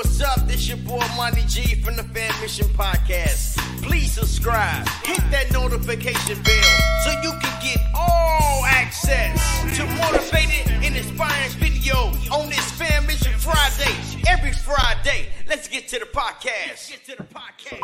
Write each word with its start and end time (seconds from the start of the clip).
what's 0.00 0.22
up? 0.22 0.48
This 0.48 0.66
your 0.66 0.78
boy 0.78 1.04
Monty 1.14 1.42
G 1.46 1.74
from 1.82 1.94
the 1.94 2.02
Fammission 2.02 2.64
Podcast. 2.68 3.58
Please 3.82 4.12
subscribe, 4.12 4.88
hit 5.04 5.20
that 5.30 5.52
notification 5.52 6.42
bell 6.42 6.72
so 7.04 7.10
you 7.22 7.32
can 7.38 7.62
get 7.62 7.78
all 7.94 8.64
access 8.64 9.36
to 9.76 9.84
motivated 10.00 10.72
and 10.82 10.96
inspiring 10.96 11.50
video 11.58 11.96
on 12.32 12.48
this 12.48 12.72
Fammission 12.80 13.34
Friday. 13.34 13.94
Every 14.26 14.52
Friday. 14.52 15.28
Let's 15.46 15.68
get 15.68 15.86
to 15.88 15.98
the 15.98 16.06
podcast. 16.06 16.88
Get 16.88 17.04
to 17.04 17.16
the 17.18 17.24
podcast. 17.24 17.82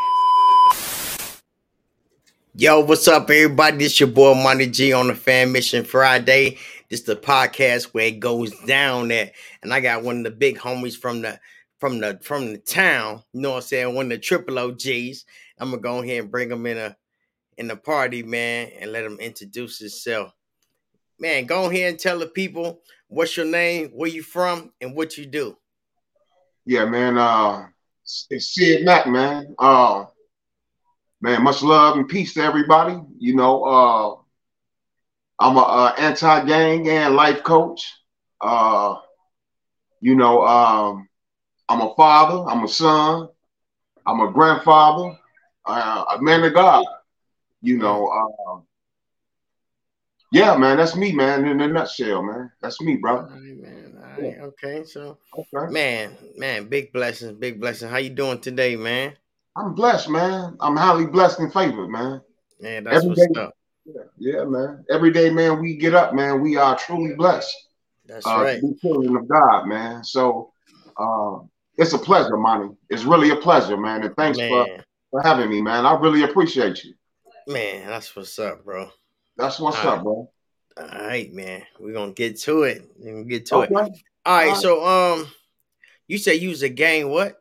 Yo, 2.55 2.81
what's 2.81 3.07
up, 3.09 3.25
everybody? 3.25 3.77
This 3.77 4.01
your 4.01 4.09
boy 4.09 4.33
Monty 4.33 4.69
G 4.69 4.95
on 4.95 5.09
the 5.09 5.13
Fammission 5.13 5.87
Friday. 5.87 6.57
This 6.89 7.01
is 7.01 7.07
the 7.07 7.17
podcast 7.17 7.93
where 7.93 8.07
it 8.07 8.21
goes 8.21 8.59
down 8.61 9.11
at, 9.11 9.33
and 9.63 9.75
I 9.75 9.81
got 9.81 10.03
one 10.03 10.19
of 10.19 10.25
the 10.25 10.31
big 10.31 10.57
homies 10.57 10.97
from 10.97 11.21
the 11.21 11.39
from 11.79 12.01
the 12.01 12.19
from 12.23 12.53
the 12.53 12.59
town. 12.59 13.23
You 13.33 13.41
know 13.43 13.51
what 13.51 13.57
I'm 13.57 13.63
saying? 13.63 13.95
One 13.95 14.07
of 14.07 14.11
the 14.11 14.19
triple 14.19 14.59
OGs. 14.59 15.25
I'm 15.59 15.71
gonna 15.71 15.83
go 15.83 16.03
ahead 16.03 16.23
and 16.23 16.31
bring 16.31 16.51
him 16.51 16.67
in 16.67 16.79
a 16.79 16.97
in 17.59 17.69
the 17.69 17.77
party, 17.77 18.23
man, 18.23 18.71
and 18.81 18.93
let 18.93 19.05
him 19.05 19.19
introduce 19.19 19.79
himself. 19.79 20.33
Man, 21.19 21.47
go 21.47 21.71
ahead 21.71 21.91
and 21.91 21.99
tell 21.99 22.19
the 22.19 22.27
people 22.27 22.83
what's 23.09 23.37
your 23.37 23.47
name, 23.47 23.89
where 23.89 24.11
you 24.11 24.23
from, 24.23 24.73
and 24.81 24.95
what 24.95 25.17
you 25.17 25.27
do. 25.27 25.57
Yeah, 26.67 26.85
man. 26.85 27.17
Uh, 27.17 27.67
it's 28.31 28.55
Sid 28.55 28.85
Mack, 28.85 29.07
man. 29.07 29.55
Uh, 29.59 30.05
man, 31.21 31.43
much 31.43 31.63
love 31.63 31.97
and 31.97 32.09
peace 32.09 32.35
to 32.35 32.43
everybody. 32.43 32.99
You 33.19 33.37
know, 33.37 33.65
uh, 33.65 34.17
I'm 35.39 35.57
a, 35.57 35.61
a 35.61 35.95
anti-gang 35.99 36.89
and 36.89 37.17
life 37.17 37.43
coach. 37.43 37.93
Uh, 38.41 38.97
you 40.01 40.15
know, 40.15 40.47
um, 40.47 41.09
I'm 41.69 41.81
a 41.81 41.95
father. 41.95 42.49
I'm 42.51 42.65
a 42.65 42.69
son. 42.69 43.29
I'm 44.07 44.21
a 44.21 44.31
grandfather. 44.33 45.19
Uh, 45.65 46.05
a 46.17 46.23
man 46.23 46.45
of 46.45 46.55
God. 46.55 46.85
You 47.63 47.79
know, 47.79 48.07
uh, 48.07 48.61
yeah, 50.33 50.57
man, 50.57 50.77
that's 50.77 50.97
me, 50.97 51.13
man. 51.13 51.47
In 51.47 51.61
a 51.61 51.69
nutshell, 51.69 52.23
man, 52.23 52.51
that's 52.61 52.81
me, 52.81 52.97
bro. 52.97 53.17
All 53.17 53.23
right, 53.23 53.57
man. 53.57 53.95
All 53.97 54.23
right, 54.23 54.39
okay. 54.41 54.85
So, 54.85 55.19
okay. 55.37 55.73
man, 55.73 56.17
man, 56.37 56.69
big 56.69 56.93
blessings, 56.93 57.33
big 57.33 57.61
blessings. 57.61 57.91
How 57.91 57.99
you 57.99 58.11
doing 58.11 58.41
today, 58.41 58.77
man? 58.77 59.15
I'm 59.57 59.75
blessed, 59.75 60.11
man. 60.11 60.57
I'm 60.61 60.77
highly 60.77 61.07
blessed 61.07 61.41
and 61.41 61.53
favored, 61.53 61.89
man. 61.89 62.21
Man, 62.61 62.85
that's 62.85 62.97
Every 62.97 63.09
what's 63.09 63.27
day, 63.27 63.41
up. 63.41 63.57
Yeah, 63.85 64.03
yeah, 64.19 64.45
man. 64.45 64.85
Every 64.91 65.13
day, 65.13 65.31
man, 65.31 65.61
we 65.61 65.77
get 65.77 65.95
up, 65.95 66.15
man. 66.15 66.43
We 66.43 66.57
are 66.57 66.77
truly 66.77 67.15
blessed. 67.15 67.55
That's 68.05 68.27
uh, 68.27 68.41
right. 68.43 68.61
Children 68.81 69.17
of 69.17 69.29
God, 69.29 69.67
man. 69.67 70.05
So, 70.05 70.53
uh, 70.97 71.39
it's 71.79 71.93
a 71.93 71.99
pleasure, 71.99 72.37
Monty. 72.37 72.75
It's 72.91 73.05
really 73.05 73.31
a 73.31 73.37
pleasure, 73.37 73.77
man. 73.77 74.03
And 74.05 74.17
thanks 74.17 74.39
man. 74.39 74.51
for, 74.51 74.85
for 75.11 75.23
having 75.23 75.51
me, 75.51 75.61
man. 75.61 75.87
I 75.87 75.95
really 75.95 76.23
appreciate 76.23 76.85
you. 76.85 76.95
Man, 77.47 77.87
that's 77.87 78.15
what's 78.17 78.39
up, 78.39 78.65
bro. 78.65 78.91
That's 79.37 79.61
what's 79.61 79.79
All 79.79 79.89
up, 79.89 79.97
right. 79.97 80.03
bro. 80.03 80.31
All 80.79 81.07
right, 81.07 81.33
man. 81.33 81.63
We're 81.79 81.95
gonna 81.95 82.13
get 82.13 82.39
to 82.41 82.65
it. 82.65 82.83
We're 82.99 83.13
gonna 83.13 83.25
get 83.25 83.47
to 83.47 83.57
okay. 83.57 83.67
it. 83.67 83.77
All 83.77 83.83
right, 83.83 83.93
All 84.27 84.49
right, 84.49 84.57
so 84.57 84.87
um 84.87 85.29
you 86.09 86.19
say 86.19 86.35
you 86.35 86.51
was 86.51 86.63
a 86.63 86.69
gang 86.69 87.11
what? 87.11 87.41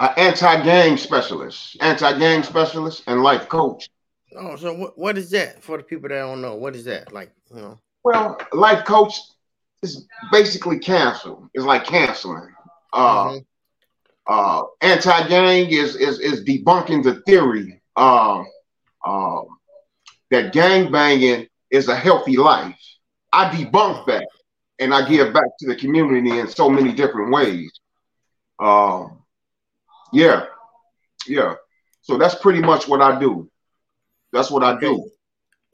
An 0.00 0.10
anti-gang 0.16 0.96
specialist, 0.96 1.76
anti-gang 1.80 2.42
specialist, 2.42 3.04
and 3.06 3.22
life 3.22 3.48
coach. 3.48 3.88
Oh, 4.36 4.56
so 4.56 4.74
what, 4.74 4.98
what 4.98 5.18
is 5.18 5.30
that 5.30 5.62
for 5.62 5.76
the 5.76 5.84
people 5.84 6.08
that 6.08 6.16
don't 6.16 6.40
know? 6.40 6.56
What 6.56 6.74
is 6.74 6.84
that 6.86 7.12
like? 7.12 7.30
You 7.54 7.60
know. 7.60 7.78
Well, 8.02 8.38
life 8.52 8.84
coach 8.84 9.14
is 9.82 10.06
basically 10.32 10.78
cancel. 10.78 11.48
It's 11.54 11.64
like 11.64 11.84
canceling. 11.84 12.48
Uh, 12.92 13.28
mm-hmm. 13.28 13.38
uh, 14.26 14.62
anti-gang 14.80 15.70
is 15.70 15.96
is 15.96 16.18
is 16.20 16.44
debunking 16.44 17.02
the 17.02 17.22
theory 17.26 17.82
uh, 17.96 18.42
uh, 19.04 19.42
that 20.30 20.52
gang 20.52 20.90
banging 20.90 21.46
is 21.70 21.88
a 21.88 21.96
healthy 21.96 22.36
life. 22.36 22.78
I 23.32 23.48
debunk 23.50 24.06
that 24.06 24.28
and 24.78 24.94
I 24.94 25.08
give 25.08 25.32
back 25.32 25.44
to 25.60 25.66
the 25.66 25.76
community 25.76 26.38
in 26.38 26.48
so 26.48 26.68
many 26.68 26.92
different 26.92 27.32
ways. 27.32 27.70
Um, 28.58 29.22
yeah, 30.12 30.46
yeah. 31.26 31.54
So 32.02 32.18
that's 32.18 32.34
pretty 32.34 32.60
much 32.60 32.88
what 32.88 33.00
I 33.00 33.18
do. 33.18 33.50
That's 34.32 34.50
what 34.50 34.64
I 34.64 34.78
do. 34.78 35.10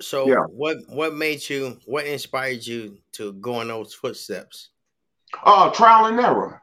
So 0.01 0.29
yeah. 0.29 0.45
what 0.49 0.77
what 0.89 1.15
made 1.15 1.49
you 1.49 1.79
what 1.87 2.07
inspired 2.07 2.65
you 2.65 2.99
to 3.13 3.33
go 3.35 3.61
in 3.61 3.69
those 3.69 3.95
footsteps? 3.95 4.71
Uh 5.43 5.71
trial 5.71 6.07
and 6.07 6.21
error. 6.21 6.63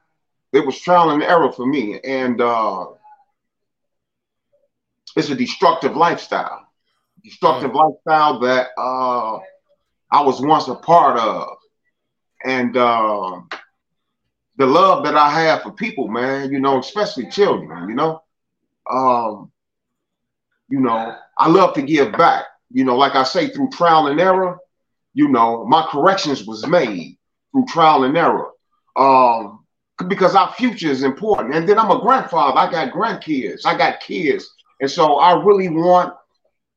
It 0.55 0.65
was 0.65 0.79
trial 0.79 1.11
and 1.11 1.21
error 1.21 1.51
for 1.51 1.65
me. 1.65 1.99
And 1.99 2.39
uh 2.41 2.85
it's 5.17 5.29
a 5.29 5.35
destructive 5.35 5.95
lifestyle. 5.95 6.67
Destructive 7.23 7.71
mm. 7.71 7.75
lifestyle 7.75 8.39
that 8.39 8.69
uh 8.77 9.37
I 10.11 10.21
was 10.21 10.41
once 10.41 10.67
a 10.69 10.75
part 10.75 11.19
of. 11.19 11.57
And 12.45 12.77
uh 12.77 13.41
the 14.57 14.65
love 14.65 15.03
that 15.03 15.15
I 15.15 15.29
have 15.29 15.63
for 15.63 15.71
people, 15.73 16.07
man, 16.07 16.51
you 16.51 16.59
know, 16.59 16.79
especially 16.79 17.29
children, 17.29 17.89
you 17.89 17.95
know. 17.95 18.23
Um, 18.89 19.51
you 20.69 20.79
know, 20.79 21.17
I 21.37 21.49
love 21.49 21.73
to 21.73 21.81
give 21.81 22.13
back. 22.13 22.45
You 22.71 22.85
know, 22.85 22.95
like 22.95 23.15
I 23.15 23.23
say, 23.23 23.49
through 23.49 23.69
trial 23.71 24.07
and 24.07 24.19
error, 24.19 24.57
you 25.13 25.27
know, 25.27 25.65
my 25.65 25.85
corrections 25.91 26.45
was 26.45 26.65
made 26.65 27.17
through 27.51 27.65
trial 27.65 28.05
and 28.05 28.17
error. 28.17 28.51
Um, 28.95 29.64
because 30.07 30.35
our 30.35 30.51
future 30.53 30.89
is 30.89 31.03
important. 31.03 31.55
And 31.55 31.67
then 31.67 31.79
I'm 31.79 31.91
a 31.91 31.99
grandfather. 31.99 32.57
I 32.57 32.69
got 32.69 32.93
grandkids. 32.93 33.61
I 33.65 33.77
got 33.77 34.01
kids. 34.01 34.49
And 34.81 34.91
so 34.91 35.15
I 35.15 35.41
really 35.41 35.69
want, 35.69 36.13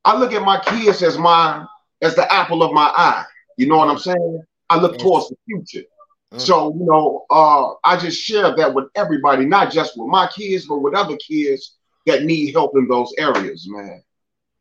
I 0.04 0.16
look 0.16 0.32
at 0.32 0.42
my 0.42 0.60
kids 0.60 1.02
as 1.02 1.18
my, 1.18 1.66
as 2.00 2.14
the 2.14 2.32
apple 2.32 2.62
of 2.62 2.72
my 2.72 2.92
eye. 2.94 3.24
You 3.56 3.66
know 3.66 3.76
what 3.76 3.88
I'm 3.88 3.98
saying? 3.98 4.42
I 4.70 4.78
look 4.78 4.98
towards 4.98 5.28
the 5.28 5.36
future. 5.46 5.86
Mm. 6.32 6.40
So, 6.40 6.74
you 6.74 6.84
know, 6.84 7.24
uh, 7.30 7.74
I 7.84 7.96
just 7.96 8.20
share 8.20 8.54
that 8.54 8.72
with 8.72 8.86
everybody, 8.94 9.46
not 9.46 9.72
just 9.72 9.98
with 9.98 10.08
my 10.08 10.28
kids, 10.28 10.66
but 10.66 10.78
with 10.78 10.94
other 10.94 11.16
kids 11.16 11.76
that 12.06 12.24
need 12.24 12.52
help 12.52 12.76
in 12.76 12.86
those 12.86 13.12
areas, 13.18 13.66
man. 13.68 14.02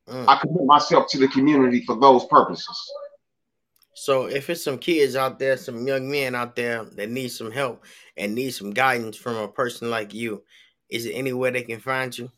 Mm. 0.09 0.28
I 0.28 0.38
commit 0.38 0.66
myself 0.66 1.07
to 1.09 1.19
the 1.19 1.28
community 1.28 1.84
for 1.85 2.00
those 2.00 2.25
purposes. 2.25 2.91
So 3.99 4.27
if 4.27 4.51
it's 4.51 4.63
some 4.63 4.77
kids 4.77 5.15
out 5.15 5.39
there, 5.39 5.57
some 5.57 5.87
young 5.87 6.07
men 6.07 6.35
out 6.35 6.55
there 6.55 6.85
that 6.85 7.09
need 7.09 7.29
some 7.29 7.49
help 7.49 7.83
and 8.15 8.35
need 8.35 8.51
some 8.51 8.69
guidance 8.69 9.17
from 9.17 9.37
a 9.37 9.47
person 9.47 9.89
like 9.89 10.13
you, 10.13 10.43
is 10.87 11.07
it 11.07 11.13
anywhere 11.13 11.49
they 11.49 11.63
can 11.63 11.79
find 11.79 12.15
you? 12.15 12.31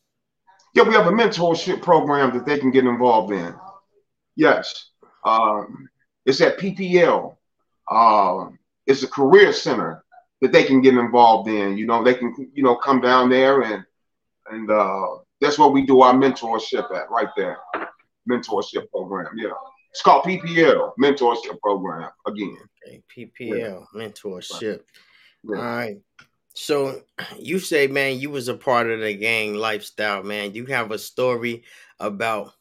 Yeah, 0.74 0.84
we 0.84 0.94
have 0.94 1.08
a 1.08 1.12
mentorship 1.12 1.82
program 1.82 2.34
that 2.34 2.46
they 2.46 2.60
can 2.60 2.72
get 2.72 2.86
involved 2.86 3.34
in. 3.34 3.54
Yes. 4.38 4.92
Um, 5.26 5.90
it's 6.26 6.40
at 6.40 6.58
PPL. 6.58 7.36
Uh, 7.92 8.46
it's 8.88 9.04
a 9.04 9.08
career 9.08 9.52
center 9.52 10.06
that 10.40 10.54
they 10.54 10.64
can 10.64 10.80
get 10.80 10.94
involved 10.94 11.50
in. 11.50 11.78
You 11.78 11.88
know, 11.88 12.06
they 12.06 12.14
can, 12.14 12.34
you 12.54 12.64
know, 12.64 12.78
come 12.78 13.02
down 13.02 13.30
there 13.30 13.64
and 13.64 13.84
and 14.50 14.72
uh, 14.72 15.08
that's 15.42 15.60
what 15.60 15.74
we 15.74 15.86
do 15.86 16.02
our 16.02 16.14
mentorship 16.14 16.90
at 16.96 17.12
right 17.12 17.30
there. 17.36 17.58
Mentorship 18.30 18.90
program, 18.92 19.34
yeah. 19.36 19.50
It's 19.92 20.02
called 20.02 20.24
PPL, 20.24 20.94
mentorship 21.00 21.60
program 21.62 22.10
again. 22.28 22.58
Okay, 22.88 23.02
PPL, 23.16 23.58
yeah. 23.58 23.80
mentorship. 23.96 24.82
Yeah. 25.44 25.56
All 25.56 25.64
right. 25.64 25.98
So 26.54 27.02
you 27.38 27.60
say, 27.60 27.88
man, 27.88 28.20
you 28.20 28.30
was 28.30 28.48
a 28.48 28.54
part 28.54 28.90
of 28.90 29.00
the 29.00 29.14
gang 29.14 29.56
lifestyle, 29.56 30.24
man. 30.24 30.54
You 30.54 30.66
have 30.68 30.92
a 30.92 31.00
story 31.00 31.64
about 32.00 32.54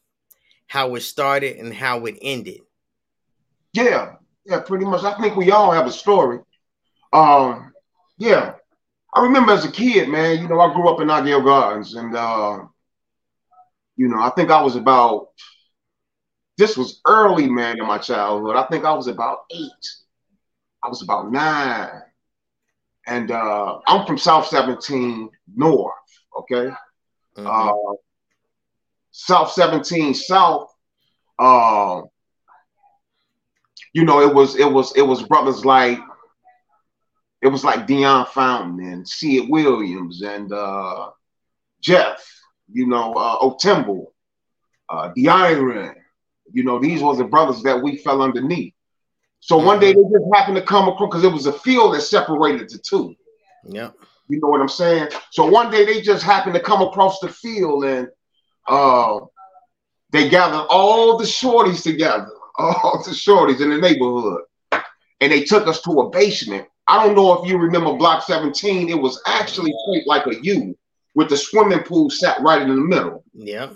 how 0.67 0.95
it 0.95 1.01
started 1.01 1.57
and 1.57 1.73
how 1.73 2.05
it 2.05 2.17
ended. 2.21 2.61
Yeah, 3.73 4.15
yeah, 4.45 4.61
pretty 4.61 4.85
much. 4.85 5.03
I 5.03 5.19
think 5.19 5.35
we 5.35 5.51
all 5.51 5.71
have 5.71 5.85
a 5.85 5.91
story. 5.91 6.39
Um, 7.11 7.73
yeah, 8.17 8.53
I 9.13 9.23
remember 9.23 9.51
as 9.51 9.65
a 9.65 9.71
kid, 9.71 10.09
man, 10.09 10.41
you 10.41 10.47
know, 10.47 10.59
I 10.59 10.73
grew 10.73 10.89
up 10.89 11.01
in 11.01 11.07
Altgeld 11.07 11.43
Gardens 11.43 11.95
and, 11.95 12.15
uh, 12.15 12.59
you 13.97 14.07
know, 14.07 14.21
I 14.21 14.29
think 14.29 14.51
I 14.51 14.61
was 14.61 14.75
about, 14.75 15.29
this 16.59 16.75
was 16.75 16.99
early, 17.07 17.49
man, 17.49 17.79
in 17.79 17.87
my 17.87 17.97
childhood. 17.97 18.57
I 18.57 18.67
think 18.67 18.83
I 18.83 18.93
was 18.93 19.07
about 19.07 19.45
eight. 19.49 19.87
I 20.83 20.89
was 20.89 21.01
about 21.01 21.31
nine. 21.31 22.01
And 23.07 23.31
uh, 23.31 23.79
I'm 23.87 24.05
from 24.05 24.17
South 24.17 24.45
17 24.47 25.29
North, 25.55 25.93
okay? 26.37 26.69
Mm-hmm. 27.37 27.47
Uh, 27.47 27.95
South 29.11 29.51
17 29.53 30.13
South, 30.13 30.69
uh, 31.39 32.01
you 33.93 34.03
know, 34.03 34.21
it 34.21 34.35
was, 34.35 34.57
it 34.57 34.69
was, 34.69 34.95
it 34.97 35.01
was 35.01 35.23
brothers 35.23 35.63
like 35.63 35.99
it 37.41 37.47
was 37.47 37.63
like 37.63 37.87
Dion 37.87 38.25
Fountain 38.25 38.85
and 38.85 39.07
Sid 39.07 39.49
Williams 39.49 40.21
and 40.21 40.51
uh, 40.51 41.09
Jeff, 41.81 42.21
you 42.69 42.85
know, 42.85 43.13
uh, 43.13 43.39
Otemble, 43.39 44.07
uh, 44.89 45.11
Iron. 45.25 45.95
You 46.51 46.63
know, 46.63 46.79
these 46.79 47.01
were 47.01 47.15
the 47.15 47.23
brothers 47.23 47.63
that 47.63 47.81
we 47.81 47.97
fell 47.97 48.21
underneath. 48.21 48.73
So 49.41 49.57
one 49.57 49.79
day 49.79 49.93
they 49.93 50.01
just 50.01 50.33
happened 50.33 50.57
to 50.57 50.63
come 50.63 50.89
across 50.89 51.09
because 51.09 51.23
it 51.23 51.31
was 51.31 51.45
a 51.45 51.53
field 51.53 51.95
that 51.95 52.01
separated 52.01 52.69
the 52.69 52.77
two. 52.77 53.15
Yeah. 53.63 53.91
You 54.27 54.39
know 54.39 54.49
what 54.49 54.61
I'm 54.61 54.69
saying? 54.69 55.09
So 55.31 55.45
one 55.45 55.71
day 55.71 55.85
they 55.85 56.01
just 56.01 56.23
happened 56.23 56.55
to 56.55 56.61
come 56.61 56.81
across 56.81 57.19
the 57.19 57.29
field 57.29 57.85
and 57.85 58.07
uh, 58.67 59.19
they 60.11 60.29
gathered 60.29 60.67
all 60.69 61.17
the 61.17 61.25
shorties 61.25 61.83
together, 61.83 62.29
all 62.59 63.01
the 63.03 63.11
shorties 63.11 63.61
in 63.61 63.69
the 63.69 63.77
neighborhood, 63.77 64.41
and 64.71 65.31
they 65.31 65.43
took 65.43 65.67
us 65.67 65.81
to 65.83 65.91
a 65.91 66.09
basement. 66.09 66.67
I 66.87 67.05
don't 67.05 67.15
know 67.15 67.41
if 67.41 67.49
you 67.49 67.57
remember 67.57 67.93
Block 67.93 68.23
17. 68.23 68.89
It 68.89 68.99
was 68.99 69.21
actually 69.25 69.73
shaped 69.87 70.07
like 70.07 70.25
a 70.27 70.43
U 70.43 70.77
with 71.15 71.29
the 71.29 71.37
swimming 71.37 71.83
pool 71.83 72.09
sat 72.09 72.41
right 72.41 72.61
in 72.61 72.69
the 72.69 72.75
middle. 72.75 73.23
Yeah. 73.33 73.69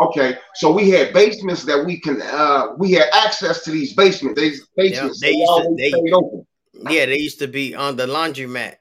Okay, 0.00 0.36
so 0.54 0.70
we 0.70 0.90
had 0.90 1.12
basements 1.12 1.64
that 1.64 1.84
we 1.84 1.98
can 2.00 2.22
uh 2.22 2.68
we 2.78 2.92
had 2.92 3.08
access 3.12 3.64
to 3.64 3.70
these 3.70 3.94
basements. 3.94 4.40
These 4.40 4.66
basements 4.76 5.20
they 5.20 5.32
they 5.32 5.38
used 5.38 5.52
to- 5.62 5.74
they- 5.76 6.12
open. 6.12 6.46
Yeah, 6.90 7.06
they 7.06 7.18
used 7.18 7.40
to 7.40 7.48
be 7.48 7.74
on 7.74 7.96
the 7.96 8.06
laundromat. 8.06 8.76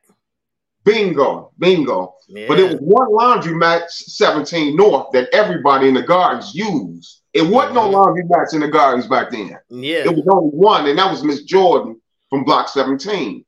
Bingo, 0.83 1.51
bingo. 1.57 2.13
Yeah. 2.27 2.47
But 2.47 2.59
it 2.59 2.71
was 2.71 2.79
one 2.79 3.09
laundromat 3.09 3.89
17 3.89 4.75
North 4.75 5.07
that 5.13 5.29
everybody 5.33 5.87
in 5.87 5.93
the 5.95 6.03
gardens 6.03 6.53
used. 6.53 7.21
It 7.33 7.41
wasn't 7.41 7.75
no 7.75 7.89
laundromats 7.89 8.53
in 8.53 8.61
the 8.61 8.67
gardens 8.67 9.07
back 9.07 9.31
then. 9.31 9.57
yeah. 9.69 10.03
It 10.05 10.15
was 10.15 10.25
only 10.31 10.49
one, 10.51 10.87
and 10.87 10.97
that 10.97 11.09
was 11.11 11.23
Miss 11.23 11.43
Jordan 11.43 11.99
from 12.29 12.43
Block 12.43 12.69
17. 12.69 13.43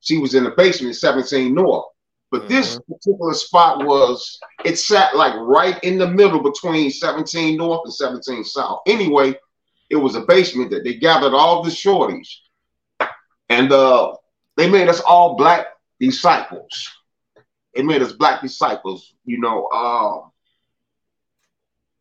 She 0.00 0.18
was 0.18 0.34
in 0.34 0.44
the 0.44 0.50
basement, 0.50 0.96
17 0.96 1.54
North. 1.54 1.86
But 2.30 2.48
this 2.48 2.78
particular 2.80 3.32
spot 3.32 3.86
was, 3.86 4.38
it 4.64 4.78
sat 4.78 5.16
like 5.16 5.34
right 5.36 5.82
in 5.82 5.96
the 5.96 6.06
middle 6.06 6.42
between 6.42 6.90
17 6.90 7.56
North 7.56 7.82
and 7.84 7.94
17 7.94 8.44
South. 8.44 8.80
Anyway, 8.86 9.34
it 9.88 9.96
was 9.96 10.14
a 10.14 10.20
basement 10.20 10.70
that 10.70 10.84
they 10.84 10.94
gathered 10.94 11.32
all 11.32 11.62
the 11.62 11.70
shorties. 11.70 12.28
And 13.48 13.72
uh, 13.72 14.14
they 14.56 14.68
made 14.68 14.88
us 14.88 15.00
all 15.00 15.36
black 15.36 15.68
disciples. 15.98 16.90
They 17.74 17.82
made 17.82 18.02
us 18.02 18.12
black 18.12 18.42
disciples. 18.42 19.14
You 19.24 19.40
know, 19.40 19.66
uh, 19.66 20.28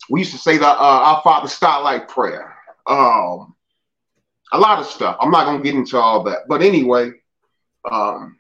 we 0.09 0.21
used 0.21 0.33
to 0.33 0.37
say 0.37 0.57
that 0.57 0.77
uh, 0.77 0.79
our 0.79 1.21
Father 1.21 1.47
Starlight 1.47 2.09
prayer. 2.09 2.53
Um, 2.85 3.55
a 4.51 4.59
lot 4.59 4.79
of 4.79 4.85
stuff. 4.87 5.17
I'm 5.19 5.31
not 5.31 5.45
gonna 5.45 5.63
get 5.63 5.75
into 5.75 5.97
all 5.97 6.23
that, 6.23 6.47
but 6.47 6.61
anyway, 6.61 7.11
um, 7.89 8.37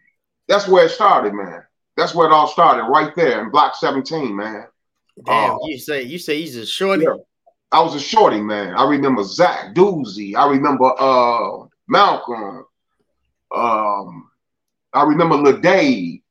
that's 0.47 0.67
where 0.67 0.85
it 0.85 0.91
started, 0.91 1.33
man. 1.33 1.63
That's 1.97 2.13
where 2.13 2.27
it 2.27 2.31
all 2.33 2.47
started, 2.47 2.83
right 2.83 3.13
there 3.15 3.41
in 3.41 3.49
Block 3.49 3.75
17, 3.75 4.35
man. 4.35 4.67
Damn, 5.25 5.51
Oh. 5.51 5.59
you 5.67 5.79
say 5.79 6.03
you 6.03 6.19
say 6.19 6.39
he's 6.39 6.55
a 6.55 6.65
shorty. 6.65 7.03
Yeah. 7.03 7.15
I 7.71 7.81
was 7.81 7.95
a 7.95 7.99
shorty, 7.99 8.39
man. 8.39 8.75
I 8.75 8.87
remember 8.87 9.23
Zach 9.23 9.73
Doozy. 9.75 10.35
I 10.35 10.47
remember 10.47 10.93
uh 10.97 11.65
Malcolm. 11.87 12.65
Um, 13.53 14.29
I 14.93 15.03
remember 15.03 15.35
Lil 15.35 15.57
Dave. 15.57 16.21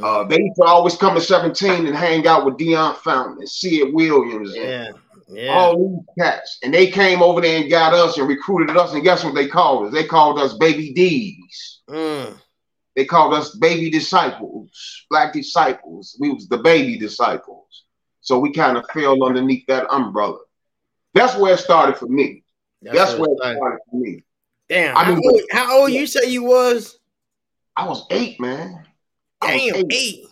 Uh, 0.00 0.22
they 0.24 0.38
used 0.38 0.56
to 0.56 0.64
always 0.64 0.96
come 0.96 1.16
to 1.16 1.20
17 1.20 1.86
and 1.86 1.96
hang 1.96 2.26
out 2.26 2.44
with 2.44 2.56
Dion 2.56 2.94
Fountain 3.02 3.38
and 3.40 3.48
Sid 3.48 3.92
Williams 3.92 4.54
and 4.54 4.64
yeah, 4.64 4.88
yeah. 5.28 5.52
all 5.52 5.76
these 5.76 6.06
cats. 6.16 6.58
And 6.62 6.72
they 6.72 6.86
came 6.86 7.22
over 7.22 7.40
there 7.40 7.60
and 7.60 7.68
got 7.70 7.92
us 7.92 8.16
and 8.16 8.28
recruited 8.28 8.76
us. 8.76 8.92
And 8.92 9.02
guess 9.02 9.24
what 9.24 9.34
they 9.34 9.48
called 9.48 9.88
us? 9.88 9.92
They 9.92 10.04
called 10.04 10.38
us 10.38 10.54
Baby 10.54 10.92
D's. 10.92 11.80
Mm. 11.88 12.36
They 13.00 13.06
called 13.06 13.32
us 13.32 13.54
baby 13.54 13.88
disciples, 13.88 15.06
black 15.08 15.32
disciples. 15.32 16.18
We 16.20 16.28
was 16.28 16.48
the 16.48 16.58
baby 16.58 16.98
disciples. 16.98 17.84
So 18.20 18.38
we 18.38 18.52
kind 18.52 18.76
of 18.76 18.84
fell 18.92 19.24
underneath 19.24 19.64
that 19.68 19.90
umbrella. 19.90 20.40
That's 21.14 21.34
where 21.34 21.54
it 21.54 21.60
started 21.60 21.96
for 21.96 22.08
me. 22.08 22.44
That's, 22.82 23.12
what 23.12 23.20
where 23.20 23.30
it 23.30 23.38
started. 23.38 23.56
started 23.56 23.78
for 23.90 23.96
me. 23.96 24.22
Damn, 24.68 24.98
I 24.98 25.04
how, 25.04 25.14
mean- 25.14 25.22
old, 25.24 25.40
how 25.50 25.80
old 25.80 25.92
you 25.92 26.06
say 26.06 26.28
you 26.28 26.42
was? 26.42 26.98
I 27.74 27.88
was 27.88 28.04
eight, 28.10 28.38
man. 28.38 28.84
I 29.40 29.54
was 29.54 29.62
Damn, 29.62 29.76
eight. 29.76 29.86
eight. 29.94 30.24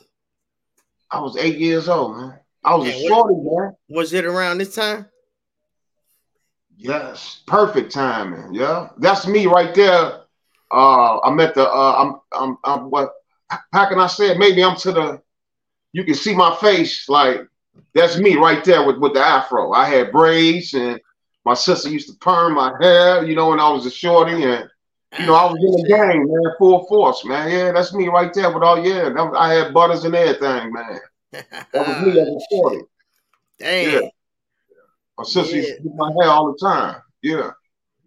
I 1.11 1.21
was 1.21 1.37
eight 1.39 1.57
years 1.57 1.89
old, 1.89 2.19
man. 2.19 2.39
I 2.65 2.75
was 2.75 2.87
Yeah, 2.87 2.93
a 2.97 3.09
shorty, 3.09 3.35
man. 3.35 3.77
Was 3.89 4.13
it 4.13 4.27
around 4.27 4.59
this 4.59 4.75
time? 4.75 5.07
Yes, 6.77 7.41
perfect 7.47 7.93
timing. 7.95 8.53
Yeah, 8.53 8.91
that's 8.99 9.27
me 9.27 9.47
right 9.47 9.75
there. 9.75 10.25
Uh, 10.71 11.19
I'm 11.21 11.39
at 11.41 11.55
the. 11.55 11.69
Uh, 11.69 11.95
I'm. 11.99 12.21
I'm. 12.33 12.59
I'm. 12.65 12.91
What? 12.91 13.13
How 13.73 13.89
can 13.89 13.99
I 13.99 14.07
say 14.07 14.31
it? 14.33 14.39
Maybe 14.39 14.63
I'm 14.63 14.77
to 14.77 14.93
the. 14.93 15.23
You 15.93 16.05
can 16.05 16.15
see 16.15 16.35
my 16.35 16.55
face. 16.57 17.09
Like 17.09 17.41
that's 17.95 18.19
me 18.19 18.37
right 18.37 18.63
there 18.65 18.87
with 18.87 18.99
with 18.99 19.15
the 19.15 19.21
afro. 19.21 19.73
I 19.73 19.89
had 19.89 20.13
braids, 20.13 20.75
and 20.75 21.01
my 21.45 21.55
sister 21.55 21.89
used 21.89 22.09
to 22.09 22.17
perm 22.19 22.55
my 22.55 22.73
hair. 22.81 23.25
You 23.25 23.35
know, 23.35 23.49
when 23.51 23.61
I 23.61 23.71
was 23.71 23.87
a 23.87 23.91
shorty, 23.91 24.45
and 24.45 24.69
you 25.19 25.27
know, 25.27 25.35
I 25.35 25.51
was 25.51 25.57
in 25.57 25.83
the 25.83 25.89
game, 25.89 26.27
man, 26.31 26.55
full 26.59 26.87
force, 26.87 27.25
man. 27.25 27.51
Yeah, 27.51 27.73
that's 27.73 27.95
me 27.95 28.09
right 28.09 28.33
there 28.35 28.53
with 28.53 28.63
all. 28.63 28.85
Yeah, 28.85 29.09
that 29.09 29.33
I 29.37 29.55
had 29.55 29.73
butters 29.75 30.05
and 30.05 30.15
everything, 30.15 30.73
man. 30.73 30.99
That 31.73 31.87
was 31.87 32.07
me 32.15 32.21
as 32.21 32.29
a 32.29 32.41
shorty. 32.51 32.85
Damn. 33.59 34.03
Yeah. 34.03 34.09
My 35.19 35.25
sister 35.25 35.57
used 35.57 35.77
to 35.77 35.83
do 35.83 35.93
my 35.95 36.11
hair 36.21 36.31
all 36.31 36.53
the 36.53 36.59
time. 36.59 37.03
Yeah. 37.23 37.51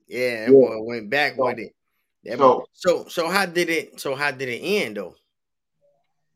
Yeah, 0.07 0.45
that 0.45 0.51
Yeah. 0.51 0.51
boy 0.51 0.81
went 0.83 1.09
back 1.09 1.37
with 1.37 1.59
it. 1.59 1.75
So- 2.37 2.65
so 2.73 3.05
so 3.07 3.29
how 3.29 3.45
did 3.45 3.69
it 3.69 3.99
so 3.99 4.15
how 4.15 4.31
did 4.31 4.49
it 4.49 4.59
end 4.59 4.97
though? 4.97 5.15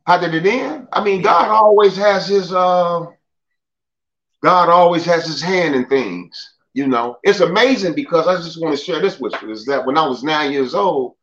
How 0.06 0.18
did 0.20 0.34
it 0.36 0.46
end? 0.46 0.88
I 0.92 1.04
mean, 1.04 1.22
God 1.22 1.50
always 1.50 1.96
has 1.98 2.28
his 2.28 2.54
uh 2.54 3.06
God 4.44 4.70
always 4.70 5.06
has 5.06 5.26
his 5.26 5.42
hand 5.42 5.76
in 5.76 5.88
things. 5.88 6.54
You 6.74 6.88
know, 6.88 7.18
it's 7.24 7.40
amazing 7.40 7.96
because 7.96 8.28
I 8.28 8.36
just 8.36 8.62
want 8.62 8.78
to 8.78 8.84
share 8.84 9.02
this 9.02 9.20
with 9.20 9.34
you 9.42 9.52
is 9.52 9.66
that 9.66 9.86
when 9.86 9.98
I 9.98 10.06
was 10.08 10.24
nine 10.24 10.52
years 10.52 10.76
old, 10.76 11.16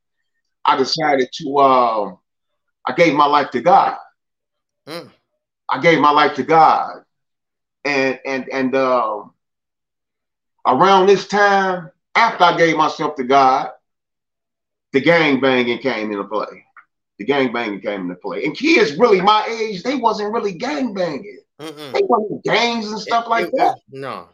I 0.65 0.77
decided 0.77 1.29
to 1.33 1.59
uh, 1.59 2.15
I 2.87 2.93
gave 2.97 3.15
my 3.15 3.27
life 3.27 3.51
to 3.51 3.61
God. 3.61 3.97
Mm. 4.89 5.11
I 5.69 5.81
gave 5.81 6.01
my 6.01 6.11
life 6.11 6.35
to 6.37 6.43
God. 6.43 7.05
And 7.85 8.19
and 8.25 8.49
and 8.51 8.75
uh, 8.75 9.25
around 10.67 11.07
this 11.07 11.27
time, 11.29 11.91
after 12.15 12.45
I 12.45 12.57
gave 12.57 12.77
myself 12.77 13.17
to 13.17 13.25
God, 13.25 13.71
the 14.93 15.01
gang 15.01 15.41
banging 15.41 15.79
came 15.79 16.11
into 16.11 16.25
play. 16.25 16.65
The 17.19 17.25
gang 17.25 17.53
banging 17.53 17.81
came 17.81 18.03
into 18.03 18.15
play. 18.17 18.45
And 18.45 18.57
kids 18.57 18.97
really 18.99 19.21
my 19.21 19.47
age, 19.47 19.83
they 19.83 19.97
wasn't 19.97 20.33
really 20.33 20.53
gang 20.53 20.95
banging. 20.95 21.39
Mm-mm. 21.61 21.93
They 21.93 22.03
wasn't 22.03 22.45
gangs 22.45 22.91
and 22.91 23.01
stuff 23.01 23.27
It- 23.27 23.31
like 23.31 23.47
it 23.47 23.55
that. 23.57 23.75
was- 23.75 23.81
no, 23.91 24.29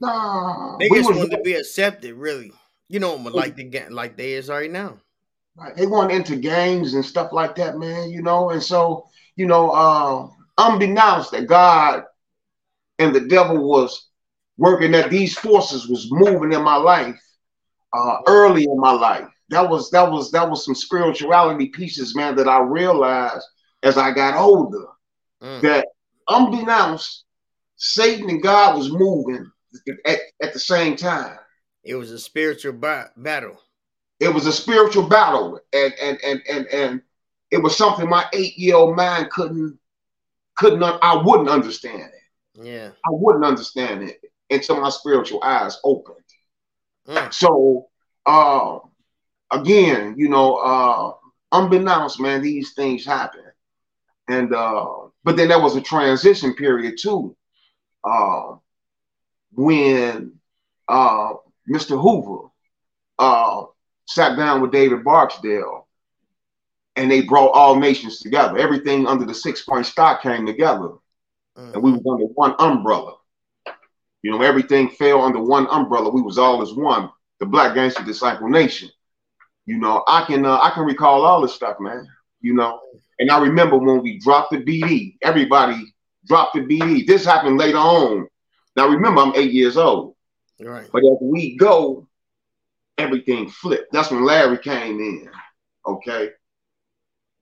No. 0.00 0.76
they 0.78 0.88
We 0.90 0.98
just 0.98 1.10
wanted 1.10 1.30
to 1.30 1.40
be 1.42 1.54
accepted, 1.54 2.14
really. 2.14 2.52
You 2.88 3.00
know, 3.00 3.16
like 3.16 3.56
the 3.56 3.86
like 3.90 4.16
they 4.16 4.32
is 4.32 4.48
right 4.48 4.70
now. 4.70 4.98
Right. 5.56 5.74
They 5.74 5.86
weren't 5.86 6.12
into 6.12 6.36
gangs 6.36 6.94
and 6.94 7.04
stuff 7.04 7.32
like 7.32 7.56
that, 7.56 7.78
man, 7.78 8.10
you 8.10 8.22
know. 8.22 8.50
And 8.50 8.62
so, 8.62 9.08
you 9.36 9.46
know, 9.46 9.70
uh, 9.70 10.28
unbeknownst 10.56 11.32
that 11.32 11.46
God 11.48 12.04
and 12.98 13.14
the 13.14 13.20
devil 13.20 13.68
was 13.68 14.06
working, 14.56 14.92
that 14.92 15.10
these 15.10 15.36
forces 15.36 15.88
was 15.88 16.08
moving 16.10 16.52
in 16.52 16.62
my 16.62 16.76
life 16.76 17.20
uh, 17.92 18.18
early 18.26 18.64
in 18.64 18.78
my 18.78 18.92
life. 18.92 19.28
That 19.50 19.68
was 19.68 19.90
that 19.90 20.10
was 20.10 20.30
that 20.32 20.48
was 20.48 20.64
some 20.64 20.74
spirituality 20.74 21.68
pieces, 21.68 22.14
man, 22.14 22.36
that 22.36 22.48
I 22.48 22.60
realized 22.60 23.44
as 23.82 23.96
I 23.96 24.12
got 24.12 24.36
older. 24.36 24.86
Mm. 25.42 25.62
That 25.62 25.86
unbeknownst, 26.28 27.24
Satan 27.76 28.28
and 28.28 28.42
God 28.42 28.76
was 28.76 28.90
moving 28.90 29.50
at, 30.04 30.18
at 30.42 30.52
the 30.52 30.58
same 30.58 30.96
time. 30.96 31.38
It 31.84 31.94
was 31.94 32.10
a 32.10 32.18
spiritual 32.18 32.74
ba- 32.74 33.12
battle. 33.16 33.60
It 34.20 34.34
was 34.34 34.46
a 34.46 34.52
spiritual 34.52 35.08
battle, 35.08 35.60
and 35.72 35.94
and 36.02 36.18
and 36.24 36.42
and 36.50 36.66
and 36.66 37.02
it 37.50 37.62
was 37.62 37.76
something 37.76 38.08
my 38.08 38.26
eight 38.32 38.58
year 38.58 38.76
old 38.76 38.96
mind 38.96 39.30
couldn't 39.30 39.78
couldn't 40.56 40.82
I 40.82 41.22
wouldn't 41.24 41.48
understand 41.48 42.02
it. 42.02 42.64
Yeah. 42.64 42.88
I 42.88 43.10
wouldn't 43.10 43.44
understand 43.44 44.02
it 44.02 44.20
until 44.50 44.80
my 44.80 44.90
spiritual 44.90 45.42
eyes 45.42 45.78
opened. 45.84 46.16
Mm. 47.06 47.32
So, 47.32 47.88
uh, 48.26 48.78
again, 49.50 50.14
you 50.16 50.28
know, 50.28 50.56
uh, 50.56 51.12
unbeknownst, 51.52 52.20
man, 52.20 52.42
these 52.42 52.72
things 52.74 53.04
happen, 53.04 53.44
and 54.28 54.54
uh, 54.54 54.86
but 55.24 55.36
then 55.36 55.48
there 55.48 55.60
was 55.60 55.76
a 55.76 55.80
transition 55.80 56.54
period 56.54 56.96
too, 57.00 57.36
uh, 58.04 58.54
when 59.54 60.32
uh, 60.88 61.34
Mr. 61.68 62.00
Hoover 62.00 62.48
uh, 63.18 63.64
sat 64.06 64.36
down 64.36 64.60
with 64.60 64.72
David 64.72 65.04
Barksdale, 65.04 65.86
and 66.96 67.10
they 67.10 67.22
brought 67.22 67.52
all 67.52 67.76
nations 67.76 68.20
together. 68.20 68.58
Everything 68.58 69.06
under 69.06 69.24
the 69.24 69.34
six 69.34 69.62
point 69.62 69.86
stock 69.86 70.22
came 70.22 70.46
together, 70.46 70.90
Mm. 71.56 71.74
and 71.74 71.82
we 71.82 71.92
were 71.92 72.12
under 72.12 72.26
one 72.26 72.54
umbrella. 72.60 73.16
You 74.22 74.30
know, 74.32 74.42
everything 74.42 74.90
fell 74.90 75.22
under 75.22 75.40
one 75.42 75.66
umbrella. 75.70 76.10
We 76.10 76.22
was 76.22 76.38
all 76.38 76.62
as 76.62 76.72
one, 76.72 77.10
the 77.40 77.46
Black 77.46 77.74
Gangster 77.74 78.04
Disciple 78.04 78.48
Nation. 78.48 78.88
You 79.68 79.76
know, 79.76 80.02
I 80.08 80.24
can 80.24 80.46
uh, 80.46 80.58
I 80.62 80.70
can 80.70 80.84
recall 80.84 81.26
all 81.26 81.42
this 81.42 81.52
stuff, 81.52 81.76
man. 81.78 82.08
You 82.40 82.54
know, 82.54 82.80
and 83.18 83.30
I 83.30 83.38
remember 83.38 83.76
when 83.76 84.02
we 84.02 84.18
dropped 84.18 84.50
the 84.50 84.56
BD. 84.58 85.16
Everybody 85.20 85.94
dropped 86.26 86.54
the 86.54 86.60
BD. 86.60 87.06
This 87.06 87.22
happened 87.26 87.58
later 87.58 87.76
on. 87.76 88.26
Now 88.76 88.88
remember, 88.88 89.20
I'm 89.20 89.34
eight 89.36 89.52
years 89.52 89.76
old. 89.76 90.14
Right. 90.58 90.88
But 90.90 91.02
as 91.04 91.18
we 91.20 91.54
go, 91.58 92.08
everything 92.96 93.50
flipped. 93.50 93.92
That's 93.92 94.10
when 94.10 94.24
Larry 94.24 94.56
came 94.56 94.98
in. 95.00 95.28
Okay. 95.86 96.30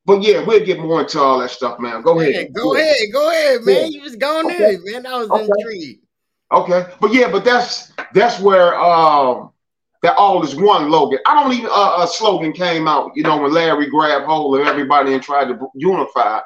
but 0.05 0.21
yeah, 0.23 0.45
we'll 0.45 0.65
get 0.67 0.81
more 0.81 1.01
into 1.03 1.21
all 1.21 1.39
that 1.39 1.51
stuff, 1.51 1.79
man. 1.79 2.03
Go 2.03 2.21
Yeah, 2.21 2.31
ahead. 2.31 2.55
go 2.55 2.75
Yeah. 2.75 2.81
ahead, 2.83 2.97
go 3.13 3.31
ahead, 3.31 3.61
man. 3.63 3.77
Yeah. 3.83 3.87
You 3.87 4.01
was 4.03 4.17
going 4.17 4.47
Okay. 4.47 4.75
in, 4.75 4.85
man. 4.85 5.07
I 5.07 5.17
was 5.19 5.31
Okay. 5.31 5.45
intrigued. 5.45 6.03
Okay, 6.51 6.87
but 7.01 7.13
yeah, 7.15 7.31
but 7.31 7.45
that's 7.45 7.93
that's 8.15 8.41
where 8.41 8.75
um 8.79 9.51
that 10.07 10.17
all 10.17 10.45
is 10.45 10.55
one 10.55 10.89
logan. 10.89 11.19
I 11.27 11.35
don't 11.43 11.53
even 11.53 11.69
uh, 11.69 11.97
a 12.03 12.07
slogan 12.07 12.53
came 12.53 12.87
out, 12.87 13.11
you 13.17 13.25
know, 13.25 13.43
when 13.43 13.53
Larry 13.53 13.91
grabbed 13.91 14.25
hold 14.27 14.57
of 14.61 14.65
everybody 14.65 15.13
and 15.15 15.21
tried 15.23 15.47
to 15.49 15.69
unify 15.75 16.41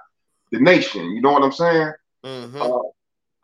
the 0.50 0.60
nation. 0.60 1.10
You 1.10 1.20
know 1.20 1.32
what 1.32 1.42
I'm 1.42 1.52
saying? 1.52 1.92
hmm 2.24 2.56
Uh, 2.56 2.78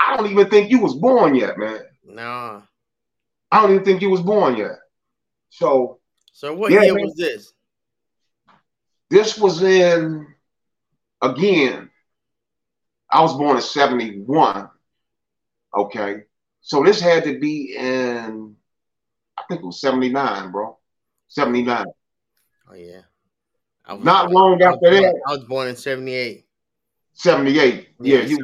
I 0.01 0.17
don't 0.17 0.31
even 0.31 0.49
think 0.49 0.71
you 0.71 0.81
was 0.81 0.95
born 0.95 1.35
yet, 1.35 1.59
man. 1.59 1.81
nah. 2.03 2.63
I 3.53 3.61
don't 3.61 3.73
even 3.73 3.85
think 3.85 4.01
you 4.01 4.09
was 4.09 4.23
born 4.23 4.57
yet. 4.57 4.79
So 5.51 5.99
So 6.33 6.55
what 6.55 6.73
Yeah, 6.73 6.81
year 6.81 6.95
man. 6.95 7.05
was 7.05 7.15
this? 7.15 7.53
this 9.11 9.37
was 9.39 9.63
in 9.63 10.27
again. 11.21 11.91
I 13.11 13.21
was 13.21 13.37
born 13.37 13.57
in 13.57 13.63
'71. 13.63 14.71
Okay, 15.77 16.23
so 16.63 16.83
this 16.83 17.01
had 17.01 17.25
to 17.25 17.39
be 17.39 17.75
in, 17.77 18.56
think 19.49 19.61
it 19.63 19.67
was 19.67 19.81
'79, 19.81 20.51
bro. 20.53 20.79
'79. 21.29 21.87
Oh 22.71 22.75
yeah. 22.75 23.01
I 23.85 23.95
was 23.95 24.05
Not 24.05 24.31
long 24.33 24.61
I 24.63 24.67
was 24.71 24.75
after 24.77 24.91
born- 24.91 25.03
that, 25.03 25.15
I 25.29 25.31
was 25.33 25.45
born 25.45 25.69
in 25.69 25.77
'78. 25.77 26.45
78. 27.15 27.89
Yeah, 28.01 28.19
Yeah, 28.19 28.25
you, 28.27 28.39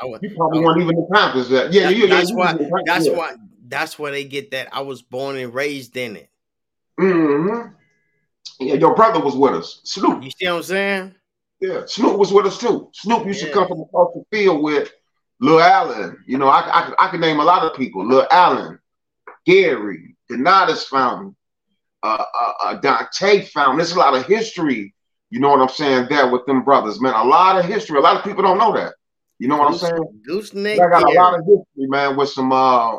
I 0.00 0.04
was, 0.04 0.20
you 0.22 0.30
probably 0.36 0.60
I- 0.60 0.62
weren't 0.62 0.80
even 0.82 0.96
in 0.96 1.06
Pampers 1.12 1.48
that. 1.48 1.72
Yeah, 1.72 1.84
That- 1.84 1.96
you, 1.96 2.06
yeah, 2.06 2.14
that's 2.16 2.30
you 2.30 2.36
why. 2.36 2.52
was 2.54 2.82
That's 2.86 3.06
yeah. 3.06 3.16
why. 3.16 3.34
That's 3.68 3.98
why 3.98 4.10
they 4.10 4.24
get 4.24 4.50
that. 4.50 4.68
I 4.72 4.82
was 4.82 5.00
born 5.02 5.36
and 5.36 5.52
raised 5.54 5.96
in 5.96 6.16
it. 6.16 6.28
Mm-hmm. 7.00 7.72
Yeah, 8.60 8.74
your 8.74 8.94
brother 8.94 9.18
was 9.20 9.34
with 9.34 9.54
us. 9.54 9.80
Snoop. 9.84 10.22
You 10.22 10.30
see 10.30 10.46
what 10.46 10.56
I'm 10.56 10.62
saying? 10.62 11.14
Yeah, 11.60 11.82
Snoop 11.86 12.18
was 12.18 12.32
with 12.32 12.46
us 12.46 12.58
too. 12.58 12.90
Snoop 12.92 13.24
used 13.26 13.40
Yeah. 13.40 13.48
to 13.48 13.54
come 13.54 13.68
from 13.68 13.80
across 13.80 14.12
the 14.14 14.24
field 14.30 14.62
with 14.62 14.92
Lil 15.40 15.60
Allen. 15.60 16.22
You 16.26 16.36
know, 16.38 16.48
I, 16.48 16.60
I, 16.60 16.92
I 17.06 17.08
can 17.08 17.20
name 17.20 17.40
a 17.40 17.44
lot 17.44 17.64
of 17.64 17.76
people. 17.76 18.06
Lil 18.06 18.26
Allen, 18.30 18.78
Gary, 19.46 20.11
Donatus 20.36 20.84
Fountain, 20.84 21.36
uh, 22.02 22.24
uh, 22.34 22.52
uh, 22.62 22.74
Dante 22.74 23.44
Fountain. 23.46 23.76
There's 23.78 23.92
a 23.92 23.98
lot 23.98 24.14
of 24.14 24.26
history, 24.26 24.94
you 25.30 25.40
know 25.40 25.50
what 25.50 25.60
I'm 25.60 25.68
saying, 25.68 26.06
there 26.08 26.30
with 26.30 26.46
them 26.46 26.62
brothers, 26.64 27.00
man. 27.00 27.14
A 27.14 27.24
lot 27.24 27.58
of 27.58 27.64
history. 27.64 27.98
A 27.98 28.02
lot 28.02 28.16
of 28.16 28.24
people 28.24 28.42
don't 28.42 28.58
know 28.58 28.72
that. 28.74 28.94
You 29.38 29.48
know 29.48 29.56
what 29.56 29.66
I'm 29.66 29.72
Goose, 29.72 29.80
saying? 29.80 30.22
Gooseneck. 30.24 30.80
I 30.80 30.88
got 30.90 31.02
a 31.02 31.12
lot 31.12 31.34
of 31.34 31.40
history, 31.44 31.86
man, 31.88 32.16
with 32.16 32.28
some, 32.28 32.52
uh, 32.52 32.98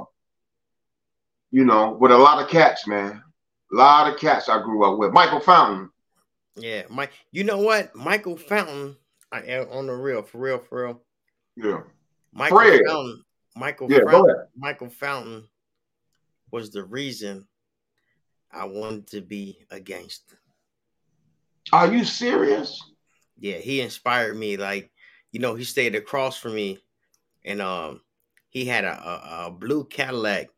you 1.52 1.64
know, 1.64 1.92
with 2.00 2.12
a 2.12 2.18
lot 2.18 2.42
of 2.44 2.50
cats, 2.50 2.88
man. 2.88 3.22
A 3.72 3.76
lot 3.76 4.12
of 4.12 4.20
cats 4.20 4.50
I 4.50 4.62
grew 4.62 4.84
up 4.84 5.00
with. 5.00 5.12
Michael 5.14 5.40
Fountain. 5.40 5.90
Yeah, 6.56 6.84
Mike. 6.90 7.12
You 7.32 7.44
know 7.44 7.60
what? 7.60 7.96
Michael 7.96 8.38
Fountain. 8.38 8.98
I 9.32 9.40
am 9.42 9.68
on 9.72 9.88
the 9.88 9.94
real, 9.94 10.22
for 10.22 10.38
real, 10.38 10.60
for 10.60 10.84
real. 10.84 11.02
Yeah. 11.56 11.82
Michael 12.34 12.58
Fred. 12.60 12.82
Fountain. 12.86 13.24
Michael 13.56 13.92
Yeah, 13.92 14.00
go 14.00 14.12
Fountain. 14.12 14.36
ahead. 14.36 14.48
Michael 14.58 14.90
Fountain 14.90 15.44
was 16.54 16.70
the 16.70 16.84
reason 16.84 17.48
I 18.52 18.66
wanted 18.66 19.08
to 19.08 19.22
be 19.22 19.58
a 19.72 19.80
gangster. 19.80 20.38
Are 21.74 21.92
you 21.92 22.06
serious? 22.06 22.80
Yeah, 23.40 23.58
he 23.58 23.82
inspired 23.82 24.38
me. 24.38 24.56
Like, 24.56 24.92
you 25.32 25.40
know, 25.40 25.56
he 25.56 25.64
stayed 25.64 25.96
across 25.96 26.38
from 26.38 26.54
me, 26.54 26.78
and 27.44 27.60
um, 27.60 28.02
he 28.50 28.66
had 28.66 28.84
a, 28.84 28.94
a, 28.94 29.48
a 29.48 29.52
blue 29.52 29.86
Cadillac. 29.86 30.50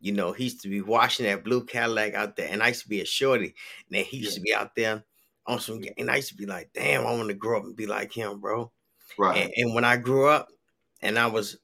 You 0.00 0.12
know, 0.12 0.32
he 0.32 0.44
used 0.44 0.62
to 0.62 0.68
be 0.68 0.82
washing 0.82 1.26
that 1.26 1.44
blue 1.44 1.64
Cadillac 1.64 2.14
out 2.14 2.34
there, 2.34 2.48
and 2.50 2.60
I 2.60 2.68
used 2.68 2.82
to 2.82 2.88
be 2.88 3.00
a 3.00 3.06
shorty. 3.06 3.54
And 3.88 3.96
then 3.96 4.04
he 4.04 4.16
used 4.16 4.34
to 4.34 4.40
be 4.40 4.52
out 4.52 4.74
there 4.74 5.04
on 5.46 5.60
some, 5.60 5.80
and 5.96 6.10
I 6.10 6.16
used 6.16 6.30
to 6.30 6.36
be 6.36 6.46
like, 6.46 6.70
"Damn, 6.74 7.06
I 7.06 7.12
want 7.12 7.28
to 7.28 7.34
grow 7.34 7.58
up 7.58 7.64
and 7.64 7.76
be 7.76 7.86
like 7.86 8.12
him, 8.12 8.40
bro." 8.40 8.72
Right. 9.16 9.44
And, 9.44 9.52
and 9.56 9.74
when 9.76 9.84
I 9.84 9.96
grew 9.96 10.26
up, 10.26 10.48
and 11.02 11.16
I 11.16 11.28
was, 11.28 11.56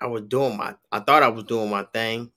I 0.00 0.08
was 0.08 0.22
doing 0.22 0.56
my, 0.56 0.74
I 0.90 0.98
thought 0.98 1.22
I 1.22 1.28
was 1.28 1.44
doing 1.44 1.70
my 1.70 1.84
thing, 1.84 2.32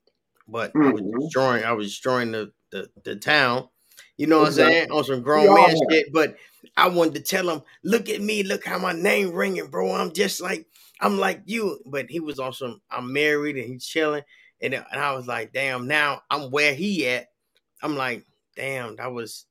but 0.47 0.73
I 0.81 0.91
was 0.91 1.01
Mhm. 1.01 1.21
destroying, 1.21 1.63
I 1.63 1.71
was 1.73 1.87
destroying 1.87 2.31
the 2.31 2.51
the, 2.71 2.89
the 3.03 3.15
town. 3.15 3.69
You 4.17 4.25
know 4.27 4.39
what 4.39 4.47
I'm 4.47 4.53
saying? 4.53 4.91
On 4.91 5.03
some 5.03 5.21
grown 5.21 5.45
man 5.53 5.75
shit. 5.91 6.11
But 6.11 6.37
I 6.75 6.87
wanted 6.89 7.15
to 7.15 7.21
tell 7.21 7.49
him, 7.49 7.61
look 7.83 8.09
at 8.09 8.21
me, 8.21 8.41
look 8.43 8.65
how 8.65 8.79
my 8.79 8.93
name 8.93 9.31
ringing, 9.31 9.67
bro. 9.67 9.91
I'm 9.91 10.11
just 10.11 10.41
like, 10.41 10.67
I'm 10.99 11.19
like 11.19 11.41
you. 11.45 11.79
But 11.85 12.09
he 12.09 12.19
was 12.19 12.39
also, 12.39 12.79
I'm 12.89 13.13
married 13.13 13.57
and 13.57 13.65
he's 13.67 13.85
chilling. 13.85 14.23
And, 14.61 14.73
and 14.73 14.85
I 14.91 15.13
was 15.13 15.27
like, 15.27 15.53
damn, 15.53 15.87
now 15.87 16.21
I'm 16.31 16.49
where 16.49 16.73
he 16.73 17.07
at. 17.07 17.27
I'm 17.83 17.95
like, 17.95 18.25
damn, 18.55 18.95
that 18.95 19.11
was 19.11 19.45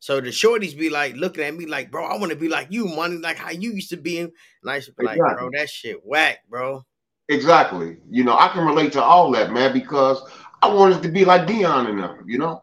so 0.00 0.20
the 0.20 0.28
shorties 0.28 0.78
be 0.78 0.90
like 0.90 1.16
looking 1.16 1.42
at 1.42 1.56
me 1.56 1.66
like, 1.66 1.90
bro, 1.90 2.04
I 2.04 2.16
want 2.18 2.30
to 2.30 2.36
be 2.38 2.48
like 2.48 2.68
you, 2.70 2.86
money, 2.86 3.16
like 3.16 3.36
how 3.38 3.50
you 3.50 3.72
used 3.72 3.90
to 3.90 3.96
be. 3.96 4.18
And 4.20 4.32
I 4.66 4.76
used 4.76 4.88
to 4.88 4.94
be 4.94 5.04
like, 5.04 5.18
bro, 5.36 5.50
that 5.54 5.68
shit 5.68 6.04
whack, 6.04 6.40
bro. 6.48 6.84
Exactly. 7.28 7.98
You 8.10 8.24
know, 8.24 8.36
I 8.38 8.48
can 8.48 8.66
relate 8.66 8.92
to 8.92 9.02
all 9.02 9.30
that, 9.32 9.52
man, 9.52 9.72
because 9.72 10.22
I 10.62 10.72
wanted 10.72 11.02
to 11.02 11.08
be 11.08 11.24
like 11.24 11.46
Dion 11.46 11.86
and 11.86 11.98
them, 11.98 12.24
you 12.26 12.38
know? 12.38 12.62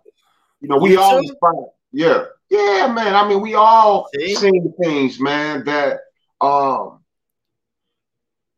You 0.61 0.69
know, 0.69 0.77
we 0.77 0.91
You 0.91 0.99
all? 0.99 1.21
Yeah. 1.91 2.25
Yeah, 2.49 2.91
man. 2.93 3.15
I 3.15 3.27
mean, 3.27 3.41
we 3.41 3.55
all 3.55 4.07
See? 4.15 4.35
seen 4.35 4.73
things, 4.81 5.19
man, 5.19 5.63
that 5.65 5.99
um 6.41 6.99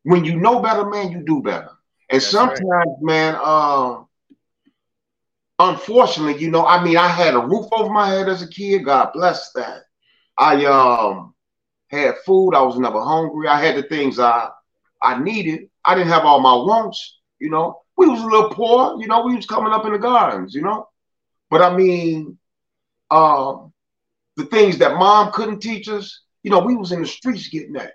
when 0.04 0.24
you 0.24 0.36
know 0.36 0.60
better, 0.60 0.84
man, 0.88 1.10
you 1.10 1.22
do 1.24 1.42
better. 1.42 1.70
And 2.10 2.22
That's 2.22 2.34
right. 2.42 2.58
sometimes, 2.58 2.96
man, 3.00 3.34
um 3.36 4.06
unfortunately, 5.58 6.40
you 6.42 6.50
know, 6.50 6.66
I 6.66 6.82
mean, 6.82 6.96
I 6.96 7.08
had 7.08 7.34
a 7.34 7.40
roof 7.40 7.66
over 7.72 7.90
my 7.92 8.08
head 8.08 8.28
as 8.28 8.42
a 8.42 8.48
kid. 8.48 8.84
God 8.84 9.10
bless 9.12 9.52
that. 9.52 9.82
I 10.38 10.64
um 10.66 11.34
had 11.90 12.16
food. 12.24 12.54
I 12.54 12.62
was 12.62 12.78
never 12.78 13.02
hungry. 13.02 13.48
I 13.48 13.60
had 13.60 13.76
the 13.76 13.82
things 13.82 14.18
I 14.18 14.50
I 15.02 15.18
needed. 15.18 15.67
I 15.84 15.94
didn't 15.94 16.10
have 16.10 16.24
all 16.24 16.40
my 16.40 16.54
wants. 16.54 17.18
You 17.38 17.50
know, 17.50 17.82
we 17.96 18.08
was 18.08 18.20
a 18.20 18.26
little 18.26 18.50
poor. 18.50 19.00
You 19.00 19.06
know, 19.06 19.24
we 19.24 19.36
was 19.36 19.46
coming 19.46 19.72
up 19.72 19.86
in 19.86 19.92
the 19.92 19.98
gardens. 19.98 20.54
You 20.54 20.62
know, 20.62 20.88
but 21.50 21.62
I 21.62 21.76
mean, 21.76 22.38
um, 23.10 23.72
the 24.36 24.44
things 24.46 24.78
that 24.78 24.94
mom 24.96 25.32
couldn't 25.32 25.60
teach 25.60 25.88
us. 25.88 26.22
You 26.42 26.50
know, 26.50 26.60
we 26.60 26.76
was 26.76 26.92
in 26.92 27.00
the 27.00 27.06
streets 27.06 27.48
getting 27.48 27.74
that. 27.74 27.94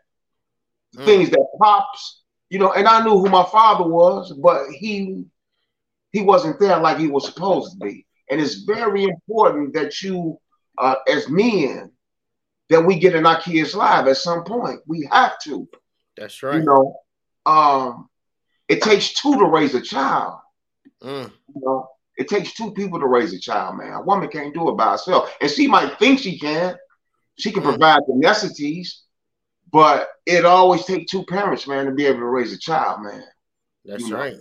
The 0.93 1.01
Mm. 1.01 1.05
Things 1.05 1.29
that 1.29 1.47
pops. 1.61 2.21
You 2.49 2.59
know, 2.59 2.71
and 2.73 2.87
I 2.87 3.03
knew 3.03 3.17
who 3.17 3.29
my 3.29 3.45
father 3.45 3.87
was, 3.87 4.31
but 4.31 4.69
he 4.69 5.25
he 6.11 6.21
wasn't 6.21 6.59
there 6.59 6.79
like 6.79 6.99
he 6.99 7.07
was 7.07 7.25
supposed 7.25 7.73
to 7.73 7.85
be. 7.85 8.05
And 8.29 8.39
it's 8.39 8.61
very 8.61 9.03
important 9.03 9.73
that 9.73 10.01
you, 10.01 10.39
uh, 10.77 10.95
as 11.07 11.27
men, 11.27 11.91
that 12.69 12.85
we 12.85 12.97
get 12.97 13.15
in 13.15 13.25
our 13.25 13.41
kids' 13.41 13.75
lives 13.75 14.07
at 14.07 14.17
some 14.17 14.43
point. 14.43 14.79
We 14.85 15.07
have 15.11 15.39
to, 15.45 15.67
That's 16.15 16.41
right. 16.43 16.57
you 16.57 16.63
know. 16.63 16.99
Um, 17.45 18.09
it 18.67 18.81
takes 18.81 19.13
two 19.13 19.37
to 19.37 19.45
raise 19.45 19.75
a 19.75 19.81
child. 19.81 20.39
Mm. 21.01 21.31
You 21.53 21.61
know, 21.61 21.87
it 22.17 22.29
takes 22.29 22.53
two 22.53 22.71
people 22.73 22.99
to 22.99 23.07
raise 23.07 23.33
a 23.33 23.39
child, 23.39 23.77
man. 23.77 23.93
A 23.93 24.01
woman 24.01 24.29
can't 24.29 24.53
do 24.53 24.69
it 24.69 24.77
by 24.77 24.91
herself, 24.91 25.35
and 25.41 25.49
she 25.49 25.67
might 25.67 25.99
think 25.99 26.19
she 26.19 26.39
can. 26.39 26.75
She 27.37 27.51
can 27.51 27.63
Mm. 27.63 27.69
provide 27.69 28.01
the 28.07 28.15
necessities, 28.15 29.01
but 29.71 30.09
it 30.25 30.45
always 30.45 30.85
takes 30.85 31.11
two 31.11 31.23
parents, 31.25 31.67
man, 31.67 31.85
to 31.85 31.91
be 31.91 32.05
able 32.05 32.19
to 32.19 32.25
raise 32.25 32.53
a 32.53 32.57
child, 32.57 33.01
man. 33.01 33.23
That's 33.85 34.03
You 34.03 34.11
know, 34.11 34.17
right. 34.17 34.37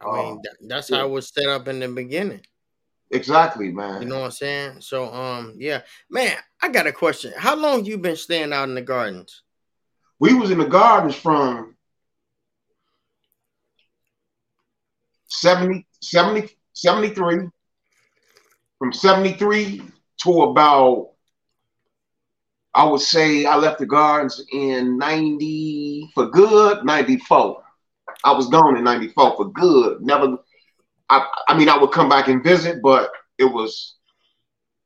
I 0.00 0.04
uh, 0.04 0.12
mean, 0.22 0.40
that, 0.42 0.56
that's 0.68 0.90
yeah. 0.90 0.98
how 0.98 1.06
it 1.06 1.10
was 1.10 1.28
set 1.28 1.48
up 1.48 1.68
in 1.68 1.80
the 1.80 1.88
beginning. 1.88 2.40
Exactly, 3.10 3.70
man. 3.70 4.02
You 4.02 4.08
know 4.08 4.20
what 4.20 4.26
I'm 4.26 4.30
saying? 4.32 4.80
So, 4.80 5.12
um, 5.12 5.54
yeah, 5.58 5.82
man, 6.10 6.36
I 6.60 6.68
got 6.68 6.86
a 6.86 6.92
question. 6.92 7.32
How 7.36 7.54
long 7.54 7.84
you 7.84 7.98
been 7.98 8.16
staying 8.16 8.52
out 8.52 8.68
in 8.68 8.74
the 8.74 8.82
gardens? 8.82 9.42
we 10.18 10.32
was 10.34 10.50
in 10.50 10.58
the 10.58 10.66
gardens 10.66 11.14
from 11.14 11.75
70, 15.40 15.86
70, 16.00 16.48
73, 16.72 17.48
from 18.78 18.92
73 18.92 19.82
to 20.22 20.42
about, 20.42 21.10
I 22.74 22.84
would 22.84 23.00
say 23.00 23.44
I 23.44 23.56
left 23.56 23.78
the 23.78 23.86
gardens 23.86 24.44
in 24.52 24.98
90 24.98 26.10
for 26.14 26.28
good, 26.28 26.84
94. 26.84 27.62
I 28.24 28.32
was 28.32 28.48
gone 28.48 28.76
in 28.76 28.84
94 28.84 29.36
for 29.36 29.52
good. 29.52 30.00
Never, 30.02 30.38
I, 31.08 31.26
I 31.48 31.56
mean, 31.56 31.68
I 31.68 31.78
would 31.78 31.92
come 31.92 32.08
back 32.08 32.28
and 32.28 32.42
visit, 32.42 32.80
but 32.82 33.10
it 33.38 33.44
was, 33.44 33.96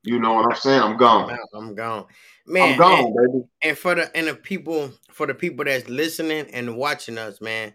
you 0.02 0.18
know 0.18 0.34
what 0.34 0.50
I'm 0.50 0.56
saying? 0.56 0.82
I'm 0.82 0.96
gone. 0.96 1.36
I'm, 1.54 1.74
gone, 1.74 2.06
man. 2.46 2.72
I'm 2.72 2.78
gone, 2.78 3.04
and, 3.04 3.14
baby. 3.14 3.44
and 3.62 3.78
for 3.78 3.94
the 3.94 4.16
and 4.16 4.28
the 4.28 4.34
people 4.34 4.92
for 5.12 5.26
the 5.26 5.34
people 5.34 5.64
that's 5.64 5.88
listening 5.88 6.46
and 6.52 6.76
watching 6.76 7.18
us, 7.18 7.40
man, 7.40 7.74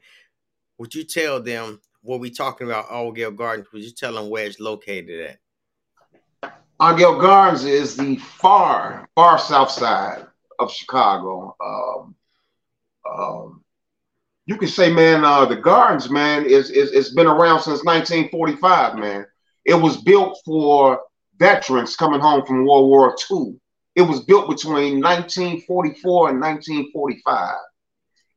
would 0.79 0.95
you 0.95 1.03
tell 1.03 1.41
them 1.41 1.79
what 2.05 2.19
we 2.19 2.29
talking 2.29 2.67
about? 2.67 2.89
Altgeld 2.89 3.35
Gardens. 3.35 3.67
Would 3.73 3.83
you 3.83 3.91
tell 3.91 4.13
them 4.13 4.29
where 4.29 4.45
it's 4.45 4.59
located 4.59 5.37
at? 6.43 6.51
Altgeld 6.79 7.21
Gardens 7.21 7.65
is 7.65 7.95
the 7.97 8.17
far, 8.17 9.09
far 9.15 9.39
south 9.39 9.71
side 9.71 10.25
of 10.59 10.71
Chicago. 10.71 11.55
Um, 11.63 12.15
um, 13.11 13.63
you 14.45 14.57
can 14.57 14.67
say, 14.67 14.93
man, 14.93 15.25
uh, 15.25 15.45
the 15.45 15.55
Gardens, 15.55 16.09
man, 16.09 16.45
is, 16.45 16.69
is 16.69 16.91
it's 16.91 17.13
been 17.13 17.27
around 17.27 17.61
since 17.61 17.83
1945, 17.83 18.97
man. 18.97 19.25
It 19.65 19.73
was 19.73 19.97
built 19.97 20.39
for 20.45 21.01
veterans 21.37 21.95
coming 21.95 22.19
home 22.19 22.45
from 22.45 22.65
World 22.65 22.87
War 22.87 23.15
II. 23.31 23.55
it 23.95 24.03
was 24.03 24.21
built 24.21 24.47
between 24.49 25.01
1944 25.01 26.29
and 26.29 26.41
1945, 26.41 27.55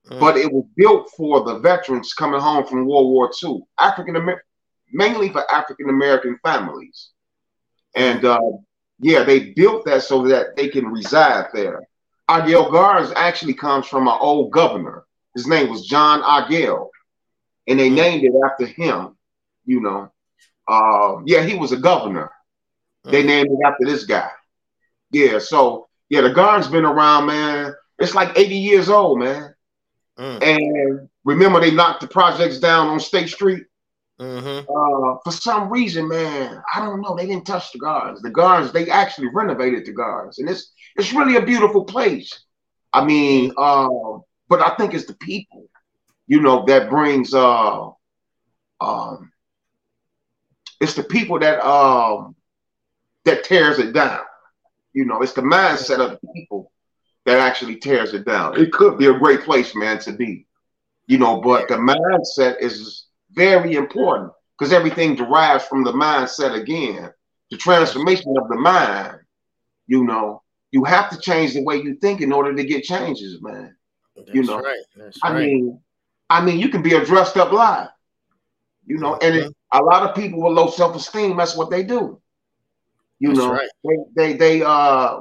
mm. 0.08 0.20
but 0.20 0.36
it 0.36 0.52
was 0.52 0.64
built 0.76 1.10
for 1.16 1.44
the 1.44 1.58
veterans 1.58 2.12
coming 2.12 2.40
home 2.40 2.66
from 2.66 2.86
World 2.86 3.10
War 3.10 3.30
II, 3.42 3.60
African 3.78 4.16
American, 4.16 4.44
mainly 4.92 5.28
for 5.28 5.50
African 5.50 5.88
American 5.90 6.38
families. 6.42 7.10
And 7.94 8.24
uh, 8.24 8.40
yeah, 9.00 9.24
they 9.24 9.52
built 9.52 9.84
that 9.86 10.02
so 10.02 10.26
that 10.28 10.56
they 10.56 10.68
can 10.68 10.86
reside 10.86 11.46
there. 11.52 11.80
Altgeld 12.28 12.72
Gardens 12.72 13.12
actually 13.16 13.54
comes 13.54 13.86
from 13.86 14.06
an 14.06 14.16
old 14.20 14.52
governor. 14.52 15.04
His 15.34 15.46
name 15.46 15.70
was 15.70 15.86
John 15.86 16.22
Altgeld, 16.22 16.88
and 17.66 17.78
they 17.78 17.90
mm. 17.90 17.94
named 17.96 18.24
it 18.24 18.32
after 18.44 18.66
him. 18.66 19.16
You 19.64 19.80
know, 19.80 20.12
uh, 20.66 21.16
yeah, 21.26 21.42
he 21.42 21.54
was 21.54 21.72
a 21.72 21.76
governor. 21.76 22.30
They 23.04 23.22
mm. 23.22 23.26
named 23.26 23.48
it 23.50 23.66
after 23.66 23.84
this 23.84 24.04
guy. 24.04 24.30
Yeah, 25.10 25.38
so 25.38 25.88
yeah, 26.08 26.22
the 26.22 26.30
gardens 26.30 26.68
been 26.68 26.84
around, 26.84 27.26
man. 27.26 27.74
It's 27.98 28.14
like 28.14 28.38
80 28.38 28.56
years 28.56 28.88
old, 28.88 29.18
man. 29.18 29.54
Mm. 30.18 30.42
And 30.42 31.08
remember, 31.24 31.60
they 31.60 31.70
knocked 31.70 32.00
the 32.00 32.08
projects 32.08 32.58
down 32.58 32.88
on 32.88 33.00
State 33.00 33.28
Street. 33.28 33.64
Mm-hmm. 34.20 34.68
Uh, 34.68 35.18
for 35.22 35.30
some 35.30 35.70
reason, 35.70 36.08
man, 36.08 36.60
I 36.74 36.80
don't 36.80 37.00
know. 37.00 37.14
They 37.14 37.26
didn't 37.26 37.46
touch 37.46 37.70
the 37.72 37.78
gardens. 37.78 38.20
The 38.20 38.30
gardens, 38.30 38.72
they 38.72 38.90
actually 38.90 39.28
renovated 39.32 39.86
the 39.86 39.92
gardens, 39.92 40.40
and 40.40 40.50
it's 40.50 40.72
it's 40.96 41.12
really 41.12 41.36
a 41.36 41.42
beautiful 41.42 41.84
place. 41.84 42.44
I 42.92 43.04
mean, 43.04 43.52
uh, 43.56 43.88
but 44.48 44.60
I 44.60 44.74
think 44.76 44.92
it's 44.94 45.06
the 45.06 45.14
people, 45.14 45.68
you 46.26 46.40
know, 46.40 46.64
that 46.66 46.90
brings. 46.90 47.32
Uh, 47.32 47.90
um, 48.80 49.32
it's 50.80 50.94
the 50.94 51.04
people 51.04 51.38
that 51.38 51.64
um 51.64 52.34
that 53.24 53.44
tears 53.44 53.78
it 53.78 53.92
down. 53.92 54.20
You 54.92 55.04
know, 55.04 55.22
it's 55.22 55.34
the 55.34 55.42
mindset 55.42 56.00
of 56.00 56.10
the 56.10 56.20
people 56.34 56.72
that 57.28 57.40
actually 57.40 57.76
tears 57.76 58.14
it 58.14 58.24
down. 58.24 58.58
It 58.58 58.72
could 58.72 58.96
be 58.96 59.06
a 59.06 59.18
great 59.18 59.42
place, 59.42 59.74
man, 59.74 59.98
to 60.00 60.12
be. 60.12 60.46
You 61.06 61.18
know, 61.18 61.40
but 61.40 61.68
the 61.68 61.74
mindset 61.74 62.60
is 62.60 63.06
very 63.32 63.74
important 63.74 64.32
because 64.58 64.72
everything 64.72 65.14
derives 65.14 65.64
from 65.64 65.84
the 65.84 65.92
mindset 65.92 66.54
again. 66.54 67.12
The 67.50 67.58
transformation 67.58 68.34
of 68.38 68.48
the 68.48 68.56
mind, 68.56 69.18
you 69.86 70.04
know, 70.04 70.42
you 70.70 70.84
have 70.84 71.10
to 71.10 71.18
change 71.20 71.52
the 71.52 71.62
way 71.62 71.76
you 71.76 71.96
think 71.96 72.22
in 72.22 72.32
order 72.32 72.54
to 72.54 72.64
get 72.64 72.84
changes, 72.84 73.42
man. 73.42 73.76
That's 74.16 74.34
you 74.34 74.42
know, 74.44 74.60
right. 74.60 74.76
I 75.22 75.32
right. 75.32 75.38
mean, 75.38 75.80
I 76.30 76.42
mean, 76.42 76.58
you 76.58 76.70
can 76.70 76.82
be 76.82 76.94
a 76.94 77.04
dressed 77.04 77.36
up 77.36 77.52
lie, 77.52 77.88
you 78.86 78.96
know, 78.96 79.16
and 79.16 79.36
it, 79.36 79.54
a 79.72 79.82
lot 79.82 80.08
of 80.08 80.16
people 80.16 80.42
with 80.42 80.54
low 80.54 80.70
self 80.70 80.96
esteem, 80.96 81.36
that's 81.36 81.56
what 81.56 81.70
they 81.70 81.82
do. 81.82 82.20
You 83.20 83.28
That's 83.28 83.38
know, 83.38 83.52
right. 83.52 83.68
they, 83.84 83.96
they 84.16 84.32
they 84.36 84.62
uh 84.62 85.20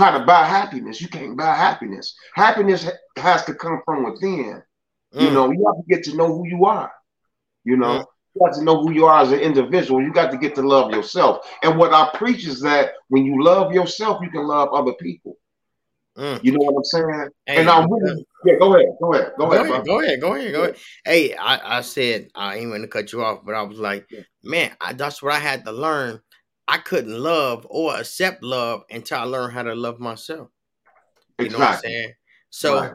try 0.00 0.18
to 0.18 0.24
buy 0.24 0.46
happiness. 0.46 1.00
You 1.00 1.08
can't 1.08 1.36
buy 1.36 1.54
happiness. 1.54 2.14
Happiness 2.34 2.88
has 3.16 3.44
to 3.44 3.54
come 3.54 3.82
from 3.84 4.04
within. 4.04 4.62
Mm. 5.14 5.22
You 5.22 5.30
know, 5.30 5.50
you 5.50 5.64
have 5.66 5.76
to 5.76 5.94
get 5.94 6.04
to 6.04 6.16
know 6.16 6.28
who 6.28 6.48
you 6.48 6.64
are. 6.64 6.90
You 7.64 7.76
know, 7.76 7.98
mm. 7.98 8.06
you 8.34 8.46
got 8.46 8.54
to 8.54 8.64
know 8.64 8.80
who 8.80 8.92
you 8.92 9.04
are 9.04 9.20
as 9.20 9.32
an 9.32 9.40
individual. 9.40 10.00
You 10.00 10.12
got 10.12 10.30
to 10.30 10.38
get 10.38 10.54
to 10.54 10.62
love 10.62 10.92
yourself. 10.92 11.46
And 11.62 11.78
what 11.78 11.92
I 11.92 12.10
preach 12.14 12.46
is 12.46 12.60
that 12.62 12.92
when 13.08 13.26
you 13.26 13.44
love 13.44 13.74
yourself, 13.74 14.22
you 14.22 14.30
can 14.30 14.46
love 14.46 14.70
other 14.72 14.94
people. 14.94 15.36
Mm. 16.16 16.42
You 16.42 16.52
know 16.52 16.64
what 16.64 16.78
I'm 16.78 16.84
saying? 16.84 17.28
Hey, 17.46 17.56
and 17.58 17.68
I'm 17.68 17.92
really, 17.92 18.26
yeah, 18.44 18.54
go 18.58 18.74
ahead, 18.74 18.88
go 19.00 19.14
ahead, 19.14 19.32
go, 19.38 19.46
go 19.46 19.52
ahead, 19.52 19.70
ahead 19.70 19.86
go 19.86 20.00
ahead, 20.00 20.20
go 20.20 20.34
ahead, 20.34 20.52
go 20.52 20.62
ahead. 20.62 20.76
Hey, 21.04 21.34
I, 21.34 21.78
I 21.78 21.80
said 21.82 22.28
I 22.34 22.56
ain't 22.56 22.70
going 22.70 22.82
to 22.82 22.88
cut 22.88 23.12
you 23.12 23.22
off, 23.22 23.40
but 23.44 23.54
I 23.54 23.62
was 23.62 23.78
like, 23.78 24.08
man, 24.42 24.72
I, 24.80 24.94
that's 24.94 25.22
what 25.22 25.34
I 25.34 25.38
had 25.38 25.64
to 25.66 25.72
learn 25.72 26.20
I 26.70 26.78
couldn't 26.78 27.18
love 27.18 27.66
or 27.68 27.96
accept 27.96 28.44
love 28.44 28.84
until 28.88 29.18
I 29.18 29.22
learned 29.24 29.54
how 29.54 29.64
to 29.64 29.74
love 29.74 29.98
myself. 29.98 30.50
You 31.40 31.46
exactly. 31.46 31.58
know 31.58 31.58
what 31.58 31.74
I'm 31.74 31.80
saying? 31.80 32.12
So, 32.50 32.80
right. 32.80 32.92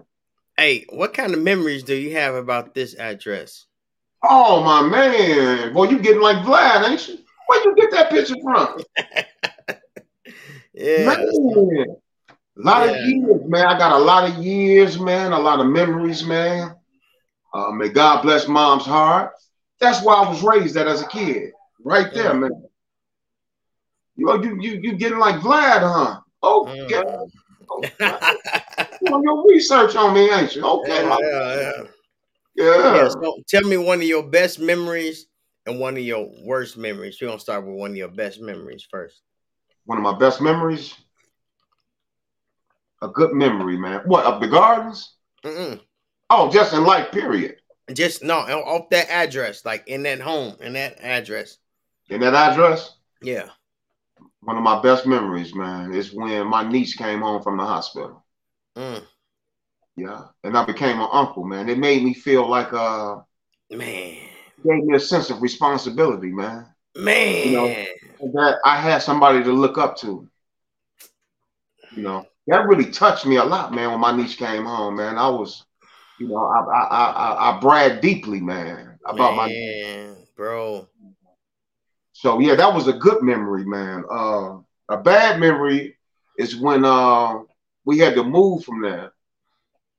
hey, 0.57 0.85
what 0.89 1.13
kind 1.13 1.33
of 1.33 1.41
memories 1.41 1.83
do 1.83 1.93
you 1.93 2.13
have 2.13 2.35
about 2.35 2.73
this 2.73 2.95
address? 2.95 3.65
Oh 4.23 4.63
my 4.63 4.81
man, 4.81 5.73
boy, 5.73 5.89
you 5.89 5.99
getting 5.99 6.21
like 6.21 6.37
Vlad, 6.37 6.89
ain't 6.89 7.05
you? 7.05 7.17
Where 7.47 7.63
you 7.65 7.75
get 7.75 7.91
that 7.91 8.09
picture 8.09 8.35
from? 8.41 8.81
yeah, 10.73 11.05
man. 11.05 11.85
A 12.57 12.61
lot 12.61 12.87
yeah. 12.87 12.93
of 12.93 13.05
years, 13.05 13.41
man. 13.45 13.65
I 13.65 13.77
got 13.77 13.91
a 13.91 14.03
lot 14.03 14.29
of 14.29 14.37
years, 14.37 14.97
man. 14.97 15.33
A 15.33 15.39
lot 15.39 15.59
of 15.59 15.67
memories, 15.67 16.23
man. 16.23 16.73
Uh, 17.53 17.71
may 17.71 17.89
God 17.89 18.21
bless 18.21 18.47
mom's 18.47 18.85
heart. 18.85 19.33
That's 19.81 20.01
why 20.01 20.13
I 20.13 20.29
was 20.29 20.41
raised 20.43 20.75
that 20.75 20.87
as 20.87 21.01
a 21.01 21.07
kid, 21.07 21.51
right 21.83 22.13
there, 22.13 22.31
yeah. 22.31 22.39
man. 22.39 22.64
You 24.15 24.41
you 24.41 24.61
you 24.61 24.79
you 24.81 24.93
getting 24.93 25.19
like 25.19 25.41
Vlad, 25.41 25.81
huh? 25.81 26.19
Okay. 26.41 27.03
Mm. 27.03 27.91
you 29.01 29.07
on 29.13 29.23
your 29.23 29.47
research 29.47 29.95
on 29.95 30.13
me, 30.13 30.29
ain't 30.31 30.55
you? 30.55 30.63
Okay. 30.63 31.03
Yeah, 31.03 31.17
yeah, 31.21 31.55
yeah. 31.55 31.83
Yeah. 32.55 32.95
yeah 32.95 33.07
so 33.09 33.37
tell 33.47 33.63
me 33.63 33.77
one 33.77 33.99
of 33.99 34.05
your 34.05 34.23
best 34.23 34.59
memories 34.59 35.25
and 35.65 35.79
one 35.79 35.97
of 35.97 36.03
your 36.03 36.29
worst 36.43 36.77
memories. 36.77 37.17
We're 37.19 37.27
gonna 37.27 37.39
start 37.39 37.65
with 37.65 37.75
one 37.75 37.91
of 37.91 37.97
your 37.97 38.07
best 38.07 38.39
memories 38.39 38.87
first. 38.89 39.21
One 39.85 39.97
of 39.97 40.03
my 40.03 40.17
best 40.17 40.39
memories. 40.41 40.95
A 43.01 43.09
good 43.09 43.33
memory, 43.33 43.77
man. 43.77 44.01
What 44.05 44.25
of 44.25 44.39
the 44.39 44.47
gardens? 44.47 45.15
Mm-mm. 45.43 45.81
Oh, 46.29 46.49
just 46.49 46.73
in 46.73 46.85
life, 46.85 47.11
period. 47.11 47.57
Just 47.93 48.23
no, 48.23 48.37
off 48.37 48.89
that 48.89 49.09
address, 49.09 49.65
like 49.65 49.87
in 49.87 50.03
that 50.03 50.21
home, 50.21 50.55
in 50.61 50.73
that 50.73 50.97
address. 51.01 51.57
In 52.09 52.21
that 52.21 52.33
address? 52.33 52.95
Yeah 53.21 53.49
one 54.45 54.57
of 54.57 54.63
my 54.63 54.81
best 54.81 55.05
memories, 55.05 55.53
man, 55.55 55.93
is 55.93 56.13
when 56.13 56.47
my 56.47 56.63
niece 56.67 56.95
came 56.95 57.21
home 57.21 57.41
from 57.41 57.57
the 57.57 57.65
hospital. 57.65 58.23
Mm. 58.75 59.03
Yeah, 59.97 60.25
and 60.43 60.57
I 60.57 60.65
became 60.65 60.99
an 60.99 61.09
uncle, 61.11 61.45
man. 61.45 61.69
It 61.69 61.77
made 61.77 62.03
me 62.03 62.13
feel 62.13 62.47
like 62.49 62.71
a 62.71 63.25
man 63.71 64.17
gave 64.65 64.83
me 64.83 64.95
a 64.95 64.99
sense 64.99 65.29
of 65.29 65.41
responsibility, 65.41 66.31
man. 66.31 66.67
Man, 66.95 67.45
you 67.45 67.51
know, 67.51 67.67
that 68.33 68.59
I 68.63 68.77
had 68.77 68.99
somebody 68.99 69.43
to 69.43 69.51
look 69.51 69.77
up 69.77 69.97
to. 69.97 70.27
You 71.95 72.03
know, 72.03 72.25
that 72.47 72.67
really 72.67 72.91
touched 72.91 73.25
me 73.25 73.37
a 73.37 73.43
lot, 73.43 73.73
man. 73.73 73.91
When 73.91 73.99
my 73.99 74.15
niece 74.15 74.35
came 74.35 74.65
home, 74.65 74.97
man, 74.97 75.17
I 75.17 75.29
was, 75.29 75.65
you 76.19 76.27
know, 76.27 76.45
I 76.45 76.59
I 76.59 76.83
I, 76.83 77.57
I 77.57 77.59
brag 77.59 78.01
deeply, 78.01 78.41
man, 78.41 78.99
about 79.05 79.35
man, 79.35 80.15
my 80.15 80.15
bro. 80.35 80.87
So 82.15 82.39
yeah, 82.39 82.55
that 82.55 82.73
was 82.73 82.87
a 82.87 82.93
good 82.93 83.21
memory, 83.23 83.65
man. 83.65 84.05
Uh, 84.09 84.59
a 84.87 84.97
bad 85.03 85.37
memory 85.37 85.97
is 86.39 86.55
when 86.55 86.85
uh, 86.85 87.39
we 87.83 87.99
had 87.99 88.15
to 88.15 88.23
move 88.23 88.63
from 88.63 88.81
there, 88.81 89.11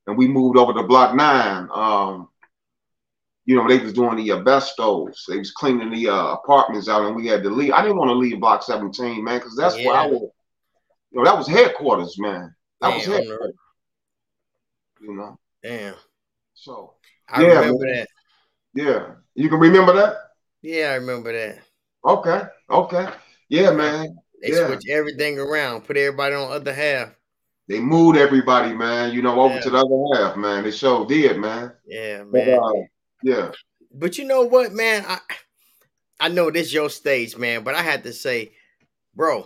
and 0.07 0.17
we 0.17 0.27
moved 0.27 0.57
over 0.57 0.73
to 0.73 0.81
Block 0.81 1.13
Nine. 1.13 1.69
Um, 1.71 2.29
you 3.45 3.55
know, 3.55 3.67
they 3.67 3.77
was 3.77 3.93
doing 3.93 4.15
the 4.17 4.31
asbestos. 4.31 5.25
They 5.29 5.37
was 5.37 5.51
cleaning 5.51 5.91
the 5.91 6.09
uh, 6.09 6.33
apartments 6.33 6.89
out, 6.89 7.05
and 7.05 7.15
we 7.15 7.27
had 7.27 7.43
to 7.43 7.51
leave. 7.51 7.71
I 7.71 7.83
didn't 7.83 7.97
want 7.97 8.09
to 8.09 8.15
leave 8.15 8.39
Block 8.39 8.63
17, 8.63 9.23
man, 9.23 9.37
because 9.37 9.55
that's 9.55 9.77
yeah. 9.77 9.87
where 9.87 9.95
I 9.95 10.07
was. 10.07 10.31
You 11.11 11.19
know, 11.19 11.23
that 11.23 11.37
was 11.37 11.47
headquarters, 11.47 12.17
man. 12.17 12.51
That 12.81 12.89
Damn, 12.89 12.97
was 12.97 13.05
headquarters. 13.05 13.53
You 15.01 15.15
know. 15.15 15.39
Damn. 15.61 15.93
So 16.55 16.95
I 17.29 17.43
yeah, 17.43 17.59
remember 17.59 17.85
man. 17.85 17.95
that. 17.95 18.07
Yeah, 18.73 19.11
you 19.35 19.49
can 19.49 19.59
remember 19.59 19.93
that. 19.93 20.15
Yeah, 20.63 20.87
I 20.87 20.95
remember 20.95 21.31
that. 21.31 21.59
Okay. 22.05 22.41
Okay. 22.69 23.09
Yeah, 23.49 23.71
man. 23.71 24.17
They 24.41 24.51
yeah. 24.51 24.67
switch 24.67 24.87
everything 24.89 25.39
around, 25.39 25.85
put 25.85 25.97
everybody 25.97 26.35
on 26.35 26.49
the 26.49 26.55
other 26.55 26.73
half. 26.73 27.09
They 27.67 27.79
moved 27.79 28.17
everybody, 28.17 28.73
man. 28.73 29.13
You 29.13 29.21
know, 29.21 29.39
over 29.39 29.55
yeah. 29.55 29.61
to 29.61 29.69
the 29.69 29.77
other 29.77 30.23
half, 30.23 30.37
man. 30.37 30.63
They 30.63 30.71
sure 30.71 31.05
did, 31.05 31.37
man. 31.37 31.73
Yeah, 31.85 32.23
man. 32.23 32.31
But, 32.31 32.47
uh, 32.49 32.83
yeah. 33.23 33.51
But 33.91 34.17
you 34.17 34.25
know 34.25 34.43
what, 34.43 34.71
man? 34.71 35.03
I 35.07 35.19
I 36.19 36.29
know 36.29 36.49
this 36.49 36.73
your 36.73 36.89
stage, 36.89 37.37
man, 37.37 37.63
but 37.63 37.75
I 37.75 37.81
had 37.81 38.03
to 38.03 38.13
say, 38.13 38.51
bro, 39.15 39.45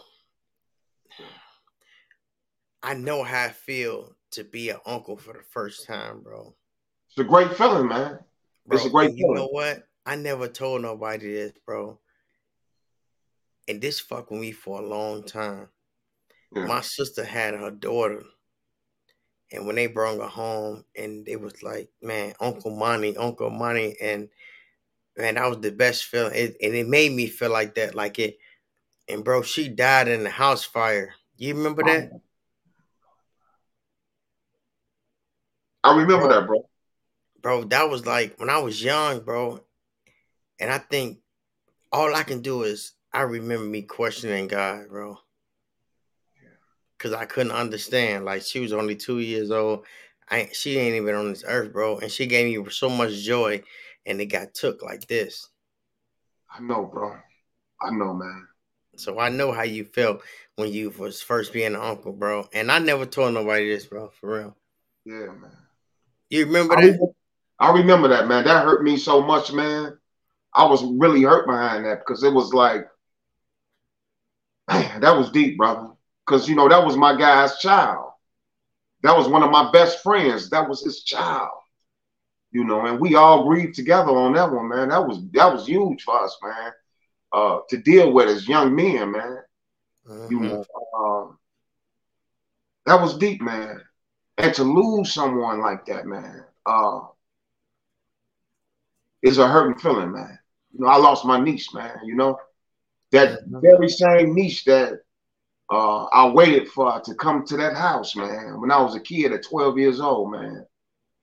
I 2.84 2.94
know 2.94 3.24
how 3.24 3.46
I 3.46 3.50
feel 3.50 4.14
to 4.32 4.44
be 4.44 4.70
an 4.70 4.78
uncle 4.86 5.18
for 5.18 5.34
the 5.34 5.44
first 5.50 5.88
time, 5.88 6.22
bro. 6.22 6.54
It's 7.10 7.18
a 7.18 7.24
great 7.24 7.54
feeling, 7.56 7.88
man. 7.88 8.20
Bro, 8.66 8.78
it's 8.78 8.86
a 8.86 8.90
great 8.90 9.16
feeling. 9.16 9.32
You 9.32 9.36
know 9.36 9.48
what? 9.48 9.84
I 10.06 10.16
never 10.16 10.48
told 10.48 10.82
nobody 10.82 11.34
this, 11.34 11.54
bro 11.66 12.00
and 13.68 13.82
this 13.82 14.00
fucked 14.00 14.32
with 14.32 14.42
me 14.42 14.52
for 14.52 14.82
a 14.82 14.86
long 14.86 15.24
time. 15.24 15.70
Yeah. 16.56 16.66
My 16.66 16.82
sister 16.82 17.24
had 17.24 17.54
her 17.54 17.72
daughter, 17.72 18.24
and 19.52 19.66
when 19.66 19.76
they 19.76 19.88
brought 19.88 20.20
her 20.20 20.28
home, 20.28 20.84
and 20.96 21.28
it 21.28 21.40
was 21.40 21.62
like, 21.64 21.90
man, 22.02 22.34
Uncle 22.40 22.76
Money, 22.76 23.16
Uncle 23.18 23.50
Money, 23.50 23.96
and 24.02 24.30
man, 25.18 25.36
that 25.36 25.50
was 25.50 25.60
the 25.60 25.72
best 25.72 26.06
feeling, 26.06 26.34
it, 26.36 26.56
and 26.62 26.74
it 26.74 26.88
made 26.88 27.12
me 27.12 27.28
feel 27.28 27.52
like 27.52 27.76
that, 27.76 27.96
like 27.96 28.20
it. 28.20 28.38
And 29.08 29.24
bro, 29.24 29.42
she 29.42 29.68
died 29.68 30.08
in 30.08 30.24
the 30.24 30.30
house 30.30 30.64
fire. 30.64 31.14
You 31.38 31.56
remember 31.56 31.84
that? 31.84 32.12
I 35.84 35.96
remember 35.96 36.28
bro, 36.28 36.40
that, 36.40 36.48
bro. 36.48 36.70
Bro, 37.42 37.64
that 37.66 37.90
was 37.90 38.06
like 38.06 38.40
when 38.40 38.50
I 38.50 38.60
was 38.60 38.82
young, 38.82 39.22
bro. 39.22 39.62
And 40.60 40.72
I 40.72 40.78
think 40.78 41.18
all 41.92 42.14
I 42.14 42.24
can 42.24 42.42
do 42.42 42.64
is 42.64 42.94
I 43.14 43.22
remember 43.24 43.66
me 43.66 43.82
questioning 43.84 44.48
God, 44.48 44.88
bro. 44.90 45.18
because 46.98 47.14
I 47.14 47.26
couldn't 47.26 47.52
understand. 47.52 48.26
Like 48.26 48.44
she 48.44 48.60
was 48.60 48.74
only 48.74 48.96
two 48.96 49.20
years 49.20 49.52
old. 49.52 49.86
I 50.30 50.50
she 50.54 50.78
ain't 50.78 50.96
even 50.96 51.16
on 51.16 51.30
this 51.30 51.44
earth, 51.48 51.74
bro. 51.74 51.98
And 51.98 52.12
she 52.12 52.26
gave 52.28 52.46
me 52.58 52.72
so 52.72 52.90
much 52.90 53.14
joy, 53.22 53.64
and 54.06 54.22
it 54.22 54.28
got 54.28 54.54
took 54.54 54.84
like 54.84 55.08
this. 55.08 55.50
I 56.50 56.62
know, 56.62 56.86
bro. 56.86 57.16
I 57.82 57.92
know, 57.92 58.14
man. 58.14 58.48
So 58.98 59.20
I 59.20 59.30
know 59.30 59.52
how 59.52 59.64
you 59.64 59.86
felt 59.86 60.22
when 60.58 60.72
you 60.72 60.92
was 60.92 61.22
first 61.22 61.54
being 61.54 61.74
an 61.74 61.82
uncle, 61.82 62.14
bro. 62.14 62.48
And 62.54 62.72
I 62.72 62.80
never 62.80 63.06
told 63.06 63.34
nobody 63.34 63.68
this, 63.68 63.86
bro, 63.88 64.10
for 64.10 64.38
real. 64.38 64.58
Yeah, 65.06 65.32
man. 65.34 65.52
You 66.30 66.46
remember 66.46 66.76
I 66.76 66.82
that? 66.82 66.86
remember, 66.86 67.14
I 67.60 67.72
remember 67.72 68.08
that, 68.10 68.28
man. 68.28 68.44
That 68.44 68.64
hurt 68.64 68.84
me 68.84 68.98
so 68.98 69.22
much, 69.22 69.52
man. 69.54 69.98
I 70.54 70.66
was 70.66 70.84
really 70.84 71.24
hurt 71.24 71.48
behind 71.48 71.86
that 71.86 72.00
because 72.00 72.24
it 72.24 72.34
was 72.34 72.54
like, 72.54 72.88
man, 74.70 75.02
that 75.02 75.16
was 75.18 75.32
deep, 75.32 75.58
brother. 75.58 75.90
Because 76.26 76.48
you 76.50 76.56
know 76.56 76.68
that 76.70 76.86
was 76.86 76.98
my 76.98 77.16
guy's 77.18 77.58
child. 77.60 78.12
That 79.04 79.16
was 79.18 79.28
one 79.28 79.44
of 79.44 79.52
my 79.52 79.72
best 79.72 80.02
friends. 80.04 80.50
That 80.50 80.68
was 80.70 80.84
his 80.84 81.04
child. 81.04 81.50
You 82.52 82.64
know, 82.64 82.86
and 82.86 83.00
we 83.00 83.16
all 83.16 83.48
grieved 83.48 83.76
together 83.76 84.12
on 84.12 84.34
that 84.34 84.52
one, 84.52 84.70
man. 84.70 84.90
That 84.90 85.08
was 85.08 85.20
that 85.34 85.52
was 85.54 85.68
huge 85.68 86.04
for 86.04 86.24
us, 86.24 86.38
man. 86.44 86.72
Uh, 87.32 87.60
to 87.70 87.78
deal 87.78 88.12
with 88.14 88.30
as 88.30 88.48
young 88.48 88.76
men, 88.76 89.12
man. 89.12 89.38
You 90.28 90.40
Mhm. 90.40 90.64
know, 90.66 90.66
um, 90.98 91.38
that 92.86 93.02
was 93.02 93.18
deep, 93.18 93.42
man. 93.42 93.82
And 94.38 94.54
to 94.56 94.64
lose 94.64 95.14
someone 95.14 95.62
like 95.62 95.86
that, 95.86 96.06
man, 96.06 96.44
uh, 96.66 97.00
is 99.22 99.38
a 99.38 99.48
hurting 99.48 99.80
feeling, 99.80 100.12
man. 100.12 100.38
You 100.72 100.82
know, 100.82 100.88
I 100.88 100.98
lost 100.98 101.26
my 101.26 101.40
niece, 101.40 101.74
man. 101.74 101.98
You 102.06 102.16
know, 102.16 102.38
that 103.12 103.40
very 103.48 103.90
same 103.90 104.34
niece 104.34 104.64
that 104.66 105.00
uh, 105.72 106.06
I 106.06 106.30
waited 106.30 106.68
for 106.68 107.00
to 107.00 107.16
come 107.16 107.46
to 107.46 107.58
that 107.58 107.76
house, 107.76 108.16
man. 108.16 108.60
When 108.60 108.72
I 108.72 108.82
was 108.82 108.96
a 108.96 109.00
kid 109.00 109.32
at 109.32 109.44
12 109.44 109.78
years 109.78 110.00
old, 110.02 110.32
man. 110.32 110.66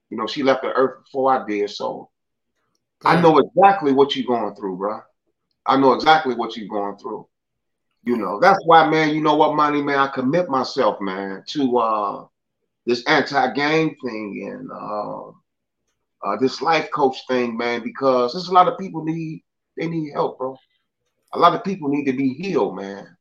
You 0.09 0.17
know, 0.17 0.25
she 0.25 0.41
left 0.41 0.63
the 0.63 0.69
earth 0.69 1.03
before 1.03 1.31
I 1.31 1.45
did, 1.47 1.69
so 1.69 2.09
I 3.05 3.21
know 3.21 3.37
exactly 3.37 3.91
what 3.91 4.15
you're 4.15 4.25
going 4.25 4.55
through, 4.55 4.77
bro. 4.77 5.01
I 5.65 5.77
know 5.77 5.93
exactly 5.93 6.33
what 6.33 6.57
you're 6.57 6.67
going 6.67 6.97
through. 6.97 7.27
You 8.03 8.17
know, 8.17 8.39
that's 8.39 8.59
why, 8.65 8.89
man, 8.89 9.13
you 9.13 9.21
know 9.21 9.35
what, 9.35 9.55
money, 9.55 9.81
man, 9.81 9.99
I 9.99 10.07
commit 10.07 10.49
myself, 10.49 10.99
man, 10.99 11.43
to 11.49 11.77
uh 11.77 12.25
this 12.85 13.03
anti-gang 13.05 13.95
thing 14.03 14.49
and 14.51 14.71
uh, 14.71 15.27
uh 16.27 16.37
this 16.39 16.61
life 16.61 16.89
coach 16.91 17.17
thing, 17.27 17.55
man, 17.55 17.83
because 17.83 18.33
there's 18.33 18.47
a 18.47 18.53
lot 18.53 18.67
of 18.67 18.79
people 18.79 19.03
need 19.03 19.43
they 19.77 19.87
need 19.87 20.11
help, 20.11 20.39
bro. 20.39 20.57
A 21.33 21.39
lot 21.39 21.53
of 21.53 21.63
people 21.63 21.89
need 21.89 22.05
to 22.05 22.13
be 22.13 22.33
healed, 22.33 22.75
man. 22.75 23.15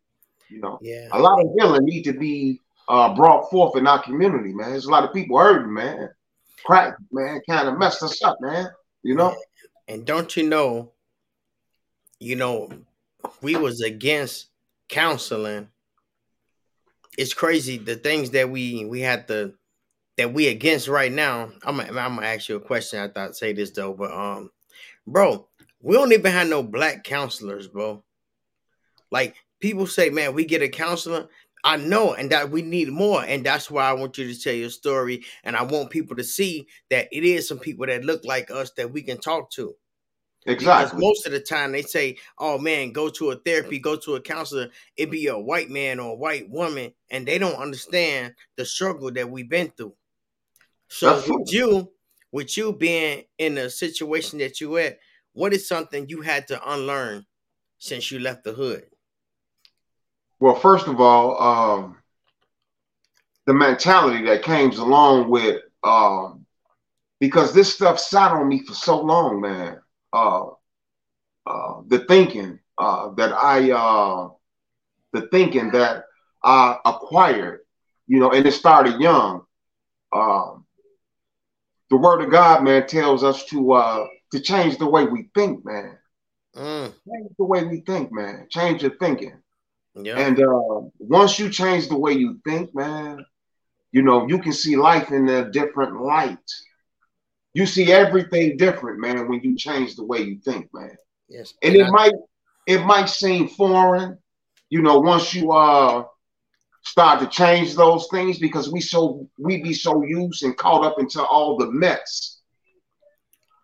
You 0.48 0.60
know, 0.60 0.78
Yeah. 0.80 1.08
a 1.12 1.18
lot 1.18 1.40
of 1.40 1.46
healing 1.56 1.84
need 1.84 2.02
to 2.04 2.12
be 2.12 2.60
uh 2.88 3.14
brought 3.14 3.50
forth 3.50 3.76
in 3.76 3.86
our 3.86 4.02
community, 4.02 4.52
man. 4.54 4.70
There's 4.70 4.86
a 4.86 4.90
lot 4.90 5.04
of 5.04 5.12
people 5.12 5.38
hurting, 5.38 5.72
man. 5.72 6.08
Crack, 6.64 6.96
man, 7.12 7.40
kind 7.48 7.68
of 7.68 7.78
messed 7.78 8.02
us 8.02 8.22
up, 8.22 8.38
man. 8.40 8.68
You 9.02 9.14
know? 9.14 9.36
And 9.88 10.04
don't 10.04 10.36
you 10.36 10.48
know, 10.48 10.92
you 12.18 12.36
know, 12.36 12.70
we 13.42 13.56
was 13.56 13.82
against 13.82 14.48
counseling. 14.88 15.68
It's 17.16 17.34
crazy 17.34 17.78
the 17.78 17.96
things 17.96 18.30
that 18.30 18.50
we 18.50 18.84
we 18.86 19.00
had 19.00 19.28
to 19.28 19.54
that 20.18 20.32
we 20.32 20.48
against 20.48 20.88
right 20.88 21.12
now. 21.12 21.50
I'm 21.62 21.76
gonna, 21.76 21.88
I'm 21.88 22.16
gonna 22.16 22.26
ask 22.26 22.48
you 22.48 22.56
a 22.56 22.60
question. 22.60 23.00
I 23.00 23.08
thought 23.08 23.36
say 23.36 23.52
this 23.52 23.70
though, 23.70 23.92
but 23.94 24.12
um, 24.12 24.50
bro, 25.06 25.47
we 25.80 25.94
don't 25.94 26.12
even 26.12 26.32
have 26.32 26.48
no 26.48 26.62
black 26.62 27.04
counselors, 27.04 27.68
bro. 27.68 28.04
Like 29.10 29.36
people 29.60 29.86
say, 29.86 30.10
man, 30.10 30.34
we 30.34 30.44
get 30.44 30.62
a 30.62 30.68
counselor. 30.68 31.28
I 31.64 31.76
know, 31.76 32.14
and 32.14 32.30
that 32.30 32.50
we 32.50 32.62
need 32.62 32.88
more, 32.88 33.24
and 33.24 33.44
that's 33.44 33.68
why 33.68 33.84
I 33.84 33.92
want 33.92 34.16
you 34.16 34.32
to 34.32 34.40
tell 34.40 34.54
your 34.54 34.70
story, 34.70 35.24
and 35.42 35.56
I 35.56 35.64
want 35.64 35.90
people 35.90 36.14
to 36.16 36.24
see 36.24 36.68
that 36.88 37.08
it 37.10 37.24
is 37.24 37.48
some 37.48 37.58
people 37.58 37.86
that 37.86 38.04
look 38.04 38.24
like 38.24 38.50
us 38.50 38.70
that 38.76 38.92
we 38.92 39.02
can 39.02 39.18
talk 39.18 39.50
to. 39.52 39.74
Because 40.46 40.92
most 40.94 41.26
of 41.26 41.32
the 41.32 41.40
time 41.40 41.72
they 41.72 41.82
say, 41.82 42.16
"Oh 42.38 42.58
man, 42.58 42.92
go 42.92 43.10
to 43.10 43.32
a 43.32 43.36
therapy, 43.36 43.80
go 43.80 43.96
to 43.96 44.14
a 44.14 44.20
counselor." 44.20 44.70
It 44.96 45.10
be 45.10 45.26
a 45.26 45.38
white 45.38 45.68
man 45.68 45.98
or 45.98 46.12
a 46.12 46.16
white 46.16 46.48
woman, 46.48 46.94
and 47.10 47.26
they 47.26 47.38
don't 47.38 47.56
understand 47.56 48.34
the 48.56 48.64
struggle 48.64 49.10
that 49.10 49.28
we've 49.28 49.48
been 49.48 49.72
through. 49.76 49.94
So 50.88 51.14
That's 51.14 51.26
true. 51.26 51.40
with 51.40 51.52
you, 51.52 51.92
with 52.30 52.56
you 52.56 52.72
being 52.72 53.24
in 53.36 53.56
the 53.56 53.68
situation 53.68 54.38
that 54.38 54.60
you're 54.60 54.78
at, 54.78 54.98
what 55.32 55.52
is 55.52 55.68
something 55.68 56.08
you 56.08 56.22
had 56.22 56.48
to 56.48 56.72
unlearn 56.72 57.26
since 57.78 58.10
you 58.10 58.18
left 58.18 58.44
the 58.44 58.52
hood? 58.52 58.84
Well, 60.40 60.54
first 60.54 60.86
of 60.86 61.00
all, 61.00 61.40
um, 61.42 61.96
the 63.46 63.54
mentality 63.54 64.24
that 64.26 64.42
came 64.42 64.70
along 64.72 65.30
with 65.30 65.62
um, 65.82 66.46
because 67.20 67.52
this 67.52 67.72
stuff 67.72 67.98
sat 67.98 68.32
on 68.32 68.48
me 68.48 68.62
for 68.64 68.74
so 68.74 69.00
long, 69.00 69.40
man. 69.40 69.80
Uh, 70.12 70.46
uh, 71.46 71.80
the 71.86 72.00
thinking 72.00 72.58
uh, 72.76 73.10
that 73.14 73.32
I, 73.32 73.70
uh, 73.70 74.28
the 75.12 75.28
thinking 75.28 75.70
that 75.72 76.04
I 76.42 76.76
acquired, 76.84 77.60
you 78.06 78.20
know, 78.20 78.30
and 78.30 78.46
it 78.46 78.52
started 78.52 79.00
young. 79.00 79.42
Um, 80.12 80.66
the 81.90 81.96
Word 81.96 82.22
of 82.22 82.30
God, 82.30 82.62
man, 82.62 82.86
tells 82.86 83.24
us 83.24 83.44
to 83.46 83.72
uh, 83.72 84.06
to 84.32 84.40
change 84.40 84.78
the 84.78 84.88
way 84.88 85.04
we 85.04 85.30
think, 85.34 85.64
man. 85.64 85.98
Mm, 86.56 86.92
Change 87.08 87.30
the 87.38 87.44
way 87.44 87.64
we 87.64 87.80
think, 87.80 88.12
man. 88.12 88.46
Change 88.50 88.82
your 88.82 88.96
thinking. 88.96 89.40
yeah, 89.94 90.18
And 90.18 90.40
uh, 90.40 90.80
once 90.98 91.38
you 91.38 91.50
change 91.50 91.88
the 91.88 91.98
way 91.98 92.12
you 92.12 92.40
think, 92.44 92.74
man, 92.74 93.24
you 93.92 94.02
know, 94.02 94.26
you 94.28 94.38
can 94.38 94.52
see 94.52 94.76
life 94.76 95.10
in 95.10 95.28
a 95.28 95.50
different 95.50 96.00
light. 96.00 96.38
You 97.54 97.66
see 97.66 97.92
everything 97.92 98.56
different, 98.56 99.00
man, 99.00 99.28
when 99.28 99.40
you 99.42 99.56
change 99.56 99.96
the 99.96 100.04
way 100.04 100.20
you 100.20 100.38
think, 100.44 100.68
man. 100.72 100.96
yes. 101.28 101.54
And 101.62 101.74
it 101.74 101.86
I- 101.86 101.90
might 101.90 102.12
it 102.66 102.84
might 102.84 103.08
seem 103.08 103.48
foreign, 103.48 104.18
you 104.70 104.82
know, 104.82 104.98
once 105.00 105.34
you 105.34 105.52
uh 105.52 106.04
start 106.84 107.20
to 107.20 107.26
change 107.26 107.74
those 107.74 108.06
things 108.10 108.38
because 108.38 108.70
we 108.70 108.80
so 108.80 109.26
we 109.38 109.62
be 109.62 109.72
so 109.72 110.02
used 110.04 110.42
and 110.44 110.56
caught 110.56 110.84
up 110.84 110.98
into 110.98 111.22
all 111.24 111.56
the 111.56 111.70
mess. 111.70 112.37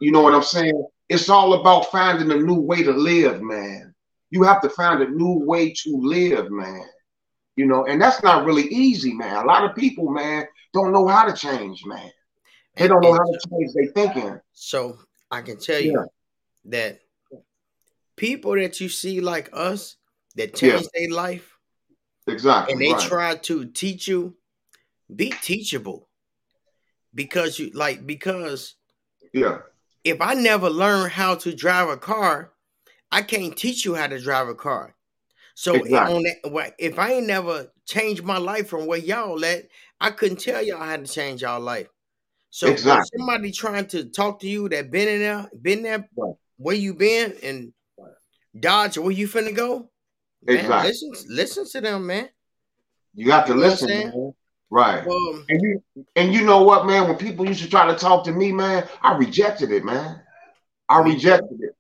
You 0.05 0.13
know 0.13 0.21
what 0.21 0.35
I'm 0.35 0.43
saying? 0.43 0.87
It's 1.09 1.31
all 1.31 1.55
about 1.55 1.91
finding 1.91 2.31
a 2.31 2.37
new 2.37 2.61
way 2.61 2.83
to 2.83 2.93
live, 2.93 3.41
man. 3.41 3.95
You 4.29 4.43
have 4.43 4.61
to 4.61 4.69
find 4.69 5.03
a 5.03 5.09
new 5.09 5.39
way 5.47 5.73
to 5.73 5.97
live, 5.97 6.51
man. 6.51 6.85
You 7.57 7.65
know, 7.65 7.87
and 7.87 7.99
that's 8.03 8.23
not 8.23 8.45
really 8.45 8.65
easy, 8.65 9.15
man. 9.15 9.35
A 9.37 9.47
lot 9.47 9.65
of 9.65 9.75
people, 9.75 10.11
man, 10.11 10.45
don't 10.75 10.93
know 10.93 11.09
how 11.09 11.25
to 11.25 11.33
change, 11.35 11.87
man. 11.87 12.11
They 12.77 12.87
don't 12.87 13.01
know 13.01 13.15
how 13.15 13.25
to 13.25 13.39
change 13.49 13.73
their 13.73 13.87
thinking. 13.93 14.39
So 14.53 14.99
I 15.31 15.41
can 15.41 15.57
tell 15.57 15.81
you 15.81 16.05
that 16.67 17.01
people 18.17 18.55
that 18.57 18.79
you 18.79 18.91
see 18.91 19.23
like 19.23 19.49
us 19.55 19.97
that 20.35 20.61
Yeah. 20.61 20.77
change 20.77 20.89
their 20.93 21.11
life 21.13 21.57
Exactly. 22.27 22.73
and 22.75 22.83
they 22.83 22.93
right. 22.93 23.09
try 23.09 23.37
to 23.37 23.65
teach 23.65 24.07
you, 24.07 24.37
be 25.15 25.31
teachable. 25.41 26.11
Because 27.15 27.59
you 27.59 27.71
like 27.71 28.07
because 28.07 28.75
yeah. 29.33 29.61
If 30.05 30.21
I 30.21 30.35
never 30.35 30.71
learn 30.71 31.11
how 31.11 31.35
to 31.37 31.55
drive 31.55 31.89
a 31.89 31.97
car, 31.97 32.53
I 33.11 33.23
can't 33.23 33.57
teach 33.57 33.85
you 33.85 33.95
how 33.95 34.07
to 34.07 34.21
drive 34.21 34.49
a 34.49 34.55
car. 34.55 34.95
So 35.55 35.85
if 35.85 35.87
Exactly. 35.87 36.25
that, 36.43 36.75
if 36.79 36.99
I 36.99 37.13
ain't 37.13 37.27
never 37.27 37.73
changed 37.87 38.25
my 38.25 38.39
life 38.39 38.69
from 38.69 38.87
where 38.87 38.99
y'all 38.99 39.43
at, 39.45 39.69
I 40.01 40.11
couldn't 40.11 40.41
tell 40.41 40.63
y'all 40.63 40.79
how 40.83 40.97
to 40.97 41.07
change 41.07 41.43
y'all 41.43 41.61
life. 41.61 41.89
So 42.51 42.69
Exactly. 42.69 43.19
somebody 43.19 43.53
trying 43.53 43.87
to 43.89 44.05
talk 44.05 44.41
to 44.41 44.49
you 44.49 44.69
that 44.69 44.91
been 44.91 45.09
in 45.09 45.21
there, 45.21 45.51
been 45.61 45.83
there, 45.83 46.09
Right. 46.17 46.35
where 46.57 46.77
you 46.77 46.95
been 46.95 47.35
and 47.43 47.73
dodge 48.59 48.99
where 48.99 49.11
you 49.11 49.27
finna 49.27 49.55
go, 49.55 49.91
man, 50.43 50.59
Exactly. 50.59 50.89
listen, 50.89 51.13
listen 51.29 51.69
to 51.71 51.81
them, 51.81 52.07
man. 52.07 52.29
You 53.15 53.27
got 53.27 53.47
to 53.47 53.55
You 53.55 53.61
know 53.61 53.67
what 53.67 53.73
I'm 53.73 53.81
listen. 53.81 54.35
Right. 54.71 55.07
Um, 55.07 55.49
And 55.49 55.61
you 55.63 55.81
and 56.17 56.33
you 56.33 56.45
know 56.45 56.63
what, 56.63 56.87
man? 56.87 57.07
When 57.09 57.17
people 57.17 57.47
used 57.47 57.63
to 57.63 57.69
try 57.71 57.87
to 57.87 57.97
talk 57.97 58.25
to 58.25 58.33
me, 58.33 58.53
man, 58.53 58.87
I 59.03 59.17
rejected 59.17 59.71
it, 59.71 59.85
man. 59.85 60.21
I 60.89 61.01
rejected 61.01 61.61
it 61.61 61.75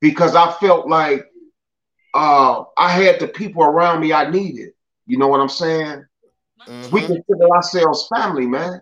because 0.00 0.34
I 0.34 0.50
felt 0.52 0.88
like 0.88 1.26
uh, 2.14 2.64
I 2.76 2.90
had 2.90 3.20
the 3.20 3.28
people 3.28 3.62
around 3.62 4.00
me 4.00 4.12
I 4.12 4.30
needed. 4.30 4.70
You 5.06 5.18
know 5.18 5.28
what 5.28 5.40
I'm 5.40 5.48
saying? 5.48 6.04
We 6.90 7.00
mhm. 7.00 7.06
consider 7.06 7.48
ourselves 7.54 8.08
family, 8.14 8.46
man. 8.46 8.80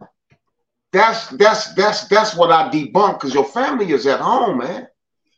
That's 0.93 1.29
that's 1.31 1.75
that's 1.75 2.09
that's 2.09 2.37
what 2.37 2.51
I 2.51 2.71
debunk 2.71 3.15
because 3.15 3.35
your 3.35 3.45
family 3.45 3.93
is 3.93 4.07
at 4.07 4.21
home, 4.21 4.59
man. 4.59 4.89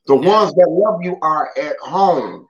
The 0.07 0.17
Yeah. 0.21 0.35
ones 0.35 0.55
that 0.55 0.69
love 0.69 1.01
you 1.03 1.19
are 1.23 1.51
at 1.59 1.77
home. 1.79 2.47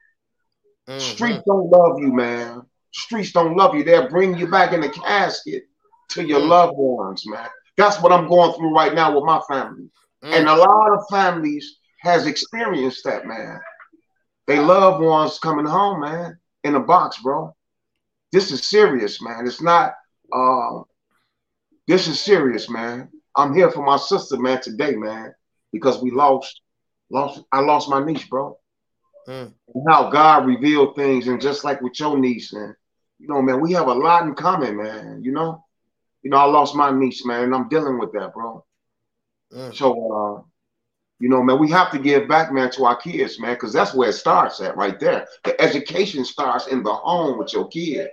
Mhm. 0.88 0.98
Streets 0.98 1.42
don't 1.46 1.70
love 1.70 1.98
you, 2.00 2.12
man. 2.12 2.62
Streets 2.92 3.32
don't 3.32 3.56
love 3.56 3.74
you. 3.74 3.84
They'll 3.84 4.08
bring 4.08 4.36
you 4.36 4.46
back 4.50 4.72
in 4.72 4.80
the 4.80 4.88
casket 4.90 5.64
to 6.10 6.24
your 6.26 6.40
Mm. 6.40 6.48
loved 6.48 6.76
ones, 6.76 7.26
man. 7.26 7.48
That's 7.76 8.00
what 8.00 8.12
I'm 8.12 8.28
going 8.28 8.52
through 8.54 8.74
right 8.74 8.94
now 8.94 9.14
with 9.14 9.24
my 9.24 9.40
family. 9.48 9.90
Mm. 10.22 10.32
And 10.38 10.48
a 10.48 10.54
lot 10.56 10.92
of 10.92 11.04
families 11.10 11.78
has 12.00 12.26
experienced 12.26 13.04
that, 13.04 13.26
man. 13.26 13.60
They 14.46 14.58
loved 14.58 15.02
ones 15.02 15.38
coming 15.38 15.64
home, 15.66 16.00
man, 16.00 16.38
in 16.64 16.74
a 16.74 16.80
box, 16.80 17.18
bro. 17.22 17.54
this 18.32 18.50
is 18.50 18.64
serious, 18.64 19.20
man. 19.20 19.46
It's 19.46 19.60
not. 19.60 19.94
Uh, 20.32 20.82
this 21.86 22.08
is 22.08 22.18
serious, 22.20 22.68
man. 22.70 23.08
I'm 23.36 23.54
here 23.54 23.70
for 23.70 23.84
my 23.84 23.96
sister, 23.98 24.38
man, 24.38 24.60
today, 24.62 24.94
man, 24.96 25.34
because 25.72 26.02
we 26.02 26.10
lost, 26.10 26.62
lost. 27.10 27.42
I 27.52 27.60
lost 27.60 27.88
my 27.90 28.02
niece, 28.04 28.24
bro. 28.28 28.58
Mm. 29.28 29.52
how 29.88 30.10
God 30.10 30.46
revealed 30.46 30.96
things, 30.96 31.28
and 31.28 31.40
just 31.40 31.62
like 31.62 31.80
with 31.80 31.98
your 32.00 32.18
niece, 32.18 32.52
man, 32.52 32.74
you 33.22 33.28
know, 33.28 33.40
man, 33.40 33.60
we 33.60 33.72
have 33.72 33.86
a 33.86 33.94
lot 33.94 34.24
in 34.26 34.34
common, 34.34 34.76
man. 34.76 35.22
You 35.22 35.30
know, 35.30 35.64
you 36.22 36.30
know, 36.30 36.38
I 36.38 36.44
lost 36.44 36.74
my 36.74 36.90
niece, 36.90 37.24
man, 37.24 37.44
and 37.44 37.54
I'm 37.54 37.68
dealing 37.68 37.96
with 37.96 38.12
that, 38.14 38.34
bro. 38.34 38.64
Mm. 39.52 39.72
So, 39.72 39.92
uh, 39.92 40.42
you 41.20 41.28
know, 41.28 41.40
man, 41.40 41.60
we 41.60 41.70
have 41.70 41.92
to 41.92 42.00
give 42.00 42.26
back, 42.26 42.52
man, 42.52 42.72
to 42.72 42.84
our 42.84 42.96
kids, 42.96 43.38
man, 43.38 43.54
because 43.54 43.72
that's 43.72 43.94
where 43.94 44.08
it 44.08 44.14
starts 44.14 44.60
at, 44.60 44.76
right 44.76 44.98
there. 44.98 45.28
The 45.44 45.58
education 45.60 46.24
starts 46.24 46.66
in 46.66 46.82
the 46.82 46.92
home 46.92 47.38
with 47.38 47.52
your 47.52 47.68
kid. 47.68 48.08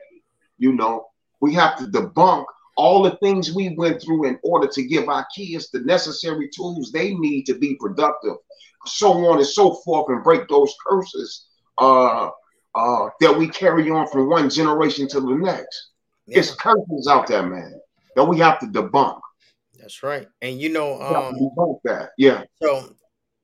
You 0.59 0.73
know, 0.73 1.07
we 1.41 1.55
have 1.55 1.79
to 1.79 1.85
debunk 1.85 2.45
all 2.77 3.01
the 3.01 3.17
things 3.17 3.51
we 3.51 3.69
went 3.69 4.03
through 4.03 4.27
in 4.27 4.37
order 4.43 4.67
to 4.67 4.83
give 4.83 5.09
our 5.09 5.25
kids 5.35 5.71
the 5.71 5.79
necessary 5.79 6.49
tools 6.55 6.91
they 6.91 7.15
need 7.15 7.47
to 7.47 7.57
be 7.57 7.73
productive, 7.79 8.35
so 8.85 9.11
on 9.27 9.39
and 9.39 9.47
so 9.47 9.73
forth, 9.73 10.05
and 10.09 10.23
break 10.23 10.47
those 10.47 10.75
curses 10.85 11.47
uh, 11.79 12.29
uh, 12.79 13.09
that 13.19 13.37
we 13.37 13.47
carry 13.47 13.89
on 13.91 14.07
from 14.07 14.29
one 14.29 14.49
generation 14.49 15.07
to 15.09 15.19
the 15.19 15.35
next. 15.35 15.89
Yeah. 16.25 16.39
It's 16.39 16.55
curses 16.55 17.07
out 17.09 17.27
there, 17.27 17.43
man, 17.43 17.79
that 18.15 18.23
we 18.23 18.39
have 18.39 18.59
to 18.59 18.67
debunk. 18.67 19.19
That's 19.79 20.03
right. 20.03 20.27
And 20.41 20.59
you 20.59 20.69
know, 20.69 21.01
um, 21.01 21.35
debunk 21.35 21.79
that. 21.85 22.11
Yeah. 22.17 22.43
So, 22.61 22.95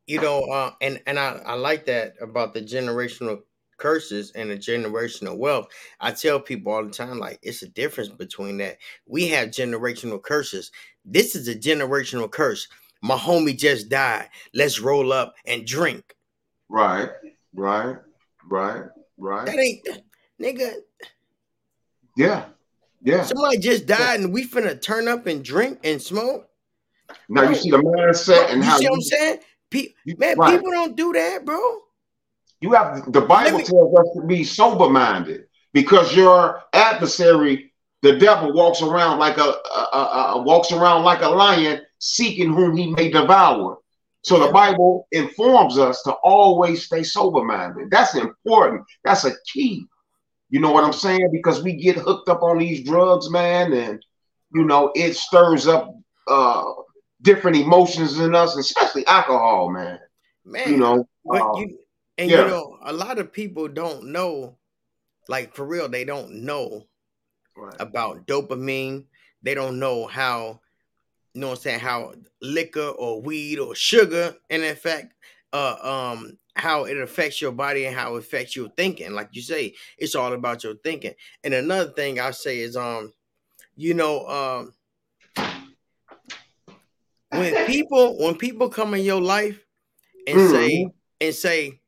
you 0.08 0.22
know, 0.22 0.44
uh, 0.44 0.72
and 0.82 1.02
and 1.08 1.20
I, 1.20 1.42
I 1.46 1.54
like 1.56 1.86
that 1.88 2.14
about 2.22 2.54
the 2.54 2.62
generational 2.62 3.42
curses 3.78 4.32
and 4.36 4.50
the 4.50 4.58
generational 4.58 5.38
wealth. 5.38 5.68
I 6.00 6.12
tell 6.12 6.40
people 6.40 6.72
all 6.72 6.86
the 6.86 6.92
time, 6.92 7.20
like 7.20 7.40
it's 7.42 7.62
a 7.62 7.70
difference 7.70 8.10
between 8.10 8.58
that. 8.58 8.78
We 9.06 9.28
have 9.30 9.50
generational 9.50 10.22
curses. 10.22 10.72
This 11.04 11.36
is 11.36 11.48
a 11.48 11.56
generational 11.56 12.32
curse. 12.32 12.68
My 13.02 13.18
homie 13.18 13.58
just 13.58 13.90
died. 13.90 14.30
Let's 14.54 14.80
roll 14.80 15.14
up 15.14 15.36
and 15.46 15.66
drink. 15.66 16.16
Right, 16.70 17.10
right, 17.54 17.98
right, 18.50 18.86
right. 19.18 19.46
That 19.46 19.58
ain't 19.58 19.88
nigga. 20.42 20.74
Yeah, 22.16 22.46
yeah. 23.02 23.24
Somebody 23.24 23.58
just 23.58 23.86
died 23.86 24.20
and 24.20 24.34
we 24.34 24.48
finna 24.48 24.82
turn 24.82 25.08
up 25.08 25.28
and 25.28 25.44
drink 25.44 25.80
and 25.84 26.02
smoke. 26.02 26.50
Now 27.30 27.42
bro, 27.42 27.50
you 27.50 27.56
see 27.56 27.72
the 27.72 27.78
mindset 27.78 28.52
and 28.52 28.64
you 28.64 28.70
how 28.70 28.78
see 28.78 28.84
you, 28.86 28.90
what 28.90 28.96
I'm 28.96 29.02
saying? 29.02 29.38
Pe- 29.70 29.94
man, 30.18 30.38
right. 30.38 30.52
people 30.52 30.72
don't 30.72 30.96
do 30.96 31.14
that, 31.14 31.46
bro. 31.46 31.60
You 32.62 32.74
have 32.74 33.12
the 33.12 33.22
Bible 33.22 33.60
me, 33.60 33.64
tells 33.64 33.96
us 33.96 34.08
to 34.16 34.26
be 34.26 34.44
sober 34.44 34.90
minded 34.90 35.46
because 35.74 36.16
your 36.16 36.64
adversary, 36.74 37.74
the 38.02 38.18
devil, 38.18 38.54
walks 38.54 38.82
around 38.82 39.20
like 39.20 39.38
a, 39.38 39.42
a, 39.42 39.88
a, 39.94 40.32
a, 40.36 40.42
walks 40.42 40.72
around 40.72 41.04
like 41.04 41.22
a 41.22 41.30
lion, 41.30 41.82
seeking 42.00 42.54
whom 42.54 42.76
he 42.76 42.92
may 42.92 43.12
devour. 43.12 43.78
So 44.26 44.40
the 44.40 44.52
Bible 44.52 45.08
informs 45.12 45.78
us 45.78 46.02
to 46.02 46.14
always 46.24 46.84
stay 46.84 47.04
sober 47.04 47.44
minded. 47.44 47.92
That's 47.92 48.16
important. 48.16 48.84
That's 49.04 49.24
a 49.24 49.34
key. 49.54 49.86
You 50.50 50.60
know 50.60 50.72
what 50.72 50.84
I'm 50.84 50.94
saying? 50.94 51.30
Because 51.32 51.62
we 51.62 51.76
get 51.76 51.96
hooked 51.96 52.28
up 52.28 52.42
on 52.42 52.58
these 52.58 52.84
drugs, 52.84 53.30
man, 53.30 53.72
and 53.72 54.04
you 54.52 54.64
know 54.64 54.92
it 54.96 55.16
stirs 55.16 55.68
up 55.68 55.94
uh 56.28 56.64
different 57.22 57.58
emotions 57.58 58.20
in 58.20 58.34
us, 58.34 58.58
especially 58.58 59.06
alcohol, 59.06 59.70
man. 59.70 60.00
Man, 60.44 60.72
you 60.72 60.78
know, 60.78 61.08
but 61.24 61.44
uh, 61.44 61.60
you 61.60 61.78
and 62.18 62.32
yeah. 62.32 62.46
you 62.46 62.48
know, 62.48 62.80
a 62.82 62.94
lot 62.94 63.20
of 63.20 63.32
people 63.32 63.68
don't 63.68 64.06
know, 64.06 64.58
like 65.28 65.54
for 65.54 65.68
real, 65.68 65.88
they 65.88 66.04
don't 66.04 66.44
know 66.46 66.88
right. 67.56 67.76
about 67.80 68.26
dopamine. 68.26 69.06
They 69.44 69.54
don't 69.54 69.78
know 69.78 70.08
how, 70.08 70.62
you 71.36 71.42
know 71.42 71.50
what 71.50 71.58
I'm 71.58 71.62
saying, 71.62 71.80
how 71.82 72.14
liquor 72.42 72.88
or 72.88 73.22
weed 73.22 73.60
or 73.60 73.76
sugar, 73.76 74.36
and 74.50 74.64
in 74.64 74.76
fact, 74.76 75.14
uh, 75.52 75.76
um, 76.16 76.38
how 76.56 76.86
it 76.86 76.98
affects 76.98 77.42
your 77.42 77.52
body 77.52 77.86
and 77.86 77.96
how 77.96 78.16
it 78.16 78.20
affects 78.20 78.56
your 78.56 78.70
thinking. 78.70 79.12
Like 79.12 79.30
you 79.34 79.42
say, 79.42 79.74
it's 79.98 80.16
all 80.16 80.32
about 80.32 80.64
your 80.64 80.76
thinking. 80.76 81.14
And 81.44 81.54
another 81.54 81.92
thing 81.92 82.22
I 82.22 82.32
say 82.32 82.60
is, 82.60 82.78
um, 82.78 83.14
you 83.76 83.94
know, 83.94 84.26
um, 85.36 85.46
when 87.30 87.66
people 87.68 88.18
when 88.18 88.36
people 88.36 88.70
come 88.70 88.94
in 88.94 89.04
your 89.04 89.22
life 89.22 89.60
and 90.26 90.38
mm-hmm. 90.38 90.54
say 90.54 90.88
and 91.20 91.36
say 91.36 91.82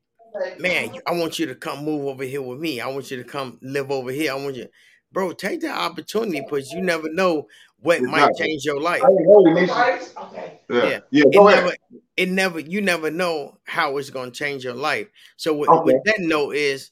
man, 0.58 0.94
I 1.06 1.12
want 1.12 1.38
you 1.38 1.46
to 1.46 1.54
come 1.54 1.84
move 1.84 2.06
over 2.06 2.24
here 2.24 2.42
with 2.42 2.58
me. 2.58 2.80
I 2.80 2.88
want 2.88 3.10
you 3.10 3.16
to 3.16 3.24
come 3.24 3.58
live 3.62 3.90
over 3.90 4.10
here. 4.10 4.32
I 4.32 4.34
want 4.34 4.56
you, 4.56 4.68
bro, 5.10 5.32
take 5.32 5.60
that 5.62 5.78
opportunity 5.78 6.40
because 6.40 6.70
you 6.70 6.80
never 6.80 7.10
know 7.12 7.48
what 7.80 7.98
exactly. 7.98 8.20
might 8.20 8.36
change 8.36 8.64
your 8.64 8.80
life. 8.80 9.02
Okay. 9.02 10.60
Yeah. 10.70 11.00
Yeah. 11.10 11.24
Go 11.32 11.48
it. 11.48 11.54
Never, 11.54 11.76
it 12.16 12.28
never, 12.28 12.60
you 12.60 12.80
never 12.80 13.10
know 13.10 13.58
how 13.64 13.96
it's 13.98 14.10
going 14.10 14.32
to 14.32 14.36
change 14.36 14.64
your 14.64 14.74
life. 14.74 15.08
So 15.36 15.54
what, 15.54 15.68
okay. 15.68 15.94
what 15.94 16.04
that 16.04 16.20
note 16.20 16.56
is, 16.56 16.90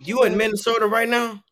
you 0.00 0.24
in 0.24 0.36
Minnesota 0.36 0.86
right 0.86 1.08
now? 1.08 1.42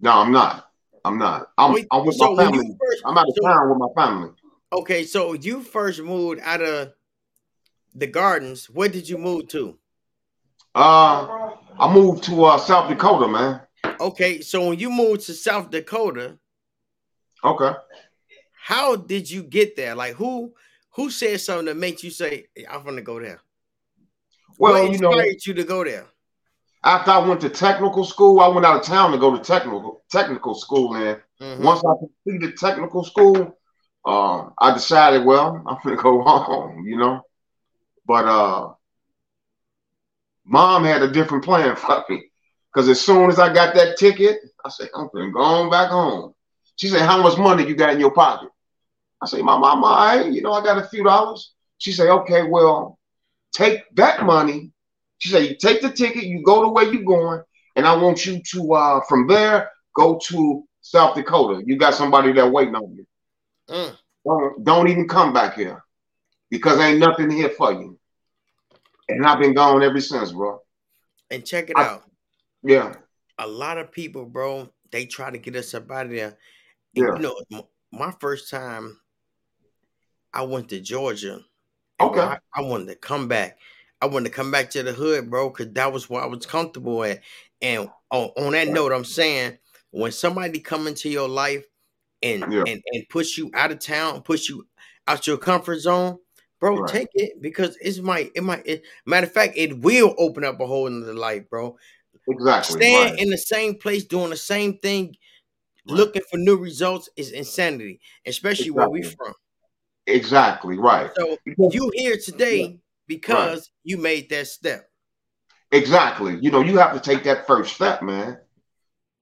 No, 0.00 0.12
I'm 0.12 0.30
not. 0.32 0.68
I'm 1.04 1.18
not. 1.18 1.48
I'm, 1.58 1.72
Wait, 1.72 1.86
I'm 1.90 2.06
with 2.06 2.14
so 2.14 2.34
my 2.34 2.44
family. 2.44 2.76
First, 2.80 3.02
I'm 3.04 3.18
out 3.18 3.26
of 3.26 3.34
so, 3.36 3.48
town 3.48 3.68
with 3.70 3.78
my 3.78 3.88
family. 4.00 4.30
Okay, 4.72 5.04
so 5.04 5.32
you 5.32 5.62
first 5.62 6.00
moved 6.00 6.40
out 6.44 6.62
of 6.62 6.92
the 7.94 8.06
gardens, 8.06 8.70
where 8.70 8.88
did 8.88 9.08
you 9.08 9.18
move 9.18 9.48
to? 9.48 9.78
Uh, 10.74 11.50
I 11.78 11.92
moved 11.92 12.24
to 12.24 12.44
uh, 12.44 12.58
South 12.58 12.88
Dakota, 12.88 13.28
man. 13.28 13.60
Okay, 14.00 14.40
so 14.40 14.68
when 14.68 14.78
you 14.78 14.90
moved 14.90 15.26
to 15.26 15.34
South 15.34 15.70
Dakota, 15.70 16.38
okay, 17.44 17.72
how 18.62 18.96
did 18.96 19.30
you 19.30 19.42
get 19.42 19.76
there? 19.76 19.94
Like 19.94 20.14
who 20.14 20.52
who 20.90 21.10
said 21.10 21.40
something 21.40 21.66
that 21.66 21.76
makes 21.76 22.04
you 22.04 22.10
say, 22.10 22.46
"I'm 22.70 22.84
gonna 22.84 23.02
go 23.02 23.20
there"? 23.20 23.40
Well, 24.58 24.84
what 24.84 24.92
you 24.92 24.98
know, 24.98 25.20
you 25.20 25.54
to 25.54 25.64
go 25.64 25.84
there. 25.84 26.06
After 26.84 27.10
I 27.12 27.18
went 27.18 27.40
to 27.42 27.48
technical 27.48 28.04
school, 28.04 28.40
I 28.40 28.48
went 28.48 28.66
out 28.66 28.76
of 28.76 28.82
town 28.82 29.12
to 29.12 29.18
go 29.18 29.36
to 29.36 29.42
technical 29.42 30.02
technical 30.10 30.54
school, 30.54 30.94
and 30.94 31.20
mm-hmm. 31.40 31.62
once 31.62 31.82
I 31.84 31.92
completed 31.98 32.56
technical 32.56 33.04
school, 33.04 33.56
uh, 34.04 34.50
I 34.58 34.72
decided, 34.74 35.24
well, 35.24 35.62
I'm 35.66 35.78
gonna 35.82 35.96
go 35.96 36.22
home. 36.22 36.84
You 36.86 36.96
know. 36.96 37.22
But 38.06 38.24
uh, 38.26 38.72
mom 40.44 40.84
had 40.84 41.02
a 41.02 41.10
different 41.10 41.44
plan 41.44 41.76
for 41.76 42.04
me. 42.08 42.24
Because 42.72 42.88
as 42.88 43.00
soon 43.00 43.30
as 43.30 43.38
I 43.38 43.52
got 43.52 43.74
that 43.74 43.98
ticket, 43.98 44.38
I 44.64 44.70
said, 44.70 44.88
I'm 44.94 45.08
gonna 45.12 45.30
going 45.30 45.70
back 45.70 45.90
home. 45.90 46.34
She 46.76 46.88
said, 46.88 47.02
How 47.02 47.22
much 47.22 47.38
money 47.38 47.66
you 47.66 47.74
got 47.74 47.92
in 47.92 48.00
your 48.00 48.12
pocket? 48.12 48.50
I 49.22 49.26
say, 49.26 49.42
My 49.42 49.58
mama, 49.58 49.86
I, 49.86 50.24
you 50.24 50.42
know, 50.42 50.52
I 50.52 50.62
got 50.62 50.82
a 50.82 50.88
few 50.88 51.04
dollars. 51.04 51.52
She 51.78 51.92
said, 51.92 52.08
Okay, 52.08 52.42
well, 52.42 52.98
take 53.52 53.82
that 53.96 54.24
money. 54.24 54.72
She 55.18 55.28
said, 55.28 55.44
You 55.44 55.56
take 55.56 55.82
the 55.82 55.90
ticket, 55.90 56.24
you 56.24 56.42
go 56.42 56.62
to 56.62 56.68
where 56.68 56.92
you're 56.92 57.04
going, 57.04 57.42
and 57.76 57.86
I 57.86 57.96
want 57.96 58.26
you 58.26 58.40
to, 58.52 58.72
uh, 58.74 59.00
from 59.08 59.26
there, 59.26 59.70
go 59.96 60.18
to 60.28 60.64
South 60.80 61.14
Dakota. 61.14 61.62
You 61.64 61.76
got 61.76 61.94
somebody 61.94 62.32
there 62.32 62.50
waiting 62.50 62.74
on 62.74 62.96
you. 62.96 63.06
Mm. 63.68 63.96
Don't, 64.24 64.64
don't 64.64 64.88
even 64.88 65.08
come 65.08 65.32
back 65.32 65.54
here 65.54 65.82
because 66.50 66.78
ain't 66.80 66.98
nothing 66.98 67.30
here 67.30 67.50
for 67.50 67.72
you. 67.72 67.98
And 69.08 69.26
I've 69.26 69.40
been 69.40 69.54
gone 69.54 69.82
ever 69.82 70.00
since, 70.00 70.32
bro. 70.32 70.60
And 71.30 71.44
check 71.44 71.70
it 71.70 71.76
I, 71.76 71.84
out. 71.84 72.02
Yeah. 72.62 72.94
A 73.38 73.46
lot 73.46 73.78
of 73.78 73.90
people, 73.90 74.26
bro, 74.26 74.68
they 74.90 75.06
try 75.06 75.30
to 75.30 75.38
get 75.38 75.56
us 75.56 75.74
up 75.74 75.90
out 75.90 76.06
of 76.06 76.12
there. 76.12 76.36
Yeah. 76.94 77.16
You 77.16 77.34
know, 77.50 77.68
my 77.90 78.12
first 78.20 78.50
time 78.50 78.98
I 80.32 80.42
went 80.42 80.68
to 80.70 80.80
Georgia. 80.80 81.40
Okay. 82.00 82.20
I, 82.20 82.38
I, 82.54 82.62
wanted 82.62 82.88
to 82.88 82.96
come 82.96 83.28
back. 83.28 83.58
I 84.00 84.06
wanted 84.06 84.30
to 84.30 84.34
come 84.34 84.50
back 84.50 84.70
to 84.70 84.82
the 84.82 84.92
hood, 84.92 85.30
bro, 85.30 85.50
because 85.50 85.72
that 85.74 85.92
was 85.92 86.10
where 86.10 86.22
I 86.22 86.26
was 86.26 86.46
comfortable 86.46 87.04
at. 87.04 87.20
And 87.60 87.88
on, 88.10 88.30
on 88.36 88.52
that 88.52 88.68
note, 88.68 88.92
I'm 88.92 89.04
saying 89.04 89.58
when 89.90 90.10
somebody 90.10 90.58
come 90.58 90.86
into 90.86 91.08
your 91.08 91.28
life 91.28 91.64
and, 92.22 92.52
yeah. 92.52 92.64
and 92.66 92.82
and 92.92 93.08
push 93.08 93.38
you 93.38 93.50
out 93.54 93.70
of 93.70 93.78
town, 93.78 94.22
push 94.22 94.48
you 94.48 94.66
out 95.06 95.26
your 95.26 95.36
comfort 95.36 95.80
zone, 95.80 96.18
bro. 96.58 96.78
Right. 96.78 96.90
Take 96.90 97.08
it 97.14 97.40
because 97.40 97.76
it's 97.80 97.98
might 97.98 98.32
it 98.34 98.42
might 98.42 98.66
it, 98.66 98.82
matter 99.06 99.26
of 99.26 99.32
fact 99.32 99.54
it 99.56 99.78
will 99.78 100.14
open 100.18 100.44
up 100.44 100.60
a 100.60 100.66
whole 100.66 100.84
the 100.84 101.12
life, 101.12 101.48
bro. 101.48 101.76
Exactly. 102.28 102.76
Stand 102.76 103.10
right. 103.12 103.20
in 103.20 103.30
the 103.30 103.38
same 103.38 103.76
place 103.76 104.04
doing 104.04 104.30
the 104.30 104.36
same 104.36 104.78
thing, 104.78 105.16
right. 105.86 105.96
looking 105.96 106.22
for 106.30 106.36
new 106.36 106.56
results 106.56 107.08
is 107.16 107.30
insanity, 107.30 108.00
especially 108.26 108.66
exactly. 108.66 108.80
where 108.80 108.90
we 108.90 109.02
from. 109.02 109.34
Exactly 110.06 110.78
right. 110.78 111.10
So 111.16 111.36
because, 111.44 111.74
you 111.74 111.90
here 111.94 112.16
today 112.16 112.60
yeah. 112.62 112.76
because 113.06 113.70
you 113.84 113.96
made 113.96 114.28
that 114.30 114.48
step. 114.48 114.88
Exactly. 115.70 116.38
You 116.40 116.50
know, 116.50 116.60
you 116.60 116.76
have 116.78 116.92
to 116.92 117.00
take 117.00 117.24
that 117.24 117.46
first 117.46 117.74
step, 117.74 118.02
man. 118.02 118.38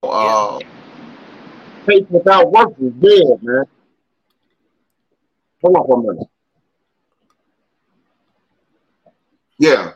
Uh, 0.03 0.59
yeah. 0.61 0.69
Faith 1.87 2.11
without 2.11 2.51
work 2.51 2.73
is 2.81 2.93
dead, 2.95 3.43
man. 3.43 3.65
Hold 5.63 5.77
on 5.77 5.87
for 5.87 6.01
a 6.01 6.15
minute. 6.15 6.29
Yeah. 9.59 9.93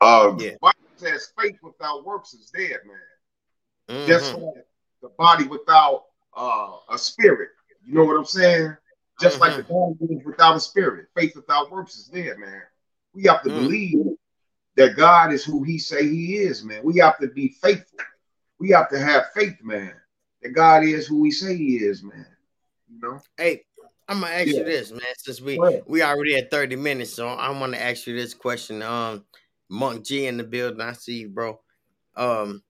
Uh, 0.00 0.34
yeah. 0.38 0.50
Bible 0.60 0.76
says 0.96 1.32
faith 1.40 1.56
without 1.62 2.04
works 2.04 2.34
is 2.34 2.50
dead, 2.50 2.78
man. 2.86 3.96
Mm-hmm. 3.96 4.06
Just 4.06 4.34
like 4.34 4.66
the 5.02 5.08
body 5.18 5.46
without 5.46 6.04
uh, 6.36 6.76
a 6.90 6.98
spirit. 6.98 7.50
You 7.84 7.94
know 7.94 8.04
what 8.04 8.16
I'm 8.16 8.24
saying? 8.24 8.76
Just 9.20 9.38
mm-hmm. 9.38 9.42
like 9.42 9.56
the 9.56 9.72
mm-hmm. 9.72 10.04
body 10.04 10.22
without 10.24 10.56
a 10.56 10.60
spirit. 10.60 11.06
Faith 11.16 11.34
without 11.36 11.70
works 11.70 11.96
is 11.96 12.06
dead, 12.06 12.38
man. 12.38 12.62
We 13.14 13.24
have 13.24 13.42
to 13.44 13.48
mm. 13.48 13.62
believe 13.62 14.06
that 14.76 14.96
God 14.96 15.32
is 15.32 15.44
who 15.44 15.62
He 15.62 15.78
say 15.78 16.06
He 16.06 16.36
is, 16.36 16.62
man. 16.64 16.82
We 16.84 16.98
have 16.98 17.18
to 17.18 17.28
be 17.28 17.56
faithful. 17.62 17.98
We 18.58 18.70
have 18.70 18.90
to 18.90 18.98
have 18.98 19.32
faith, 19.34 19.56
man. 19.62 19.94
That 20.42 20.50
God 20.50 20.84
is 20.84 21.06
who 21.06 21.24
He 21.24 21.30
say 21.30 21.56
He 21.56 21.76
is, 21.76 22.02
man. 22.02 22.26
You 22.88 23.00
know. 23.00 23.20
Hey, 23.38 23.64
I'm 24.08 24.20
gonna 24.20 24.32
ask 24.32 24.48
yeah. 24.48 24.58
you 24.58 24.64
this, 24.64 24.90
man. 24.90 25.00
Since 25.16 25.40
we 25.40 25.58
we 25.86 26.02
already 26.02 26.36
at 26.36 26.50
30 26.50 26.76
minutes, 26.76 27.14
so 27.14 27.26
I 27.26 27.50
want 27.58 27.72
to 27.72 27.82
ask 27.82 28.06
you 28.06 28.14
this 28.14 28.34
question. 28.34 28.82
Um, 28.82 29.24
Monk 29.68 30.04
G 30.04 30.26
in 30.26 30.36
the 30.36 30.44
building. 30.44 30.80
I 30.80 30.92
see 30.92 31.20
you, 31.20 31.28
bro. 31.28 31.58
Um, 32.14 32.62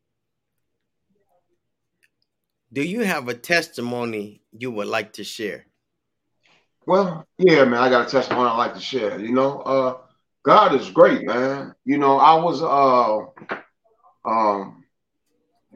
do 2.73 2.83
you 2.83 3.03
have 3.03 3.29
a 3.29 3.35
testimony 3.35 4.43
you 4.53 4.71
would 4.71 4.89
like 4.89 5.15
to 5.15 5.25
share? 5.25 5.67
Well, 6.87 7.27
yeah, 7.39 7.65
man, 7.65 7.81
I 7.81 7.91
got 7.91 8.07
a 8.07 8.11
testimony 8.11 8.49
I'd 8.49 8.57
like 8.57 8.75
to 8.75 8.81
share. 8.81 9.19
You 9.19 9.33
know, 9.33 9.61
uh, 9.61 9.97
God 10.45 10.75
is 10.75 10.91
great, 10.91 11.27
man. 11.27 11.75
You 11.85 11.99
know, 11.99 12.19
I 12.19 12.35
was 12.41 12.63
uh 12.63 13.19
um 14.29 14.85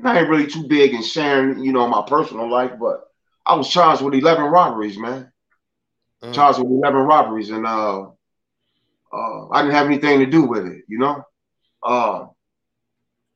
I 0.04 0.20
ain't 0.20 0.28
really 0.28 0.46
too 0.46 0.66
big 0.66 0.94
in 0.94 1.02
sharing, 1.02 1.62
you 1.62 1.72
know, 1.72 1.86
my 1.88 2.04
personal 2.06 2.48
life, 2.48 2.72
but 2.80 3.10
I 3.44 3.54
was 3.54 3.68
charged 3.68 4.02
with 4.02 4.14
11 4.14 4.44
robberies, 4.44 4.96
man. 4.96 5.30
Mm. 6.22 6.32
Charged 6.32 6.60
with 6.60 6.70
11 6.70 7.00
robberies, 7.00 7.50
and 7.50 7.66
uh, 7.66 8.02
uh, 9.12 9.48
I 9.50 9.62
didn't 9.62 9.74
have 9.74 9.86
anything 9.86 10.20
to 10.20 10.26
do 10.26 10.44
with 10.44 10.66
it, 10.66 10.84
you 10.88 10.98
know. 10.98 11.22
Uh, 11.82 12.26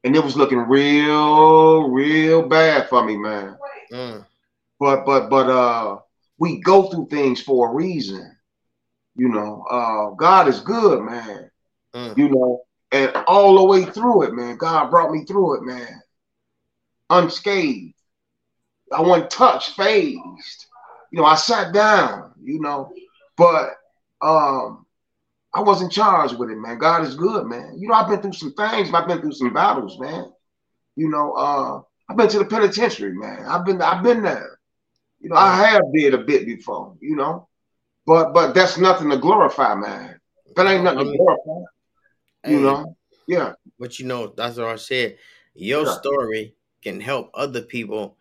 and 0.04 0.14
it 0.14 0.22
was 0.22 0.36
looking 0.36 0.58
real, 0.58 1.88
real 1.88 2.46
bad 2.46 2.88
for 2.88 3.04
me, 3.04 3.16
man. 3.16 3.56
Mm. 3.90 4.26
But 4.78 5.06
but 5.06 5.30
but 5.30 5.48
uh, 5.48 5.98
we 6.38 6.60
go 6.60 6.84
through 6.84 7.08
things 7.08 7.40
for 7.40 7.70
a 7.70 7.74
reason, 7.74 8.36
you 9.16 9.28
know. 9.28 9.64
Uh, 9.70 10.10
God 10.10 10.46
is 10.46 10.60
good, 10.60 11.02
man. 11.02 11.50
Mm. 11.94 12.18
You 12.18 12.28
know, 12.28 12.62
and 12.92 13.16
all 13.26 13.56
the 13.56 13.64
way 13.64 13.84
through 13.84 14.24
it, 14.24 14.34
man. 14.34 14.56
God 14.56 14.90
brought 14.90 15.10
me 15.10 15.24
through 15.24 15.58
it, 15.58 15.62
man. 15.62 16.02
Unscathed. 17.08 17.94
I 18.92 19.00
wasn't 19.00 19.30
touched, 19.30 19.70
phased. 19.70 20.66
You 21.10 21.20
know, 21.20 21.24
I 21.24 21.34
sat 21.34 21.72
down, 21.72 22.32
you 22.42 22.60
know, 22.60 22.92
but 23.36 23.70
um 24.20 24.83
I 25.54 25.60
wasn't 25.60 25.92
charged 25.92 26.36
with 26.36 26.50
it, 26.50 26.56
man. 26.56 26.78
God 26.78 27.04
is 27.04 27.14
good, 27.14 27.46
man. 27.46 27.76
You 27.78 27.88
know, 27.88 27.94
I've 27.94 28.08
been 28.08 28.20
through 28.20 28.32
some 28.32 28.54
things, 28.54 28.92
I've 28.92 29.06
been 29.06 29.20
through 29.20 29.32
some 29.32 29.54
battles, 29.54 29.98
man. 30.00 30.32
You 30.96 31.08
know, 31.08 31.32
uh, 31.32 31.80
I've 32.08 32.16
been 32.16 32.28
to 32.28 32.38
the 32.38 32.44
penitentiary, 32.44 33.14
man. 33.14 33.46
I've 33.46 33.64
been 33.64 33.80
I've 33.80 34.02
been 34.02 34.22
there. 34.22 34.58
You 35.20 35.30
know, 35.30 35.36
I 35.36 35.56
have 35.56 35.82
did 35.94 36.12
a 36.12 36.18
bit 36.18 36.44
before, 36.44 36.96
you 37.00 37.16
know. 37.16 37.48
But 38.06 38.34
but 38.34 38.54
that's 38.54 38.78
nothing 38.78 39.10
to 39.10 39.16
glorify, 39.16 39.74
man. 39.74 40.20
That 40.56 40.66
ain't 40.66 40.84
nothing 40.84 41.12
to 41.12 41.16
glorify. 41.16 41.70
You 42.46 42.60
know? 42.60 42.96
Yeah. 43.26 43.54
But 43.78 43.98
you 43.98 44.06
know, 44.06 44.26
that's 44.36 44.58
what 44.58 44.68
I 44.68 44.76
said. 44.76 45.16
Your 45.54 45.86
yeah. 45.86 45.96
story 45.96 46.54
can 46.82 47.00
help 47.00 47.30
other 47.32 47.62
people 47.62 48.18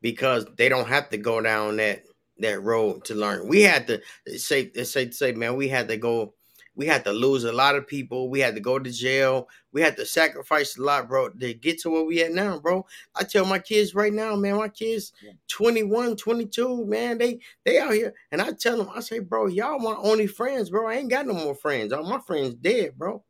because 0.00 0.46
they 0.56 0.68
don't 0.68 0.88
have 0.88 1.10
to 1.10 1.18
go 1.18 1.40
down 1.40 1.76
that 1.76 2.02
that 2.38 2.62
road 2.62 3.04
to 3.04 3.14
learn. 3.14 3.46
We 3.46 3.62
had 3.62 3.86
to 3.86 4.00
say 4.36 4.72
say 4.72 5.10
say 5.10 5.32
man, 5.32 5.54
we 5.54 5.68
had 5.68 5.88
to 5.88 5.96
go 5.96 6.34
we 6.74 6.86
had 6.86 7.04
to 7.04 7.12
lose 7.12 7.44
a 7.44 7.52
lot 7.52 7.76
of 7.76 7.86
people. 7.86 8.30
We 8.30 8.40
had 8.40 8.54
to 8.54 8.60
go 8.60 8.78
to 8.78 8.90
jail. 8.90 9.48
We 9.72 9.82
had 9.82 9.96
to 9.96 10.06
sacrifice 10.06 10.78
a 10.78 10.82
lot, 10.82 11.08
bro, 11.08 11.28
to 11.28 11.54
get 11.54 11.80
to 11.80 11.90
where 11.90 12.04
we 12.04 12.22
at 12.22 12.32
now, 12.32 12.58
bro. 12.58 12.86
I 13.14 13.24
tell 13.24 13.44
my 13.44 13.58
kids 13.58 13.94
right 13.94 14.12
now, 14.12 14.34
man, 14.36 14.56
my 14.56 14.68
kids 14.68 15.12
21, 15.48 16.16
22, 16.16 16.86
man, 16.86 17.18
they 17.18 17.40
they 17.64 17.78
out 17.78 17.92
here. 17.92 18.14
And 18.30 18.40
I 18.40 18.52
tell 18.52 18.78
them, 18.78 18.88
I 18.94 19.00
say, 19.00 19.18
bro, 19.18 19.46
y'all 19.46 19.78
my 19.78 19.94
only 19.98 20.26
friends, 20.26 20.70
bro. 20.70 20.88
I 20.88 20.94
ain't 20.94 21.10
got 21.10 21.26
no 21.26 21.34
more 21.34 21.54
friends. 21.54 21.92
All 21.92 22.04
my 22.04 22.20
friends 22.20 22.54
dead, 22.54 22.96
bro. 22.96 23.22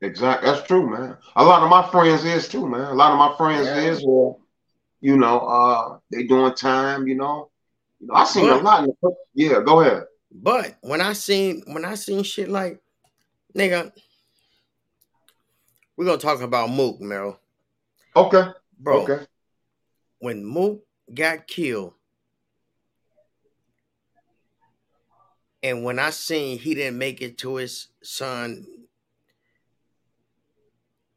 Exactly. 0.00 0.50
That's 0.50 0.66
true, 0.66 0.88
man. 0.88 1.16
A 1.36 1.44
lot 1.44 1.62
of 1.62 1.70
my 1.70 1.88
friends 1.90 2.24
is 2.24 2.46
too, 2.46 2.68
man. 2.68 2.82
A 2.82 2.94
lot 2.94 3.12
of 3.12 3.18
my 3.18 3.36
friends 3.36 3.66
yeah. 3.66 3.90
is 3.90 4.04
well, 4.04 4.40
you 5.00 5.16
know, 5.16 5.40
uh, 5.40 5.98
they 6.10 6.24
doing 6.24 6.54
time, 6.54 7.08
you 7.08 7.14
know. 7.14 7.50
You 8.00 8.08
know, 8.08 8.14
I 8.14 8.24
seen 8.24 8.48
but, 8.48 8.60
a 8.60 8.62
lot. 8.62 8.88
Yeah, 9.34 9.60
go 9.64 9.80
ahead. 9.80 10.04
But 10.30 10.76
when 10.82 11.00
I 11.00 11.12
seen 11.12 11.62
when 11.68 11.84
I 11.84 11.94
seen 11.94 12.22
shit 12.22 12.48
like, 12.48 12.80
nigga, 13.56 13.92
we're 15.96 16.04
gonna 16.04 16.18
talk 16.18 16.40
about 16.40 16.70
Mook, 16.70 17.00
Merrill. 17.00 17.38
Okay, 18.16 18.44
bro. 18.78 19.02
Okay. 19.02 19.24
When 20.18 20.44
Mook 20.44 20.84
got 21.12 21.46
killed, 21.46 21.94
and 25.62 25.84
when 25.84 25.98
I 25.98 26.10
seen 26.10 26.58
he 26.58 26.74
didn't 26.74 26.98
make 26.98 27.20
it 27.22 27.38
to 27.38 27.56
his 27.56 27.88
son 28.02 28.66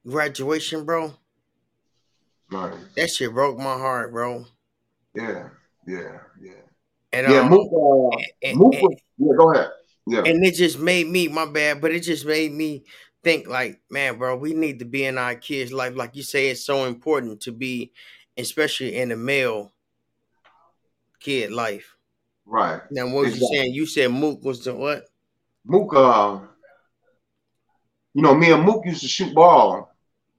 graduation, 0.05 0.85
bro. 0.85 1.13
Right. 2.51 2.73
That 2.95 3.09
shit 3.09 3.33
broke 3.33 3.57
my 3.57 3.77
heart, 3.77 4.11
bro. 4.11 4.45
Yeah, 5.13 5.49
yeah, 5.85 6.19
yeah. 6.41 6.51
And 7.11 7.27
yeah, 7.27 7.39
um, 7.41 7.49
Mook, 7.49 7.71
uh, 7.73 8.17
and, 8.43 8.57
Mook 8.57 8.73
was, 8.73 8.95
yeah, 9.17 9.33
go 9.37 9.53
ahead. 9.53 9.69
Yeah. 10.07 10.23
And 10.25 10.43
it 10.45 10.55
just 10.55 10.79
made 10.79 11.07
me, 11.07 11.27
my 11.27 11.45
bad, 11.45 11.81
but 11.81 11.91
it 11.91 12.01
just 12.01 12.25
made 12.25 12.51
me 12.51 12.83
think 13.23 13.47
like, 13.47 13.81
man, 13.89 14.17
bro, 14.17 14.37
we 14.37 14.53
need 14.53 14.79
to 14.79 14.85
be 14.85 15.05
in 15.05 15.17
our 15.17 15.35
kids' 15.35 15.73
life. 15.73 15.95
Like 15.95 16.15
you 16.15 16.23
say, 16.23 16.49
it's 16.49 16.65
so 16.65 16.85
important 16.85 17.41
to 17.41 17.51
be, 17.51 17.91
especially 18.37 18.95
in 18.95 19.09
the 19.09 19.17
male 19.17 19.73
kid 21.19 21.51
life. 21.51 21.95
Right. 22.45 22.81
Now, 22.89 23.07
what 23.07 23.27
exactly. 23.27 23.31
was 23.31 23.41
you 23.41 23.47
saying? 23.47 23.73
You 23.73 23.85
said 23.85 24.11
Mook 24.11 24.43
was 24.43 24.63
the 24.63 24.73
what? 24.73 25.05
Mook, 25.65 25.93
uh, 25.93 26.39
you 28.13 28.21
know, 28.21 28.33
me 28.33 28.51
and 28.51 28.63
Mook 28.63 28.85
used 28.85 29.01
to 29.01 29.07
shoot 29.07 29.33
ball 29.35 29.91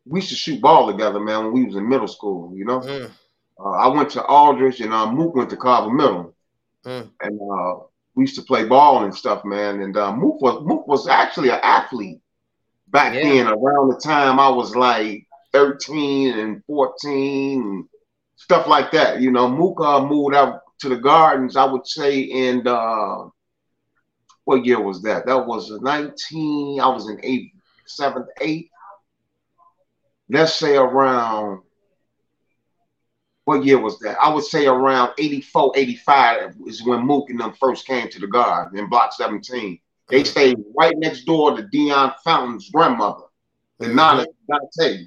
we 0.09 0.21
used 0.21 0.31
to 0.31 0.37
shoot 0.37 0.61
ball 0.61 0.91
together, 0.91 1.21
man, 1.21 1.45
when 1.45 1.53
we 1.53 1.65
was 1.67 1.77
in 1.77 1.89
middle 1.89 2.09
school, 2.09 2.53
you 2.57 2.65
know. 2.65 2.81
Mm. 2.81 3.11
Uh, 3.61 3.71
I 3.71 3.89
went 3.89 4.11
to 4.11 4.25
Aldridge 4.25 4.81
and 4.81 4.93
uh, 4.93 5.11
Mook 5.11 5.35
went 5.35 5.51
to 5.51 5.57
Carver 5.57 5.93
Middle. 5.93 6.35
Mm. 6.85 7.11
And 7.21 7.41
uh, 7.41 7.85
we 8.19 8.25
used 8.25 8.35
to 8.35 8.43
play 8.43 8.65
ball 8.65 9.05
and 9.05 9.15
stuff, 9.15 9.45
man. 9.45 9.81
And 9.81 9.97
uh, 9.97 10.13
Mook 10.13 10.43
was 10.43 10.65
Mook 10.67 10.89
was 10.89 11.07
actually 11.07 11.51
an 11.51 11.61
athlete 11.63 12.21
back 12.89 13.15
yeah. 13.15 13.23
then, 13.23 13.47
around 13.47 13.91
the 13.91 14.01
time 14.03 14.41
I 14.41 14.49
was 14.49 14.75
like 14.75 15.25
13 15.53 16.37
and 16.37 16.61
14 16.65 17.63
and 17.63 17.85
stuff 18.35 18.67
like 18.67 18.91
that. 18.91 19.21
You 19.21 19.31
know, 19.31 19.49
Mook 19.49 19.81
uh, 19.81 20.05
moved 20.05 20.35
out 20.35 20.63
to 20.81 20.89
the 20.89 20.97
gardens, 20.97 21.57
I 21.57 21.65
would 21.65 21.87
say, 21.87 22.19
in 22.23 22.67
uh, 22.67 23.29
what 24.43 24.67
year 24.67 24.81
was 24.81 25.01
that? 25.03 25.25
That 25.27 25.47
was 25.47 25.71
19, 25.71 26.81
I 26.81 26.89
was 26.89 27.09
in 27.09 27.21
eighth, 27.23 27.53
seventh, 27.87 28.27
eighth 28.41 28.69
let's 30.29 30.55
say 30.55 30.77
around 30.77 31.63
what 33.49 33.65
year 33.65 33.79
was 33.79 33.99
that? 34.01 34.19
I 34.21 34.29
would 34.29 34.45
say 34.45 34.67
around 34.67 35.15
84, 35.17 35.73
85 35.75 36.57
is 36.67 36.85
when 36.85 37.07
Mook 37.07 37.31
and 37.31 37.41
them 37.41 37.55
first 37.59 37.87
came 37.87 38.11
to 38.11 38.21
the 38.21 38.27
guard 38.27 38.75
in 38.75 38.91
block 38.91 39.15
17. 39.15 39.81
They 40.11 40.25
stayed 40.25 40.59
right 40.77 40.93
next 40.99 41.25
door 41.25 41.57
to 41.57 41.63
Dion 41.63 42.13
Fountain's 42.23 42.69
grandmother, 42.69 43.25
the 43.79 43.87
mm-hmm. 43.87 43.97
Nana 43.97 44.27
Dante. 44.51 45.07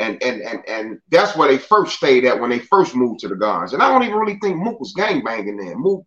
And, 0.00 0.20
and 0.20 0.42
and 0.42 0.68
and 0.68 1.00
that's 1.10 1.36
where 1.36 1.48
they 1.48 1.58
first 1.58 1.96
stayed 1.96 2.24
at 2.24 2.40
when 2.40 2.50
they 2.50 2.58
first 2.58 2.96
moved 2.96 3.20
to 3.20 3.28
the 3.28 3.36
guards. 3.36 3.72
And 3.72 3.82
I 3.84 3.88
don't 3.88 4.02
even 4.02 4.18
really 4.18 4.38
think 4.40 4.56
Mook 4.56 4.80
was 4.80 4.92
gang 4.92 5.22
banging 5.22 5.56
then. 5.56 5.74
Mook, 5.76 6.04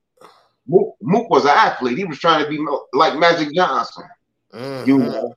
Mook, 0.68 0.96
Mook 1.02 1.30
was 1.30 1.46
an 1.46 1.52
athlete. 1.52 1.98
He 1.98 2.04
was 2.04 2.20
trying 2.20 2.44
to 2.44 2.50
be 2.50 2.60
like 2.92 3.18
Magic 3.18 3.54
Johnson. 3.56 4.04
Mm-hmm. 4.54 4.90
You 4.90 4.98
know, 4.98 5.34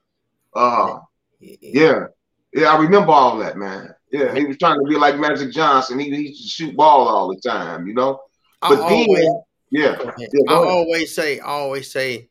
uh, 0.55 0.99
yeah. 1.39 2.07
Yeah, 2.53 2.73
I 2.73 2.79
remember 2.79 3.13
all 3.13 3.39
that, 3.39 3.57
man. 3.57 3.96
Yeah, 4.17 4.35
he 4.35 4.47
was 4.47 4.57
trying 4.57 4.79
to 4.79 4.87
be 4.89 4.97
like 4.97 5.19
Magic 5.19 5.53
Johnson. 5.53 5.99
He, 5.99 6.11
he 6.11 6.29
used 6.29 6.43
to 6.43 6.49
shoot 6.49 6.77
ball 6.77 7.07
all 7.07 7.29
the 7.29 7.41
time, 7.41 7.87
you 7.87 7.93
know. 7.93 8.21
But 8.63 8.81
I 8.81 8.89
then, 8.89 8.93
always, 8.93 9.29
yeah, 9.71 10.13
yeah 10.17 10.29
I 10.49 10.55
always 10.55 11.15
say, 11.15 11.39
I 11.39 11.49
always 11.49 11.91
say, 11.91 12.31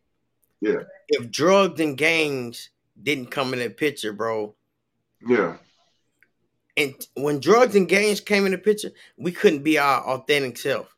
yeah, 0.62 0.80
if 1.10 1.30
drugs 1.30 1.80
and 1.80 1.96
gangs 1.96 2.70
didn't 3.02 3.28
come 3.28 3.54
in 3.54 3.60
the 3.60 3.70
picture, 3.70 4.14
bro, 4.14 4.56
yeah. 5.28 5.58
And 6.76 6.96
when 7.16 7.40
drugs 7.40 7.76
and 7.76 7.88
gangs 7.88 8.20
came 8.20 8.48
in 8.48 8.52
the 8.52 8.58
picture, 8.58 8.92
we 9.16 9.32
couldn't 9.32 9.64
be 9.64 9.78
our 9.78 10.04
authentic 10.08 10.58
self. 10.58 10.94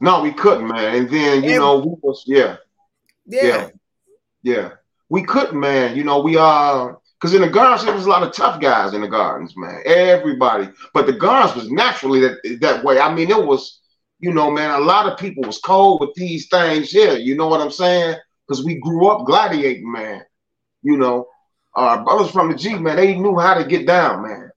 No, 0.00 0.22
we 0.22 0.32
couldn't, 0.32 0.66
man. 0.66 0.96
And 0.96 1.08
then 1.08 1.44
you 1.44 1.50
and, 1.50 1.58
know, 1.60 1.78
we 1.78 1.94
was 2.02 2.24
yeah, 2.26 2.56
yeah, 3.26 3.44
yeah, 3.44 3.68
yeah. 4.42 4.70
We 5.08 5.22
couldn't, 5.22 5.60
man. 5.60 5.96
You 5.96 6.02
know, 6.02 6.18
we 6.18 6.36
are. 6.36 6.98
Because 7.24 7.36
in 7.36 7.40
the 7.40 7.48
gardens, 7.48 7.86
there 7.86 7.94
was 7.94 8.04
a 8.04 8.10
lot 8.10 8.22
of 8.22 8.34
tough 8.34 8.60
guys 8.60 8.92
in 8.92 9.00
the 9.00 9.08
gardens, 9.08 9.56
man. 9.56 9.80
Everybody. 9.86 10.68
But 10.92 11.06
the 11.06 11.14
gardens 11.14 11.56
was 11.56 11.70
naturally 11.70 12.20
that, 12.20 12.58
that 12.60 12.84
way. 12.84 13.00
I 13.00 13.14
mean, 13.14 13.30
it 13.30 13.42
was, 13.42 13.80
you 14.18 14.30
know, 14.30 14.50
man, 14.50 14.72
a 14.72 14.84
lot 14.84 15.10
of 15.10 15.18
people 15.18 15.42
was 15.42 15.56
cold 15.56 16.02
with 16.02 16.12
these 16.16 16.48
things 16.48 16.90
here. 16.90 17.16
You 17.16 17.34
know 17.34 17.46
what 17.46 17.62
I'm 17.62 17.70
saying? 17.70 18.16
Because 18.46 18.62
we 18.62 18.74
grew 18.74 19.08
up 19.08 19.24
gladiating, 19.24 19.90
man. 19.90 20.22
You 20.82 20.98
know, 20.98 21.26
our 21.74 22.04
brothers 22.04 22.30
from 22.30 22.52
the 22.52 22.58
G, 22.58 22.74
man, 22.74 22.96
they 22.96 23.18
knew 23.18 23.38
how 23.38 23.54
to 23.54 23.64
get 23.64 23.86
down, 23.86 24.20
man. 24.20 24.50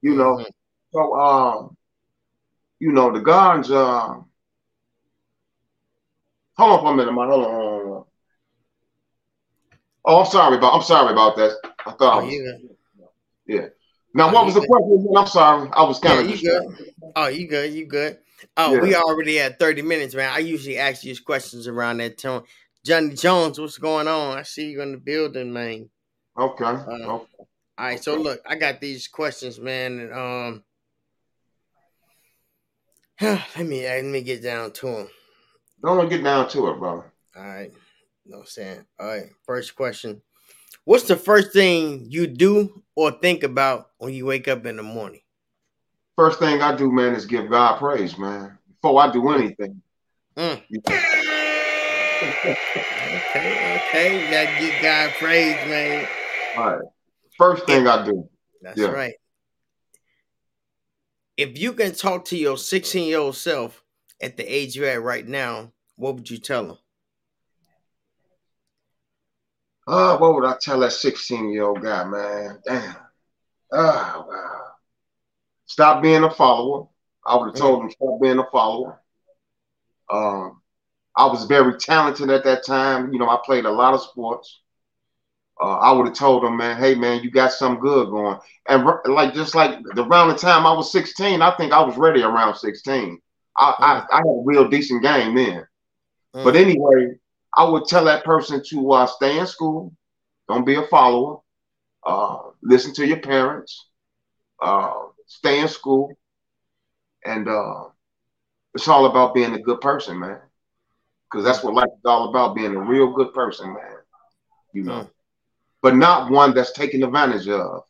You 0.00 0.14
know. 0.14 0.36
Mm-hmm. 0.36 0.50
So, 0.92 1.14
um, 1.18 1.76
you 2.78 2.92
know, 2.92 3.10
the 3.10 3.18
guns. 3.18 3.68
Uh, 3.68 4.20
hold 6.56 6.70
on 6.70 6.80
for 6.82 6.92
a 6.92 6.96
minute, 6.96 7.14
man. 7.14 7.28
Hold 7.28 7.46
on. 7.46 7.52
Hold 7.52 7.96
on. 7.96 8.04
Oh, 10.04 10.20
I'm 10.20 10.30
sorry 10.30 10.56
about. 10.56 10.74
I'm 10.74 10.82
sorry 10.82 11.12
about 11.12 11.34
that. 11.34 11.71
I 11.86 11.92
thought. 11.92 12.18
I 12.18 12.20
Oh, 12.20 12.24
was, 12.24 12.32
you 12.32 12.70
yeah. 13.46 13.66
Now, 14.14 14.28
Oh, 14.28 14.32
what 14.32 14.40
you 14.40 14.46
was 14.46 14.54
the 14.54 14.60
good. 14.60 14.68
question? 14.68 15.08
I'm 15.16 15.26
sorry. 15.26 15.70
I 15.72 15.82
was 15.84 16.00
Yeah, 16.02 16.14
kind 16.16 16.30
you 16.30 16.34
of. 16.34 16.76
good. 16.76 16.92
Oh, 17.16 17.26
you 17.28 17.48
good. 17.48 17.72
You 17.72 17.86
good. 17.86 18.18
Oh, 18.56 18.78
we 18.78 18.94
already 18.94 19.36
had 19.36 19.58
30 19.58 19.82
minutes, 19.82 20.14
man. 20.14 20.32
I 20.32 20.38
usually 20.38 20.78
ask 20.78 21.04
you 21.04 21.14
questions 21.24 21.66
around 21.68 21.98
that 21.98 22.18
time. 22.18 22.42
Johnny 22.84 23.14
Jones, 23.14 23.60
what's 23.60 23.78
going 23.78 24.08
on? 24.08 24.38
I 24.38 24.42
see 24.42 24.70
you 24.70 24.82
in 24.82 24.92
the 24.92 24.98
building, 24.98 25.52
man. 25.52 25.88
Okay. 26.36 26.64
Uh, 26.64 26.74
okay. 26.90 27.26
All 27.78 27.86
right, 27.86 28.02
so 28.02 28.16
look, 28.16 28.40
I 28.46 28.56
got 28.56 28.80
these 28.80 29.08
questions, 29.08 29.58
man, 29.58 29.98
and 29.98 30.12
um, 30.12 30.64
let 33.20 33.66
me 33.66 33.82
let 33.84 34.04
me 34.04 34.22
get 34.22 34.42
down 34.42 34.72
to 34.72 34.86
them. 34.86 35.08
Don't 35.82 36.08
get 36.08 36.22
down 36.22 36.48
to 36.50 36.68
it, 36.68 36.78
bro. 36.78 36.90
All 36.90 37.04
right, 37.42 37.72
no 38.26 38.40
I'm 38.40 38.46
saying. 38.46 38.84
All 39.00 39.06
right, 39.06 39.26
first 39.44 39.74
question: 39.74 40.22
What's 40.84 41.04
the 41.04 41.16
first 41.16 41.52
thing 41.52 42.06
you 42.08 42.26
do 42.26 42.82
or 42.96 43.12
think 43.12 43.44
about 43.44 43.90
when 43.98 44.12
you 44.14 44.26
wake 44.26 44.48
up 44.48 44.66
in 44.66 44.76
the 44.76 44.82
morning? 44.82 45.20
First 46.16 46.38
thing 46.40 46.60
I 46.60 46.74
do, 46.76 46.90
man, 46.90 47.14
is 47.14 47.24
give 47.24 47.48
God 47.48 47.78
praise, 47.78 48.18
man. 48.18 48.58
Before 48.80 49.00
I 49.00 49.10
do 49.12 49.28
anything. 49.30 49.82
Mm. 50.36 50.62
Okay, 52.22 53.78
okay, 53.78 54.14
you 54.14 54.30
gotta 54.30 54.60
give 54.60 54.80
God 54.82 55.10
praise, 55.18 55.56
man. 55.68 56.06
all 56.56 56.70
right. 56.70 56.82
First 57.36 57.66
thing 57.66 57.88
I 57.88 58.04
do. 58.04 58.28
That's 58.60 58.78
Yeah. 58.78 58.90
right. 58.90 59.14
If 61.36 61.58
you 61.58 61.72
can 61.72 61.92
talk 61.92 62.24
to 62.26 62.36
your 62.36 62.56
16 62.56 63.08
year 63.08 63.18
old 63.18 63.34
self 63.34 63.82
at 64.20 64.36
the 64.36 64.44
age 64.44 64.76
you're 64.76 64.88
at 64.88 65.02
right 65.02 65.26
now, 65.26 65.72
what 65.96 66.14
would 66.14 66.30
you 66.30 66.38
tell 66.38 66.64
him? 66.70 66.78
Uh, 69.86 70.16
what 70.18 70.34
would 70.34 70.44
I 70.44 70.56
tell 70.60 70.80
that 70.80 70.92
16 70.92 71.50
year 71.52 71.64
old 71.64 71.82
guy, 71.82 72.04
man? 72.04 72.60
Damn. 72.66 72.96
Oh, 73.72 74.26
wow. 74.28 74.60
Stop 75.66 76.02
being 76.02 76.24
a 76.24 76.30
follower. 76.30 76.88
I 77.26 77.36
would 77.36 77.46
have 77.46 77.54
told 77.56 77.82
him 77.82 77.90
stop 77.90 78.20
being 78.20 78.38
a 78.38 78.44
follower. 78.50 79.00
Um, 80.10 80.60
I 81.16 81.26
was 81.26 81.44
very 81.44 81.78
talented 81.78 82.30
at 82.30 82.44
that 82.44 82.64
time. 82.64 83.12
You 83.12 83.18
know, 83.18 83.28
I 83.28 83.38
played 83.44 83.64
a 83.64 83.70
lot 83.70 83.94
of 83.94 84.02
sports. 84.02 84.60
Uh, 85.60 85.78
I 85.78 85.92
would 85.92 86.06
have 86.06 86.16
told 86.16 86.44
him, 86.44 86.56
man, 86.56 86.76
hey, 86.78 86.94
man, 86.94 87.22
you 87.22 87.30
got 87.30 87.52
something 87.52 87.80
good 87.80 88.10
going. 88.10 88.38
And 88.68 88.84
like 89.06 89.34
just 89.34 89.54
like 89.54 89.78
the, 89.94 90.04
around 90.04 90.28
the 90.28 90.34
time 90.34 90.66
I 90.66 90.72
was 90.72 90.90
16, 90.92 91.42
I 91.42 91.54
think 91.56 91.72
I 91.72 91.82
was 91.82 91.96
ready 91.96 92.22
around 92.22 92.56
16. 92.56 93.20
I, 93.56 93.74
I, 94.10 94.14
I 94.14 94.16
had 94.18 94.26
a 94.26 94.42
real 94.44 94.68
decent 94.68 95.02
game 95.02 95.34
then. 95.36 95.66
But 96.42 96.54
Mm. 96.54 96.56
anyway, 96.56 97.18
I 97.54 97.64
would 97.64 97.84
tell 97.86 98.04
that 98.06 98.24
person 98.24 98.62
to 98.70 98.92
uh, 98.92 99.06
stay 99.06 99.38
in 99.38 99.46
school, 99.46 99.92
don't 100.48 100.64
be 100.64 100.76
a 100.76 100.86
follower, 100.86 101.40
uh, 102.04 102.38
listen 102.62 102.94
to 102.94 103.06
your 103.06 103.20
parents, 103.20 103.88
uh, 104.60 104.94
stay 105.26 105.60
in 105.60 105.68
school, 105.68 106.16
and 107.24 107.48
uh, 107.48 107.84
it's 108.74 108.88
all 108.88 109.06
about 109.06 109.34
being 109.34 109.54
a 109.54 109.60
good 109.60 109.80
person, 109.80 110.18
man. 110.18 110.40
Because 111.30 111.44
that's 111.44 111.62
what 111.62 111.74
life 111.74 111.88
is 111.88 112.04
all 112.04 112.28
about, 112.30 112.54
being 112.54 112.74
a 112.74 112.80
real 112.80 113.12
good 113.12 113.32
person, 113.32 113.72
man. 113.74 113.96
You 114.72 114.84
know, 114.84 114.92
Mm. 115.02 115.10
but 115.82 115.96
not 115.96 116.30
one 116.30 116.54
that's 116.54 116.72
taken 116.72 117.02
advantage 117.02 117.48
of. 117.48 117.84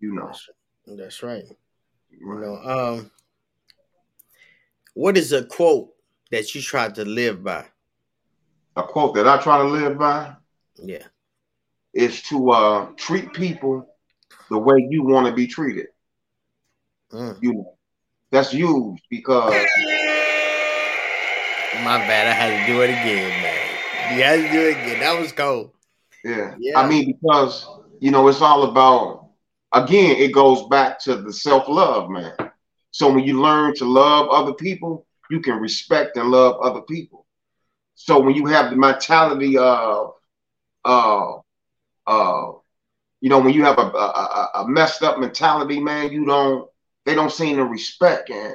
You 0.00 0.14
know, 0.14 0.32
That's, 0.86 1.22
right. 1.22 1.44
You 2.10 2.34
know, 2.40 2.56
um, 2.56 3.10
what 4.94 5.16
is 5.16 5.32
a 5.32 5.44
quote 5.44 5.94
that 6.30 6.54
you 6.54 6.60
tried 6.60 6.94
to 6.96 7.04
live 7.04 7.42
by? 7.42 7.66
A 8.76 8.82
quote 8.82 9.14
that 9.14 9.26
I 9.28 9.38
try 9.38 9.58
to 9.58 9.64
live 9.64 9.98
by 9.98 10.34
Yeah. 10.76 11.06
is 11.92 12.22
to 12.22 12.50
uh, 12.50 12.86
treat 12.96 13.32
people 13.32 13.86
the 14.50 14.58
way 14.58 14.86
you 14.90 15.04
want 15.04 15.26
to 15.26 15.32
be 15.32 15.46
treated. 15.46 15.86
Mm. 17.12 17.36
You 17.40 17.52
know, 17.54 17.74
that's 18.30 18.52
used 18.52 19.02
because 19.10 19.54
My 21.82 21.98
bad. 21.98 22.26
I 22.28 22.32
had 22.32 22.66
to 22.66 22.72
do 22.72 22.80
it 22.82 22.90
again, 22.90 23.30
man. 23.42 24.16
You 24.16 24.22
had 24.24 24.36
to 24.36 24.50
do 24.52 24.68
it 24.68 24.72
again. 24.72 25.00
That 25.00 25.18
was 25.20 25.32
cold. 25.32 25.70
Yeah. 26.24 26.54
Yeah. 26.58 26.78
I 26.78 26.88
mean, 26.88 27.06
because, 27.06 27.66
you 28.00 28.10
know, 28.10 28.28
it's 28.28 28.40
all 28.40 28.64
about, 28.64 29.28
again, 29.72 30.16
it 30.16 30.32
goes 30.32 30.66
back 30.68 30.98
to 31.00 31.16
the 31.16 31.32
self 31.32 31.68
love, 31.68 32.10
man. 32.10 32.34
So 32.90 33.12
when 33.12 33.24
you 33.24 33.40
learn 33.40 33.74
to 33.76 33.84
love 33.84 34.28
other 34.30 34.54
people, 34.54 35.06
you 35.30 35.40
can 35.40 35.58
respect 35.58 36.16
and 36.16 36.30
love 36.30 36.60
other 36.60 36.82
people. 36.82 37.23
So 37.94 38.20
when 38.20 38.34
you 38.34 38.46
have 38.46 38.70
the 38.70 38.76
mentality 38.76 39.56
of, 39.58 40.12
uh, 40.84 41.32
uh, 42.06 42.52
you 43.20 43.30
know, 43.30 43.40
when 43.40 43.54
you 43.54 43.64
have 43.64 43.78
a, 43.78 43.82
a, 43.82 44.50
a 44.56 44.68
messed 44.68 45.02
up 45.02 45.18
mentality, 45.18 45.80
man, 45.80 46.12
you 46.12 46.24
don't, 46.24 46.68
they 47.04 47.14
don't 47.14 47.32
seem 47.32 47.56
to 47.56 47.64
respect 47.64 48.30
and 48.30 48.54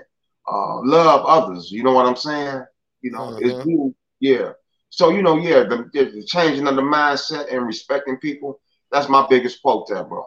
uh, 0.51 0.79
love 0.83 1.25
others. 1.25 1.71
You 1.71 1.83
know 1.83 1.93
what 1.93 2.05
I'm 2.05 2.15
saying? 2.15 2.63
You 3.01 3.11
know, 3.11 3.35
Mhm. 3.35 3.39
it's 3.39 3.95
yeah. 4.19 4.51
So 4.89 5.09
you 5.09 5.21
know, 5.21 5.37
yeah, 5.37 5.63
the, 5.63 5.89
the 5.93 6.23
changing 6.25 6.67
of 6.67 6.75
the 6.75 6.81
mindset 6.81 7.53
and 7.53 7.65
respecting 7.65 8.17
people. 8.17 8.59
That's 8.91 9.09
my 9.09 9.25
biggest 9.29 9.61
quote 9.61 9.87
there, 9.87 10.03
bro. 10.03 10.25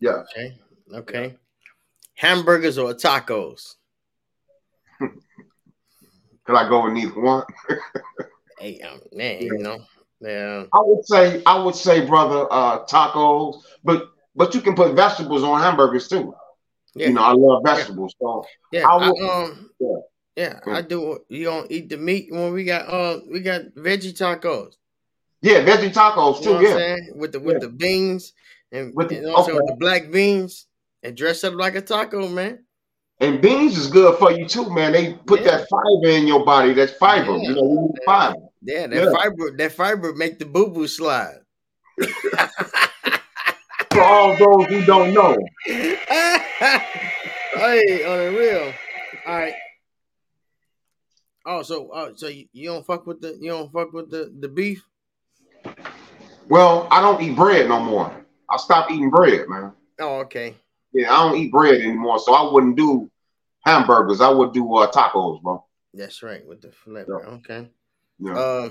Yeah, 0.00 0.22
Okay. 0.22 0.58
Okay. 0.92 1.36
Hamburgers 2.16 2.78
or 2.78 2.94
tacos? 2.94 3.76
could 6.44 6.56
I 6.56 6.68
go 6.68 6.84
with 6.84 6.92
neither 6.94 7.20
one? 7.20 7.44
Hey, 8.60 8.80
um, 8.82 9.00
man, 9.12 9.40
you 9.42 9.58
know. 9.58 9.78
Yeah. 10.20 10.64
I 10.72 10.78
would 10.82 11.06
say, 11.06 11.42
I 11.46 11.62
would 11.62 11.74
say, 11.74 12.04
brother, 12.06 12.46
uh, 12.50 12.84
tacos, 12.84 13.62
but 13.82 14.10
but 14.36 14.54
you 14.54 14.60
can 14.60 14.74
put 14.74 14.94
vegetables 14.94 15.42
on 15.42 15.60
hamburgers 15.60 16.08
too. 16.08 16.34
Yeah. 16.94 17.08
You 17.08 17.14
know, 17.14 17.22
I 17.22 17.32
love 17.32 17.62
vegetables, 17.64 18.14
so 18.20 18.44
Yeah, 18.70 18.86
I 18.86 18.96
I, 18.98 19.08
um, 19.08 19.70
yeah. 19.80 19.96
yeah. 20.36 20.60
I 20.66 20.82
do. 20.82 21.20
You 21.28 21.44
don't 21.44 21.70
eat 21.72 21.88
the 21.88 21.96
meat 21.96 22.28
when 22.30 22.52
we 22.52 22.64
got 22.64 22.86
uh 22.92 23.20
we 23.30 23.40
got 23.40 23.62
veggie 23.76 24.12
tacos. 24.12 24.74
yeah, 25.40 25.64
veggie 25.64 25.92
tacos 25.92 26.38
You 26.38 26.44
too. 26.44 26.50
know 26.50 26.56
what 26.56 26.58
I'm 26.58 26.64
yeah, 26.66 26.76
saying? 26.76 27.12
With 27.16 27.32
the 27.32 27.40
with 27.40 27.54
Yeah. 27.54 27.60
the 27.60 27.68
beans 27.70 28.32
and, 28.72 28.92
With 28.94 29.08
the- 29.08 29.18
and 29.18 29.26
also 29.28 29.54
with 29.54 29.62
okay. 29.62 29.72
the 29.72 29.76
black 29.76 30.10
beans 30.10 30.66
and 31.02 31.16
dress 31.16 31.44
up 31.44 31.54
like 31.54 31.76
a 31.76 31.80
taco, 31.80 32.28
man. 32.28 32.64
and 33.20 33.40
beans 33.40 33.78
is 33.78 33.86
good 33.86 34.18
for 34.18 34.30
you 34.32 34.46
too, 34.46 34.68
man. 34.70 34.92
They 34.92 35.14
put 35.14 35.40
Yeah. 35.40 35.56
that 35.58 35.68
fiber 35.70 36.08
in 36.08 36.26
your 36.26 36.44
body. 36.44 36.74
That's 36.74 36.92
fiber. 36.92 37.36
Yeah. 37.36 37.48
You 37.48 37.54
know, 37.54 37.62
you 37.62 37.80
need 37.88 38.04
fiber. 38.04 38.36
Yeah, 38.62 38.86
that 38.86 39.04
Yeah. 39.04 39.12
fiber 39.12 39.56
that 39.56 39.72
fiber 39.72 40.12
make 40.14 40.38
the 40.38 40.44
boo 40.44 40.68
boo 40.68 40.86
slide. 40.86 41.38
For 43.90 44.02
all 44.02 44.36
those 44.36 44.66
who 44.68 44.84
don't 44.84 45.12
know, 45.12 45.36
hey, 45.66 46.14
on 48.04 48.18
the 48.18 48.30
real. 48.38 48.72
All 49.26 49.36
right. 49.36 49.54
Oh, 51.44 51.62
so 51.62 51.90
uh, 51.90 52.12
so 52.14 52.28
you, 52.28 52.46
you 52.52 52.68
don't 52.68 52.86
fuck 52.86 53.06
with 53.06 53.20
the 53.20 53.36
you 53.40 53.50
don't 53.50 53.72
fuck 53.72 53.92
with 53.92 54.10
the 54.10 54.32
the 54.38 54.48
beef? 54.48 54.84
well, 56.48 56.86
I 56.90 57.00
don't 57.00 57.20
eat 57.22 57.34
bread 57.34 57.68
no 57.68 57.80
more. 57.80 58.14
I 58.48 58.56
stopped 58.58 58.92
eating 58.92 59.10
bread, 59.10 59.48
man. 59.48 59.72
Oh, 60.00 60.20
okay. 60.20 60.54
Yeah, 60.92 61.12
I 61.12 61.28
don't 61.28 61.38
eat 61.38 61.50
bread 61.52 61.80
anymore, 61.80 62.18
so 62.18 62.34
I 62.34 62.52
wouldn't 62.52 62.76
do 62.76 63.10
hamburgers. 63.64 64.20
I 64.20 64.28
would 64.28 64.52
do 64.52 64.72
uh, 64.76 64.90
tacos, 64.90 65.42
bro. 65.42 65.64
That's 65.94 66.22
right 66.22 66.46
with 66.46 66.60
the 66.62 66.70
flip. 66.70 67.08
Yeah. 67.08 67.30
Okay. 67.34 67.68
Yeah, 68.20 68.38
Uh, 68.38 68.70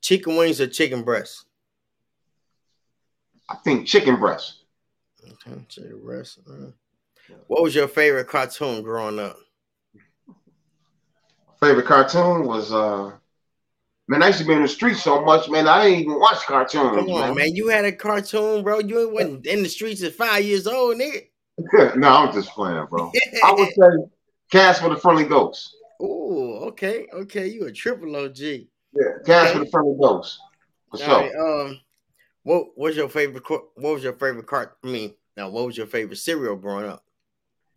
chicken 0.00 0.36
wings 0.36 0.60
or 0.60 0.66
chicken 0.66 1.02
breast? 1.02 1.44
I 3.48 3.56
think 3.56 3.86
chicken 3.86 4.16
breast. 4.18 4.64
Okay, 5.22 5.60
chicken 5.68 6.00
breast. 6.04 6.38
uh. 6.48 6.70
What 7.46 7.62
was 7.62 7.74
your 7.74 7.88
favorite 7.88 8.28
cartoon 8.28 8.82
growing 8.82 9.18
up? 9.18 9.36
Favorite 11.60 11.86
cartoon 11.86 12.46
was 12.46 12.72
uh, 12.72 13.12
man. 14.08 14.22
I 14.22 14.26
used 14.28 14.40
to 14.40 14.44
be 14.46 14.52
in 14.52 14.62
the 14.62 14.68
streets 14.68 15.02
so 15.02 15.22
much, 15.24 15.48
man. 15.48 15.66
I 15.66 15.84
didn't 15.88 16.00
even 16.00 16.20
watch 16.20 16.44
cartoons, 16.44 16.96
Come 16.96 17.10
on, 17.10 17.20
man. 17.20 17.34
man. 17.36 17.54
You 17.56 17.68
had 17.68 17.84
a 17.86 17.92
cartoon, 17.92 18.62
bro. 18.62 18.80
You 18.80 19.08
wasn't 19.10 19.46
in 19.46 19.62
the 19.62 19.68
streets 19.68 20.02
at 20.02 20.14
five 20.14 20.44
years 20.44 20.66
old, 20.66 20.96
nigga. 20.98 21.22
no, 21.96 22.08
I'm 22.08 22.32
just 22.34 22.50
playing, 22.50 22.84
bro. 22.90 23.10
I 23.42 23.52
would 23.52 23.68
say 23.68 24.10
Casper 24.52 24.90
the 24.90 24.96
Friendly 24.96 25.24
Ghost. 25.24 25.74
Ooh, 26.02 26.64
okay, 26.68 27.06
okay. 27.12 27.46
You 27.46 27.66
a 27.66 27.72
triple 27.72 28.16
OG. 28.16 28.38
Yeah, 28.38 28.66
Casper 29.24 29.60
the 29.60 29.70
Friendly 29.70 29.96
Ghost. 30.00 30.38
For 30.90 30.98
sure. 30.98 31.20
right. 31.20 31.34
Um, 31.34 31.80
what 32.42 32.76
was 32.76 32.96
your 32.96 33.08
favorite? 33.08 33.42
What 33.48 33.94
was 33.94 34.02
your 34.02 34.12
favorite 34.14 34.46
cart? 34.46 34.76
I 34.84 34.86
mean, 34.86 35.14
now 35.36 35.48
what 35.48 35.66
was 35.66 35.76
your 35.76 35.86
favorite 35.86 36.16
cereal 36.16 36.56
growing 36.56 36.86
up? 36.86 37.04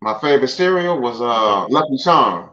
My 0.00 0.18
favorite 0.20 0.48
cereal 0.48 1.00
was 1.00 1.20
uh 1.20 1.66
Lucky 1.68 1.96
Charms. 1.98 2.50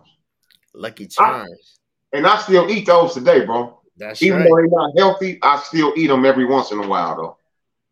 Lucky 0.74 1.08
Charms. 1.08 1.80
And 2.14 2.26
I 2.26 2.38
still 2.40 2.70
eat 2.70 2.86
those 2.86 3.14
today, 3.14 3.46
bro. 3.46 3.80
That's 3.98 4.22
Even 4.22 4.40
right. 4.40 4.50
though 4.50 4.56
they're 4.56 4.68
not 4.68 4.98
healthy, 4.98 5.40
I 5.42 5.60
still 5.60 5.94
eat 5.96 6.08
them 6.08 6.26
every 6.26 6.46
once 6.46 6.72
in 6.72 6.80
a 6.80 6.88
while, 6.88 7.16
though. 7.16 7.38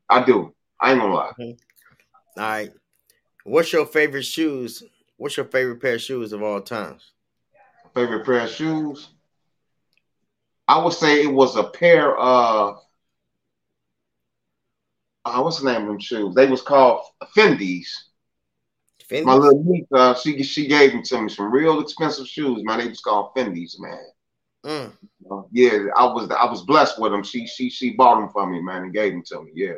I 0.09 0.24
do. 0.24 0.53
I 0.80 0.91
ain't 0.91 1.01
gonna 1.01 1.13
lie. 1.13 1.32
All 1.39 1.55
right. 2.38 2.71
What's 3.45 3.71
your 3.74 3.86
favorite 3.86 4.24
shoes? 4.24 4.84
What's 5.17 5.38
your 5.38 5.45
favorite 5.45 5.82
pair 5.82 5.95
of 5.95 6.01
shoes 6.01 6.34
of 6.34 6.41
all 6.41 6.61
times? 6.61 7.12
Favorite 7.94 8.26
pair 8.26 8.41
of 8.41 8.50
shoes? 8.50 9.10
I 10.68 10.84
would 10.84 10.94
say 10.94 11.24
it 11.24 11.32
was 11.32 11.56
a 11.56 11.64
pair 11.64 12.16
of 12.18 12.80
uh, 15.26 15.41
what's 15.41 15.60
the 15.62 15.72
name 15.72 15.84
of 15.84 15.88
them 15.88 16.00
shoes? 16.00 16.36
They 16.36 16.48
was 16.48 16.62
called 16.62 17.06
Fendi's. 17.36 18.10
Fendi? 19.10 19.26
My 19.26 19.36
little 19.36 19.64
niece, 19.64 19.86
uh, 19.94 20.16
she 20.16 20.41
she 20.44 20.68
gave 20.68 20.91
them 20.91 21.04
to 21.04 21.22
me. 21.22 21.30
Some 21.30 21.52
real 21.52 21.82
expensive 21.82 22.28
shoes, 22.28 22.64
man. 22.64 22.80
They 22.80 22.88
was 22.88 23.02
called 23.02 23.34
Fendi's, 23.36 23.80
man. 23.80 24.00
Mm. 24.66 24.94
Uh, 25.30 25.41
yeah, 25.52 25.88
I 25.96 26.06
was 26.06 26.30
I 26.32 26.50
was 26.50 26.64
blessed 26.64 27.00
with 27.00 27.12
them. 27.12 27.24
She 27.24 27.46
she 27.48 27.70
she 27.70 27.91
bought 27.91 28.20
them 28.20 28.30
for 28.30 28.50
me, 28.50 28.62
man, 28.62 28.84
and 28.84 28.94
gave 28.94 29.12
them 29.12 29.24
to 29.28 29.44
me. 29.44 29.52
Yeah, 29.54 29.74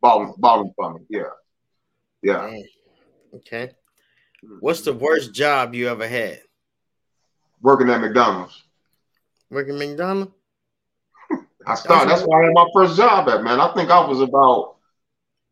bought 0.00 0.20
them 0.20 0.34
bought 0.38 0.62
them 0.62 0.72
for 0.76 0.94
me. 0.94 1.00
Yeah, 1.08 1.22
yeah. 2.22 2.46
Dang. 2.46 2.66
Okay. 3.34 3.70
What's 4.60 4.82
the 4.82 4.92
worst 4.92 5.34
job 5.34 5.74
you 5.74 5.88
ever 5.88 6.06
had? 6.06 6.42
Working 7.64 7.88
at 7.88 8.02
McDonald's. 8.02 8.62
Working 9.50 9.78
McDonald's? 9.78 10.32
I 11.66 11.74
started. 11.74 12.10
That's 12.10 12.20
why 12.20 12.42
I 12.42 12.44
had 12.44 12.52
my 12.52 12.66
first 12.74 12.94
job 12.94 13.26
at 13.30 13.42
man. 13.42 13.58
I 13.58 13.72
think 13.72 13.90
I 13.90 14.06
was 14.06 14.20
about. 14.20 14.76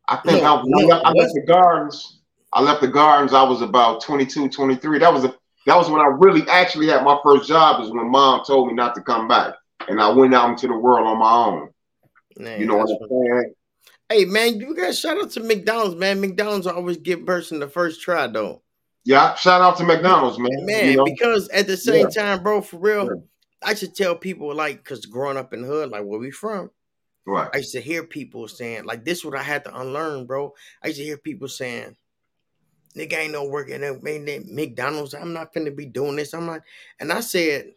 I 0.07 0.17
think 0.17 0.43
No, 0.43 0.47
I, 0.47 0.61
I, 0.61 0.85
left, 0.85 1.05
I 1.05 1.11
left 1.11 1.33
the 1.33 1.41
gardens. 1.47 2.19
I 2.53 2.61
left 2.61 2.81
the 2.81 2.87
gardens. 2.87 3.33
I 3.33 3.41
was 3.41 3.63
about 3.63 4.03
22, 4.03 4.49
23. 4.49 4.99
That 4.99 5.11
was 5.11 5.23
a, 5.23 5.33
that 5.65 5.75
was 5.75 5.89
when 5.89 6.01
I 6.01 6.11
really 6.19 6.47
actually 6.49 6.87
had 6.87 7.03
my 7.03 7.17
first 7.23 7.47
job. 7.47 7.81
Is 7.81 7.89
when 7.89 8.11
mom 8.11 8.43
told 8.45 8.67
me 8.67 8.75
not 8.75 8.93
to 8.93 9.01
come 9.01 9.27
back, 9.27 9.55
and 9.87 9.99
I 9.99 10.09
went 10.09 10.35
out 10.35 10.49
into 10.51 10.67
the 10.67 10.77
world 10.77 11.07
on 11.07 11.17
my 11.17 11.33
own. 11.33 11.69
Man, 12.37 12.59
You 12.59 12.67
know 12.67 12.77
what 12.77 12.89
I'm 12.91 13.09
saying? 13.09 13.53
Hey 14.07 14.25
man, 14.25 14.59
you 14.59 14.75
guys 14.75 14.99
shout 14.99 15.17
out 15.19 15.31
to 15.31 15.39
McDonald's, 15.39 15.95
man. 15.95 16.21
McDonald's 16.21 16.67
always 16.67 16.97
give 16.97 17.25
person 17.25 17.59
the 17.59 17.67
first 17.67 18.01
try 18.01 18.27
though. 18.27 18.62
Yeah. 19.05 19.35
Shout 19.35 19.61
out 19.61 19.77
to 19.77 19.83
McDonald's, 19.83 20.39
man. 20.39 20.51
Man, 20.65 20.91
you 20.91 20.97
know? 20.97 21.05
because 21.05 21.49
at 21.49 21.67
the 21.67 21.77
same 21.77 22.07
Yeah. 22.13 22.35
time, 22.35 22.43
bro, 22.43 22.61
for 22.61 22.77
real, 22.77 23.05
Yeah. 23.05 23.21
I 23.65 23.73
should 23.75 23.95
tell 23.95 24.15
people 24.15 24.53
like, 24.53 24.83
cause 24.83 25.05
growing 25.05 25.37
up 25.37 25.53
in 25.53 25.61
the 25.61 25.67
hood, 25.67 25.89
like 25.89 26.03
where 26.03 26.19
we 26.19 26.31
from, 26.31 26.69
right. 27.25 27.49
I 27.53 27.57
used 27.57 27.71
to 27.73 27.81
hear 27.81 28.05
people 28.05 28.47
saying, 28.47 28.85
like, 28.85 29.05
this 29.05 29.23
what 29.23 29.37
I 29.37 29.43
had 29.43 29.63
to 29.65 29.79
unlearn, 29.79 30.25
bro. 30.25 30.53
I 30.83 30.87
used 30.87 30.99
to 30.99 31.05
hear 31.05 31.17
people 31.17 31.47
saying, 31.47 31.95
nigga 32.95 33.13
ain't 33.13 33.31
no 33.31 33.45
working 33.45 33.83
at 33.83 34.03
McDonald's. 34.03 35.13
I'm 35.13 35.33
not 35.33 35.53
finna 35.53 35.75
be 35.75 35.85
doing 35.85 36.15
this. 36.15 36.33
I'm 36.33 36.45
not. 36.45 36.61
And 36.99 37.11
I 37.11 37.21
said, 37.21 37.73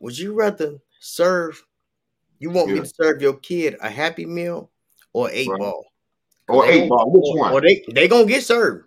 would 0.00 0.18
you 0.18 0.34
rather 0.34 0.78
serve, 1.00 1.62
you 2.38 2.50
want 2.50 2.70
me 2.70 2.80
to 2.80 2.86
serve 2.86 3.22
your 3.22 3.34
kid 3.38 3.76
a 3.80 3.88
happy 3.88 4.26
meal 4.26 4.70
or 5.12 5.30
eight 5.30 5.48
Right. 5.48 5.58
ball? 5.58 5.86
Or 6.48 6.66
eight 6.66 6.88
ball. 6.88 7.10
Which 7.10 7.38
one? 7.40 7.52
Or 7.52 7.60
they, 7.60 7.84
they 7.92 8.06
gonna 8.06 8.26
get 8.26 8.44
served. 8.44 8.85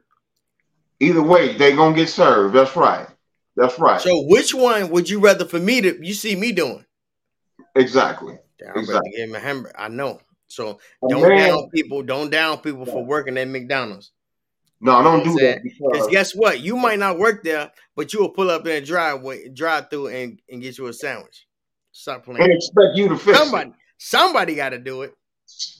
Either 1.00 1.22
way, 1.24 1.58
they 1.58 1.76
gonna 1.76 1.96
get 1.96 2.10
served. 2.10 2.54
That's 2.56 2.76
right. 2.76 3.08
That's 3.56 3.78
right. 3.80 4.00
So 4.02 4.24
which 4.28 4.54
one 4.54 4.90
would 4.90 5.10
you 5.10 5.20
rather 5.20 5.46
for 5.46 5.60
me 5.60 5.82
to, 5.82 6.06
you 6.06 6.14
see 6.14 6.36
me 6.36 6.52
doing? 6.52 6.86
exactly. 7.76 8.38
Damn, 8.58 8.78
Exactly. 8.78 9.12
give 9.16 9.30
him 9.30 9.36
a 9.36 9.40
hamburger. 9.40 9.80
I 9.80 9.88
know. 9.88 10.20
So 10.48 10.80
don't 11.08 11.22
man- 11.22 11.50
down 11.50 11.70
people. 11.70 12.02
Don't 12.04 12.30
down 12.30 12.58
people 12.60 12.86
for 12.86 13.04
working 13.06 13.38
at 13.38 13.48
McDonald's. 13.48 14.12
no, 14.82 15.02
don't 15.04 15.24
do 15.24 15.34
that 15.40 15.62
Because 15.64 16.08
guess 16.08 16.34
what? 16.36 16.60
You 16.62 16.76
might 16.76 17.00
not 17.00 17.18
work 17.20 17.44
there, 17.44 17.72
but 17.96 18.12
you 18.14 18.20
will 18.20 18.30
pull 18.30 18.50
up 18.50 18.66
in 18.66 18.72
a 18.84 18.86
driveway, 18.86 19.48
drive 19.50 19.90
through, 19.90 20.08
and, 20.08 20.42
and 20.50 20.62
get 20.62 20.78
you 20.78 20.88
a 20.88 20.94
sandwich. 20.94 21.46
Stop 21.92 22.26
playing. 22.26 22.42
and 22.42 22.52
expect 22.54 22.96
you 22.96 23.08
to 23.10 23.18
fix 23.18 23.38
Somebody, 23.38 23.72
somebody 23.98 24.56
got 24.56 24.70
to 24.70 24.78
do 24.80 25.04
it. 25.04 25.14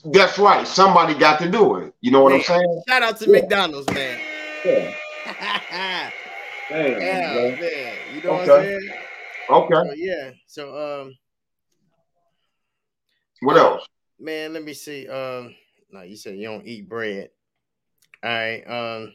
it. 0.04 0.12
That's 0.12 0.38
right. 0.38 0.66
Somebody 0.66 1.14
got 1.14 1.38
to 1.40 1.50
do 1.50 1.76
it. 1.76 1.92
You 2.00 2.10
know 2.12 2.22
what 2.22 2.32
I'm 2.34 2.42
saying? 2.42 2.82
Shout 2.88 3.02
out 3.02 3.18
to 3.18 3.26
Yeah. 3.26 3.40
McDonald's, 3.40 3.90
man. 3.92 4.20
Yeah. 4.64 4.94
yeah, 5.40 6.10
Damn, 6.70 6.98
man. 7.00 7.58
man. 7.60 7.96
You 8.14 8.22
know 8.22 8.32
what 8.32 8.48
I'm 8.50 8.64
saying? 8.64 8.92
Okay. 9.50 9.74
So, 9.74 9.92
yeah. 9.96 10.30
So, 10.46 11.02
um, 11.02 11.14
What 13.42 13.56
else? 13.56 13.86
man, 14.18 14.52
let 14.52 14.64
me 14.64 14.74
see. 14.74 15.08
Um, 15.08 15.54
no, 15.90 16.02
you 16.02 16.16
said 16.16 16.36
you 16.36 16.46
don't 16.48 16.66
eat 16.66 16.88
bread. 16.88 17.30
All 18.22 18.30
right. 18.30 18.62
Um, 18.66 19.12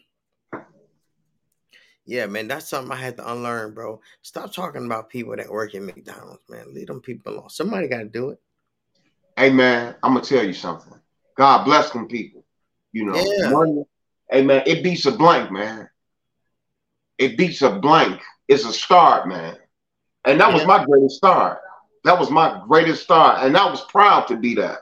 yeah, 2.05 2.27
man, 2.27 2.47
that's 2.47 2.67
something 2.69 2.91
I 2.91 2.95
had 2.95 3.17
to 3.17 3.31
unlearn, 3.31 3.73
bro. 3.73 3.99
Stop 4.21 4.53
talking 4.53 4.85
about 4.85 5.09
people 5.09 5.35
that 5.35 5.49
work 5.49 5.73
at 5.73 5.81
McDonald's, 5.81 6.43
man. 6.49 6.73
Leave 6.73 6.87
them 6.87 7.01
people 7.01 7.33
alone. 7.33 7.49
Somebody 7.49 7.87
got 7.87 7.99
to 7.99 8.05
do 8.05 8.29
it. 8.29 8.39
Hey 9.37 9.49
man, 9.49 9.95
I'm 10.01 10.13
gonna 10.13 10.23
tell 10.25 10.45
you 10.45 10.53
something. 10.53 10.93
God 11.35 11.65
bless 11.65 11.91
them 11.91 12.07
people. 12.07 12.45
You 12.93 13.05
know, 13.05 13.15
Yeah. 13.17 13.49
money. 13.49 13.83
Hey 14.29 14.43
man, 14.43 14.63
it 14.65 14.81
beats 14.81 15.05
a 15.05 15.11
blank, 15.11 15.51
man. 15.51 15.89
It 17.17 17.37
beats 17.37 17.61
a 17.61 17.69
blank. 17.69 18.21
It's 18.47 18.65
a 18.65 18.73
start, 18.73 19.27
man. 19.27 19.57
And 20.25 20.39
that 20.41 20.53
was 20.53 20.65
my 20.65 20.83
greatest 20.85 21.17
start. 21.17 21.59
That 22.03 22.19
was 22.19 22.29
my 22.29 22.61
greatest 22.67 23.03
start, 23.03 23.43
and 23.43 23.57
I 23.57 23.69
was 23.69 23.81
proud 23.85 24.27
to 24.27 24.37
be 24.37 24.55
that. 24.55 24.79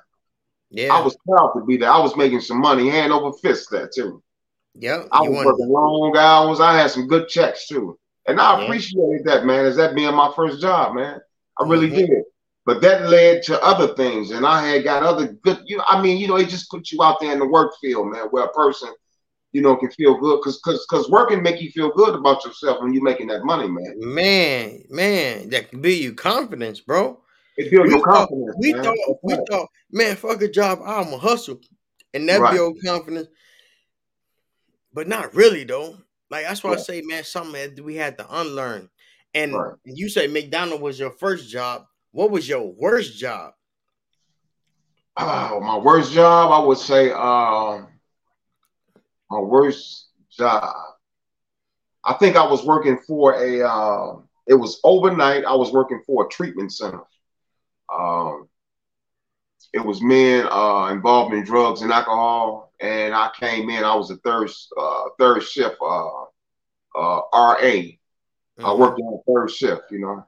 Yeah. 0.69 0.93
I 0.93 1.01
was 1.01 1.15
proud 1.27 1.53
to 1.53 1.65
be 1.65 1.77
that. 1.77 1.89
I 1.89 1.99
was 1.99 2.17
making 2.17 2.41
some 2.41 2.59
money, 2.59 2.89
hand 2.89 3.13
over 3.13 3.31
fist 3.37 3.69
there 3.71 3.89
too. 3.93 4.21
Yep. 4.75 5.07
I 5.11 5.21
was 5.21 5.45
working 5.45 5.69
long 5.69 6.17
hours. 6.17 6.59
I 6.59 6.73
had 6.73 6.89
some 6.91 7.07
good 7.07 7.29
checks 7.29 7.67
too, 7.67 7.97
and 8.27 8.41
I 8.41 8.57
Yeah. 8.57 8.63
appreciated 8.65 9.25
that, 9.25 9.45
man. 9.45 9.65
As 9.65 9.77
that 9.77 9.95
being 9.95 10.13
my 10.13 10.33
first 10.35 10.59
job, 10.59 10.95
man, 10.95 11.21
I 11.59 11.63
really 11.63 11.89
Mhm. 11.89 12.07
did. 12.07 12.23
But 12.65 12.81
that 12.81 13.09
led 13.09 13.43
to 13.43 13.61
other 13.63 13.93
things, 13.93 14.31
and 14.31 14.45
I 14.45 14.65
had 14.67 14.83
got 14.83 15.03
other 15.03 15.27
good. 15.27 15.59
You 15.65 15.77
know, 15.77 15.85
I 15.87 16.01
mean, 16.01 16.17
you 16.17 16.27
know, 16.27 16.37
it 16.37 16.49
just 16.49 16.69
puts 16.69 16.91
you 16.91 17.03
out 17.03 17.19
there 17.19 17.31
in 17.31 17.39
the 17.39 17.45
work 17.45 17.73
field, 17.79 18.07
man, 18.07 18.27
where 18.31 18.45
a 18.45 18.51
person, 18.53 18.89
you 19.53 19.61
know, 19.61 19.75
can 19.77 19.91
feel 19.91 20.17
good 20.19 20.39
because 20.39 20.57
because 20.57 20.85
because 20.89 21.09
working 21.09 21.41
make 21.41 21.61
you 21.61 21.71
feel 21.71 21.91
good 21.91 22.15
about 22.15 22.43
yourself 22.43 22.81
when 22.81 22.93
you're 22.93 23.03
making 23.03 23.27
that 23.27 23.45
money, 23.45 23.67
man. 23.69 23.93
man, 23.97 24.83
man, 24.89 25.49
that 25.49 25.69
can 25.69 25.79
build 25.79 25.95
you 25.95 26.13
confidence, 26.13 26.79
bro. 26.79 27.21
It 27.55 27.71
builds 27.71 27.91
your 27.91 28.03
confidence. 28.03 28.55
We 28.57 28.73
man. 28.73 28.83
thought 28.83 28.97
That's 29.07 29.19
we 29.23 29.33
right. 29.35 29.47
thought, 29.49 29.67
man, 29.91 30.15
fuck 30.15 30.41
a 30.41 30.47
job, 30.49 30.79
I'm 30.83 31.13
a 31.13 31.17
hustle. 31.17 31.61
And 32.15 32.27
that 32.29 32.41
Right. 32.41 32.53
build 32.53 32.77
confidence. 32.85 33.27
But 34.91 35.07
not 35.07 35.33
really 35.35 35.63
though. 35.63 35.97
Like 36.31 36.45
that's 36.45 36.63
why 36.63 36.71
I 36.71 36.77
Yeah. 36.77 36.81
say, 36.81 37.01
man, 37.01 37.23
something 37.23 37.53
that 37.53 37.83
we 37.83 37.95
had 37.95 38.17
to 38.17 38.27
unlearn. 38.29 38.89
And 39.35 39.53
Right. 39.53 39.75
you 39.85 40.09
say 40.09 40.27
McDonald 40.27 40.81
was 40.81 40.99
your 40.99 41.11
first 41.11 41.49
job. 41.49 41.85
What 42.11 42.31
was 42.31 42.49
your 42.49 42.71
worst 42.73 43.17
job? 43.17 43.53
Oh, 45.17 45.59
my 45.59 45.77
worst 45.77 46.11
job, 46.11 46.51
I 46.51 46.65
would 46.65 46.77
say, 46.79 47.11
um, 47.11 47.87
my 49.33 49.41
worst 49.41 50.09
job. 50.37 50.73
I 52.05 52.13
think 52.13 52.35
I 52.35 52.45
was 52.45 52.63
working 52.65 52.97
for 53.07 53.33
a. 53.35 53.61
Uh, 53.67 54.15
it 54.47 54.55
was 54.55 54.79
overnight. 54.83 55.45
I 55.45 55.55
was 55.55 55.71
working 55.71 56.01
for 56.05 56.25
a 56.25 56.29
treatment 56.29 56.71
center. 56.73 57.01
Um, 57.93 58.47
it 59.73 59.79
was 59.85 60.01
men 60.01 60.47
uh, 60.51 60.87
involved 60.91 61.33
in 61.33 61.43
drugs 61.43 61.81
and 61.81 61.91
alcohol, 61.91 62.71
and 62.81 63.13
I 63.13 63.29
came 63.39 63.69
in. 63.69 63.83
I 63.83 63.95
was 63.95 64.11
a 64.11 64.17
third 64.17 64.49
uh, 64.77 65.03
third 65.19 65.43
shift 65.43 65.77
uh, 65.81 66.23
uh, 66.95 67.21
RA. 67.33 67.99
I 68.63 68.73
Mhm. 68.73 68.75
worked 68.75 68.99
on 68.99 69.21
third 69.27 69.51
shift, 69.51 69.91
you 69.91 69.99
know. 69.99 70.23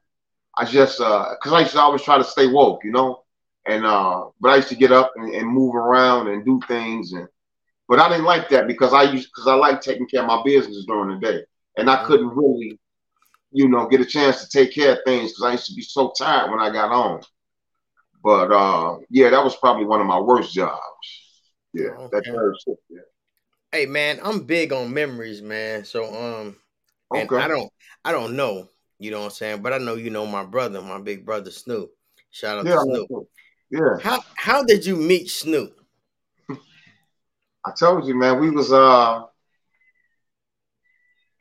I 0.58 0.66
just 0.66 1.00
uh 1.02 1.36
cause 1.44 1.54
I 1.54 1.62
used 1.62 1.74
to 1.74 1.80
always 1.80 2.02
try 2.04 2.18
to 2.18 2.24
stay 2.24 2.48
woke, 2.48 2.84
you 2.84 2.92
know. 2.92 3.24
And 3.66 3.86
uh 3.86 4.26
but 4.42 4.50
I 4.52 4.58
used 4.58 4.70
to 4.70 4.76
get 4.76 4.92
up 4.92 5.12
and, 5.16 5.34
and 5.34 5.48
move 5.48 5.76
around 5.76 6.28
and 6.28 6.46
do 6.46 6.60
things 6.68 7.14
and 7.14 7.28
but 7.88 8.00
I 8.00 8.10
didn't 8.10 8.26
like 8.26 8.50
that 8.50 8.68
because 8.68 8.94
I 8.94 9.04
used 9.04 9.30
because 9.30 9.48
I 9.48 9.56
like 9.56 9.82
taking 9.82 10.08
care 10.08 10.22
of 10.22 10.28
my 10.28 10.42
business 10.44 10.86
during 10.88 11.20
the 11.20 11.26
day. 11.26 11.44
And 11.78 11.90
I 11.90 11.98
Mhm. 11.98 12.06
couldn't 12.06 12.30
really, 12.30 12.80
you 13.52 13.68
know, 13.70 13.88
get 13.88 14.02
a 14.02 14.06
chance 14.06 14.42
to 14.44 14.50
take 14.50 14.74
care 14.74 14.94
of 14.94 15.00
things 15.06 15.32
because 15.32 15.44
I 15.46 15.52
used 15.54 15.68
to 15.68 15.76
be 15.76 15.82
so 15.82 16.14
tired 16.18 16.52
when 16.52 16.60
I 16.60 16.72
got 16.72 16.92
home. 16.92 17.22
But 18.24 18.52
uh 18.52 18.98
yeah, 19.10 19.30
that 19.30 19.44
was 19.44 19.56
probably 19.58 19.86
one 19.86 20.02
of 20.02 20.08
my 20.08 20.20
worst 20.20 20.54
jobs. 20.54 20.82
Yeah, 21.74 21.92
that 22.12 22.24
Okay. 22.24 22.32
third 22.34 22.56
shift. 22.66 22.82
Yeah. 22.90 23.02
Hey 23.72 23.86
man, 23.86 24.20
I'm 24.24 24.42
big 24.42 24.72
on 24.74 24.94
memories, 24.94 25.42
man. 25.42 25.86
So 25.86 26.06
um 26.14 26.56
and 27.14 27.30
Okay. 27.30 27.36
I 27.38 27.48
don't 27.48 27.72
I 28.06 28.12
don't 28.12 28.36
know, 28.36 28.70
you 29.00 29.12
know 29.12 29.20
what 29.20 29.26
I'm 29.26 29.32
saying? 29.32 29.62
But 29.62 29.74
I 29.74 29.78
know 29.78 29.96
you 29.96 30.10
know 30.10 30.26
my 30.26 30.44
brother, 30.44 30.82
my 30.82 31.00
big 31.00 31.26
brother 31.26 31.52
Snoop. 31.52 31.92
Shout 32.32 32.58
out 32.60 32.66
Yeah, 32.66 32.72
to 32.72 32.80
Snoop. 32.80 33.12
yeah. 33.70 33.98
How 34.04 34.20
how 34.38 34.64
did 34.64 34.86
you 34.86 34.96
meet 34.98 35.30
Snoop? 35.30 35.85
I 37.66 37.72
told 37.72 38.06
you, 38.08 38.16
man, 38.16 38.40
we 38.40 38.50
was 38.52 38.72
uh 38.72 39.24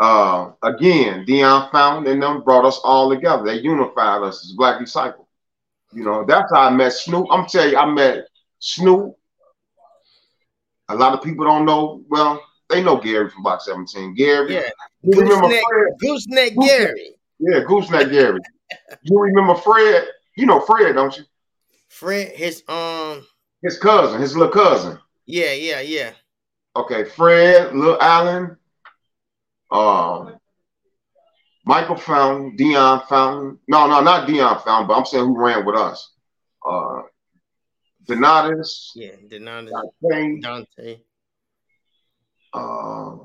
uh 0.01 0.51
again, 0.62 1.25
Dion 1.25 1.70
Fountain 1.70 2.12
and 2.12 2.22
them 2.22 2.43
brought 2.43 2.64
us 2.64 2.81
all 2.83 3.11
together. 3.11 3.45
They 3.45 3.61
unified 3.61 4.22
us 4.22 4.45
as 4.45 4.53
Black 4.53 4.81
Disciple. 4.81 5.29
You 5.93 6.05
know, 6.05 6.25
that's 6.25 6.51
how 6.53 6.62
I 6.62 6.70
met 6.70 6.93
Snoop. 6.93 7.27
I'm 7.31 7.47
telling 7.47 7.70
you, 7.72 7.79
I 7.79 7.87
met 7.87 8.27
Snoop. 8.59 9.14
A 10.89 10.95
lot 10.95 11.14
of 11.14 11.22
people 11.22 11.45
don't 11.45 11.64
know. 11.64 12.03
Well, 12.09 12.43
they 12.68 12.83
know 12.83 12.97
Gary 12.97 13.31
from 13.31 13.43
Block 13.43 13.61
17. 13.61 14.14
Gary, 14.14 14.55
Yeah, 14.55 14.62
you 15.03 15.20
remember 15.20 15.49
Fred? 15.49 15.61
Gooseneck 16.03 16.55
Gooseneck. 16.57 16.66
Gary. 16.66 17.14
Yeah, 17.39 17.61
Gooseneck 17.61 18.11
Gary. 18.11 18.41
you 19.03 19.18
remember 19.20 19.55
Fred? 19.55 20.09
You 20.37 20.47
know 20.47 20.61
Fred, 20.61 20.95
don't 20.95 21.16
you? 21.16 21.25
Fred, 21.89 22.33
his 22.33 22.64
um, 22.68 23.25
His 23.62 23.79
cousin, 23.79 24.20
his 24.20 24.37
little 24.37 24.53
cousin. 24.53 24.99
Yeah, 25.27 25.53
yeah, 25.53 25.81
yeah. 25.81 26.12
okay, 26.77 27.05
Fred, 27.05 27.75
Lil 27.75 27.99
Allen, 28.01 28.57
um, 29.70 30.37
Michael 31.64 31.97
Fountain, 31.97 32.57
Dion 32.57 33.03
Fountain. 33.09 33.59
No, 33.68 33.87
no, 33.87 34.01
not 34.01 34.27
Dion 34.27 34.61
Fountain, 34.61 34.87
but 34.87 34.99
I'm 34.99 35.07
saying 35.07 35.25
who 35.25 35.39
ran 35.39 35.64
with 35.64 35.77
us. 35.77 36.12
Uh, 36.64 37.03
Donatus. 38.07 38.91
Yeah, 38.95 39.16
Donatus. 39.29 39.72
Dante. 40.03 40.41
Dante. 40.41 41.01
Uh, 42.53 43.16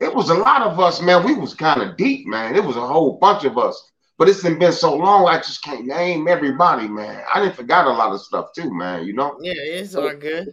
it 0.00 0.14
was 0.14 0.30
a 0.30 0.34
lot 0.34 0.62
of 0.62 0.80
us, 0.80 1.00
man. 1.02 1.24
We 1.24 1.34
was 1.34 1.54
kind 1.54 1.82
of 1.82 1.96
deep, 1.96 2.26
man. 2.26 2.56
It 2.56 2.64
was 2.64 2.76
a 2.76 2.86
whole 2.86 3.18
bunch 3.18 3.44
of 3.44 3.58
us. 3.58 3.91
But 4.22 4.28
it's 4.28 4.44
been 4.44 4.70
so 4.70 4.94
long, 4.94 5.26
I 5.26 5.38
just 5.38 5.64
can't 5.64 5.84
name 5.84 6.28
everybody, 6.28 6.86
man. 6.86 7.24
I 7.34 7.40
didn't 7.40 7.56
forgot 7.56 7.88
a 7.88 7.90
lot 7.90 8.12
of 8.12 8.20
stuff 8.20 8.50
too, 8.54 8.72
man. 8.72 9.04
You 9.04 9.14
know? 9.14 9.36
Yeah, 9.42 9.54
it's 9.56 9.96
all 9.96 10.14
good. 10.14 10.46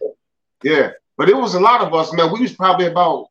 Yeah, 0.63 0.89
but 1.19 1.29
it 1.29 1.37
was 1.37 1.53
a 1.53 1.59
lot 1.59 1.81
of 1.81 1.93
us, 1.93 2.11
man. 2.11 2.33
We 2.33 2.39
was 2.39 2.53
probably 2.53 2.87
about 2.87 3.27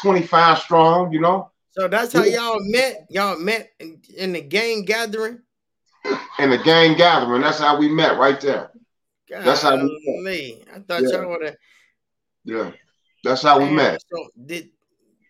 25 0.00 0.60
strong, 0.60 1.12
you 1.12 1.20
know. 1.20 1.50
So 1.72 1.88
that's 1.88 2.14
how 2.14 2.24
y'all 2.24 2.56
met. 2.58 3.06
Y'all 3.10 3.38
met 3.38 3.68
in, 3.78 4.00
in 4.16 4.32
the 4.32 4.40
gang 4.40 4.86
gathering. 4.86 5.40
In 6.38 6.48
the 6.48 6.58
gang 6.58 6.96
gathering, 6.96 7.42
that's 7.42 7.58
how 7.58 7.78
we 7.78 7.90
met 7.90 8.16
right 8.16 8.40
there. 8.40 8.70
God 9.28 9.44
That's 9.44 9.60
how 9.60 9.76
we 9.76 10.22
met. 10.22 10.74
I 10.74 10.78
thought 10.80 11.02
Yeah. 11.02 11.20
y'all 11.20 11.28
would 11.28 11.44
have. 11.44 11.56
Yeah, 12.44 12.70
that's 13.22 13.42
how 13.42 13.58
we 13.58 13.68
met. 13.68 14.00
So 14.10 14.28
did 14.42 14.70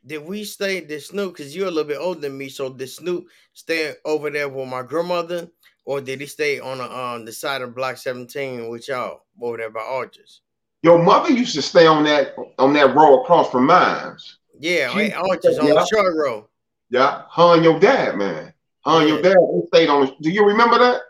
did 0.06 0.24
we 0.24 0.44
stay? 0.44 0.80
Did 0.80 1.02
Snoop? 1.02 1.34
Because 1.36 1.54
you're 1.54 1.68
a 1.68 1.70
little 1.70 1.88
bit 1.88 1.98
older 1.98 2.20
than 2.20 2.38
me. 2.38 2.48
So 2.48 2.70
did 2.72 2.88
Snoop 2.88 3.26
stay 3.52 3.94
over 4.04 4.30
there 4.30 4.48
with 4.48 4.68
my 4.68 4.82
grandmother, 4.82 5.48
or 5.84 6.00
did 6.00 6.20
he 6.20 6.26
stay 6.26 6.60
on 6.60 6.78
the 6.78 6.84
on 6.84 7.24
the 7.24 7.32
side 7.32 7.62
of 7.62 7.74
Block 7.74 7.96
17 7.96 8.68
with 8.68 8.88
y'all 8.88 9.22
over 9.40 9.56
there 9.56 9.70
by 9.70 9.80
Arches? 9.80 10.40
Your 10.82 11.02
mother 11.02 11.30
used 11.30 11.54
to 11.56 11.62
stay 11.62 11.86
on 11.86 12.04
that 12.04 12.34
on 12.58 12.72
that 12.74 12.94
row 12.94 13.20
across 13.22 13.50
from 13.50 13.66
mine. 13.66 14.16
Yeah, 14.58 14.92
She- 14.92 15.12
Arches 15.12 15.58
on 15.58 15.66
yeah. 15.66 15.74
the 15.74 15.86
short 15.86 16.14
row. 16.16 16.48
Yeah, 16.90 17.22
her 17.34 17.54
and 17.54 17.64
your 17.64 17.80
dad, 17.80 18.16
man. 18.16 18.52
Her 18.84 19.00
and 19.00 19.08
your 19.08 19.22
dad, 19.22 19.36
they 19.36 19.66
stayed 19.78 19.88
on. 19.88 20.14
Do 20.20 20.30
you 20.30 20.44
remember 20.46 20.78
that? 20.78 21.00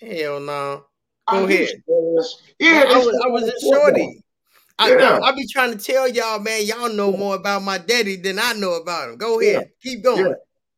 Hell 0.00 0.40
no. 0.40 0.86
Go 1.28 1.44
used 1.44 1.44
ahead. 1.44 1.68
Yeah, 2.58 2.84
I 2.88 2.98
was, 2.98 3.22
I 3.24 3.28
was 3.28 3.44
the 3.44 3.60
short 3.60 3.82
shorty. 3.94 4.24
I, 4.80 4.96
Yeah. 4.96 5.18
I, 5.22 5.28
I 5.28 5.32
be 5.32 5.46
trying 5.46 5.76
to 5.76 5.78
tell 5.78 6.08
y'all, 6.08 6.38
man, 6.38 6.64
y'all 6.64 6.88
know 6.88 7.12
more 7.12 7.36
about 7.36 7.62
my 7.62 7.78
daddy 7.78 8.16
than 8.16 8.38
I 8.38 8.54
know 8.54 8.74
about 8.74 9.10
him. 9.10 9.16
Go 9.16 9.40
ahead, 9.40 9.70
keep 9.82 10.02
going. 10.02 10.26
Yeah. 10.26 10.32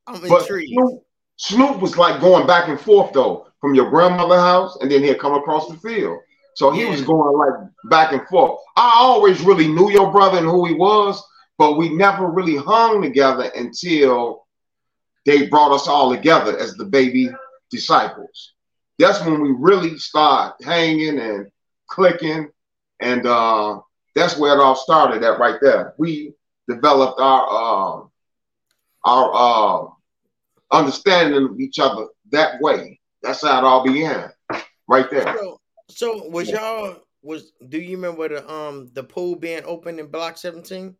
I'm 0.06 0.20
But 0.28 0.42
intrigued. 0.42 0.72
Snoop, 0.72 1.02
Snoop 1.36 1.80
was 1.80 1.96
like 1.96 2.20
going 2.20 2.46
back 2.46 2.68
and 2.68 2.80
forth 2.80 3.12
though, 3.12 3.46
from 3.60 3.74
your 3.74 3.90
grandmother's 3.90 4.40
house, 4.40 4.76
and 4.80 4.90
then 4.90 5.02
he'd 5.02 5.20
come 5.20 5.34
across 5.34 5.68
the 5.68 5.76
field. 5.76 6.18
So 6.54 6.70
he 6.70 6.84
was 6.84 7.00
going 7.02 7.38
like 7.38 7.70
back 7.88 8.12
and 8.12 8.26
forth. 8.28 8.58
I 8.76 8.92
always 8.96 9.40
really 9.40 9.68
knew 9.68 9.90
your 9.90 10.10
brother 10.12 10.38
and 10.38 10.46
who 10.46 10.66
he 10.66 10.74
was, 10.74 11.22
but 11.56 11.78
we 11.78 11.88
never 11.88 12.26
really 12.26 12.56
hung 12.56 13.00
together 13.00 13.50
until 13.54 14.46
they 15.24 15.46
brought 15.46 15.72
us 15.72 15.88
all 15.88 16.14
together 16.14 16.58
as 16.58 16.74
the 16.74 16.84
baby 16.84 17.30
disciples. 17.70 18.52
That's 18.98 19.24
when 19.24 19.40
we 19.40 19.54
really 19.56 19.96
start 19.98 20.56
hanging 20.62 21.18
and 21.18 21.50
clicking, 21.88 22.48
and 23.00 23.26
uh, 23.26 23.80
that's 24.14 24.38
where 24.38 24.54
it 24.54 24.60
all 24.60 24.76
started 24.76 25.22
at 25.22 25.38
right 25.38 25.58
there. 25.60 25.94
We 25.98 26.34
developed 26.68 27.20
our 27.20 27.46
uh, 27.50 28.06
our 29.04 29.32
uh, 29.34 30.76
understanding 30.76 31.48
of 31.48 31.60
each 31.60 31.78
other 31.78 32.06
that 32.30 32.60
way. 32.60 33.00
That's 33.22 33.42
how 33.42 33.58
it 33.58 33.64
all 33.64 33.84
began, 33.84 34.30
right 34.88 35.10
there. 35.10 35.36
So, 35.38 35.60
so 35.88 36.28
was 36.28 36.50
y'all 36.50 36.96
was 37.22 37.52
do 37.68 37.78
you 37.78 37.96
remember 37.96 38.28
the 38.28 38.52
um 38.52 38.90
the 38.92 39.04
pool 39.04 39.36
being 39.36 39.62
open 39.64 39.98
in 39.98 40.06
block 40.06 40.36
17? 40.36 40.96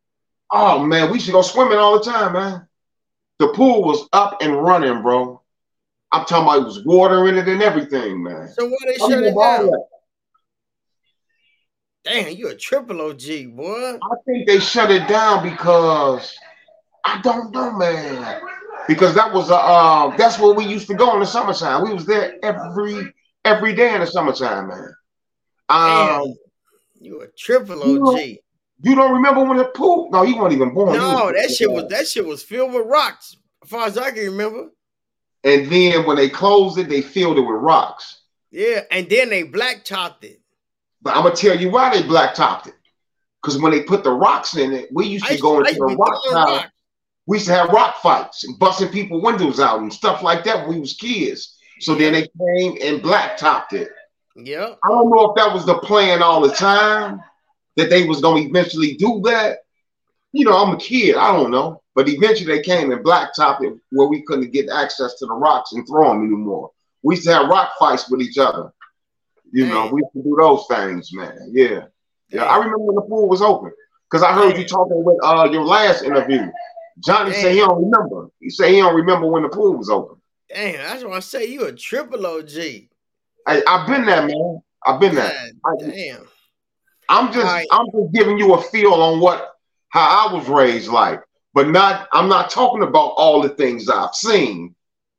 Oh 0.50 0.84
man, 0.84 1.10
we 1.10 1.18
should 1.18 1.32
go 1.32 1.42
swimming 1.42 1.78
all 1.78 1.98
the 1.98 2.10
time, 2.10 2.34
man. 2.34 2.66
The 3.38 3.48
pool 3.48 3.82
was 3.82 4.08
up 4.12 4.40
and 4.40 4.62
running, 4.62 5.02
bro. 5.02 5.42
I'm 6.12 6.26
talking 6.26 6.44
about 6.44 6.62
it 6.62 6.64
was 6.64 6.84
water 6.84 7.26
in 7.28 7.38
it 7.38 7.48
and 7.48 7.62
everything, 7.62 8.22
man. 8.22 8.48
So 8.48 8.66
why 8.66 8.76
they 8.86 8.98
shut 8.98 9.12
it 9.12 9.34
down? 9.34 9.66
that. 9.66 9.84
Damn, 12.04 12.36
you 12.36 12.48
a 12.48 12.56
triple 12.56 13.00
OG, 13.00 13.54
boy. 13.56 13.94
I 14.02 14.16
think 14.26 14.46
they 14.46 14.58
shut 14.58 14.90
it 14.90 15.06
down 15.08 15.48
because 15.48 16.36
I 17.04 17.20
don't 17.22 17.52
know, 17.52 17.70
man. 17.72 18.40
Because 18.88 19.14
that 19.14 19.32
was 19.32 19.50
a 19.50 19.54
uh, 19.54 20.16
that's 20.16 20.38
where 20.40 20.52
we 20.54 20.64
used 20.66 20.88
to 20.88 20.94
go 20.94 21.14
in 21.14 21.20
the 21.20 21.26
summertime. 21.26 21.84
We 21.84 21.94
was 21.94 22.04
there 22.04 22.34
every 22.42 23.14
every 23.44 23.74
day 23.74 23.94
in 23.94 24.00
the 24.00 24.06
summertime, 24.06 24.68
man. 24.68 24.94
Damn, 25.68 26.20
Um, 26.22 26.34
you 27.00 27.20
a 27.22 27.28
triple 27.38 27.86
you 27.86 28.04
OG. 28.08 28.18
you 28.82 28.94
don't 28.96 29.12
remember 29.12 29.44
when 29.44 29.58
the 29.58 29.66
pool? 29.66 30.08
No, 30.10 30.24
you 30.24 30.36
weren't 30.36 30.52
even 30.52 30.74
born. 30.74 30.98
No, 30.98 31.32
that 31.32 31.50
shit 31.52 31.70
was 31.70 31.86
that 31.90 32.08
shit 32.08 32.26
was 32.26 32.42
filled 32.42 32.72
with 32.72 32.86
rocks, 32.86 33.36
as 33.62 33.68
far 33.68 33.86
as 33.86 33.96
I 33.96 34.10
can 34.10 34.24
remember. 34.24 34.70
And 35.44 35.70
then 35.70 36.04
when 36.04 36.16
they 36.16 36.28
closed 36.28 36.78
it, 36.78 36.88
they 36.88 37.02
filled 37.02 37.38
it 37.38 37.42
with 37.42 37.60
rocks. 37.60 38.22
Yeah, 38.50 38.80
and 38.90 39.08
then 39.08 39.30
they 39.30 39.44
blacktopped 39.44 40.24
it. 40.24 40.40
But 41.02 41.16
I'm 41.16 41.24
gonna 41.24 41.34
tell 41.34 41.58
you 41.58 41.70
why 41.70 41.90
they 41.94 42.02
blacktopped 42.02 42.68
it. 42.68 42.74
Because 43.42 43.60
when 43.60 43.72
they 43.72 43.82
put 43.82 44.04
the 44.04 44.12
rocks 44.12 44.56
in 44.56 44.72
it, 44.72 44.88
we 44.92 45.06
used 45.06 45.26
to 45.26 45.32
used, 45.32 45.42
go 45.42 45.58
into 45.58 45.74
the 45.74 45.96
rock 45.96 46.22
tower. 46.30 46.72
We 47.26 47.38
used 47.38 47.48
to 47.48 47.54
have 47.54 47.70
rock 47.70 47.96
fights 48.00 48.44
and 48.44 48.58
busting 48.58 48.90
people 48.90 49.20
windows 49.20 49.58
out 49.60 49.80
and 49.80 49.92
stuff 49.92 50.22
like 50.22 50.44
that 50.44 50.66
when 50.66 50.76
we 50.76 50.80
was 50.80 50.94
kids. 50.94 51.56
So 51.80 51.94
then 51.94 52.12
they 52.12 52.22
came 52.22 52.78
and 52.82 53.02
blacktopped 53.02 53.72
it. 53.72 53.88
Yeah. 54.36 54.74
I 54.84 54.88
don't 54.88 55.10
know 55.10 55.30
if 55.30 55.36
that 55.36 55.52
was 55.52 55.66
the 55.66 55.78
plan 55.78 56.22
all 56.22 56.40
the 56.40 56.54
time 56.54 57.20
that 57.76 57.90
they 57.90 58.04
was 58.04 58.20
gonna 58.20 58.42
eventually 58.42 58.94
do 58.94 59.20
that. 59.24 59.58
You 60.32 60.44
know, 60.44 60.56
I'm 60.56 60.74
a 60.74 60.78
kid. 60.78 61.16
I 61.16 61.32
don't 61.32 61.50
know, 61.50 61.82
but 61.94 62.08
eventually 62.08 62.56
they 62.56 62.62
came 62.62 62.92
and 62.92 63.04
blacktopped 63.04 63.62
it 63.64 63.74
where 63.90 64.08
we 64.08 64.22
couldn't 64.22 64.52
get 64.52 64.70
access 64.70 65.14
to 65.16 65.26
the 65.26 65.34
rocks 65.34 65.72
and 65.72 65.86
throw 65.86 66.10
them 66.10 66.22
anymore. 66.22 66.70
We 67.02 67.16
used 67.16 67.26
to 67.26 67.34
have 67.34 67.48
rock 67.48 67.72
fights 67.78 68.08
with 68.08 68.22
each 68.22 68.38
other. 68.38 68.72
You 69.52 69.66
know, 69.66 69.90
we 69.92 70.00
to 70.00 70.22
do 70.22 70.36
those 70.40 70.64
things, 70.68 71.12
man. 71.12 71.50
Yeah, 71.52 71.84
yeah. 72.30 72.44
I 72.44 72.56
remember 72.56 72.78
when 72.78 72.96
the 72.96 73.02
pool 73.02 73.28
was 73.28 73.42
open 73.42 73.70
because 74.10 74.22
I 74.22 74.32
heard 74.32 74.56
you 74.56 74.64
talking 74.64 75.04
with 75.04 75.18
uh 75.22 75.48
your 75.52 75.64
last 75.64 76.02
interview. 76.02 76.50
Johnny 77.00 77.32
said 77.32 77.52
he 77.52 77.58
don't 77.58 77.84
remember. 77.84 78.28
He 78.40 78.48
said 78.50 78.70
he 78.70 78.78
don't 78.78 78.94
remember 78.94 79.26
when 79.26 79.42
the 79.42 79.50
pool 79.50 79.76
was 79.76 79.90
open. 79.90 80.16
Damn, 80.48 80.78
that's 80.78 81.04
why 81.04 81.16
I 81.16 81.20
say 81.20 81.46
you 81.46 81.64
a 81.66 81.72
triple 81.72 82.26
OG. 82.26 82.50
I, 83.46 83.62
I've 83.66 83.86
been 83.86 84.06
there, 84.06 84.26
man. 84.26 84.62
I've 84.86 85.00
been 85.00 85.14
there. 85.14 85.32
God 85.64 85.82
I- 85.82 85.90
damn. 85.90 86.28
I'm 87.08 87.32
just 87.32 87.44
Right. 87.44 87.66
I'm 87.70 87.86
just 87.86 88.12
giving 88.14 88.38
you 88.38 88.54
a 88.54 88.62
feel 88.62 88.94
on 88.94 89.20
what 89.20 89.54
how 89.90 90.28
I 90.28 90.32
was 90.32 90.48
raised 90.48 90.88
like, 90.88 91.20
but 91.52 91.68
not 91.68 92.08
I'm 92.12 92.28
not 92.28 92.48
talking 92.48 92.82
about 92.82 93.14
all 93.16 93.42
the 93.42 93.50
things 93.50 93.90
I've 93.90 94.14
seen. 94.14 94.74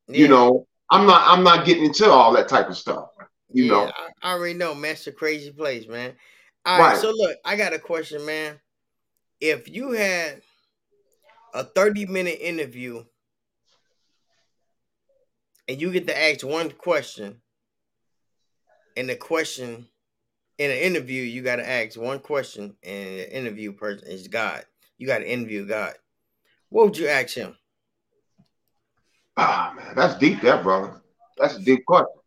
You 0.08 0.28
know, 0.28 0.68
I'm 0.90 1.06
not 1.06 1.22
I'm 1.28 1.44
not 1.44 1.66
getting 1.66 1.86
into 1.86 2.10
all 2.10 2.34
that 2.34 2.48
type 2.48 2.70
of 2.70 2.78
stuff. 2.78 3.10
You 3.54 3.66
yeah, 3.66 3.68
know, 3.68 3.92
I, 3.96 4.10
I 4.22 4.34
already 4.34 4.56
know, 4.58 4.74
man. 4.76 4.92
It's 4.94 5.08
a 5.08 5.12
crazy 5.12 5.52
place, 5.52 5.88
man. 5.88 6.16
All 6.66 6.80
right, 6.80 6.96
Right. 6.96 6.98
so 6.98 7.12
look, 7.12 7.38
I 7.46 7.56
got 7.56 7.74
a 7.74 7.80
question, 7.80 8.26
man. 8.26 8.60
If 9.42 9.70
you 9.70 9.92
had 9.92 10.42
a 11.54 11.64
30 11.64 12.06
minute 12.06 12.40
interview 12.42 13.06
and 15.68 15.82
you 15.82 15.92
get 15.92 16.08
to 16.08 16.18
ask 16.18 16.46
one 16.46 16.72
question, 16.72 17.42
and 18.96 19.10
the 19.10 19.16
question 19.16 19.88
in 20.60 20.72
an 20.72 20.78
interview, 20.78 21.24
you 21.24 21.42
got 21.44 21.58
to 21.58 21.70
ask 21.70 22.00
one 22.00 22.20
question, 22.20 22.78
and 22.84 23.20
the 23.20 23.36
interview 23.38 23.74
person 23.74 24.08
is 24.08 24.28
God. 24.28 24.66
You 24.98 25.08
got 25.08 25.20
to 25.20 25.32
interview 25.32 25.66
God. 25.68 25.96
What 26.70 26.86
would 26.88 26.98
you 26.98 27.08
ask 27.08 27.36
him? 27.36 27.58
ah 29.38 29.74
man, 29.76 29.96
that's 29.96 30.18
deep, 30.20 30.42
there, 30.42 30.62
brother. 30.62 31.02
That's 31.38 31.56
a 31.56 31.62
deep 31.62 31.86
question. 31.86 32.23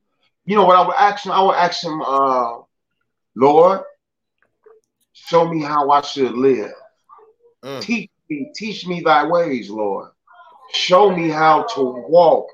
You 0.46 0.56
know 0.56 0.64
what 0.66 0.76
I 0.76 0.86
would 0.86 0.96
ask 0.96 1.26
him? 1.26 1.32
I 1.32 1.42
would 1.42 1.56
ask 1.56 1.84
him, 1.84 2.02
uh, 2.02 2.58
Lord, 3.36 3.80
show 5.12 5.48
me 5.48 5.62
how 5.62 5.90
I 5.90 6.02
should 6.02 6.34
live. 6.36 6.72
Mm, 7.64 7.88
Teach 7.88 8.10
me, 8.30 8.52
teach 8.54 8.86
me 8.86 9.00
thy 9.00 9.26
ways, 9.26 9.70
Lord. 9.70 10.10
Show 10.72 11.10
me 11.10 11.28
how 11.30 11.64
to 11.74 11.82
walk 12.08 12.48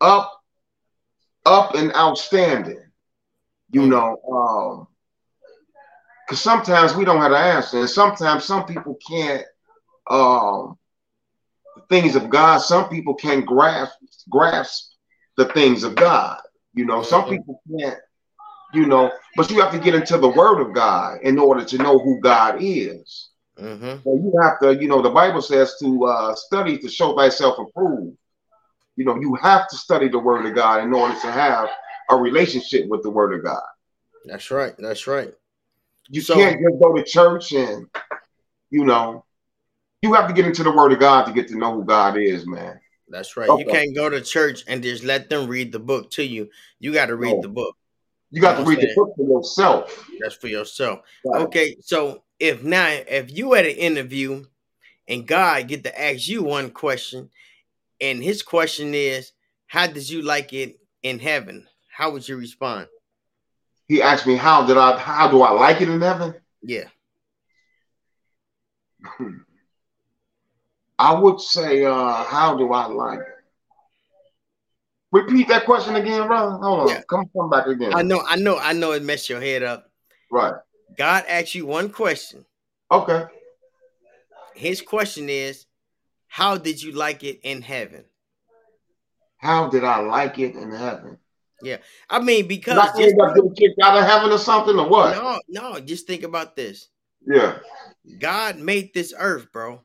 up, 0.00 0.32
up 1.46 1.74
and 1.74 1.94
outstanding. 1.94 2.80
You 3.70 3.86
Mm. 3.86 3.88
know, 3.88 4.18
um, 4.32 4.88
because 6.26 6.40
sometimes 6.40 6.94
we 6.94 7.04
don't 7.04 7.20
have 7.20 7.32
the 7.32 7.38
answer, 7.38 7.80
and 7.80 7.88
sometimes 7.90 8.44
some 8.44 8.64
people 8.66 8.96
can't 9.08 9.44
um 10.10 10.78
the 11.76 11.82
things 11.88 12.16
of 12.16 12.30
God, 12.30 12.58
some 12.58 12.88
people 12.88 13.14
can't 13.14 13.46
grasp 13.46 13.94
grasp 14.30 14.92
the 15.36 15.46
things 15.46 15.84
of 15.84 15.94
God. 15.96 16.40
You 16.74 16.84
know, 16.86 17.02
some 17.02 17.28
people 17.28 17.60
can't, 17.78 17.98
you 18.72 18.86
know, 18.86 19.12
but 19.36 19.50
you 19.50 19.60
have 19.60 19.72
to 19.72 19.78
get 19.78 19.94
into 19.94 20.16
the 20.18 20.28
word 20.28 20.60
of 20.60 20.72
God 20.74 21.20
in 21.22 21.38
order 21.38 21.64
to 21.64 21.78
know 21.78 21.98
who 21.98 22.20
God 22.20 22.56
is. 22.60 23.30
hmm 23.58 23.96
So 24.04 24.14
you 24.14 24.32
have 24.42 24.58
to, 24.60 24.80
you 24.80 24.88
know, 24.88 25.02
the 25.02 25.10
Bible 25.10 25.42
says 25.42 25.76
to 25.80 26.04
uh, 26.04 26.34
study 26.34 26.78
to 26.78 26.88
show 26.88 27.14
thyself 27.16 27.58
approved. 27.58 28.16
You 28.96 29.04
know, 29.04 29.20
you 29.20 29.34
have 29.36 29.68
to 29.68 29.76
study 29.76 30.08
the 30.08 30.18
Word 30.18 30.46
of 30.46 30.54
God 30.54 30.82
in 30.84 30.92
order 30.92 31.18
to 31.20 31.30
have 31.30 31.68
a 32.10 32.16
relationship 32.16 32.88
with 32.88 33.02
the 33.02 33.10
Word 33.10 33.34
of 33.34 33.44
God. 33.44 33.62
That's 34.24 34.50
right. 34.50 34.74
That's 34.78 35.06
right. 35.06 35.32
You 36.08 36.20
So- 36.20 36.34
can't 36.34 36.60
just 36.60 36.80
go 36.82 36.94
to 36.94 37.02
church 37.04 37.52
and 37.52 37.86
you 38.70 38.84
know, 38.86 39.24
you 40.00 40.14
have 40.14 40.26
to 40.28 40.32
get 40.34 40.46
into 40.46 40.62
the 40.62 40.72
Word 40.72 40.92
of 40.92 40.98
God 40.98 41.24
to 41.26 41.32
get 41.32 41.48
to 41.48 41.56
know 41.58 41.74
who 41.74 41.84
God 41.84 42.16
is, 42.16 42.46
man. 42.46 42.80
That's 43.12 43.36
right. 43.36 43.48
Okay. 43.48 43.62
You 43.62 43.70
can't 43.70 43.94
go 43.94 44.08
to 44.08 44.22
church 44.22 44.64
and 44.66 44.82
just 44.82 45.04
let 45.04 45.28
them 45.28 45.46
read 45.46 45.70
the 45.70 45.78
book 45.78 46.10
to 46.12 46.24
you. 46.24 46.48
You 46.80 46.94
got 46.94 47.06
to 47.06 47.14
read 47.14 47.34
no. 47.34 47.42
the 47.42 47.48
book. 47.48 47.76
You 48.30 48.40
got 48.40 48.56
to 48.56 48.64
read 48.64 48.80
the 48.80 48.90
book 48.96 49.12
for 49.14 49.28
yourself. 49.28 50.08
That's 50.18 50.34
for 50.34 50.48
yourself. 50.48 51.00
Right. 51.26 51.42
Okay, 51.42 51.76
so 51.80 52.24
if 52.40 52.64
now 52.64 52.88
if 52.88 53.30
you 53.30 53.52
had 53.52 53.66
an 53.66 53.76
interview 53.76 54.46
and 55.06 55.28
God 55.28 55.68
get 55.68 55.84
to 55.84 56.00
ask 56.00 56.26
you 56.26 56.42
one 56.42 56.70
question, 56.70 57.28
and 58.00 58.22
his 58.22 58.42
question 58.42 58.94
is, 58.94 59.32
How 59.66 59.86
did 59.86 60.08
you 60.08 60.22
like 60.22 60.54
it 60.54 60.80
in 61.02 61.18
heaven? 61.18 61.66
How 61.94 62.12
would 62.12 62.26
you 62.26 62.38
respond? 62.38 62.86
He 63.88 64.00
asked 64.00 64.26
me, 64.26 64.36
How 64.36 64.66
did 64.66 64.78
I 64.78 64.96
how 64.96 65.30
do 65.30 65.42
I 65.42 65.50
like 65.50 65.82
it 65.82 65.90
in 65.90 66.00
heaven? 66.00 66.34
Yeah. 66.62 66.84
Hmm. 69.04 69.40
I 71.02 71.12
would 71.12 71.40
say, 71.40 71.84
uh, 71.84 72.22
how 72.22 72.56
do 72.56 72.72
I 72.72 72.86
like 72.86 73.18
it? 73.18 73.26
Repeat 75.10 75.48
that 75.48 75.64
question 75.64 75.96
again, 75.96 76.28
brother. 76.28 76.52
Hold 76.52 76.80
on. 76.80 76.88
Yeah. 76.88 77.02
Come 77.08 77.28
come 77.36 77.50
back 77.50 77.66
again. 77.66 77.92
I 77.92 78.02
know, 78.02 78.22
I 78.24 78.36
know, 78.36 78.56
I 78.56 78.72
know 78.72 78.92
it 78.92 79.02
messed 79.02 79.28
your 79.28 79.40
head 79.40 79.64
up. 79.64 79.90
Right. 80.30 80.54
God 80.96 81.24
asked 81.28 81.56
you 81.56 81.66
one 81.66 81.90
question. 81.90 82.44
Okay. 82.88 83.24
His 84.54 84.80
question 84.80 85.28
is, 85.28 85.66
how 86.28 86.56
did 86.56 86.80
you 86.80 86.92
like 86.92 87.24
it 87.24 87.40
in 87.42 87.62
heaven? 87.62 88.04
How 89.38 89.68
did 89.68 89.82
I 89.82 89.98
like 89.98 90.38
it 90.38 90.54
in 90.54 90.70
heaven? 90.70 91.18
Yeah, 91.62 91.78
I 92.08 92.20
mean 92.20 92.46
because 92.46 92.78
I 92.78 92.96
just, 92.96 93.16
got 93.16 93.36
kicked 93.56 93.80
out 93.82 93.98
of 93.98 94.04
heaven 94.04 94.30
or 94.30 94.38
something 94.38 94.78
or 94.78 94.88
what? 94.88 95.16
No, 95.16 95.40
no. 95.48 95.80
Just 95.80 96.06
think 96.06 96.22
about 96.22 96.54
this. 96.54 96.88
Yeah. 97.26 97.58
God 98.20 98.58
made 98.58 98.94
this 98.94 99.12
earth, 99.18 99.52
bro. 99.52 99.80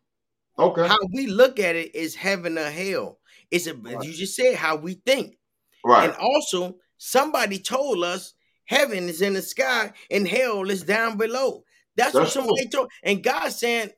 Okay. 0.60 0.88
How 0.88 0.98
we 1.14 1.28
look 1.28 1.60
at 1.60 1.76
it 1.76 1.96
is 1.96 2.16
heaven 2.16 2.58
or 2.58 2.70
hell. 2.70 3.20
It's 3.52 3.68
a 3.68 3.76
right. 3.76 4.04
you 4.04 4.14
just 4.14 4.36
said 4.36 4.56
how 4.56 4.76
we 4.76 4.96
think. 4.96 5.38
Right. 5.86 6.10
And 6.10 6.18
also, 6.18 6.78
somebody 6.98 7.60
told 7.60 8.04
us 8.04 8.34
heaven 8.66 9.08
is 9.10 9.22
in 9.22 9.34
the 9.34 9.42
sky 9.42 9.94
and 10.12 10.28
hell 10.28 10.70
is 10.70 10.84
down 10.84 11.18
below. 11.18 11.64
That's, 11.96 12.14
That's 12.14 12.26
what 12.26 12.34
somebody 12.34 12.64
cool. 12.64 12.82
told. 12.82 12.92
And 13.04 13.24
God 13.24 13.50
saying 13.50 13.92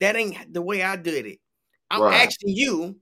that 0.00 0.16
ain't 0.16 0.52
the 0.52 0.62
way 0.62 0.82
I 0.82 0.96
did 0.96 1.26
it. 1.26 1.38
I'm 1.90 2.02
right. 2.02 2.26
asking 2.26 2.50
you, 2.50 2.96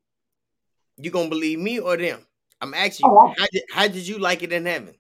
you 0.96 1.10
gonna 1.10 1.28
believe 1.28 1.58
me 1.58 1.78
or 1.78 1.96
them? 1.96 2.20
I'm 2.60 2.74
asking 2.74 3.08
you, 3.08 3.16
oh, 3.16 3.34
how, 3.36 3.46
did, 3.52 3.62
how 3.70 3.88
did 3.88 4.06
you 4.06 4.18
like 4.18 4.42
it 4.42 4.52
in 4.52 4.66
heaven? 4.66 4.94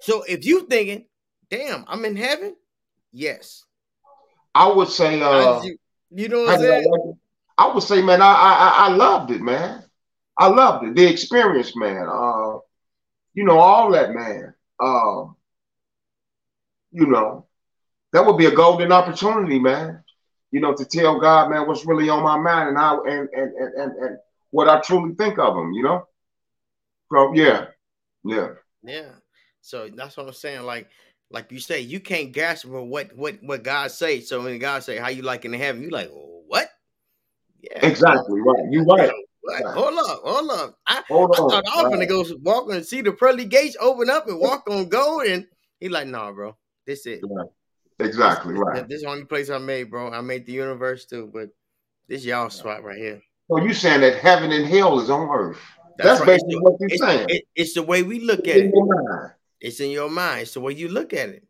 So 0.00 0.22
if 0.22 0.44
you 0.44 0.66
thinking, 0.66 1.06
damn, 1.50 1.84
I'm 1.88 2.04
in 2.04 2.16
heaven, 2.16 2.56
yes. 3.12 3.64
I 4.54 4.68
would 4.68 4.88
say, 4.88 5.20
uh, 5.20 5.62
you, 5.62 5.76
you, 6.10 6.28
know 6.28 6.42
what 6.42 6.54
I'm 6.54 6.60
saying? 6.60 7.18
I 7.56 7.72
would 7.72 7.82
say, 7.82 8.02
man, 8.02 8.20
I, 8.20 8.32
I 8.32 8.86
I 8.86 8.96
loved 8.96 9.30
it, 9.30 9.40
man. 9.40 9.84
I 10.36 10.48
loved 10.48 10.86
it. 10.86 10.96
The 10.96 11.06
experience, 11.06 11.76
man. 11.76 12.06
Uh, 12.08 12.58
you 13.34 13.44
know, 13.44 13.58
all 13.58 13.92
that, 13.92 14.14
man. 14.14 14.54
Uh, 14.80 15.26
you 16.90 17.06
know, 17.06 17.46
that 18.12 18.24
would 18.24 18.38
be 18.38 18.46
a 18.46 18.54
golden 18.54 18.92
opportunity, 18.92 19.58
man. 19.58 20.02
You 20.50 20.60
know, 20.60 20.74
to 20.74 20.84
tell 20.84 21.20
God, 21.20 21.50
man, 21.50 21.66
what's 21.66 21.86
really 21.86 22.08
on 22.08 22.22
my 22.22 22.38
mind 22.38 22.70
and 22.70 22.78
how 22.78 23.02
and 23.04 23.28
and 23.32 23.52
and 23.54 23.74
and, 23.74 23.92
and 23.98 24.18
what 24.50 24.68
I 24.68 24.80
truly 24.80 25.14
think 25.14 25.38
of 25.38 25.56
him, 25.56 25.72
you 25.72 25.82
know? 25.82 26.06
So 27.12 27.34
yeah. 27.34 27.66
Yeah. 28.24 28.48
Yeah. 28.82 29.10
So 29.60 29.88
that's 29.94 30.16
what 30.16 30.26
I'm 30.26 30.32
saying. 30.32 30.62
Like, 30.62 30.88
like 31.30 31.50
you 31.52 31.58
say, 31.58 31.80
you 31.80 32.00
can't 32.00 32.32
gasp 32.32 32.66
for 32.66 32.82
what 32.82 33.14
what 33.16 33.42
what 33.42 33.62
God 33.62 33.90
say. 33.90 34.20
So 34.20 34.42
when 34.42 34.58
God 34.58 34.82
say 34.82 34.96
how 34.96 35.08
you 35.08 35.22
like 35.22 35.44
in 35.44 35.52
heaven, 35.52 35.82
you 35.82 35.90
like, 35.90 36.10
what? 36.10 36.33
Yeah. 37.70 37.86
Exactly. 37.86 38.40
Right. 38.40 38.64
You 38.70 38.82
right. 38.84 39.10
Like, 39.46 39.64
hold 39.64 39.98
up, 39.98 40.20
hold 40.24 40.50
up. 40.50 40.78
I, 40.86 41.02
hold 41.06 41.32
I 41.34 41.36
thought 41.36 41.64
I 41.66 41.82
was 41.82 41.84
right. 41.84 41.92
gonna 41.92 42.06
go 42.06 42.24
walk 42.42 42.70
and 42.72 42.84
see 42.84 43.02
the 43.02 43.12
pearly 43.12 43.44
gates 43.44 43.76
open 43.78 44.08
up 44.08 44.26
and 44.26 44.40
walk 44.40 44.68
on 44.70 44.88
gold. 44.88 45.24
And 45.24 45.46
he 45.80 45.88
like, 45.88 46.08
nah, 46.08 46.32
bro. 46.32 46.56
This 46.86 47.06
it. 47.06 47.20
Right. 47.22 47.48
Exactly. 48.00 48.54
This, 48.54 48.62
right. 48.62 48.88
This 48.88 48.96
is 48.96 49.02
the 49.02 49.08
only 49.10 49.24
place 49.24 49.50
I 49.50 49.58
made, 49.58 49.90
bro. 49.90 50.10
I 50.10 50.20
made 50.22 50.46
the 50.46 50.52
universe 50.52 51.04
too, 51.04 51.30
but 51.32 51.50
this 52.08 52.24
y'all 52.24 52.50
spot 52.50 52.84
right 52.84 52.98
here. 52.98 53.22
So 53.50 53.58
you 53.58 53.74
saying 53.74 54.00
that 54.00 54.16
heaven 54.16 54.50
and 54.50 54.66
hell 54.66 54.98
is 55.00 55.10
on 55.10 55.28
earth? 55.28 55.58
That's, 55.98 56.20
That's 56.20 56.26
basically 56.26 56.56
what 56.56 56.76
you're 56.80 56.88
it's, 56.90 57.02
saying. 57.02 57.26
It, 57.28 57.44
it's 57.54 57.74
the 57.74 57.82
way 57.82 58.02
we 58.02 58.20
look 58.20 58.46
it's 58.48 58.56
at 58.56 58.56
it. 58.56 59.32
It's 59.60 59.80
in 59.80 59.90
your 59.90 60.10
mind. 60.10 60.42
It's 60.42 60.54
the 60.54 60.60
way 60.60 60.72
you 60.72 60.88
look 60.88 61.12
at 61.12 61.28
it. 61.28 61.46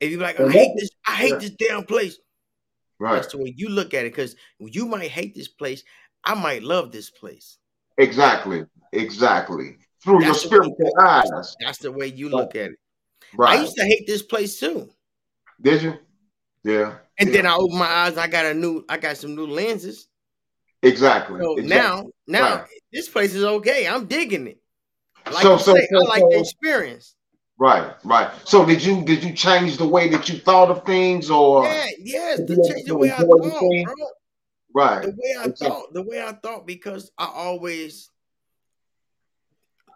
If 0.00 0.10
you're 0.10 0.20
like, 0.20 0.40
I 0.40 0.50
hate 0.50 0.72
this, 0.76 0.90
I 1.06 1.12
hate 1.12 1.38
this 1.40 1.50
damn 1.50 1.84
place. 1.84 2.18
Right. 3.00 3.14
That's 3.14 3.32
the 3.32 3.38
way 3.38 3.54
you 3.56 3.68
look 3.68 3.94
at 3.94 4.04
it. 4.04 4.12
Because 4.12 4.36
you 4.60 4.86
might 4.86 5.10
hate 5.10 5.34
this 5.34 5.48
place. 5.48 5.82
I 6.22 6.34
might 6.34 6.62
love 6.62 6.92
this 6.92 7.10
place. 7.10 7.58
Exactly. 7.98 8.64
Exactly. 8.92 9.78
Through 10.04 10.20
that's 10.20 10.44
your 10.44 10.62
spiritual 10.62 10.92
eyes. 11.00 11.56
That's 11.60 11.78
the 11.78 11.90
way 11.90 12.06
you 12.06 12.28
look 12.28 12.54
at 12.54 12.70
it. 12.70 12.78
Right. 13.36 13.58
I 13.58 13.62
used 13.62 13.76
to 13.76 13.84
hate 13.84 14.06
this 14.06 14.22
place 14.22 14.60
too. 14.60 14.88
Did 15.60 15.82
you? 15.82 15.98
Yeah. 16.62 16.96
And 17.18 17.30
yeah. 17.30 17.36
then 17.36 17.46
I 17.46 17.54
opened 17.54 17.78
my 17.78 17.86
eyes. 17.86 18.16
I 18.16 18.26
got 18.26 18.46
a 18.46 18.54
new. 18.54 18.84
I 18.88 18.98
got 18.98 19.16
some 19.16 19.34
new 19.34 19.46
lenses. 19.46 20.08
Exactly. 20.82 21.40
So 21.40 21.58
exactly. 21.58 21.68
now, 21.68 22.10
now 22.26 22.54
right. 22.56 22.66
this 22.92 23.08
place 23.08 23.34
is 23.34 23.44
okay. 23.44 23.86
I'm 23.86 24.06
digging 24.06 24.46
it. 24.46 24.58
Like 25.26 25.42
so, 25.42 25.58
so, 25.58 25.74
say, 25.74 25.86
so, 25.90 25.98
I 25.98 26.08
like 26.08 26.22
the 26.30 26.40
experience. 26.40 27.14
Right, 27.60 27.92
right. 28.04 28.30
So 28.44 28.64
did 28.64 28.82
you 28.82 29.04
did 29.04 29.22
you 29.22 29.34
change 29.34 29.76
the 29.76 29.86
way 29.86 30.08
that 30.08 30.30
you 30.30 30.38
thought 30.38 30.70
of 30.70 30.86
things, 30.86 31.30
or 31.30 31.62
yeah, 31.64 31.86
yes, 31.98 32.38
to 32.38 32.56
change 32.56 32.86
the 32.86 32.96
way 32.96 33.12
I 33.12 33.18
thought, 33.18 33.84
bro. 33.84 33.84
Right. 34.74 35.02
The 35.02 35.10
way 35.10 35.34
I 35.38 35.44
exactly. 35.44 35.68
thought, 35.68 35.92
the 35.92 36.02
way 36.02 36.22
I 36.22 36.32
thought, 36.32 36.66
because 36.66 37.10
I 37.18 37.26
always, 37.26 38.08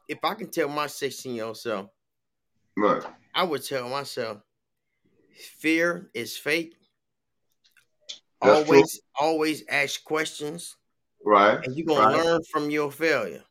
if 0.09 0.19
I 0.23 0.35
can 0.35 0.51
tell 0.51 0.69
my 0.69 0.89
16 0.89 1.35
year 1.35 1.47
old 1.47 1.57
self, 1.57 1.89
right, 2.77 3.03
I 3.35 3.45
would 3.45 3.65
tell 3.65 3.89
myself, 3.89 4.43
fear 5.59 6.11
is 6.13 6.37
fake. 6.37 6.75
That's 8.43 8.69
always, 8.69 8.93
true. 8.93 9.27
always 9.27 9.65
ask 9.71 10.05
questions. 10.05 10.77
Right. 11.25 11.65
And 11.65 11.75
you're 11.75 11.87
gonna 11.87 12.15
right. 12.15 12.27
learn 12.27 12.43
from 12.53 12.69
your 12.69 12.93
failure. 12.93 13.43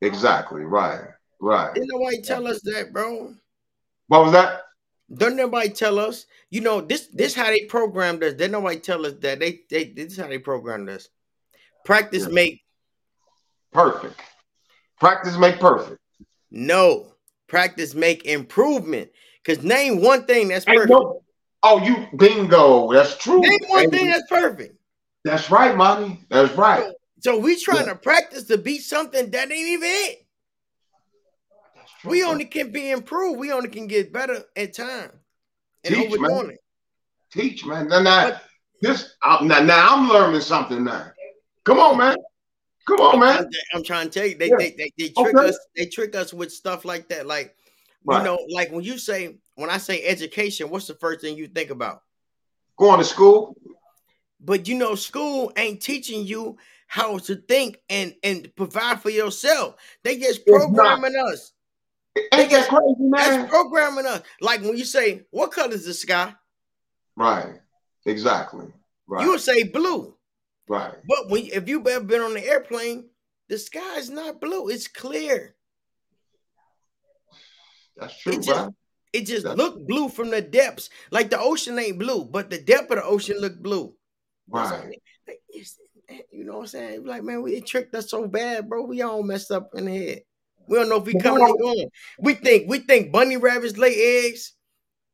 Exactly. 0.00 0.62
Right. 0.64 1.04
Right. 1.42 1.74
Didn't 1.74 1.88
nobody 1.88 2.22
tell 2.22 2.46
us 2.46 2.60
that, 2.62 2.92
bro? 2.92 3.34
What 4.06 4.22
was 4.22 4.32
that? 4.32 4.62
Don't 5.12 5.34
nobody 5.34 5.70
tell 5.70 5.98
us. 5.98 6.26
You 6.50 6.60
know 6.60 6.80
this. 6.80 7.08
This 7.08 7.34
how 7.34 7.46
they 7.46 7.64
programmed 7.64 8.22
us. 8.22 8.34
Didn't 8.34 8.52
nobody 8.52 8.78
tell 8.78 9.04
us 9.04 9.14
that 9.22 9.40
they. 9.40 9.62
They 9.68 9.86
this 9.86 10.12
is 10.12 10.18
how 10.18 10.28
they 10.28 10.38
programmed 10.38 10.88
us. 10.88 11.08
Practice 11.84 12.26
yeah. 12.28 12.34
make 12.34 12.62
perfect. 13.72 14.20
Practice 15.00 15.36
make 15.36 15.58
perfect. 15.58 15.98
No, 16.52 17.12
practice 17.48 17.96
make 17.96 18.24
improvement. 18.24 19.10
Cause 19.44 19.64
name 19.64 20.00
one 20.00 20.24
thing 20.26 20.46
that's 20.46 20.64
perfect. 20.64 20.90
No. 20.90 21.22
Oh, 21.64 21.82
you 21.82 22.06
bingo. 22.16 22.92
That's 22.92 23.16
true. 23.16 23.40
Name 23.40 23.58
one 23.66 23.90
thing 23.90 24.06
that's 24.06 24.28
perfect. 24.28 24.76
That's 25.24 25.50
right, 25.50 25.76
mommy. 25.76 26.20
That's 26.30 26.54
right. 26.54 26.84
So, 27.18 27.34
so 27.34 27.38
we 27.40 27.60
trying 27.60 27.86
yeah. 27.86 27.94
to 27.94 27.98
practice 27.98 28.44
to 28.44 28.58
be 28.58 28.78
something 28.78 29.28
that 29.32 29.50
ain't 29.50 29.52
even 29.52 29.90
it. 29.90 30.21
We 32.04 32.24
only 32.24 32.44
can 32.44 32.70
be 32.70 32.90
improved. 32.90 33.38
We 33.38 33.52
only 33.52 33.68
can 33.68 33.86
get 33.86 34.12
better 34.12 34.42
at 34.56 34.74
time. 34.74 35.10
And 35.84 35.94
Teach, 35.94 36.18
man. 36.18 36.50
It. 36.50 36.58
Teach, 37.32 37.64
man. 37.64 37.88
Now, 37.88 38.02
now 38.02 38.30
but, 38.30 38.42
this 38.80 39.14
uh, 39.22 39.38
now, 39.42 39.60
now 39.60 39.94
I'm 39.96 40.08
learning 40.08 40.40
something 40.40 40.84
now. 40.84 41.10
Come 41.64 41.78
on, 41.78 41.98
man. 41.98 42.16
Come 42.86 43.00
on, 43.00 43.20
man. 43.20 43.48
I'm 43.74 43.84
trying 43.84 44.10
to 44.10 44.18
tell 44.18 44.26
you, 44.26 44.36
they 44.36 44.48
yeah. 44.48 44.56
they, 44.58 44.70
they, 44.70 44.92
they, 44.98 45.08
trick 45.10 45.36
okay. 45.36 45.48
us. 45.48 45.58
They 45.76 45.86
trick 45.86 46.16
us 46.16 46.34
with 46.34 46.52
stuff 46.52 46.84
like 46.84 47.08
that. 47.08 47.26
Like 47.26 47.54
right. 48.04 48.18
you 48.18 48.24
know, 48.24 48.38
like 48.50 48.72
when 48.72 48.82
you 48.82 48.98
say 48.98 49.36
when 49.54 49.70
I 49.70 49.78
say 49.78 50.04
education, 50.04 50.70
what's 50.70 50.88
the 50.88 50.94
first 50.94 51.20
thing 51.20 51.36
you 51.36 51.46
think 51.46 51.70
about? 51.70 52.02
Going 52.76 52.98
to 52.98 53.04
school. 53.04 53.56
But 54.40 54.66
you 54.66 54.76
know, 54.76 54.96
school 54.96 55.52
ain't 55.56 55.80
teaching 55.80 56.26
you 56.26 56.56
how 56.88 57.18
to 57.18 57.36
think 57.36 57.78
and 57.88 58.14
and 58.24 58.54
provide 58.56 59.00
for 59.00 59.10
yourself. 59.10 59.76
They 60.02 60.18
just 60.18 60.44
programming 60.44 61.14
us. 61.16 61.52
Ain't 62.16 62.50
that 62.50 62.68
crazy, 62.68 62.94
man? 62.98 63.10
That's 63.10 63.50
programming 63.50 64.06
us. 64.06 64.22
Like 64.40 64.60
when 64.60 64.76
you 64.76 64.84
say, 64.84 65.22
"What 65.30 65.52
color 65.52 65.72
is 65.72 65.86
the 65.86 65.94
sky?" 65.94 66.34
Right. 67.16 67.60
Exactly. 68.06 68.66
Right. 69.06 69.24
You 69.24 69.32
would 69.32 69.40
say 69.40 69.62
blue. 69.64 70.16
Right. 70.68 70.94
But 71.08 71.30
when 71.30 71.46
if 71.46 71.68
you've 71.68 71.86
ever 71.86 72.04
been 72.04 72.20
on 72.20 72.34
the 72.34 72.44
airplane, 72.44 73.08
the 73.48 73.58
sky 73.58 73.98
is 73.98 74.10
not 74.10 74.40
blue; 74.40 74.68
it's 74.68 74.88
clear. 74.88 75.54
That's 77.96 78.18
true, 78.20 78.32
it 78.32 78.42
just, 78.42 78.70
it 79.12 79.26
just 79.26 79.46
looked 79.46 79.86
blue 79.86 80.08
from 80.08 80.30
the 80.30 80.40
depths. 80.40 80.90
Like 81.10 81.30
the 81.30 81.38
ocean 81.38 81.78
ain't 81.78 81.98
blue, 81.98 82.24
but 82.24 82.50
the 82.50 82.58
depth 82.58 82.90
of 82.90 82.96
the 82.96 83.04
ocean 83.04 83.38
looked 83.38 83.62
blue. 83.62 83.94
Right. 84.48 84.98
you 86.30 86.44
know 86.44 86.54
what 86.54 86.60
I'm 86.60 86.66
saying? 86.68 87.04
Like, 87.04 87.22
man, 87.22 87.42
we, 87.42 87.60
tricked 87.60 87.94
us 87.94 88.10
so 88.10 88.26
bad, 88.26 88.68
bro. 88.68 88.84
We 88.84 89.02
all 89.02 89.22
messed 89.22 89.50
up 89.50 89.70
in 89.74 89.84
the 89.84 89.96
head. 89.96 90.22
We 90.68 90.78
don't 90.78 90.88
know 90.88 90.96
if 90.96 91.04
we 91.04 91.14
coming 91.14 91.42
or 91.42 91.56
going. 91.56 91.88
We 92.18 92.34
think 92.34 92.68
we 92.68 92.78
think 92.78 93.12
bunny 93.12 93.36
rabbits 93.36 93.76
lay 93.76 94.24
eggs. 94.24 94.54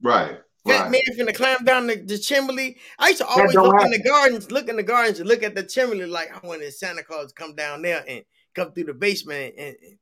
Right. 0.03 0.39
Fat 0.67 0.83
Right. 0.83 0.91
man 0.91 1.01
finna 1.17 1.35
climb 1.35 1.65
down 1.65 1.87
the, 1.87 1.97
the 1.97 2.19
chimney. 2.19 2.77
I 2.99 3.09
used 3.09 3.21
to 3.21 3.27
always 3.27 3.53
don't 3.55 3.69
look 3.69 3.85
in 3.85 3.91
the 3.91 4.03
gardens, 4.03 4.51
look 4.51 4.69
in 4.69 4.77
the 4.77 4.83
gardens, 4.83 5.21
and 5.21 5.29
look 5.29 5.43
at 5.43 5.55
the 5.55 5.63
chimney 5.63 6.05
like 6.05 6.31
I 6.33 6.47
wanted 6.47 6.73
Santa 6.75 7.03
Claus 7.03 7.29
to 7.29 7.35
come 7.35 7.55
down 7.55 7.83
there 7.83 8.05
and 8.07 8.23
come 8.55 8.73
through 8.73 8.85
the 8.85 8.95
basement. 8.95 9.55
And, 9.57 9.77
and 9.83 9.99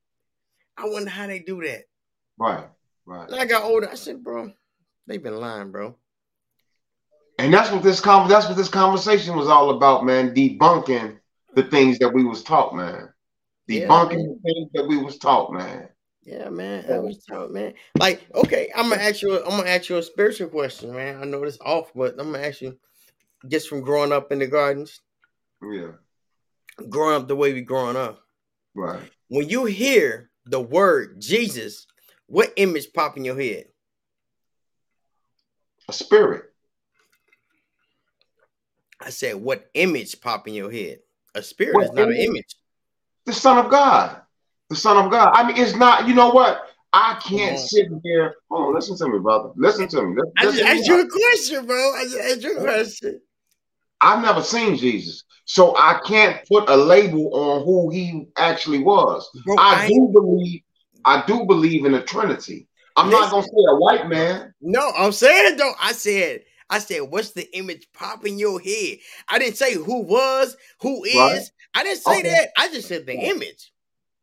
I 0.77 0.89
wonder 0.89 1.11
how 1.11 1.27
they 1.27 1.39
do 1.41 1.63
that. 1.63 1.83
Right. 2.39 2.65
Right. 3.07 3.29
And 3.29 3.41
I 3.41 3.45
got 3.45 3.63
older. 3.65 3.89
I 3.89 3.95
said, 3.95 4.25
bro, 4.25 4.53
they've 5.07 5.23
been 5.23 5.37
lying, 5.39 5.71
bro. 5.71 5.97
And 7.39 7.53
that's 7.53 7.71
what 7.71 7.83
this 7.83 8.01
con- 8.01 8.29
that's 8.29 8.49
what 8.49 8.57
this 8.57 8.69
conversation 8.69 9.37
was 9.37 9.49
all 9.49 9.71
about, 9.71 10.05
man. 10.05 10.35
Debunking 10.35 11.19
the 11.55 11.65
things 11.65 11.99
that 11.99 12.13
we 12.13 12.25
was 12.25 12.43
taught, 12.43 12.75
man. 12.75 13.11
Yeah, 13.69 13.89
Debunking 13.89 14.11
the 14.11 14.41
things 14.45 14.71
that 14.75 14.87
we 14.87 14.97
was 14.97 15.19
taught, 15.19 15.53
man. 15.53 15.89
Yeah, 16.25 16.49
man. 16.51 16.85
I 16.91 16.99
was 16.99 17.25
talking, 17.25 17.55
man. 17.55 17.75
Like, 17.99 18.25
okay, 18.35 18.71
I'm 18.75 18.89
gonna 18.91 19.03
ask 19.03 19.23
you. 19.23 19.37
I'm 19.45 19.51
gonna 19.51 19.69
ask 19.69 19.89
you 19.89 19.97
a 19.97 20.03
spiritual 20.03 20.49
question, 20.49 20.95
man. 20.95 21.21
I 21.21 21.25
know 21.25 21.45
this 21.45 21.59
off, 21.61 21.93
but 21.95 22.19
I'm 22.19 22.33
gonna 22.33 22.47
ask 22.47 22.61
you, 22.61 22.79
just 23.49 23.69
from 23.69 23.83
growing 23.83 24.13
up 24.13 24.33
in 24.33 24.39
the 24.39 24.47
gardens, 24.47 25.01
Yeah. 25.63 25.93
growing 26.89 27.17
up 27.17 27.29
the 27.29 27.37
way 27.37 27.53
we 27.53 27.61
growing 27.61 27.97
up. 27.97 28.21
Right. 28.75 29.11
When 29.29 29.49
you 29.49 29.65
hear 29.65 30.31
the 30.45 30.61
word 30.61 31.21
Jesus, 31.21 31.87
what 32.27 32.53
image 32.57 32.93
pop 32.93 33.17
in 33.17 33.25
your 33.25 33.41
head? 33.41 33.67
A 35.89 35.93
spirit. 35.93 36.53
I 39.01 39.11
said, 39.11 39.37
what 39.37 39.71
image 39.75 40.21
pop 40.21 40.49
in 40.49 40.55
your 40.55 40.71
head? 40.71 40.99
A 41.35 41.43
spirit 41.43 41.75
What 41.75 41.85
is 41.85 41.93
not 41.93 42.09
an 42.09 42.17
image? 42.17 42.57
The 43.27 43.33
Son 43.33 43.59
of 43.59 43.71
God. 43.71 44.21
The 44.71 44.77
Son 44.77 45.05
of 45.05 45.11
God. 45.11 45.33
I 45.35 45.47
mean, 45.47 45.57
it's 45.57 45.77
not, 45.77 46.09
you 46.09 46.15
know 46.15 46.31
what? 46.31 46.63
I 46.93 47.21
can't 47.23 47.59
sit 47.59 47.89
here. 48.03 48.35
Hold 48.51 48.69
on, 48.69 48.75
listen 48.75 48.97
to 48.99 49.09
me, 49.09 49.19
brother. 49.19 49.51
Listen 49.57 49.87
to 49.89 50.03
me. 50.03 50.15
Listen- 50.17 50.33
I 50.39 50.45
just 50.45 50.63
asked 50.63 50.87
you 50.89 51.01
a 51.01 51.09
question, 51.09 51.67
bro. 51.67 51.93
I 51.95 52.05
just 52.05 52.19
asked 52.19 52.43
you 52.43 52.57
a 52.59 52.61
question. 52.63 53.21
I've 54.01 54.23
never 54.23 54.43
seen 54.43 54.77
Jesus. 54.77 55.25
So 55.45 55.77
I 55.77 56.01
can't 56.07 56.47
put 56.49 56.69
a 56.69 56.77
label 56.77 57.35
on 57.35 57.65
who 57.65 57.91
he 57.91 58.27
actually 58.37 58.79
was. 58.79 59.29
Bro, 59.45 59.57
I 59.59 59.85
I 59.85 59.89
do 59.89 60.11
believe, 60.13 60.61
I 61.05 61.25
do 61.27 61.45
believe 61.45 61.85
in 61.85 61.93
the 61.93 62.03
Trinity. 62.03 62.67
I'm 62.97 63.11
not 63.11 63.31
gonna 63.31 63.43
say 63.43 63.65
a 63.69 63.77
white 63.77 64.09
man. 64.09 64.55
No, 64.61 64.91
I'm 64.97 65.13
saying 65.13 65.53
it 65.55 65.59
though. 65.59 65.73
I 65.81 65.93
said, 65.93 66.43
I 66.69 66.79
said, 66.81 67.01
what's 67.01 67.33
the 67.33 67.49
image 67.57 67.87
pop 67.93 68.27
in 68.27 68.39
your 68.39 68.61
head? 68.61 68.99
I 69.29 69.39
didn't 69.39 69.57
say 69.57 69.75
who 69.75 70.03
was, 70.03 70.57
who 70.81 71.05
is. 71.05 71.15
Right. 71.15 71.43
I 71.75 71.85
didn't 71.85 72.01
say 72.01 72.21
Okay. 72.21 72.29
that. 72.29 72.49
I 72.59 72.69
just 72.69 72.89
said 72.89 73.07
the 73.07 73.15
image. 73.15 73.73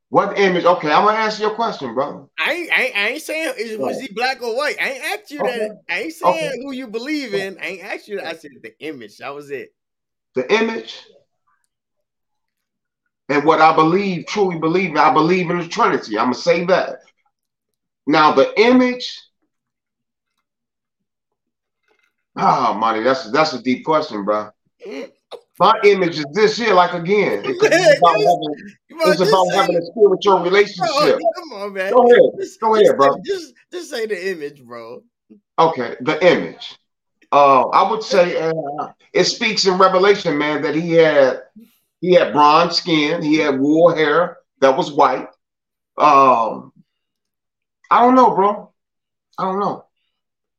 What 0.10 0.38
image? 0.38 0.66
Okay, 0.66 0.92
I'm 0.92 1.06
gonna 1.06 1.18
answer 1.18 1.44
your 1.44 1.56
question, 1.56 1.94
bro. 1.94 2.30
I 2.38 2.54
ain't, 2.54 2.72
I 2.72 2.84
ain't, 2.84 2.96
I 2.96 3.08
ain't 3.10 3.22
saying 3.22 3.54
is, 3.58 3.78
was 3.78 4.00
he 4.00 4.10
black 4.14 4.42
or 4.44 4.56
white. 4.56 4.76
I 4.80 4.92
ain't 4.92 5.04
asked 5.06 5.32
you 5.32 5.40
Okay. 5.40 5.52
that. 5.58 5.82
I 5.90 6.02
ain't 6.02 6.14
saying 6.14 6.36
Okay. 6.36 6.60
who 6.62 6.72
you 6.74 6.88
believe 6.88 7.34
in. 7.34 7.58
I 7.60 7.66
ain't 7.66 7.84
asked 7.84 8.08
you 8.08 8.18
that. 8.18 8.28
I 8.28 8.34
said 8.34 8.52
the 8.62 8.74
image. 8.80 9.18
That 9.18 9.34
was 9.34 9.50
it. 9.50 9.74
The 10.36 10.52
image 10.54 11.02
and 13.30 13.44
what 13.46 13.62
I 13.62 13.76
believe, 13.76 14.26
truly 14.28 14.60
believe, 14.60 14.96
I 14.96 15.14
believe 15.14 15.50
in 15.50 15.58
the 15.58 15.68
Trinity. 15.68 16.18
I'm 16.18 16.26
gonna 16.26 16.36
say 16.36 16.66
that. 16.66 17.00
Now 18.06 18.34
the 18.34 18.54
image. 18.60 19.20
Ah, 22.36 22.76
money. 22.78 23.02
That's 23.04 23.32
that's 23.32 23.54
a 23.54 23.62
deep 23.62 23.86
question, 23.86 24.24
bro. 24.26 24.50
My 25.60 25.80
image 25.84 26.18
is 26.18 26.26
this 26.34 26.58
here, 26.58 26.74
like 26.74 26.94
again. 26.94 27.44
It's 27.46 27.98
about 27.98 28.20
having, 28.20 28.76
it's 28.90 29.22
about 29.22 29.46
having 29.54 29.78
a 29.78 29.86
spiritual 29.86 30.40
relationship. 30.40 31.20
come 31.36 31.54
on, 31.54 31.74
man. 31.74 31.94
Go 31.94 32.10
ahead. 32.10 32.32
Just, 32.40 32.60
Go 32.60 32.76
just 32.76 32.90
ahead, 32.90 32.98
bro. 32.98 33.18
Just, 33.24 33.54
just 33.72 33.90
say 33.90 34.08
the 34.08 34.32
image, 34.32 34.64
bro. 34.64 35.04
Okay, 35.60 35.96
the 36.02 36.26
image. 36.26 36.78
Uh, 37.32 37.68
I 37.70 37.90
would 37.90 38.04
say 38.04 38.38
uh, 38.42 38.88
it 39.12 39.24
speaks 39.26 39.66
in 39.66 39.78
Revelation, 39.78 40.38
man, 40.38 40.62
that 40.64 40.76
he 40.76 40.92
had 40.92 41.44
he 42.02 42.14
had 42.14 42.34
bronze 42.34 42.78
skin, 42.78 43.22
he 43.22 43.38
had 43.38 43.60
wool 43.60 43.96
hair 43.96 44.38
that 44.60 44.76
was 44.76 44.92
white. 44.92 45.28
Um, 45.98 46.74
I 47.90 48.02
don't 48.02 48.16
know, 48.16 48.36
bro. 48.36 48.72
I 49.38 49.46
don't 49.46 49.60
know, 49.60 49.86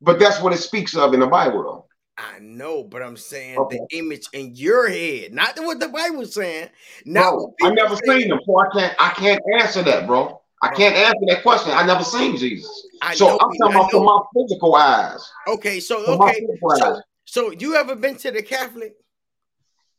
but 0.05 0.18
that's 0.18 0.40
what 0.40 0.52
it 0.52 0.59
speaks 0.59 0.96
of 0.96 1.14
in 1.14 1.20
the 1.20 1.26
Bible, 1.26 1.62
though. 1.62 1.86
I 2.16 2.38
know, 2.38 2.84
but 2.84 3.02
I'm 3.02 3.16
saying 3.16 3.59
Okay. 3.59 3.78
the 3.78 3.98
image 3.98 4.26
in 4.32 4.55
your 4.55 4.88
head, 4.88 5.32
not 5.32 5.59
what 5.59 5.80
the 5.80 5.88
Bible's 5.88 6.34
saying. 6.34 6.68
Not 7.05 7.34
No, 7.34 7.55
I 7.62 7.70
never 7.70 7.96
seen 7.96 8.30
him, 8.30 8.40
so 8.46 8.61
I 8.61 8.66
can't 8.72 8.94
I 9.00 9.09
can't 9.11 9.42
answer 9.59 9.82
that, 9.82 10.07
bro. 10.07 10.40
I 10.62 10.70
oh. 10.72 10.76
can't 10.76 10.94
answer 10.94 11.26
that 11.28 11.42
question. 11.42 11.72
I 11.74 11.84
never 11.84 12.05
seen 12.05 12.36
Jesus, 12.36 12.86
I 13.02 13.14
so 13.14 13.26
know, 13.26 13.38
I'm 13.40 13.57
talking 13.57 13.76
about 13.76 13.90
from 13.90 14.05
my 14.05 14.20
physical 14.34 14.74
eyes. 14.76 15.28
Okay, 15.48 15.80
so 15.80 16.05
From 16.05 16.20
okay, 16.20 16.46
so 16.76 17.00
so 17.24 17.50
you 17.50 17.74
ever 17.74 17.96
been 17.96 18.16
to 18.16 18.30
the 18.30 18.42
Catholic? 18.42 18.94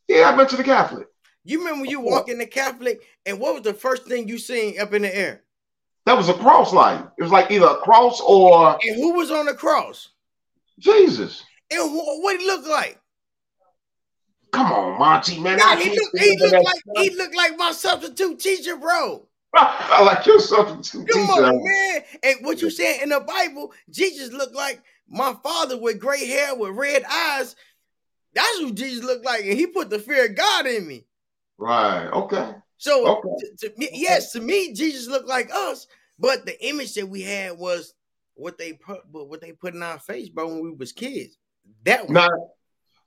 Yeah, 0.07 0.29
I've 0.29 0.37
been 0.37 0.47
to 0.47 0.57
the 0.57 0.63
Catholic. 0.63 1.07
You 1.43 1.59
remember 1.59 1.85
you 1.85 1.99
walk 1.99 2.29
in 2.29 2.37
the 2.37 2.47
Catholic, 2.47 3.01
and 3.25 3.39
what 3.39 3.53
was 3.53 3.63
the 3.63 3.73
first 3.73 4.07
thing 4.07 4.27
you 4.27 4.37
seen 4.37 4.79
up 4.79 4.93
in 4.93 5.01
the 5.01 5.15
air? 5.15 5.43
That 6.05 6.17
was 6.17 6.29
a 6.29 6.33
cross 6.35 6.71
line. 6.71 7.07
It 7.17 7.23
was 7.23 7.31
like 7.31 7.49
either 7.49 7.65
a 7.65 7.77
cross 7.77 8.21
or 8.21 8.77
And 8.81 8.95
who 8.95 9.13
was 9.13 9.31
on 9.31 9.47
the 9.47 9.53
cross? 9.53 10.09
Jesus. 10.79 11.43
And 11.71 11.81
who, 11.81 12.21
what 12.21 12.39
he 12.39 12.45
looked 12.45 12.67
like? 12.67 12.99
Come 14.51 14.71
on, 14.71 14.99
Monty, 14.99 15.39
man. 15.39 15.57
Nah, 15.57 15.75
he 15.75 15.89
looked, 15.89 16.17
he 16.17 16.29
remember 16.29 16.43
looked 16.43 16.51
that 16.51 16.63
like 16.63 17.03
he 17.03 17.09
looked 17.15 17.35
like 17.35 17.57
my 17.57 17.71
substitute 17.71 18.39
teacher, 18.39 18.77
bro. 18.77 19.27
I 19.55 20.03
like 20.03 20.25
your 20.25 20.39
substitute 20.39 21.07
teacher. 21.07 21.19
Come 21.19 21.27
teacher. 21.27 21.45
on, 21.45 21.63
man. 21.63 22.01
And 22.23 22.45
what 22.45 22.61
you 22.61 22.69
saying 22.69 23.01
in 23.01 23.09
the 23.09 23.19
Bible, 23.19 23.73
Jesus 23.89 24.31
looked 24.31 24.55
like 24.55 24.81
my 25.09 25.35
father 25.43 25.77
with 25.77 25.99
gray 25.99 26.25
hair 26.25 26.55
with 26.55 26.75
red 26.75 27.03
eyes. 27.03 27.55
That's 28.33 28.61
what 28.61 28.75
Jesus 28.75 29.03
looked 29.03 29.25
like, 29.25 29.45
and 29.45 29.57
he 29.57 29.65
put 29.65 29.89
the 29.89 29.99
fear 29.99 30.25
of 30.25 30.35
God 30.35 30.67
in 30.67 30.87
me. 30.87 31.05
Right. 31.57 32.07
Okay. 32.07 32.53
So, 32.77 33.07
Okay. 33.07 33.29
to, 33.57 33.69
to 33.69 33.77
me, 33.77 33.89
yes, 33.93 34.31
to 34.33 34.41
me, 34.41 34.73
Jesus 34.73 35.07
looked 35.07 35.27
like 35.27 35.49
us, 35.53 35.87
but 36.19 36.45
the 36.45 36.67
image 36.67 36.93
that 36.95 37.07
we 37.07 37.21
had 37.21 37.57
was 37.57 37.93
what 38.35 38.57
they 38.57 38.73
put, 38.73 39.01
what 39.11 39.41
they 39.41 39.53
put 39.53 39.73
in 39.73 39.83
our 39.83 39.99
face, 39.99 40.29
bro, 40.29 40.47
when 40.47 40.61
we 40.61 40.71
was 40.71 40.91
kids. 40.91 41.37
That. 41.85 42.09
Now, 42.09 42.27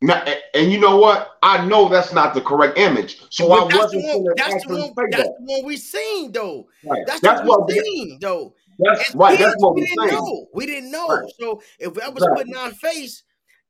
now, 0.01 0.25
and 0.55 0.73
you 0.73 0.79
know 0.79 0.97
what? 0.99 1.39
I 1.43 1.67
know 1.67 1.89
that's 1.89 2.13
not 2.13 2.33
the 2.33 2.41
correct 2.41 2.79
image, 2.79 3.21
so 3.31 3.49
But 3.49 3.55
I 3.55 3.69
that's 3.69 3.77
wasn't 3.77 4.03
the 4.05 4.19
one. 4.19 4.35
That's 4.37 4.67
the 4.67 4.75
one. 4.75 4.93
That's 4.97 5.11
that. 5.25 5.35
the 5.39 5.45
one 5.45 5.65
we 5.67 5.77
seen 5.77 6.33
though. 6.33 6.69
Right. 6.85 7.03
That's, 7.07 7.21
That's 7.21 7.43
what 7.43 7.67
we 7.67 7.81
seen 7.81 8.19
though. 8.21 8.55
That's 8.79 9.11
As 9.11 9.15
right. 9.17 9.37
kids, 9.37 9.51
That's 9.51 9.63
what 9.63 9.75
we 9.75 9.85
didn't 9.85 10.09
saying. 10.09 10.15
know. 10.19 10.47
We 10.55 10.67
didn't 10.67 10.91
know. 10.93 11.09
Right. 11.09 11.33
So 11.41 11.63
if 11.81 11.95
that 11.95 12.15
was 12.15 12.23
Right. 12.25 12.37
put 12.37 12.47
in 12.47 12.57
our 12.57 12.71
face, 12.71 13.25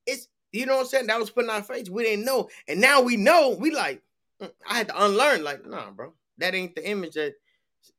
it's 0.07 0.29
you 0.53 0.67
know 0.67 0.75
what 0.77 0.81
I'm 0.83 0.87
saying. 0.87 1.07
That 1.07 1.19
was 1.19 1.31
put 1.31 1.45
in 1.45 1.51
our 1.51 1.63
face. 1.63 1.89
We 1.89 2.03
didn't 2.05 2.27
know, 2.27 2.49
and 2.69 2.81
now 2.81 3.01
we 3.01 3.17
know. 3.17 3.57
We 3.59 3.71
like. 3.71 4.03
I 4.41 4.77
had 4.79 4.89
to 4.89 5.05
unlearn. 5.05 5.43
Like, 5.45 5.67
nah, 5.67 5.91
bro, 5.91 6.13
that 6.39 6.55
ain't 6.55 6.75
the 6.77 6.89
image 6.89 7.15
that 7.15 7.35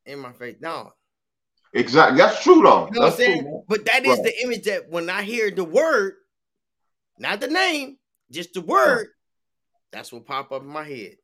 in 0.06 0.20
my 0.20 0.32
face. 0.34 0.58
No, 0.60 0.94
Exactly. 1.74 2.18
That's 2.18 2.42
true, 2.42 2.62
though. 2.64 2.88
you 2.88 2.92
know 3.00 3.02
what 3.02 3.12
I'm 3.14 3.18
saying. 3.18 3.42
true. 3.44 3.64
But 3.68 3.86
that 3.86 4.04
is 4.06 4.18
Right. 4.18 4.24
the 4.24 4.42
image 4.44 4.64
that 4.64 4.90
when 4.90 5.08
I 5.10 5.22
hear 5.22 5.52
the 5.52 5.64
word, 5.64 6.16
not 7.20 7.40
the 7.42 7.48
name, 7.48 7.98
just 8.32 8.54
the 8.54 8.62
word, 8.62 9.08
that's 9.92 10.12
what 10.12 10.26
pop 10.26 10.52
up 10.52 10.62
in 10.64 10.68
my 10.68 10.84
head. 10.84 11.18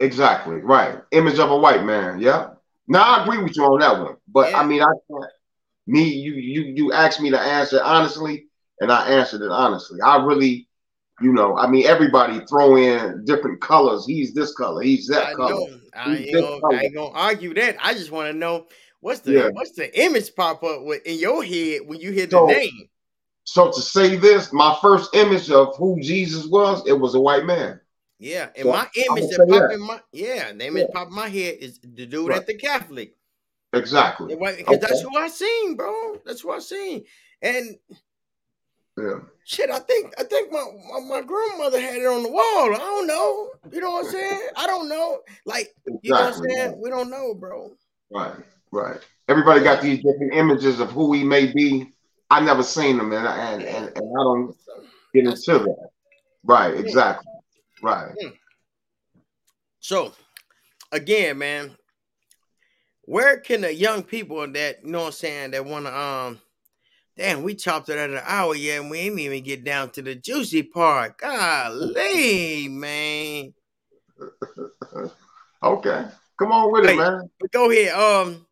Exactly. 0.00 0.56
Right. 0.56 0.98
Image 1.12 1.38
of 1.38 1.50
a 1.50 1.56
white 1.56 1.82
man. 1.84 2.18
Yeah. 2.20 2.50
Now 2.88 3.02
I 3.02 3.22
agree 3.22 3.38
with 3.42 3.56
you 3.56 3.64
on 3.64 3.80
that 3.80 3.98
one, 3.98 4.16
but 4.28 4.50
Yeah. 4.50 4.60
I 4.60 4.66
mean, 4.66 4.82
I 4.82 4.92
can't. 5.10 5.32
Me, 5.86 6.02
you, 6.02 6.34
you, 6.34 6.62
you 6.62 6.92
asked 6.92 7.20
me 7.20 7.30
to 7.30 7.40
answer 7.40 7.80
honestly, 7.82 8.48
and 8.80 8.90
I 8.92 9.08
answered 9.08 9.40
it 9.42 9.50
honestly. 9.50 10.00
I 10.04 10.22
really, 10.24 10.68
you 11.20 11.32
know, 11.32 11.56
I 11.56 11.66
mean, 11.66 11.86
everybody 11.86 12.40
throw 12.46 12.76
in 12.76 13.24
different 13.24 13.60
colors. 13.60 14.04
He's 14.06 14.34
this 14.34 14.54
color. 14.54 14.82
He's 14.82 15.06
that 15.08 15.28
I 15.28 15.34
color. 15.34 15.50
know. 15.50 15.80
I 15.94 16.14
He's 16.16 16.26
ain't, 16.26 16.34
gonna, 16.34 16.60
color. 16.60 16.74
I 16.76 16.80
ain't 16.82 16.94
gonna 16.94 17.14
argue 17.18 17.54
that. 17.54 17.76
I 17.82 17.94
just 17.94 18.10
want 18.10 18.30
to 18.32 18.36
know 18.38 18.66
what's 19.00 19.20
the 19.20 19.32
Yeah. 19.32 19.48
what's 19.52 19.72
the 19.72 19.98
image 19.98 20.34
pop 20.34 20.62
up 20.62 20.82
with 20.84 21.06
in 21.06 21.18
your 21.18 21.42
head 21.42 21.82
when 21.86 22.00
you 22.00 22.12
hear 22.12 22.26
the 22.26 22.36
So- 22.36 22.46
name. 22.46 22.88
So 23.48 23.70
to 23.70 23.80
say 23.80 24.16
this, 24.16 24.52
my 24.52 24.76
first 24.82 25.14
image 25.14 25.50
of 25.52 25.76
who 25.76 25.98
Jesus 26.00 26.46
was, 26.46 26.82
it 26.86 26.92
was 26.94 27.14
a 27.14 27.20
white 27.20 27.44
man. 27.46 27.80
Yeah, 28.18 28.48
and 28.56 28.64
So, 28.64 28.72
my 28.72 28.88
image 28.96 29.24
that 29.30 29.46
say 29.46 29.46
pop 29.46 29.68
that. 29.68 29.70
in 29.72 29.80
my 29.80 30.00
yeah, 30.12 30.52
the 30.52 30.66
image 30.66 30.86
Yeah. 30.88 30.94
pop 30.94 31.08
in 31.08 31.14
my 31.14 31.28
head 31.28 31.58
is 31.60 31.78
the 31.80 32.06
dude 32.06 32.28
Right. 32.30 32.38
at 32.38 32.46
the 32.46 32.54
Catholic. 32.54 33.14
Exactly. 33.72 34.34
Because 34.34 34.80
that's 34.80 34.92
Okay. 34.94 35.02
who 35.02 35.16
I 35.16 35.28
seen, 35.28 35.76
bro. 35.76 36.16
That's 36.24 36.40
who 36.40 36.50
I 36.50 36.58
seen. 36.58 37.04
And 37.42 37.78
Yeah. 38.98 39.18
shit, 39.44 39.70
I 39.70 39.78
think 39.80 40.14
I 40.18 40.24
think 40.24 40.50
my, 40.50 40.64
my 40.88 41.00
my 41.00 41.20
grandmother 41.20 41.80
had 41.80 41.96
it 41.96 42.06
on 42.06 42.22
the 42.22 42.30
wall. 42.30 42.74
I 42.74 42.78
don't 42.78 43.06
know. 43.06 43.50
You 43.70 43.80
know 43.80 43.90
what 43.90 44.06
I'm 44.06 44.12
saying? 44.12 44.48
I 44.56 44.66
don't 44.66 44.88
know. 44.88 45.20
Like 45.44 45.74
you 46.02 46.12
know 46.12 46.20
what 46.22 46.36
I'm 46.36 46.42
saying? 46.48 46.80
We 46.82 46.88
don't 46.90 47.10
know, 47.10 47.34
bro. 47.34 47.72
Right. 48.10 48.36
Right. 48.72 48.98
Everybody 49.28 49.60
got 49.62 49.82
these 49.82 49.98
different 49.98 50.34
images 50.34 50.80
of 50.80 50.90
who 50.92 51.12
he 51.12 51.24
may 51.24 51.52
be. 51.52 51.92
I 52.30 52.40
never 52.40 52.62
seen 52.62 52.96
them, 52.96 53.12
and 53.12 53.26
and 53.26 53.62
and, 53.62 53.86
and 53.86 53.96
I 53.96 54.22
don't 54.22 54.56
get 55.14 55.24
into 55.24 55.58
that. 55.58 55.88
Right. 56.42 56.74
Exactly. 56.74 57.30
Right. 57.82 58.14
So, 59.80 60.12
again, 60.90 61.38
man, 61.38 61.76
where 63.02 63.38
can 63.38 63.60
the 63.60 63.72
young 63.72 64.02
people 64.02 64.50
that 64.50 64.84
you 64.84 64.90
know 64.90 65.00
what 65.00 65.06
I'm 65.06 65.12
saying 65.12 65.50
that 65.52 65.64
want 65.64 65.86
to 65.86 65.96
um 65.96 66.40
Damn, 67.16 67.42
we 67.42 67.54
chopped 67.54 67.88
it 67.88 67.96
at 67.96 68.10
an 68.10 68.20
hour 68.24 68.54
yet, 68.54 68.80
and 68.80 68.90
we 68.90 68.98
ain't 68.98 69.18
even 69.18 69.42
get 69.42 69.64
down 69.64 69.90
to 69.90 70.02
the 70.02 70.14
juicy 70.14 70.62
part. 70.62 71.16
Golly, 71.16 72.68
man. 72.68 73.54
okay. 75.62 76.06
Come 76.38 76.52
on 76.52 76.70
with 76.72 76.84
Hey. 76.84 76.92
it, 76.92 76.96
man. 76.96 77.30
Go 77.52 77.70
ahead. 77.70 77.94
Um, 77.94 78.46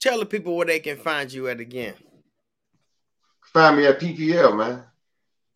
tell 0.00 0.18
the 0.18 0.26
people 0.26 0.56
where 0.56 0.66
they 0.66 0.80
can 0.80 0.96
find 0.96 1.32
you 1.32 1.46
at 1.48 1.60
again. 1.60 1.94
Find 3.52 3.76
me 3.76 3.86
at 3.86 4.00
PPL, 4.00 4.56
man. 4.56 4.82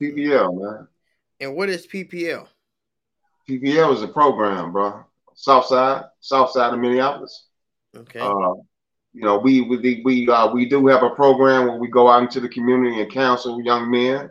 PPL, 0.01 0.61
man. 0.61 0.89
And 1.41 1.57
what 1.57 1.69
is 1.69 1.87
PPL? 1.87 2.47
PPL 3.49 3.95
is 3.95 4.03
a 4.03 4.09
program, 4.09 4.71
bro. 4.73 5.05
South 5.35 5.67
side, 5.67 6.05
south 6.21 6.53
side 6.53 6.73
of 6.73 6.79
Minneapolis. 6.79 7.49
Okay. 7.97 8.21
Uh, 8.21 8.55
you 9.13 9.23
know, 9.23 9.39
we 9.39 9.61
we 9.61 10.01
we 10.05 10.29
uh, 10.29 10.51
we 10.53 10.67
do 10.67 10.87
have 10.87 11.03
a 11.03 11.11
program 11.11 11.67
where 11.67 11.77
we 11.77 11.89
go 11.89 12.09
out 12.09 12.23
into 12.23 12.41
the 12.41 12.49
community 12.49 13.01
and 13.01 13.13
counsel 13.13 13.63
young 13.63 13.91
men. 13.91 14.31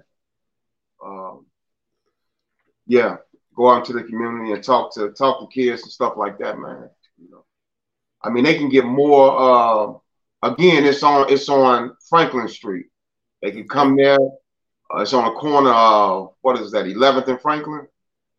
Um, 1.04 1.46
yeah, 2.88 3.18
go 3.56 3.70
out 3.70 3.88
into 3.88 3.94
the 3.94 4.04
community 4.04 4.54
and 4.54 4.64
talk 4.64 4.94
to 4.96 5.12
talk 5.12 5.40
to 5.40 5.48
kids 5.54 5.84
and 5.84 5.92
stuff 5.92 6.14
like 6.18 6.40
that, 6.40 6.58
man. 6.58 6.90
You 7.22 7.30
know, 7.30 7.46
I 8.24 8.30
mean, 8.30 8.44
they 8.44 8.58
can 8.58 8.70
get 8.70 8.86
more. 8.86 10.02
Uh, 10.44 10.48
again, 10.50 10.84
it's 10.84 11.04
on 11.04 11.32
it's 11.32 11.48
on 11.48 11.96
Franklin 12.10 12.48
Street. 12.48 12.88
They 13.44 13.52
can 13.52 13.68
come 13.68 13.96
there. 13.96 14.18
Uh, 14.18 15.02
it's 15.02 15.14
on 15.14 15.26
the 15.26 15.40
corner 15.40 15.72
of 15.72 16.34
what 16.42 16.60
is 16.60 16.72
that? 16.72 16.86
11th 16.86 17.28
and 17.28 17.42
Franklin. 17.42 17.88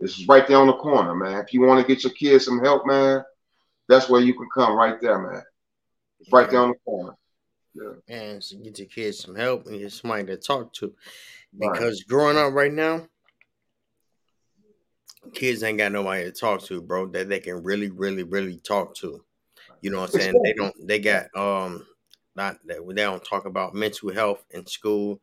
This 0.01 0.19
is 0.19 0.27
right 0.27 0.47
there 0.49 0.59
on 0.59 0.67
the 0.67 0.73
corner, 0.75 1.15
man. 1.15 1.41
If 1.45 1.55
you 1.55 1.61
want 1.61 1.81
to 1.81 1.87
get 1.87 2.03
your 2.03 2.13
kids 2.13 2.45
some 2.45 2.59
help, 2.59 2.85
man, 2.85 3.23
that's 3.89 4.09
where 4.09 4.21
you 4.21 4.35
can 4.35 4.49
come 4.53 4.75
right 4.75 5.01
there, 5.01 5.19
man. 5.21 5.43
It's 6.23 6.33
right 6.33 6.49
there 6.49 6.61
on 6.61 6.71
the 6.71 6.75
corner. 6.85 7.17
Yeah. 7.75 7.93
And 8.09 8.45
so 8.45 8.57
get 8.59 8.79
your 8.79 8.89
kids 8.89 9.19
some 9.19 9.35
help 9.35 9.67
and 9.67 9.79
get 9.79 9.93
somebody 9.93 10.25
to 10.27 10.37
talk 10.37 10.73
to. 10.75 10.95
Right. 11.59 11.73
Because 11.73 12.05
growing 12.05 12.37
up 12.37 12.53
right 12.53 12.73
now, 12.73 13.07
kids 15.35 15.63
ain't 15.63 15.79
got 15.79 15.93
nobody 15.93 16.25
to 16.25 16.33
talk 16.33 16.63
to, 16.65 16.81
bro, 16.81 17.07
that 17.09 17.29
they 17.29 17.41
can 17.41 17.63
really, 17.63 17.91
really, 17.91 18.23
really 18.23 18.59
talk 18.59 18.95
to. 18.97 19.25
You 19.81 19.91
know 19.91 20.01
what 20.01 20.15
I'm 20.15 20.21
saying? 20.21 20.43
They 20.45 20.53
don't 20.53 20.75
they 20.87 21.01
got 21.01 21.27
um 21.35 21.85
not 22.37 22.59
that 22.67 22.87
they 22.87 23.03
don't 23.03 23.25
talk 23.25 23.47
about 23.47 23.75
mental 23.75 24.13
health 24.13 24.45
in 24.51 24.67
school. 24.67 25.21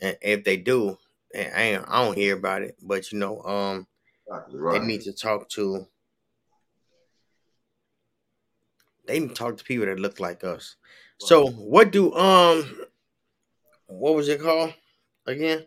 And 0.00 0.16
if 0.22 0.44
they 0.44 0.56
do, 0.56 0.96
and 1.34 1.52
I 1.54 1.60
ain't, 1.60 1.84
I 1.86 2.04
don't 2.04 2.16
hear 2.16 2.36
about 2.36 2.62
it, 2.62 2.76
but 2.82 3.12
you 3.12 3.18
know, 3.18 3.42
um 3.42 3.86
Exactly 4.30 4.78
they 4.78 4.86
need 4.86 5.02
to 5.02 5.12
talk 5.12 5.48
to 5.50 5.86
they 9.08 9.18
need 9.18 9.30
to 9.30 9.34
talk 9.34 9.56
to 9.56 9.64
people 9.64 9.86
that 9.86 9.98
look 9.98 10.20
like 10.20 10.44
us. 10.44 10.76
So 11.18 11.48
what 11.48 11.90
do 11.90 12.14
um 12.14 12.86
what 13.86 14.14
was 14.14 14.28
it 14.28 14.40
called 14.40 14.74
again? 15.26 15.66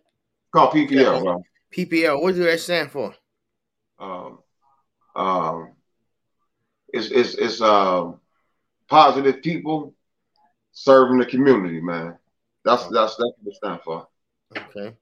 Called 0.54 0.74
PPL, 0.74 1.24
bro. 1.24 1.44
PPL. 1.76 2.22
What 2.22 2.36
do 2.36 2.44
that 2.44 2.60
stand 2.60 2.92
for? 2.92 3.14
Um, 4.00 4.40
um, 5.16 5.72
it's 6.94 7.10
it's 7.12 7.34
it's 7.36 7.62
um 7.62 8.20
positive 8.88 9.42
people 9.42 9.94
serving 10.72 11.18
the 11.18 11.26
community, 11.26 11.82
man. 11.82 12.18
That's 12.64 12.84
that's 12.84 13.16
that's 13.16 13.18
what 13.18 13.36
it 13.46 13.56
stands 13.56 13.84
for. 13.84 14.08
Okay. 14.56 14.96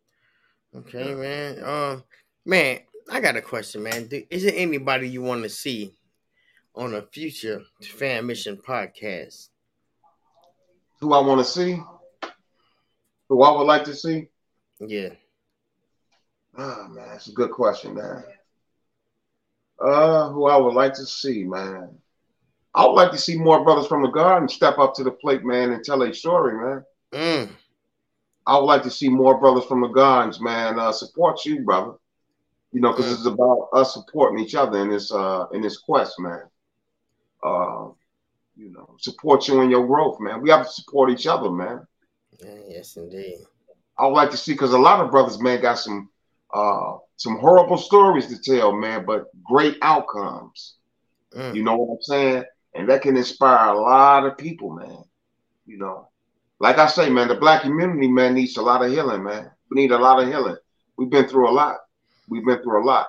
Okay, 0.75 1.13
man. 1.13 1.63
Um 1.63 2.03
man, 2.45 2.79
I 3.11 3.19
got 3.19 3.35
a 3.35 3.41
question, 3.41 3.83
man. 3.83 4.09
Is 4.29 4.43
there 4.43 4.53
anybody 4.55 5.09
you 5.09 5.21
want 5.21 5.43
to 5.43 5.49
see 5.49 5.98
on 6.75 6.93
a 6.93 7.01
future 7.01 7.61
Fammission 7.81 8.61
podcast? 8.61 9.49
Who 10.99 11.13
I 11.13 11.19
want 11.19 11.39
to 11.39 11.51
see? 11.51 11.81
Who 13.29 13.41
I 13.43 13.51
would 13.51 13.63
like 13.63 13.83
to 13.85 13.95
see? 13.95 14.29
Yeah. 14.79 15.09
Ah, 16.57 16.87
man, 16.89 17.09
that's 17.09 17.27
a 17.27 17.33
good 17.33 17.51
question, 17.51 17.95
man. 17.95 18.23
Uh, 19.79 20.29
who 20.29 20.47
I 20.47 20.57
would 20.57 20.73
like 20.73 20.93
to 20.95 21.05
see, 21.05 21.43
man. 21.43 21.97
I 22.73 22.85
would 22.85 22.93
like 22.93 23.11
to 23.11 23.17
see 23.17 23.37
more 23.37 23.63
brothers 23.63 23.87
from 23.87 24.01
the 24.03 24.09
garden 24.09 24.49
step 24.49 24.77
up 24.77 24.93
to 24.95 25.03
the 25.03 25.11
plate, 25.11 25.43
man, 25.43 25.71
and 25.71 25.83
tell 25.83 26.01
a 26.03 26.13
story, 26.13 26.53
man. 26.53 26.85
Mm. 27.13 27.49
I 28.45 28.57
would 28.57 28.65
like 28.65 28.83
to 28.83 28.91
see 28.91 29.09
more 29.09 29.39
brothers 29.39 29.65
from 29.65 29.81
the 29.81 29.87
gardens, 29.87 30.41
man, 30.41 30.79
uh, 30.79 30.91
support 30.91 31.45
you, 31.45 31.61
brother. 31.61 31.93
You 32.71 32.81
know, 32.81 32.91
because 32.91 33.11
it's 33.11 33.25
about 33.25 33.69
us 33.73 33.93
supporting 33.93 34.39
each 34.39 34.53
other 34.53 34.79
in 34.79 34.89
this 34.89 35.11
uh 35.11 35.47
in 35.53 35.61
this 35.61 35.77
quest, 35.77 36.19
man. 36.19 36.43
Uh, 37.43 37.89
you 38.55 38.71
know, 38.71 38.95
support 38.99 39.47
you 39.47 39.61
in 39.61 39.69
your 39.69 39.87
growth, 39.87 40.19
man. 40.19 40.41
We 40.41 40.49
have 40.49 40.65
to 40.65 40.71
support 40.71 41.09
each 41.09 41.25
other, 41.25 41.49
man. 41.49 41.87
Yeah, 42.43 42.57
yes, 42.67 42.97
indeed. 42.97 43.37
I 43.97 44.05
would 44.05 44.13
like 44.13 44.31
to 44.31 44.37
see 44.37 44.53
because 44.53 44.73
a 44.73 44.77
lot 44.77 44.99
of 44.99 45.11
brothers, 45.11 45.39
man, 45.39 45.61
got 45.61 45.79
some 45.79 46.09
uh 46.53 46.97
some 47.17 47.37
horrible 47.37 47.77
stories 47.77 48.27
to 48.27 48.39
tell, 48.39 48.71
man, 48.71 49.05
but 49.05 49.25
great 49.43 49.77
outcomes. 49.81 50.75
Mm. 51.33 51.55
You 51.55 51.63
know 51.63 51.75
what 51.75 51.95
I'm 51.95 52.01
saying? 52.01 52.43
And 52.73 52.89
that 52.89 53.01
can 53.01 53.17
inspire 53.17 53.73
a 53.73 53.79
lot 53.79 54.25
of 54.25 54.37
people, 54.37 54.71
man. 54.71 55.03
You 55.65 55.77
know, 55.77 56.09
like 56.59 56.77
I 56.77 56.87
say, 56.87 57.09
man, 57.09 57.27
the 57.27 57.35
black 57.35 57.61
community, 57.61 58.07
man, 58.07 58.33
needs 58.33 58.57
a 58.57 58.61
lot 58.61 58.83
of 58.83 58.91
healing, 58.91 59.23
man. 59.23 59.51
We 59.69 59.81
need 59.81 59.91
a 59.91 59.97
lot 59.97 60.21
of 60.21 60.27
healing. 60.27 60.57
We've 60.97 61.09
been 61.09 61.27
through 61.27 61.49
a 61.49 61.51
lot. 61.51 61.77
We've 62.27 62.45
been 62.45 62.61
through 62.61 62.83
a 62.83 62.85
lot. 62.85 63.07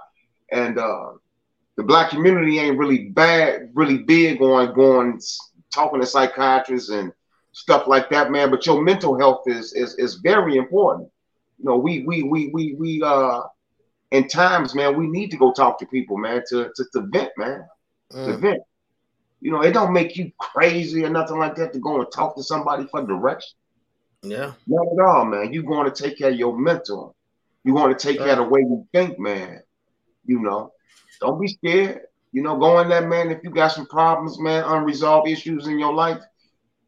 And 0.52 0.78
uh 0.78 1.12
the 1.76 1.82
black 1.82 2.10
community 2.10 2.58
ain't 2.58 2.78
really 2.78 3.08
bad, 3.10 3.70
really 3.74 3.98
big 3.98 4.40
on 4.42 4.74
going 4.74 5.20
talking 5.72 6.00
to 6.00 6.06
psychiatrists 6.06 6.90
and 6.90 7.12
stuff 7.52 7.86
like 7.86 8.10
that, 8.10 8.30
man. 8.30 8.50
But 8.50 8.66
your 8.66 8.82
mental 8.82 9.18
health 9.18 9.42
is 9.46 9.72
is 9.72 9.94
is 9.98 10.16
very 10.16 10.56
important. 10.56 11.08
You 11.58 11.66
know, 11.66 11.76
we 11.78 12.04
we 12.06 12.22
we 12.22 12.50
we 12.52 12.74
we 12.78 13.02
uh 13.02 13.42
in 14.10 14.28
times, 14.28 14.74
man, 14.74 14.96
we 14.98 15.06
need 15.06 15.30
to 15.30 15.36
go 15.36 15.52
talk 15.52 15.78
to 15.78 15.86
people, 15.86 16.16
man, 16.18 16.42
to 16.48 16.70
to, 16.74 16.84
to 16.92 17.00
vent, 17.12 17.30
man 17.36 17.64
to 18.24 18.32
Mm. 18.32 18.40
vent. 18.40 18.62
You 19.40 19.52
know, 19.52 19.62
it 19.62 19.72
don't 19.72 19.92
make 19.92 20.16
you 20.16 20.32
crazy 20.38 21.04
or 21.04 21.10
nothing 21.10 21.38
like 21.38 21.54
that 21.56 21.72
to 21.72 21.78
go 21.78 22.00
and 22.00 22.10
talk 22.12 22.36
to 22.36 22.42
somebody 22.42 22.86
for 22.86 23.02
direction. 23.06 23.56
Yeah. 24.22 24.52
Not 24.66 24.86
at 24.92 25.04
all, 25.06 25.24
man. 25.24 25.52
You 25.52 25.62
going 25.62 25.90
to 25.90 26.02
take 26.02 26.18
care 26.18 26.30
of 26.30 26.36
your 26.36 26.58
mental. 26.58 27.14
You 27.64 27.72
want 27.74 27.98
to 27.98 28.08
take 28.08 28.18
care 28.18 28.32
of 28.32 28.38
the 28.38 28.44
way 28.44 28.60
you 28.60 28.86
think, 28.92 29.18
man. 29.18 29.62
You 30.26 30.40
know, 30.40 30.72
don't 31.20 31.40
be 31.40 31.48
scared. 31.48 32.00
You 32.32 32.42
know, 32.42 32.58
go 32.58 32.80
in 32.80 32.88
there, 32.88 33.06
man. 33.08 33.30
If 33.30 33.42
you 33.44 33.50
got 33.50 33.68
some 33.72 33.86
problems, 33.86 34.38
man, 34.40 34.64
unresolved 34.64 35.28
issues 35.28 35.66
in 35.66 35.78
your 35.78 35.94
life, 35.94 36.22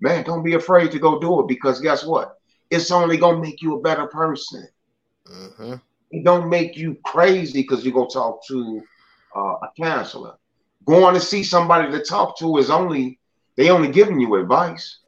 man, 0.00 0.24
don't 0.24 0.44
be 0.44 0.54
afraid 0.54 0.90
to 0.92 0.98
go 0.98 1.18
do 1.20 1.40
it 1.40 1.48
because 1.48 1.80
guess 1.80 2.04
what? 2.04 2.32
It's 2.70 2.90
only 2.90 3.16
gonna 3.18 3.40
make 3.40 3.62
you 3.62 3.76
a 3.76 3.80
better 3.82 4.06
person. 4.06 4.66
hmm 5.26 5.74
It 6.10 6.24
don't 6.24 6.48
make 6.48 6.76
you 6.76 6.96
crazy 7.04 7.62
because 7.62 7.84
you 7.84 7.92
go 7.92 8.06
talk 8.06 8.40
to 8.48 8.82
uh, 9.36 9.54
a 9.62 9.68
counselor. 9.80 10.34
Going 10.86 11.14
to 11.14 11.20
see 11.20 11.42
somebody 11.44 11.90
to 11.90 12.02
talk 12.04 12.38
to 12.38 12.58
is 12.58 12.70
only 12.70 13.18
they 13.56 13.70
only 13.70 13.90
giving 13.90 14.20
you 14.20 14.34
advice. 14.36 15.00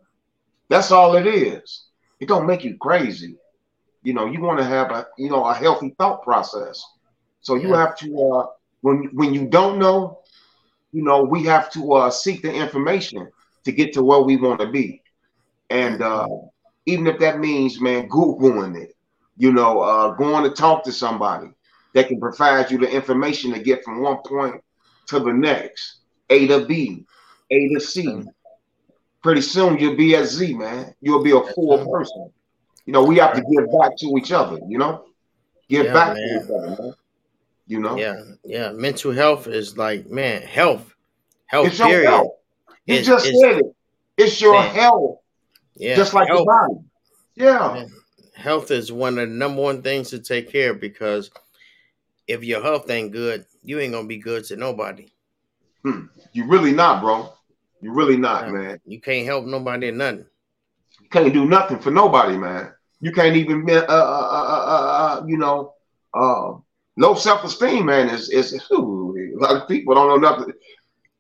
That's 0.69 0.91
all 0.93 1.15
it 1.17 1.27
is. 1.27 1.87
It 2.21 2.29
don't 2.29 2.47
make 2.47 2.65
you 2.65 2.77
crazy. 2.81 3.37
You 4.03 4.15
know, 4.15 4.27
you 4.27 4.41
want 4.41 4.59
to 4.59 4.65
have 4.65 4.91
a 4.91 5.07
you 5.19 5.31
know 5.31 5.45
a 5.45 5.55
healthy 5.55 5.95
thought 5.99 6.23
process. 6.23 6.83
So 7.41 7.55
you 7.55 7.73
Yeah. 7.73 7.75
have 7.75 7.97
to 7.99 8.07
uh, 8.35 8.47
when 8.85 9.09
when 9.15 9.33
you 9.33 9.47
don't 9.49 9.79
know, 9.79 10.19
you 10.93 11.03
know, 11.03 11.25
we 11.25 11.45
have 11.45 11.71
to 11.73 11.95
uh, 11.95 12.11
seek 12.11 12.43
the 12.43 12.53
information 12.53 13.27
to 13.65 13.73
get 13.73 13.95
to 13.95 14.03
where 14.03 14.21
we 14.21 14.37
want 14.37 14.61
to 14.61 14.69
be. 14.69 15.03
And 15.71 16.03
uh, 16.03 16.29
even 16.87 17.07
if 17.07 17.19
that 17.21 17.39
means, 17.39 17.81
man, 17.81 18.09
googling 18.09 18.77
it, 18.81 18.93
you 19.37 19.53
know, 19.53 19.81
uh, 19.81 20.11
going 20.15 20.45
to 20.45 20.51
talk 20.51 20.85
to 20.85 20.93
somebody 20.93 21.49
that 21.95 22.09
can 22.09 22.21
provide 22.21 22.71
you 22.71 22.79
the 22.79 22.91
information 22.91 23.53
to 23.53 23.61
get 23.61 23.83
from 23.85 24.03
one 24.03 24.19
point 24.27 24.57
to 25.09 25.19
the 25.19 25.33
next, 25.33 26.01
A 26.29 26.47
to 26.49 26.67
B, 26.67 27.05
A 27.51 27.69
to 27.75 27.81
C. 27.81 28.23
Pretty 29.23 29.41
soon 29.41 29.79
you'll 29.79 29.97
be 29.97 30.15
at 30.17 30.27
Z, 30.27 30.55
man. 30.55 30.95
You'll 31.01 31.23
be 31.23 31.33
a 31.33 31.41
full 31.41 31.79
person. 31.91 32.31
You 32.85 32.93
know, 32.93 33.05
we 33.05 33.17
have 33.19 33.35
to 33.35 33.41
give 33.41 33.67
back 33.81 33.97
to 33.99 34.17
each 34.19 34.33
other. 34.33 34.59
You 34.69 34.79
know, 34.79 35.05
give 35.69 35.87
Yeah, 35.87 35.93
back 35.93 36.15
man. 36.15 36.17
to 36.23 36.29
each 36.37 36.51
other, 36.51 36.77
man. 36.79 36.95
You 37.67 37.81
know, 37.81 37.97
Yeah. 37.97 38.21
Yeah. 38.45 38.73
Mental 38.73 39.13
health 39.13 39.47
is 39.47 39.79
like, 39.79 40.11
man, 40.11 40.43
health. 40.43 40.95
Health 41.47 41.69
it's 41.69 41.79
your 41.79 42.03
health. 42.05 42.33
You 42.87 42.95
It's- 42.97 43.07
just 43.07 43.27
it's- 43.27 43.41
said 43.41 43.59
it. 43.61 43.77
It's 44.17 44.41
your 44.41 44.53
Man. 44.55 44.75
health, 44.75 45.19
Yeah. 45.77 45.97
just 45.97 46.15
like 46.15 46.29
health. 46.29 46.41
your 46.41 46.47
body. 46.47 46.75
Yeah. 47.35 47.75
Man, 47.75 47.93
health 48.35 48.71
is 48.71 48.93
one 48.93 49.19
of 49.19 49.29
the 49.29 49.35
number 49.35 49.61
one 49.63 49.83
things 49.83 50.11
to 50.11 50.19
take 50.21 50.51
care 50.53 50.71
of 50.71 50.81
because 50.81 51.31
if 52.29 52.45
your 52.45 52.63
health 52.63 52.89
ain't 52.91 53.13
good, 53.13 53.45
you 53.63 53.81
ain't 53.81 53.93
gonna 53.93 54.07
be 54.07 54.19
good 54.19 54.45
to 54.45 54.57
nobody. 54.57 55.11
You 56.33 56.47
really 56.47 56.73
not, 56.73 57.03
bro. 57.03 57.33
You 57.81 57.93
really 57.93 58.17
not, 58.17 58.47
Yeah. 58.47 58.53
man. 58.53 58.81
You 58.87 59.01
can't 59.01 59.27
help 59.27 59.45
nobody 59.45 59.89
or 59.89 59.93
nothing. 59.93 60.27
You 61.03 61.09
can't 61.11 61.33
do 61.35 61.45
nothing 61.45 61.79
for 61.79 61.91
nobody, 61.91 62.37
man. 62.39 62.73
You 63.01 63.13
can't 63.13 63.37
even, 63.37 63.69
uh, 63.69 63.75
uh, 63.75 63.85
uh, 63.89 64.65
uh, 64.67 65.21
uh, 65.21 65.25
you 65.27 65.37
know, 65.37 65.75
uh, 66.15 66.55
low 66.97 67.15
self 67.15 67.45
esteem, 67.45 67.87
man. 67.87 68.09
Is 68.09 68.31
is 68.31 68.55
ooh, 68.73 69.15
a 69.39 69.43
lot 69.43 69.63
of 69.63 69.69
people 69.69 69.95
don't 69.95 70.09
know 70.09 70.29
nothing. 70.31 70.53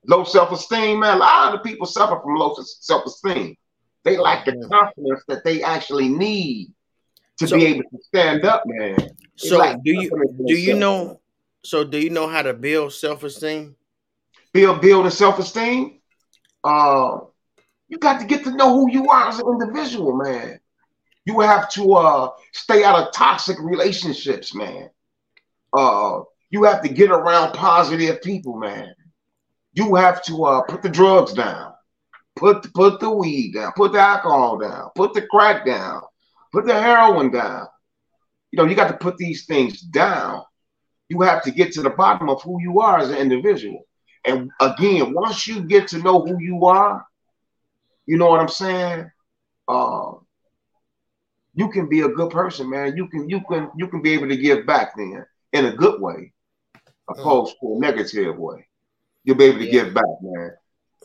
Low 0.07 0.25
self 0.25 0.53
esteem, 0.53 1.01
man. 1.01 1.16
A 1.16 1.20
lot 1.20 1.55
of 1.55 1.62
people 1.62 1.87
suffer 1.87 2.20
from 2.22 2.37
low 2.37 2.55
self 2.62 3.07
esteem. 3.07 3.57
They 4.05 4.16
lack 4.18 4.45
the 4.45 4.66
confidence 4.70 5.22
that 5.29 5.45
they 5.45 5.62
actually 5.62 6.09
need 6.09 6.72
to 7.39 7.49
So- 7.49 7.57
be 7.57 7.66
able 7.66 7.85
to 7.85 7.99
stand 8.03 8.45
up, 8.45 8.62
man. 8.66 8.97
It's 9.35 9.49
So 9.49 9.59
do 9.85 9.93
you 9.93 10.11
do 10.47 10.55
you 10.55 10.75
know? 10.75 11.20
So 11.64 11.83
do 11.85 11.99
you 11.99 12.11
know 12.11 12.29
how 12.29 12.43
to 12.43 12.53
build 12.55 12.93
self 12.93 13.22
esteem? 13.25 13.77
build 14.55 14.81
building 14.81 15.11
self-esteem, 15.11 16.01
uh, 16.62 17.18
you 17.89 17.99
got 17.99 18.20
to 18.20 18.27
get 18.27 18.45
to 18.45 18.53
know 18.55 18.72
who 18.72 18.91
you 18.91 19.11
are 19.11 19.29
as 19.29 19.41
an 19.41 19.47
individual, 19.49 20.16
man. 20.16 20.61
You 21.27 21.41
have 21.41 21.68
to 21.72 21.95
uh, 21.95 22.31
stay 22.53 22.85
out 22.85 22.99
of 23.05 23.12
toxic 23.12 23.59
relationships, 23.61 24.55
man. 24.55 24.91
Uh, 25.75 26.20
you 26.51 26.62
have 26.62 26.83
to 26.83 26.89
get 26.89 27.11
around 27.11 27.53
positive 27.53 28.22
people, 28.22 28.57
man. 28.57 28.95
You 29.72 29.97
have 29.97 30.22
to 30.25 30.45
uh, 30.45 30.62
put 30.62 30.83
the 30.83 30.89
drugs 30.89 31.33
down, 31.33 31.72
put 32.37 32.72
put 32.75 33.01
the 33.01 33.11
weed 33.11 33.55
down, 33.55 33.72
put 33.77 33.93
the 33.93 33.99
alcohol 33.99 34.57
down, 34.59 34.91
put 34.95 35.14
the 35.14 35.22
crack 35.22 35.66
down, 35.66 36.03
put 36.53 36.64
the 36.64 36.81
heroin 36.81 37.33
down. 37.33 37.66
You 38.53 38.59
know, 38.59 38.66
you 38.66 38.77
got 38.77 38.87
to 38.87 38.97
put 38.97 39.16
these 39.16 39.47
things 39.47 39.81
down. 39.81 40.45
You 41.09 41.22
have 41.22 41.43
to 41.43 41.51
get 41.51 41.72
to 41.72 41.83
the 41.83 41.91
bottom 41.91 42.29
of 42.29 42.41
who 42.43 42.62
you 42.62 42.81
are 42.81 43.01
as 43.01 43.11
an 43.11 43.16
individual. 43.16 43.85
And 44.25 44.51
again, 44.61 45.12
once 45.12 45.49
you 45.49 45.61
get 45.64 45.89
to 45.89 45.99
know 45.99 46.20
who 46.20 46.41
you 46.41 46.64
are, 46.66 47.05
you 48.07 48.16
know 48.16 48.29
what 48.29 48.41
I'm 48.41 48.49
saying? 48.49 49.11
Uh, 49.66 50.12
you 51.55 51.68
can 51.68 51.89
be 51.89 52.03
a 52.03 52.09
good 52.09 52.31
person, 52.31 52.70
man. 52.70 52.97
You 52.97 53.09
can 53.09 53.29
you 53.29 53.41
can 53.41 53.72
you 53.77 53.89
can 53.89 54.03
be 54.03 54.12
able 54.12 54.29
to 54.29 54.37
give 54.37 54.66
back 54.66 54.93
then 54.97 55.27
in 55.55 55.65
a 55.67 55.73
good 55.73 56.01
way, 56.01 56.33
opposed 57.09 57.55
to 57.61 57.75
a 57.77 57.79
negative 57.79 58.37
way. 58.37 58.67
You'll 59.25 59.37
be 59.37 59.45
able 59.45 59.61
to 59.61 59.65
Yeah. 59.65 59.71
give 59.85 59.95
back, 59.95 60.05
man. 60.21 60.51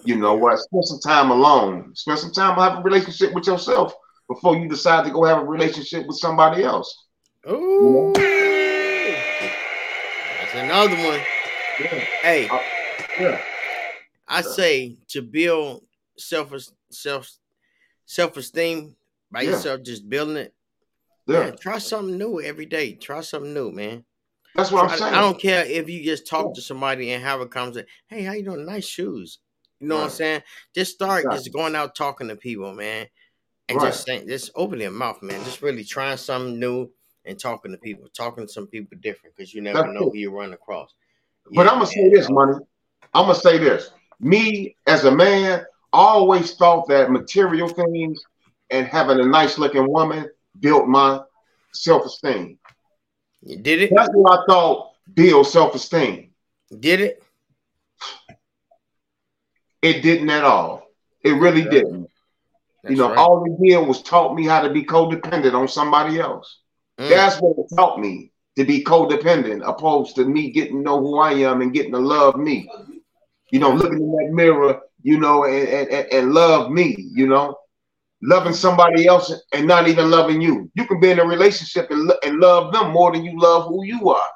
You 0.03 0.15
know 0.17 0.35
what? 0.35 0.57
Spend 0.59 0.85
some 0.85 0.99
time 0.99 1.29
alone. 1.31 1.95
Spend 1.95 2.19
some 2.19 2.31
time 2.33 2.55
have 2.57 2.79
a 2.79 2.81
relationship 2.81 3.33
with 3.33 3.47
yourself 3.47 3.93
before 4.27 4.57
you 4.57 4.67
decide 4.67 5.05
to 5.05 5.11
go 5.11 5.23
have 5.23 5.39
a 5.39 5.45
relationship 5.45 6.05
with 6.07 6.17
somebody 6.17 6.63
else. 6.63 7.05
Ooh, 7.49 8.11
that's 10.39 10.53
another 10.55 10.95
one. 10.97 11.21
Yeah. 11.79 11.99
Hey, 12.21 12.47
Uh, 12.49 12.59
Yeah. 13.19 13.41
I 14.27 14.41
say 14.41 14.97
to 15.09 15.21
build 15.21 15.85
self 16.17 16.53
self 16.91 17.29
self 18.05 18.37
esteem 18.37 18.95
by 19.31 19.41
Yeah. 19.41 19.51
yourself, 19.51 19.81
just 19.83 20.09
building 20.09 20.37
it. 20.37 20.53
Yeah. 21.27 21.39
Man, 21.41 21.57
try 21.57 21.77
something 21.77 22.17
new 22.17 22.41
every 22.41 22.65
day. 22.65 22.93
Try 22.93 23.21
something 23.21 23.53
new, 23.53 23.71
man. 23.71 24.05
That's 24.59 24.71
what 24.73 24.83
I'm 24.83 24.89
I, 24.91 24.95
saying. 24.97 25.13
I 25.13 25.21
don't 25.21 25.39
care 25.39 25.65
if 25.65 25.89
you 25.89 26.03
just 26.03 26.27
talk 26.27 26.47
Yeah. 26.47 26.53
to 26.55 26.61
somebody 26.61 27.11
and 27.11 27.23
have 27.23 27.39
a 27.39 27.47
conversation. 27.47 27.87
Hey, 28.07 28.23
how 28.23 28.33
you 28.33 28.43
doing? 28.43 28.65
Nice 28.65 28.85
shoes. 28.85 29.39
You 29.79 29.87
know 29.87 29.95
what 29.95 30.03
I'm 30.05 30.09
saying? 30.09 30.43
Just 30.75 30.93
start 30.93 31.31
just 31.31 31.53
going 31.53 31.75
out 31.75 31.95
talking 31.95 32.27
to 32.27 32.35
people, 32.35 32.73
man. 32.73 33.07
And 33.69 33.77
Right. 33.79 33.87
just 33.87 34.05
saying, 34.05 34.27
just 34.27 34.51
open 34.55 34.81
your 34.81 34.91
mouth, 34.91 35.21
man. 35.21 35.41
Just 35.45 35.61
really 35.61 35.85
trying 35.85 36.17
something 36.17 36.59
new 36.59 36.91
and 37.23 37.39
talking 37.39 37.71
to 37.71 37.77
people, 37.77 38.09
talking 38.09 38.45
to 38.47 38.51
some 38.51 38.67
people 38.67 38.97
different 38.99 39.35
because 39.35 39.53
you 39.53 39.61
never 39.61 39.83
That's 39.83 39.93
know 39.93 40.07
it. 40.07 40.09
who 40.11 40.17
you 40.17 40.31
run 40.31 40.51
across. 40.51 40.93
But 41.53 41.67
I'm 41.67 41.75
gonna 41.75 41.85
say 41.85 42.09
this, 42.09 42.29
money. 42.29 42.57
I'm 43.13 43.27
gonna 43.27 43.35
say 43.35 43.57
this. 43.57 43.91
Me 44.19 44.75
as 44.87 45.05
a 45.05 45.11
man, 45.11 45.63
always 45.93 46.55
thought 46.55 46.87
that 46.89 47.11
material 47.11 47.69
things 47.69 48.21
and 48.69 48.85
having 48.87 49.19
a 49.19 49.25
nice 49.25 49.57
looking 49.57 49.89
woman 49.89 50.29
built 50.59 50.87
my 50.87 51.21
self 51.71 52.05
esteem. 52.05 52.59
You 53.41 53.57
did 53.57 53.81
it? 53.81 53.91
That's 53.95 54.09
what 54.13 54.39
I 54.39 54.43
thought 54.47 54.91
build 55.13 55.47
self 55.47 55.75
esteem. 55.75 56.29
Did 56.77 57.01
it? 57.01 57.23
It 59.81 60.01
didn't 60.01 60.29
at 60.29 60.43
all. 60.43 60.83
It 61.23 61.31
really 61.31 61.61
Okay. 61.61 61.69
didn't. 61.69 62.09
That's 62.83 62.93
you 62.93 62.97
know, 62.97 63.09
right. 63.09 63.17
all 63.17 63.43
it 63.45 63.61
did 63.63 63.87
was 63.87 64.01
taught 64.01 64.35
me 64.35 64.45
how 64.45 64.61
to 64.61 64.69
be 64.69 64.83
codependent 64.83 65.53
on 65.53 65.67
somebody 65.67 66.19
else. 66.19 66.59
Mm. 66.99 67.09
That's 67.09 67.37
what 67.41 67.57
it 67.57 67.75
taught 67.75 67.99
me 67.99 68.31
to 68.57 68.65
be 68.65 68.83
codependent, 68.83 69.67
opposed 69.67 70.15
to 70.15 70.25
me 70.25 70.51
getting 70.51 70.77
to 70.77 70.81
know 70.83 70.99
who 70.99 71.17
I 71.19 71.33
am 71.33 71.61
and 71.61 71.73
getting 71.73 71.93
to 71.93 71.99
love 71.99 72.35
me. 72.35 72.69
You 73.51 73.59
know, 73.59 73.71
looking 73.73 73.99
in 74.01 74.11
that 74.11 74.29
mirror, 74.31 74.79
you 75.01 75.19
know, 75.19 75.45
and, 75.45 75.67
and- 75.89 76.07
and 76.11 76.33
love 76.33 76.71
me, 76.71 76.95
you 77.13 77.27
know, 77.27 77.55
loving 78.21 78.53
somebody 78.53 79.07
else 79.07 79.33
and 79.53 79.67
not 79.67 79.87
even 79.87 80.11
loving 80.11 80.41
you. 80.41 80.69
You 80.75 80.85
can 80.85 80.99
be 80.99 81.11
in 81.11 81.19
a 81.19 81.25
relationship 81.25 81.89
and, 81.91 82.05
lo- 82.05 82.17
and 82.23 82.39
love 82.39 82.73
them 82.73 82.91
more 82.91 83.11
than 83.11 83.23
you 83.23 83.39
love 83.39 83.67
who 83.67 83.85
you 83.85 84.09
are. 84.09 84.27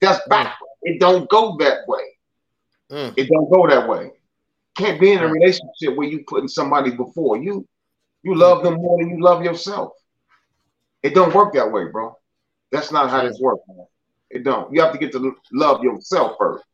That's 0.00 0.26
backwards. 0.28 0.72
It 0.82 1.00
don't 1.00 1.28
go 1.28 1.56
that 1.58 1.80
way. 1.86 2.02
Mm. 2.90 3.14
It 3.16 3.28
don't 3.28 3.50
go 3.50 3.66
that 3.66 3.88
way. 3.88 4.12
Can't 4.76 5.00
be 5.00 5.12
in 5.12 5.22
a 5.22 5.28
relationship 5.28 5.96
where 5.96 6.06
you 6.06 6.24
putting 6.26 6.48
somebody 6.48 6.90
before 6.90 7.36
you. 7.38 7.66
You 8.22 8.34
love 8.34 8.62
them 8.62 8.74
more 8.74 8.98
than 8.98 9.10
you 9.10 9.22
love 9.22 9.42
yourself. 9.42 9.92
It 11.02 11.14
don't 11.14 11.34
work 11.34 11.54
that 11.54 11.70
way, 11.70 11.86
bro. 11.86 12.16
That's 12.72 12.90
not 12.90 13.10
how 13.10 13.26
this 13.26 13.38
works, 13.40 13.62
man. 13.68 13.86
It 14.30 14.44
don't. 14.44 14.72
You 14.72 14.82
have 14.82 14.92
to 14.92 14.98
get 14.98 15.12
to 15.12 15.34
love 15.52 15.82
yourself 15.82 16.36
first. 16.38 16.64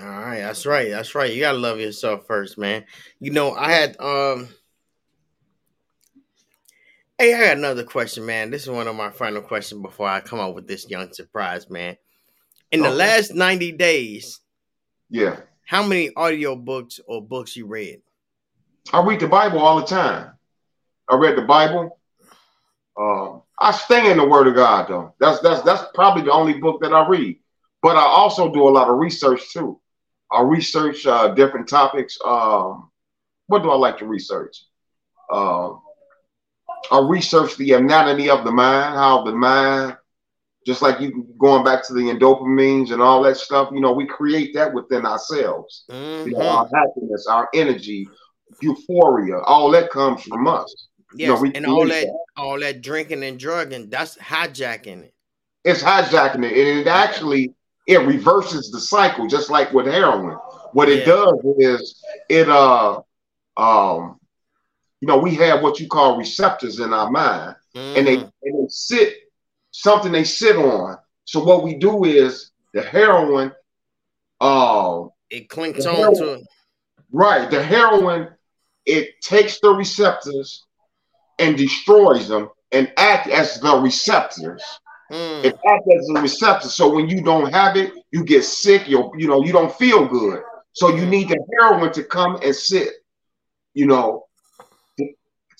All 0.00 0.06
right, 0.06 0.40
that's 0.40 0.66
right. 0.66 0.90
That's 0.90 1.14
right. 1.14 1.32
You 1.32 1.40
gotta 1.40 1.58
love 1.58 1.78
yourself 1.78 2.26
first, 2.26 2.58
man. 2.58 2.84
You 3.20 3.30
know, 3.30 3.54
I 3.54 3.72
had 3.72 4.00
um 4.00 4.48
Hey, 7.18 7.32
I 7.34 7.46
got 7.46 7.56
another 7.56 7.84
question, 7.84 8.26
man. 8.26 8.50
This 8.50 8.64
is 8.64 8.68
one 8.70 8.86
of 8.88 8.94
my 8.94 9.10
final 9.10 9.40
questions 9.40 9.80
before 9.80 10.06
I 10.08 10.20
come 10.20 10.38
up 10.38 10.54
with 10.54 10.66
this 10.68 10.88
young 10.90 11.12
surprise, 11.12 11.70
man. 11.70 11.96
In 12.72 12.82
the 12.82 12.88
Okay. 12.88 12.96
last 12.96 13.34
90 13.34 13.72
days, 13.72 14.40
Yeah. 15.08 15.40
how 15.64 15.82
many 15.82 16.10
audio 16.14 16.56
books 16.56 17.00
or 17.06 17.22
books 17.22 17.56
you 17.56 17.66
read? 17.66 18.02
I 18.92 19.00
read 19.02 19.20
the 19.20 19.28
Bible 19.28 19.60
all 19.60 19.80
the 19.80 19.86
time. 19.86 20.32
I 21.08 21.16
read 21.16 21.36
the 21.38 21.42
Bible. 21.42 21.98
Um, 22.98 23.42
I 23.58 23.72
stay 23.72 24.10
in 24.10 24.18
the 24.18 24.26
Word 24.28 24.46
of 24.46 24.54
God 24.54 24.88
though. 24.88 25.14
That's 25.18 25.40
that's 25.40 25.62
that's 25.62 25.84
probably 25.94 26.22
the 26.22 26.32
only 26.32 26.54
book 26.60 26.80
that 26.82 26.92
I 26.92 27.06
read. 27.08 27.38
But 27.82 27.96
I 27.96 28.02
also 28.02 28.52
do 28.52 28.68
a 28.68 28.70
lot 28.70 28.88
of 28.90 28.98
research 28.98 29.52
too. 29.52 29.80
I 30.30 30.42
research 30.42 31.06
uh, 31.06 31.28
different 31.34 31.68
topics. 31.68 32.18
Um, 32.24 32.90
what 33.46 33.62
do 33.62 33.70
I 33.70 33.76
like 33.76 33.98
to 33.98 34.06
research? 34.06 34.64
Um, 35.32 35.80
I 36.90 37.00
research 37.00 37.56
the 37.56 37.72
anatomy 37.72 38.28
of 38.30 38.44
the 38.44 38.52
mind, 38.52 38.94
how 38.94 39.24
the 39.24 39.32
mind, 39.32 39.96
just 40.66 40.82
like 40.82 41.00
you 41.00 41.26
going 41.38 41.64
back 41.64 41.86
to 41.86 41.94
the 41.94 42.02
dopamines 42.18 42.92
and 42.92 43.00
all 43.00 43.22
that 43.22 43.36
stuff. 43.36 43.70
You 43.72 43.80
know, 43.80 43.92
we 43.92 44.06
create 44.06 44.54
that 44.54 44.72
within 44.72 45.06
ourselves. 45.06 45.84
You 46.24 46.32
know, 46.32 46.48
our 46.48 46.68
happiness, 46.74 47.26
our 47.28 47.48
energy, 47.54 48.08
euphoria, 48.60 49.38
all 49.40 49.70
that 49.72 49.90
comes 49.90 50.22
from 50.22 50.46
us. 50.46 50.88
Yes, 51.14 51.40
know, 51.40 51.52
and 51.54 51.66
all 51.66 51.86
create 51.86 52.06
that 52.06 52.18
all 52.36 52.58
that 52.60 52.82
drinking 52.82 53.22
and 53.22 53.38
drugging, 53.38 53.88
that's 53.90 54.16
hijacking 54.16 55.04
it. 55.04 55.14
It's 55.64 55.82
hijacking 55.82 56.44
it, 56.44 56.56
and 56.56 56.80
it 56.80 56.86
actually 56.86 57.52
it 57.86 57.98
reverses 58.06 58.70
the 58.70 58.80
cycle, 58.80 59.26
just 59.26 59.50
like 59.50 59.72
with 59.72 59.86
heroin. 59.86 60.36
What 60.72 60.88
it 60.88 61.00
Yeah. 61.00 61.06
does 61.06 61.38
is 61.58 62.02
it 62.28 62.48
uh 62.48 63.00
um 63.56 64.15
you 65.06 65.12
know 65.12 65.18
we 65.18 65.36
have 65.36 65.62
what 65.62 65.78
you 65.78 65.86
call 65.86 66.18
receptors 66.18 66.80
in 66.80 66.92
our 66.92 67.08
mind, 67.12 67.54
and 67.76 68.06
they 68.06 68.16
Mhm. 68.16 68.32
and 68.42 68.54
they 68.64 68.68
sit 68.68 69.14
something 69.70 70.10
they 70.10 70.24
sit 70.24 70.56
on. 70.56 70.98
So 71.26 71.44
what 71.44 71.62
we 71.62 71.74
do 71.76 72.04
is 72.04 72.50
the 72.74 72.82
heroin, 72.82 73.52
uh, 74.40 75.04
it 75.30 75.48
clinks 75.48 75.86
on 75.86 76.12
to 76.16 76.32
it. 76.32 76.46
right, 77.12 77.48
the 77.48 77.62
heroin, 77.62 78.34
it 78.84 79.20
takes 79.20 79.60
the 79.60 79.70
receptors 79.70 80.64
and 81.38 81.56
destroys 81.56 82.26
them 82.26 82.50
and 82.72 82.92
act 82.96 83.28
as 83.28 83.60
the 83.60 83.76
receptors. 83.76 84.62
Mm. 85.12 85.44
It 85.44 85.54
acts 85.68 85.86
as 85.96 86.08
a 86.16 86.20
receptor. 86.20 86.68
So 86.68 86.92
when 86.92 87.08
you 87.08 87.22
don't 87.22 87.52
have 87.52 87.76
it, 87.76 87.92
you 88.10 88.24
get 88.24 88.42
sick. 88.42 88.88
You 88.88 89.12
you 89.16 89.28
know 89.28 89.44
you 89.44 89.52
don't 89.52 89.72
feel 89.76 90.04
good. 90.04 90.42
So 90.72 90.88
you 90.88 91.06
need 91.06 91.28
the 91.28 91.38
heroin 91.52 91.92
to 91.92 92.02
come 92.02 92.40
and 92.42 92.54
sit. 92.54 92.92
You 93.72 93.86
know, 93.86 94.25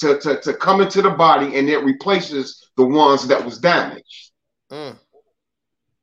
to 0.00 0.18
to, 0.20 0.40
to 0.40 0.54
come 0.54 0.80
into 0.80 1.02
the 1.02 1.10
body, 1.10 1.56
and 1.58 1.68
it 1.68 1.78
replaces 1.84 2.68
the 2.76 2.84
ones 2.86 3.26
that 3.28 3.44
was 3.44 3.58
damaged. 3.58 4.32
Mm. 4.70 4.98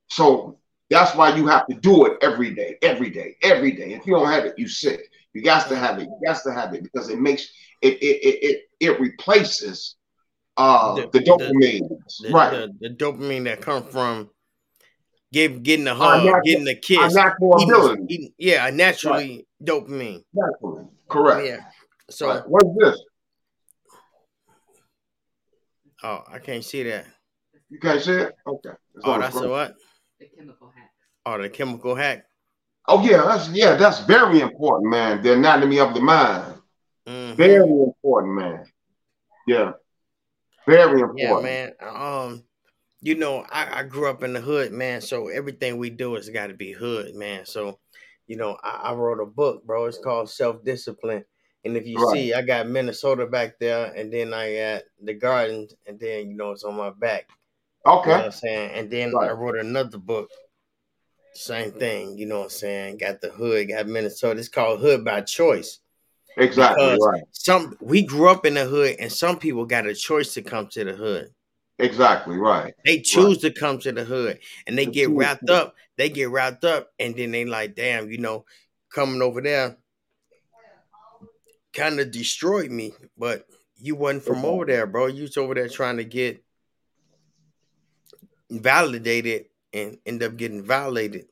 So 0.10 0.60
that's 0.90 1.16
why 1.16 1.36
you 1.36 1.48
have 1.48 1.66
to 1.68 1.76
do 1.76 2.06
it 2.06 2.18
every 2.22 2.54
day, 2.54 2.78
every 2.82 3.10
day, 3.10 3.36
every 3.42 3.72
day. 3.72 3.94
If 3.94 4.06
you 4.06 4.14
don't 4.16 4.28
have 4.30 4.46
it, 4.46 4.54
you 4.58 4.68
sick. 4.68 5.02
You 5.34 5.42
got 5.44 5.68
to 5.70 5.76
have 5.76 5.98
it. 6.00 6.04
You 6.04 6.20
got 6.26 6.42
to 6.44 6.54
have 6.54 6.74
it 6.74 6.84
because 6.84 7.10
it 7.10 7.20
makes 7.20 7.50
it 7.82 7.94
it 8.02 8.06
it 8.24 8.44
it, 8.44 8.62
it 8.80 9.00
replaces 9.00 9.96
uh 10.58 10.96
The- 10.96 11.10
the, 11.12 11.20
dopamine. 11.20 11.90
the, 12.22 12.30
right. 12.32 12.52
the, 12.52 12.90
the 12.90 12.96
dopamine 12.96 13.46
that 13.46 13.62
come 13.62 13.84
from 13.84 14.30
give, 15.32 15.64
getting 15.64 15.88
a 15.88 15.96
hug, 15.96 16.24
natural- 16.24 16.42
getting 16.44 16.68
a 16.68 16.76
kiss. 16.76 17.16
natural 17.16 17.56
eating- 17.60 17.74
ability. 17.74 18.04
eating- 18.10 18.34
yeah, 18.38 18.70
naturally 18.72 19.48
dopamine. 19.64 20.24
Naturally. 20.34 20.86
Correct. 21.10 21.48
Yeah. 21.48 21.58
So, 22.12 22.28
Right. 22.28 22.44
What's 22.48 22.70
this? 22.78 23.02
Oh, 26.04 26.24
I 26.32 26.40
can't 26.40 26.64
see 26.64 26.84
that. 26.84 27.06
You 27.70 27.80
can't 27.80 28.02
see 28.02 28.12
it? 28.12 28.36
Okay. 28.46 28.70
It's 28.96 29.04
Oh, 29.04 29.20
that's 29.20 29.36
a 29.36 29.48
what? 29.48 29.76
The 30.20 30.28
chemical 30.28 30.72
hack. 30.76 30.92
Oh, 31.26 31.42
the 31.42 31.50
chemical 31.50 31.96
hack. 31.96 32.26
Oh 32.88 33.02
yeah, 33.04 33.24
that's 33.26 33.50
yeah, 33.50 33.76
that's 33.76 34.02
very 34.02 34.42
important, 34.42 34.92
man. 34.92 35.22
The 35.22 35.34
anatomy 35.34 35.80
of 35.80 35.94
the 35.94 36.02
mind. 36.02 36.56
Mhm. 37.08 37.36
Very 37.36 37.70
important, 37.70 38.34
man. 38.36 38.66
Yeah. 39.48 39.74
Very 40.68 41.02
important. 41.02 41.20
Yeah, 41.20 41.40
man. 41.42 41.74
Um, 41.82 42.44
you 43.02 43.16
know, 43.16 43.46
I, 43.52 43.80
I 43.80 43.84
grew 43.84 44.10
up 44.10 44.24
in 44.24 44.34
the 44.34 44.42
hood, 44.42 44.72
man. 44.72 45.02
So 45.02 45.28
everything 45.28 45.78
we 45.78 45.90
do 45.90 46.14
has 46.16 46.30
got 46.30 46.48
to 46.48 46.54
be 46.54 46.72
hood, 46.72 47.16
man. 47.16 47.46
So, 47.46 47.80
you 48.28 48.38
know, 48.38 48.58
I, 48.64 48.92
I 48.92 48.94
wrote 48.94 49.22
a 49.22 49.26
book, 49.26 49.66
bro. 49.66 49.86
It's 49.86 49.98
called 49.98 50.30
Self 50.30 50.64
Discipline. 50.64 51.26
And 51.66 51.78
if 51.78 51.88
you 51.88 51.98
Right. 51.98 52.14
see, 52.14 52.34
I 52.34 52.42
got 52.42 52.68
Minnesota 52.68 53.26
back 53.26 53.58
there, 53.60 53.94
and 53.94 54.12
then 54.12 54.34
I 54.34 54.56
got 54.56 54.84
the 55.02 55.14
garden, 55.14 55.68
and 55.86 56.00
then 56.00 56.30
you 56.30 56.36
know 56.36 56.52
it's 56.52 56.64
on 56.64 56.76
my 56.76 56.90
back. 56.90 57.30
You 57.86 57.92
know 57.92 57.98
what 57.98 58.10
Okay. 58.10 58.26
I'm 58.26 58.32
saying? 58.32 58.72
And 58.72 58.90
then 58.92 59.14
Right. 59.14 59.30
I 59.30 59.32
wrote 59.34 59.58
another 59.58 59.98
book. 59.98 60.30
Same 61.34 61.72
thing, 61.72 62.18
you 62.18 62.26
know 62.28 62.40
what 62.40 62.44
I'm 62.46 62.50
saying? 62.50 62.98
Got 62.98 63.22
the 63.22 63.30
hood, 63.30 63.70
got 63.70 63.88
Minnesota. 63.88 64.40
It's 64.40 64.50
called 64.50 64.82
Hood 64.82 65.04
by 65.04 65.22
Choice. 65.22 65.80
Exactly. 66.38 66.86
Because 66.86 67.06
Right. 67.06 67.24
some 67.32 67.78
we 67.82 68.04
grew 68.04 68.30
up 68.30 68.46
in 68.46 68.54
the 68.56 68.66
hood, 68.66 68.98
and 69.00 69.12
some 69.12 69.40
people 69.40 69.66
got 69.66 69.88
a 69.88 69.96
choice 69.96 70.34
to 70.36 70.42
come 70.42 70.68
to 70.70 70.84
the 70.84 70.94
hood. 70.94 71.34
Exactly. 71.80 72.38
Right. 72.38 72.74
They 72.86 73.00
choose 73.00 73.40
to 73.40 73.52
come 73.52 73.80
to 73.80 73.92
the 73.92 74.04
hood, 74.04 74.40
and 74.68 74.78
they 74.78 74.86
get 74.86 75.10
wrapped 75.10 75.50
up. 75.50 75.76
They 75.98 76.10
get 76.10 76.30
wrapped 76.30 76.66
up, 76.66 76.92
and 77.00 77.16
then 77.16 77.32
they 77.32 77.46
like, 77.46 77.76
damn, 77.76 78.12
you 78.12 78.18
know, 78.20 78.46
coming 78.94 79.22
over 79.22 79.42
there 79.42 79.78
kind 81.74 82.00
of 82.00 82.12
destroyed 82.12 82.72
me. 82.72 82.94
But 83.18 83.46
you 83.78 83.96
wasn't 83.96 84.24
from 84.24 84.46
over 84.46 84.66
there, 84.66 84.88
bro. 84.88 85.08
You 85.08 85.24
was 85.24 85.38
over 85.38 85.54
there 85.54 85.68
trying 85.68 85.98
to 85.98 86.04
get 86.04 86.44
validated 88.50 89.46
and 89.74 89.98
end 90.06 90.24
up 90.24 90.38
getting 90.38 90.64
violated. 90.64 91.26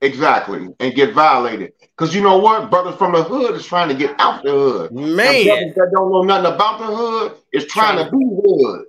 Exactly. 0.00 0.68
And 0.80 0.94
get 0.94 1.14
violated. 1.14 1.72
Because 1.80 2.14
you 2.14 2.20
know 2.20 2.36
what? 2.36 2.70
Brothers 2.70 2.96
from 2.96 3.12
the 3.12 3.22
hood 3.22 3.54
is 3.54 3.64
trying 3.64 3.88
to 3.88 3.94
get 3.94 4.14
out 4.18 4.42
the 4.42 4.50
hood. 4.50 4.92
Man, 4.92 5.72
that 5.76 5.92
don't 5.96 6.10
know 6.10 6.22
nothing 6.22 6.52
about 6.52 6.78
the 6.78 6.86
hood 6.86 7.36
is 7.52 7.66
trying 7.66 8.04
to 8.04 8.10
be 8.10 8.24
hood. 8.24 8.84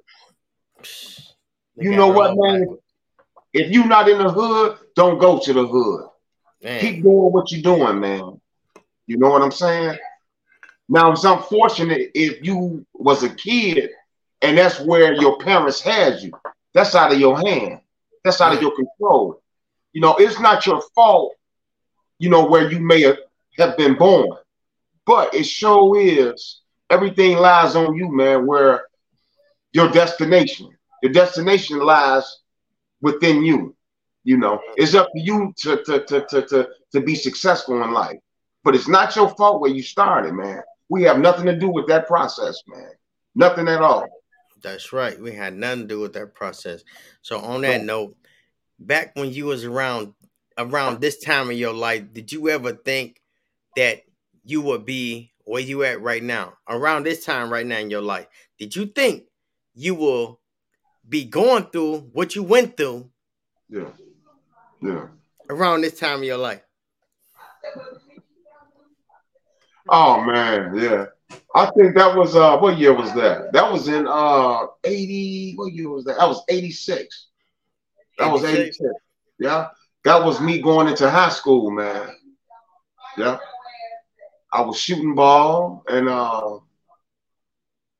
You 1.77 1.93
know 1.93 2.07
what, 2.07 2.37
man? 2.37 2.61
backwards. 2.61 2.81
If 3.51 3.69
you 3.69 3.85
not 3.85 4.07
in 4.07 4.17
the 4.17 4.29
hood, 4.29 4.77
don't 4.95 5.17
go 5.17 5.39
to 5.39 5.53
the 5.53 5.67
hood. 5.67 6.05
Man, 6.63 6.79
Keep 6.79 7.03
doing 7.03 7.33
what 7.33 7.51
you're 7.51 7.61
doing, 7.61 7.99
man. 7.99 8.39
You 9.07 9.17
know 9.17 9.29
what 9.29 9.41
I'm 9.41 9.51
saying? 9.51 9.97
Now 10.87 11.11
it's 11.11 11.23
unfortunate 11.23 12.11
if 12.13 12.45
you 12.45 12.85
was 12.93 13.23
a 13.23 13.29
kid 13.29 13.89
and 14.41 14.57
that's 14.57 14.79
where 14.79 15.13
your 15.13 15.39
parents 15.39 15.81
had 15.81 16.21
you. 16.21 16.31
That's 16.73 16.93
out 16.93 17.11
of 17.11 17.19
your 17.19 17.37
hand. 17.37 17.81
That's 18.23 18.41
out 18.41 18.53
of 18.53 18.61
your 18.61 18.75
control. 18.75 19.41
You 19.93 20.01
know, 20.01 20.15
it's 20.17 20.39
not 20.39 20.65
your 20.65 20.81
fault, 20.93 21.33
you 22.19 22.29
know, 22.29 22.45
where 22.45 22.69
you 22.71 22.79
may 22.79 23.01
have, 23.01 23.17
been 23.77 23.95
born. 23.95 24.37
But 25.05 25.33
it 25.33 25.45
sure 25.45 25.97
is 25.97 26.61
everything 26.89 27.37
lies 27.37 27.75
on 27.75 27.95
you, 27.95 28.11
man, 28.11 28.45
where 28.45 28.85
your 29.71 29.89
destination. 29.89 30.69
Your 31.01 31.13
destination 31.13 31.79
lies 31.79 32.41
within 33.01 33.43
you. 33.45 33.75
You 34.25 34.37
know, 34.37 34.59
it's 34.75 34.95
up 34.95 35.07
to 35.15 35.21
you 35.21 35.53
to 35.59 35.83
to 35.83 36.03
to 36.05 36.25
to 36.25 36.41
to, 36.47 36.69
to 36.91 37.01
be 37.01 37.15
successful 37.15 37.81
in 37.83 37.93
life. 37.93 38.17
But 38.63 38.75
it's 38.75 38.87
not 38.87 39.15
your 39.15 39.29
fault 39.35 39.61
where 39.61 39.71
you 39.71 39.83
started, 39.83 40.33
man. 40.33 40.63
We 40.89 41.03
have 41.03 41.19
nothing 41.19 41.45
to 41.45 41.55
do 41.57 41.69
with 41.69 41.87
that 41.87 42.07
process, 42.07 42.61
man. 42.67 42.91
Nothing 43.33 43.67
at 43.67 43.81
all. 43.81 44.07
That's 44.61 44.93
right. 44.93 45.19
We 45.19 45.31
had 45.33 45.55
nothing 45.55 45.81
to 45.81 45.87
do 45.87 45.99
with 45.99 46.13
that 46.13 46.33
process. 46.33 46.83
So 47.21 47.39
on 47.39 47.61
that 47.61 47.83
note, 47.83 48.15
back 48.79 49.15
when 49.15 49.31
you 49.31 49.45
was 49.45 49.63
around 49.65 50.13
around 50.57 51.01
this 51.01 51.19
time 51.19 51.49
of 51.49 51.57
your 51.57 51.73
life, 51.73 52.13
did 52.13 52.31
you 52.31 52.49
ever 52.49 52.73
think 52.73 53.21
that 53.75 54.01
you 54.43 54.61
would 54.61 54.85
be 54.85 55.31
where 55.43 55.61
you 55.61 55.83
at 55.83 56.01
right 56.01 56.23
now? 56.23 56.53
Around 56.69 57.03
this 57.03 57.25
time 57.25 57.51
right 57.51 57.65
now 57.65 57.79
in 57.79 57.89
your 57.89 58.01
life, 58.01 58.27
did 58.57 58.75
you 58.75 58.85
think 58.85 59.23
you 59.73 59.95
will 59.95 60.39
be 61.07 61.25
going 61.25 61.65
through 61.65 62.09
what 62.13 62.35
you 62.35 62.43
went 62.43 62.77
through 62.77 63.09
Yeah. 63.69 63.89
Yeah. 64.81 65.07
around 65.49 65.81
this 65.81 65.99
time 65.99 66.19
of 66.19 66.23
your 66.23 66.37
life? 66.37 66.61
Oh 69.89 70.23
man, 70.23 70.75
yeah. 70.75 71.05
I 71.55 71.65
think 71.77 71.95
that 71.95 72.15
was 72.15 72.35
uh 72.35 72.57
what 72.57 72.77
year 72.77 72.93
was 72.93 73.13
that? 73.13 73.51
That 73.53 73.71
was 73.71 73.87
in 73.87 74.07
uh 74.07 74.67
80 74.83 75.53
what 75.55 75.73
year 75.73 75.89
was 75.89 76.05
that? 76.05 76.17
That 76.17 76.27
was 76.27 76.43
86. 76.49 77.27
That 78.17 78.31
was 78.31 78.43
86? 78.43 78.79
86. 78.79 78.93
Yeah. 79.39 79.67
That 80.03 80.23
was 80.23 80.39
me 80.41 80.61
going 80.61 80.87
into 80.87 81.09
high 81.09 81.29
school, 81.29 81.71
man. 81.71 82.09
Yeah. 83.17 83.37
I 84.51 84.61
was 84.61 84.79
shooting 84.79 85.15
ball 85.15 85.83
and 85.87 86.07
uh 86.09 86.59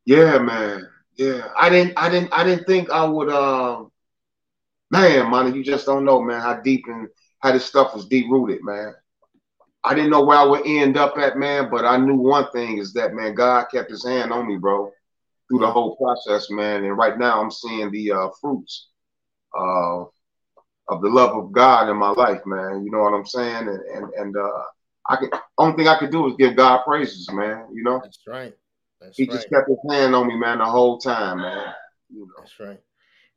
yeah, 0.05 0.37
man. 0.39 0.87
Yeah. 1.15 1.49
I 1.59 1.69
didn't 1.69 1.93
I 1.97 2.09
didn't 2.09 2.33
I 2.33 2.43
didn't 2.43 2.65
think 2.65 2.89
I 2.89 3.05
would 3.05 3.29
um 3.29 3.91
man, 4.91 5.29
man, 5.29 5.53
you 5.55 5.63
just 5.63 5.85
don't 5.85 6.05
know, 6.05 6.21
man, 6.21 6.41
how 6.41 6.55
deep 6.61 6.85
and 6.87 7.09
how 7.39 7.51
this 7.51 7.65
stuff 7.65 7.93
was 7.95 8.07
deep 8.07 8.25
rooted, 8.29 8.63
man. 8.63 8.93
I 9.85 9.93
didn't 9.93 10.09
know 10.09 10.23
where 10.23 10.37
I 10.37 10.43
would 10.43 10.65
end 10.65 10.97
up 10.97 11.15
at, 11.17 11.37
man, 11.37 11.69
but 11.69 11.85
I 11.85 11.97
knew 11.97 12.15
one 12.15 12.49
thing 12.51 12.79
is 12.79 12.91
that, 12.93 13.13
man, 13.13 13.35
God 13.35 13.65
kept 13.71 13.91
his 13.91 14.03
hand 14.03 14.31
on 14.31 14.47
me, 14.47 14.57
bro, 14.57 14.91
through 15.47 15.59
the 15.59 15.69
whole 15.69 15.95
process, 15.95 16.49
man. 16.49 16.83
And 16.83 16.97
right 16.97 17.19
now 17.19 17.39
I'm 17.39 17.51
seeing 17.51 17.91
the 17.91 18.11
uh, 18.11 18.29
fruits 18.41 18.87
uh, 19.55 20.01
of 20.87 21.01
the 21.01 21.09
love 21.09 21.37
of 21.37 21.51
God 21.51 21.89
in 21.89 21.97
my 21.97 22.09
life, 22.09 22.41
man. 22.47 22.83
You 22.83 22.91
know 22.91 22.99
what 22.99 23.13
I'm 23.13 23.25
saying? 23.27 23.67
And 23.67 23.79
and, 23.79 24.13
and 24.13 24.35
uh, 24.35 24.63
I 25.07 25.15
can 25.17 25.29
only 25.59 25.77
thing 25.77 25.87
I 25.87 25.99
could 25.99 26.11
do 26.11 26.27
is 26.27 26.35
give 26.37 26.55
God 26.55 26.81
praises, 26.83 27.29
man. 27.31 27.67
You 27.71 27.83
know, 27.83 27.99
That's 28.01 28.19
right. 28.27 28.55
That's 28.99 29.17
he 29.17 29.25
right. 29.25 29.33
just 29.33 29.49
kept 29.49 29.69
his 29.69 29.77
hand 29.89 30.15
on 30.15 30.27
me, 30.27 30.35
man, 30.35 30.57
the 30.57 30.65
whole 30.65 30.97
time, 30.97 31.41
man. 31.41 31.73
You 32.09 32.21
know, 32.21 32.33
That's 32.39 32.59
right. 32.59 32.81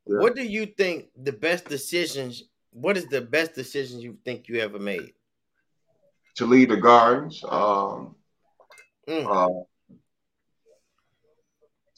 Yeah. 0.07 0.19
What 0.21 0.35
do 0.35 0.43
you 0.43 0.65
think 0.65 1.09
the 1.23 1.33
best 1.33 1.67
decisions? 1.67 2.45
What 2.71 2.97
is 2.97 3.07
the 3.07 3.21
best 3.21 3.55
decision 3.55 4.01
you 4.01 4.17
think 4.25 4.49
you 4.49 4.61
ever 4.61 4.79
made? 4.79 5.13
To 6.39 6.47
lead 6.47 6.71
the 6.71 6.77
gardens, 6.77 7.45
um, 7.49 8.17
Mm. 9.09 9.27
uh, 9.27 9.65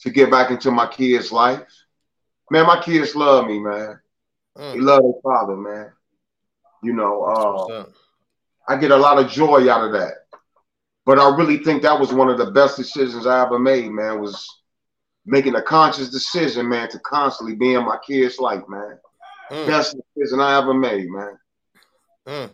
to 0.01 0.09
get 0.09 0.31
back 0.31 0.51
into 0.51 0.71
my 0.71 0.87
kids' 0.87 1.31
life. 1.31 1.67
Man, 2.49 2.65
my 2.65 2.81
kids 2.81 3.15
love 3.15 3.47
me, 3.47 3.59
man. 3.59 3.99
They 4.57 4.79
Mm. 4.79 4.83
love 4.83 5.03
their 5.03 5.21
father, 5.23 5.55
man. 5.55 5.93
You 6.83 6.93
know, 6.93 7.23
uh. 7.23 7.85
I 8.67 8.77
get 8.77 8.91
a 8.91 8.97
lot 8.97 9.17
of 9.19 9.29
joy 9.29 9.69
out 9.69 9.85
of 9.85 9.93
that. 9.93 10.13
But 11.05 11.19
I 11.19 11.35
really 11.35 11.57
think 11.57 11.81
that 11.81 11.99
was 11.99 12.13
one 12.13 12.29
of 12.29 12.37
the 12.37 12.51
best 12.51 12.77
decisions 12.77 13.25
I 13.25 13.41
ever 13.43 13.59
made, 13.59 13.91
man, 13.91 14.21
was 14.21 14.61
making 15.25 15.55
a 15.55 15.61
conscious 15.61 16.09
decision, 16.09 16.69
man, 16.69 16.89
to 16.89 16.99
constantly 16.99 17.55
be 17.55 17.73
in 17.73 17.85
my 17.85 17.97
kids' 18.05 18.39
life, 18.39 18.63
man. 18.67 18.99
Mm. 19.51 19.67
Best 19.67 19.97
decision 20.15 20.39
I 20.39 20.57
ever 20.57 20.73
made, 20.73 21.09
man. 21.09 21.39
Mm. 22.27 22.51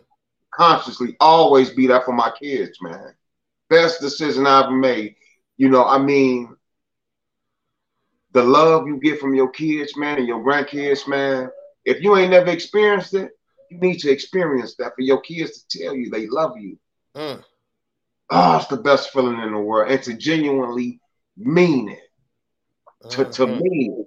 Consciously 0.52 1.16
always 1.20 1.70
be 1.70 1.86
there 1.86 2.02
for 2.02 2.12
my 2.12 2.30
kids, 2.40 2.78
man. 2.80 3.14
Best 3.68 4.00
decision 4.00 4.46
I've 4.46 4.70
made. 4.72 5.14
You 5.56 5.68
know, 5.68 5.84
I 5.84 5.98
mean, 5.98 6.56
the 8.32 8.42
love 8.42 8.86
you 8.86 8.98
get 9.00 9.20
from 9.20 9.34
your 9.34 9.50
kids, 9.50 9.96
man, 9.96 10.18
and 10.18 10.26
your 10.26 10.42
grandkids, 10.42 11.06
man. 11.08 11.50
If 11.84 12.02
you 12.02 12.16
ain't 12.16 12.30
never 12.30 12.50
experienced 12.50 13.14
it, 13.14 13.30
you 13.70 13.78
need 13.80 13.98
to 14.00 14.10
experience 14.10 14.74
that 14.76 14.94
for 14.94 15.02
your 15.02 15.20
kids 15.20 15.64
to 15.64 15.78
tell 15.78 15.94
you 15.94 16.10
they 16.10 16.26
love 16.26 16.56
you. 16.58 16.78
Mm. 17.14 17.42
Oh, 18.30 18.56
it's 18.56 18.66
the 18.66 18.76
best 18.76 19.10
feeling 19.10 19.40
in 19.40 19.52
the 19.52 19.58
world. 19.58 19.90
And 19.90 20.02
to 20.04 20.14
genuinely 20.14 21.00
mean 21.36 21.90
it. 21.90 22.00
To, 23.10 23.24
to 23.24 23.46
Mhm. 23.46 23.60
mean. 23.60 24.06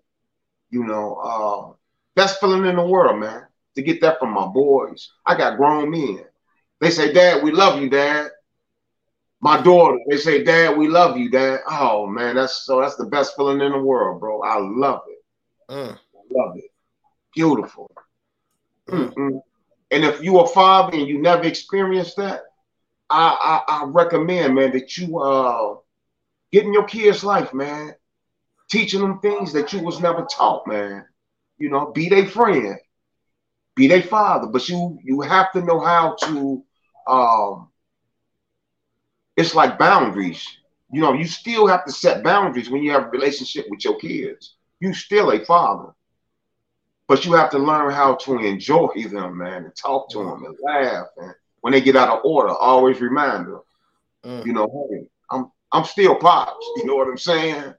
You 0.70 0.84
know, 0.86 1.16
uh, 1.16 1.74
best 2.16 2.40
feeling 2.40 2.66
in 2.66 2.76
the 2.76 2.86
world, 2.86 3.20
man. 3.20 3.46
To 3.76 3.82
get 3.82 4.02
that 4.02 4.20
from 4.20 4.32
my 4.32 4.48
boys. 4.48 5.12
I 5.26 5.36
got 5.38 5.58
grown 5.58 5.90
men. 5.90 6.26
They 6.82 6.90
say, 6.90 7.14
Dad, 7.14 7.44
we 7.44 7.52
love 7.52 7.80
you, 7.82 7.90
Dad. 7.90 8.32
My 9.40 9.62
daughter, 9.62 9.98
they 10.10 10.18
say, 10.18 10.44
Dad, 10.44 10.78
we 10.78 10.88
love 10.88 11.18
you, 11.18 11.30
Dad. 11.30 11.62
Oh 11.70 12.08
man, 12.08 12.36
that's 12.36 12.66
so 12.66 12.82
that's 12.82 12.96
the 12.96 13.06
best 13.06 13.36
feeling 13.36 13.62
in 13.62 13.72
the 13.72 13.80
world, 13.80 14.20
bro. 14.20 14.42
I 14.42 14.60
love 14.60 15.02
it. 15.08 15.72
Mm. 15.72 15.98
Love 16.32 16.58
it. 16.58 16.72
Beautiful. 17.34 17.90
Mm. 18.90 19.14
Mm-mm. 19.14 19.42
And 19.92 20.04
if 20.04 20.24
you 20.24 20.40
a 20.40 20.48
father 20.48 20.98
and 20.98 21.08
you 21.08 21.22
never 21.22 21.44
experienced 21.44 22.18
that, 22.18 22.42
I, 23.10 23.64
I 23.68 23.82
I 23.82 23.86
recommend, 23.86 24.56
man, 24.56 24.72
that 24.72 24.98
you 24.98 25.20
uh 25.20 25.78
get 26.52 26.66
in 26.66 26.74
your 26.74 26.86
kids' 26.86 27.24
life, 27.24 27.54
man. 27.54 27.94
Teaching 28.70 29.02
them 29.02 29.20
things 29.20 29.54
that 29.54 29.74
you 29.74 29.80
was 29.84 30.00
never 30.00 30.26
taught, 30.26 30.66
man. 30.68 31.06
You 31.58 31.70
know, 31.70 31.92
be 31.92 32.10
their 32.10 32.26
friend, 32.26 32.78
be 33.76 33.88
their 33.88 34.02
father, 34.04 34.48
but 34.48 34.68
you 34.70 35.00
you 35.04 35.22
have 35.22 35.52
to 35.54 35.62
know 35.62 35.80
how 35.80 36.16
to 36.24 36.64
um 37.12 37.68
it's 39.38 39.56
like 39.56 39.80
boundaries. 39.80 40.46
You 40.92 41.02
know, 41.02 41.14
you 41.14 41.26
still 41.26 41.68
have 41.68 41.86
to 41.86 41.92
set 41.92 42.24
boundaries 42.24 42.70
when 42.70 42.84
you 42.84 42.92
have 42.92 43.06
a 43.06 43.10
relationship 43.10 43.66
with 43.70 43.84
your 43.84 43.98
kids. 43.98 44.56
You 44.80 44.94
still 44.94 45.32
a 45.32 45.44
father. 45.46 45.94
But 47.08 47.26
you 47.26 47.34
have 47.34 47.50
to 47.52 47.58
learn 47.60 47.92
how 47.92 48.16
to 48.16 48.38
enjoy 48.40 48.90
them, 49.10 49.38
man, 49.38 49.66
and 49.66 49.76
talk 49.76 50.10
to 50.12 50.20
them 50.20 50.46
and 50.46 50.58
laugh. 50.62 51.08
And 51.18 51.34
when 51.62 51.74
they 51.74 51.82
get 51.82 51.96
out 51.96 52.10
of 52.10 52.26
order, 52.26 52.54
always 52.54 53.02
remind 53.02 53.48
them, 53.48 53.62
Mm. 54.24 54.46
you 54.46 54.54
know, 54.54 54.88
hey, 54.92 55.08
I'm 55.32 55.52
I'm 55.72 55.84
still 55.84 56.16
pops. 56.16 56.66
You 56.78 56.86
know 56.86 56.96
what 56.96 57.08
I'm 57.08 57.18
saying? 57.18 57.74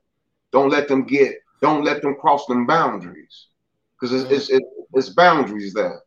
Don't 0.51 0.71
let 0.71 0.89
them 0.89 1.05
get 1.05 1.37
don't 1.61 1.85
let 1.85 2.03
them 2.03 2.17
cross 2.17 2.47
them 2.47 2.67
boundaries 2.67 3.47
because 3.95 4.13
it's, 4.13 4.29
mm. 4.29 4.37
it's, 4.37 4.51
it's, 4.51 4.67
it's 4.95 5.09
boundaries 5.11 5.73
there. 5.73 6.03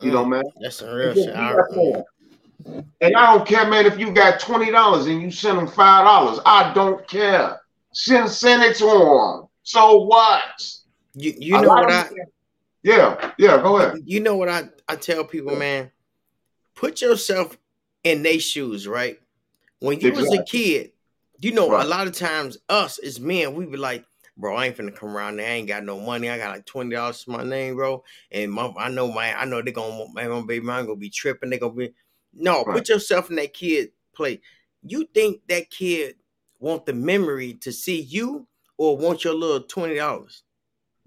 You 0.00 0.10
mm. 0.10 0.14
know, 0.14 0.24
man. 0.26 0.42
That's 0.60 0.76
some 0.76 0.90
real 0.90 1.14
shit. 1.14 1.34
And 2.64 3.16
I 3.16 3.34
don't 3.34 3.46
care, 3.46 3.68
man, 3.68 3.86
if 3.86 3.98
you 3.98 4.12
got 4.12 4.40
twenty 4.40 4.70
dollars 4.70 5.06
and 5.06 5.20
you 5.20 5.30
send 5.30 5.58
them 5.58 5.68
five 5.68 6.04
dollars. 6.04 6.40
I 6.46 6.72
don't 6.72 7.06
care. 7.08 7.60
Send 7.92 8.30
send 8.30 8.62
it 8.62 8.76
to 8.76 8.84
them. 8.84 9.48
So 9.62 10.04
what? 10.04 10.42
You 11.14 11.34
you 11.38 11.60
know 11.60 11.68
what 11.68 11.90
I? 11.90 12.08
Yeah, 12.82 13.32
yeah. 13.38 13.60
Go 13.62 13.78
ahead. 13.78 13.98
You 14.04 14.20
know 14.20 14.36
what 14.36 14.48
I 14.48 14.68
I 14.88 14.96
tell 14.96 15.24
people, 15.24 15.56
man. 15.56 15.90
Put 16.74 17.00
yourself 17.00 17.56
in 18.04 18.22
their 18.22 18.38
shoes, 18.38 18.86
right? 18.86 19.18
When 19.80 20.00
you 20.00 20.08
exactly. 20.08 20.38
was 20.38 20.40
a 20.40 20.44
kid, 20.44 20.92
you 21.40 21.52
know, 21.52 21.70
right. 21.70 21.84
a 21.84 21.88
lot 21.88 22.06
of 22.06 22.12
times 22.12 22.58
us 22.68 22.98
as 22.98 23.18
men, 23.18 23.54
we 23.54 23.66
be 23.66 23.76
like, 23.76 24.04
bro, 24.36 24.56
I 24.56 24.66
ain't 24.66 24.76
finna 24.76 24.94
come 24.94 25.16
around 25.16 25.36
there. 25.36 25.46
I 25.46 25.52
ain't 25.52 25.68
got 25.68 25.84
no 25.84 25.98
money. 25.98 26.28
I 26.30 26.38
got 26.38 26.54
like 26.54 26.66
twenty 26.66 26.94
dollars 26.94 27.24
to 27.24 27.30
my 27.30 27.44
name, 27.44 27.76
bro. 27.76 28.04
And 28.30 28.52
my, 28.52 28.72
I 28.76 28.88
know 28.88 29.10
my, 29.10 29.38
I 29.38 29.44
know 29.44 29.62
they 29.62 29.72
gonna, 29.72 30.06
my 30.12 30.26
baby 30.42 30.64
mine 30.64 30.84
gonna 30.86 30.96
be 30.96 31.10
tripping. 31.10 31.50
They 31.50 31.58
gonna 31.58 31.74
be, 31.74 31.92
no. 32.36 32.62
Right. 32.64 32.76
Put 32.76 32.88
yourself 32.88 33.30
in 33.30 33.36
that 33.36 33.52
kid 33.52 33.90
play. 34.14 34.40
You 34.82 35.08
think 35.12 35.40
that 35.48 35.70
kid 35.70 36.16
want 36.58 36.86
the 36.86 36.92
memory 36.92 37.54
to 37.54 37.72
see 37.72 38.00
you, 38.00 38.46
or 38.78 38.96
want 38.96 39.24
your 39.24 39.34
little 39.34 39.60
twenty 39.60 39.96
dollars? 39.96 40.42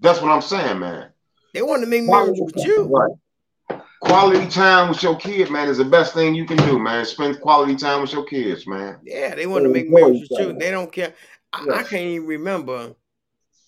That's 0.00 0.20
what 0.20 0.30
I'm 0.30 0.42
saying, 0.42 0.78
man. 0.78 1.10
They 1.54 1.62
want 1.62 1.82
to 1.82 1.88
make 1.88 2.04
memories 2.04 2.40
with 2.40 2.64
you. 2.64 2.84
Right. 2.84 3.80
Quality 4.00 4.48
time 4.48 4.88
with 4.88 5.02
your 5.02 5.16
kid, 5.16 5.50
man, 5.50 5.68
is 5.68 5.78
the 5.78 5.84
best 5.84 6.14
thing 6.14 6.34
you 6.34 6.46
can 6.46 6.56
do, 6.58 6.78
man. 6.78 7.04
Spend 7.04 7.40
quality 7.40 7.76
time 7.76 8.00
with 8.00 8.12
your 8.12 8.24
kids, 8.24 8.66
man. 8.66 8.98
Yeah, 9.04 9.34
they 9.34 9.46
want 9.46 9.64
to 9.64 9.68
make 9.68 9.90
memories 9.90 10.26
with 10.30 10.40
you. 10.40 10.52
They 10.54 10.70
don't 10.70 10.90
care. 10.90 11.12
I, 11.52 11.66
I 11.74 11.82
can't 11.82 12.06
even 12.06 12.26
remember. 12.26 12.94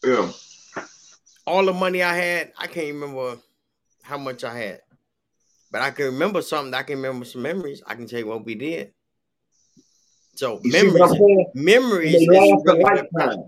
Yeah. 0.02 0.30
All 1.46 1.64
the 1.64 1.72
money 1.72 2.02
I 2.02 2.14
had, 2.14 2.52
I 2.56 2.66
can't 2.66 2.94
remember 2.94 3.36
how 4.02 4.16
much 4.16 4.42
I 4.42 4.56
had. 4.56 4.80
But 5.72 5.80
I 5.80 5.90
can 5.90 6.04
remember 6.04 6.42
something. 6.42 6.74
I 6.74 6.82
can 6.82 6.96
remember 6.96 7.24
some 7.24 7.42
memories. 7.42 7.82
I 7.86 7.94
can 7.94 8.06
tell 8.06 8.18
you 8.18 8.26
what 8.26 8.44
we 8.44 8.54
did. 8.54 8.92
So 10.34 10.60
you 10.62 10.70
memories, 10.70 11.46
memories 11.54 12.28
last 12.28 12.62
really 12.64 12.82
lifetime. 12.82 13.44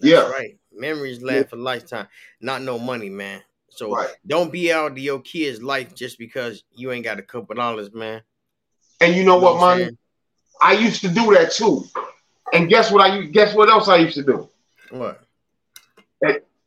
Yeah, 0.00 0.28
right. 0.28 0.58
Memories 0.72 1.22
last 1.22 1.34
yeah. 1.34 1.42
for 1.44 1.56
lifetime. 1.56 2.08
Not 2.40 2.62
no 2.62 2.78
money, 2.78 3.10
man. 3.10 3.42
So 3.68 3.94
right. 3.94 4.08
don't 4.26 4.50
be 4.50 4.72
out 4.72 4.92
of 4.92 4.98
your 4.98 5.20
kid's 5.20 5.62
life 5.62 5.94
just 5.94 6.18
because 6.18 6.64
you 6.74 6.92
ain't 6.92 7.04
got 7.04 7.18
a 7.18 7.22
couple 7.22 7.54
dollars, 7.54 7.92
man. 7.92 8.22
And 9.00 9.14
you 9.14 9.24
know, 9.24 9.36
you 9.36 9.42
know 9.42 9.52
what, 9.52 9.60
money? 9.60 9.96
I 10.60 10.72
used 10.72 11.02
to 11.02 11.08
do 11.08 11.34
that 11.34 11.52
too. 11.52 11.84
And 12.54 12.70
guess 12.70 12.90
what? 12.90 13.02
I 13.02 13.20
guess 13.26 13.54
what 13.54 13.68
else 13.68 13.88
I 13.88 13.96
used 13.96 14.14
to 14.14 14.24
do? 14.24 14.48
What? 14.90 15.22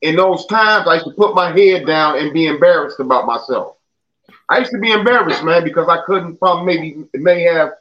in 0.01 0.15
those 0.15 0.45
times, 0.45 0.87
I 0.87 0.95
used 0.95 1.07
to 1.07 1.13
put 1.13 1.35
my 1.35 1.51
head 1.51 1.85
down 1.85 2.17
and 2.19 2.31
be 2.31 2.47
embarrassed 2.47 2.99
about 2.99 3.25
myself. 3.25 3.75
I 4.49 4.59
used 4.59 4.71
to 4.71 4.79
be 4.79 4.91
embarrassed, 4.91 5.43
man, 5.43 5.63
because 5.63 5.87
I 5.87 6.01
couldn't. 6.05 6.37
Probably 6.37 6.65
maybe 6.65 7.05
may 7.13 7.43
have 7.43 7.71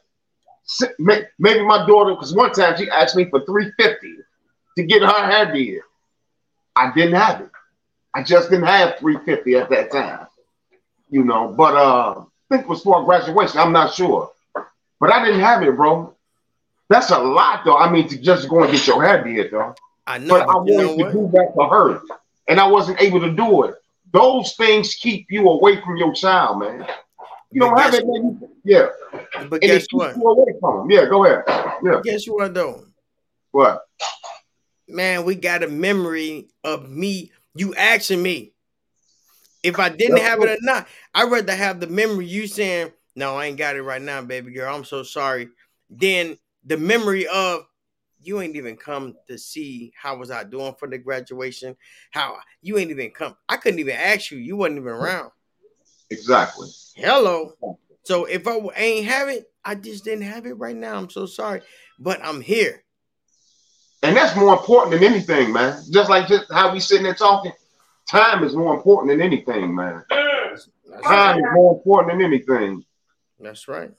maybe 0.99 1.63
my 1.63 1.85
daughter. 1.87 2.13
Because 2.13 2.33
one 2.33 2.51
time 2.51 2.77
she 2.77 2.89
asked 2.89 3.15
me 3.15 3.25
for 3.25 3.45
three 3.45 3.71
fifty 3.77 4.15
to 4.77 4.83
get 4.83 5.01
her 5.01 5.25
hair 5.25 5.53
did. 5.53 5.81
I 6.75 6.91
didn't 6.93 7.15
have 7.15 7.41
it. 7.41 7.49
I 8.13 8.23
just 8.23 8.49
didn't 8.49 8.65
have 8.65 8.97
350 8.99 9.55
at 9.55 9.69
that 9.69 9.91
time, 9.91 10.27
you 11.09 11.23
know. 11.23 11.49
But 11.49 11.75
uh, 11.75 12.21
I 12.21 12.23
think 12.49 12.63
it 12.63 12.69
was 12.69 12.81
for 12.81 13.03
graduation. 13.03 13.59
I'm 13.59 13.71
not 13.71 13.93
sure, 13.93 14.31
but 14.99 15.11
I 15.11 15.23
didn't 15.23 15.41
have 15.41 15.61
it, 15.63 15.75
bro. 15.75 16.15
That's 16.89 17.11
a 17.11 17.19
lot, 17.19 17.65
though. 17.65 17.77
I 17.77 17.91
mean, 17.91 18.07
to 18.07 18.17
just 18.17 18.49
go 18.49 18.63
and 18.63 18.71
get 18.71 18.87
your 18.87 19.03
hair 19.03 19.23
did, 19.23 19.51
though. 19.51 19.75
I 20.07 20.17
know, 20.17 20.39
but 20.39 20.49
I 20.49 20.55
wanted 20.55 21.03
to 21.03 21.11
do 21.11 21.29
that 21.33 21.51
for 21.53 21.69
her, 21.69 22.01
and 22.47 22.59
I 22.59 22.67
wasn't 22.67 22.99
able 23.01 23.19
to 23.19 23.31
do 23.31 23.63
it. 23.63 23.75
Those 24.11 24.55
things 24.55 24.95
keep 24.95 25.27
you 25.29 25.47
away 25.49 25.81
from 25.81 25.97
your 25.97 26.13
child, 26.13 26.59
man. 26.59 26.85
You 27.51 27.61
don't 27.61 27.77
have 27.79 27.93
it, 27.93 28.05
man. 28.05 28.41
Yeah. 28.63 28.89
But 29.49 29.63
and 29.63 29.71
guess 29.71 29.87
what? 29.91 30.15
away 30.15 30.53
from. 30.59 30.89
Yeah, 30.89 31.05
go 31.05 31.25
ahead. 31.25 31.43
Yeah. 31.83 32.01
Guess 32.03 32.25
what, 32.25 32.53
though? 32.53 32.85
What? 33.51 33.81
Man, 34.87 35.23
we 35.25 35.35
got 35.35 35.63
a 35.63 35.67
memory 35.67 36.49
of 36.63 36.89
me 36.89 37.31
you 37.55 37.75
asking 37.75 38.21
me 38.21 38.53
if 39.63 39.79
I 39.79 39.89
didn't 39.89 40.19
have 40.19 40.41
it 40.41 40.49
or 40.49 40.57
not. 40.61 40.87
I'd 41.13 41.31
rather 41.31 41.55
have 41.55 41.79
the 41.79 41.87
memory 41.87 42.25
you 42.25 42.47
saying, 42.47 42.91
No, 43.15 43.35
I 43.35 43.47
ain't 43.47 43.57
got 43.57 43.75
it 43.75 43.83
right 43.83 44.01
now, 44.01 44.21
baby 44.21 44.51
girl. 44.51 44.73
I'm 44.73 44.85
so 44.85 45.03
sorry. 45.03 45.49
Then 45.89 46.37
the 46.65 46.77
memory 46.77 47.27
of 47.27 47.65
you 48.21 48.41
ain't 48.41 48.55
even 48.55 48.75
come 48.75 49.15
to 49.27 49.37
see 49.37 49.93
how 49.95 50.17
was 50.17 50.31
I 50.31 50.43
doing 50.43 50.75
for 50.77 50.87
the 50.87 50.97
graduation. 50.97 51.75
How 52.11 52.37
you 52.61 52.77
ain't 52.77 52.91
even 52.91 53.11
come. 53.11 53.35
I 53.47 53.57
couldn't 53.57 53.79
even 53.79 53.95
ask 53.95 54.31
you. 54.31 54.37
You 54.37 54.57
wasn't 54.57 54.79
even 54.79 54.89
around. 54.89 55.31
Exactly. 56.09 56.67
Hello. 56.95 57.53
So 58.03 58.25
if 58.25 58.47
I 58.47 58.57
ain't 58.75 59.05
have 59.05 59.29
it, 59.29 59.45
I 59.63 59.75
just 59.75 60.03
didn't 60.03 60.23
have 60.23 60.45
it 60.45 60.53
right 60.53 60.75
now. 60.75 60.97
I'm 60.97 61.09
so 61.09 61.25
sorry, 61.25 61.61
but 61.99 62.19
I'm 62.23 62.41
here. 62.41 62.83
And 64.01 64.15
that's 64.15 64.35
more 64.35 64.53
important 64.53 64.93
than 64.93 65.03
anything, 65.03 65.51
man. 65.51 65.81
Just 65.91 66.09
like 66.09 66.27
just 66.27 66.51
how 66.51 66.73
we 66.73 66.79
sitting 66.79 67.03
there 67.03 67.13
talking, 67.13 67.51
time 68.09 68.43
is 68.43 68.55
more 68.55 68.73
important 68.73 69.11
than 69.11 69.21
anything, 69.21 69.75
man. 69.75 70.03
That's 70.09 70.69
time 71.03 71.35
right. 71.35 71.37
is 71.37 71.45
more 71.53 71.75
important 71.75 72.13
than 72.13 72.25
anything. 72.25 72.83
That's 73.39 73.67
right. 73.67 73.91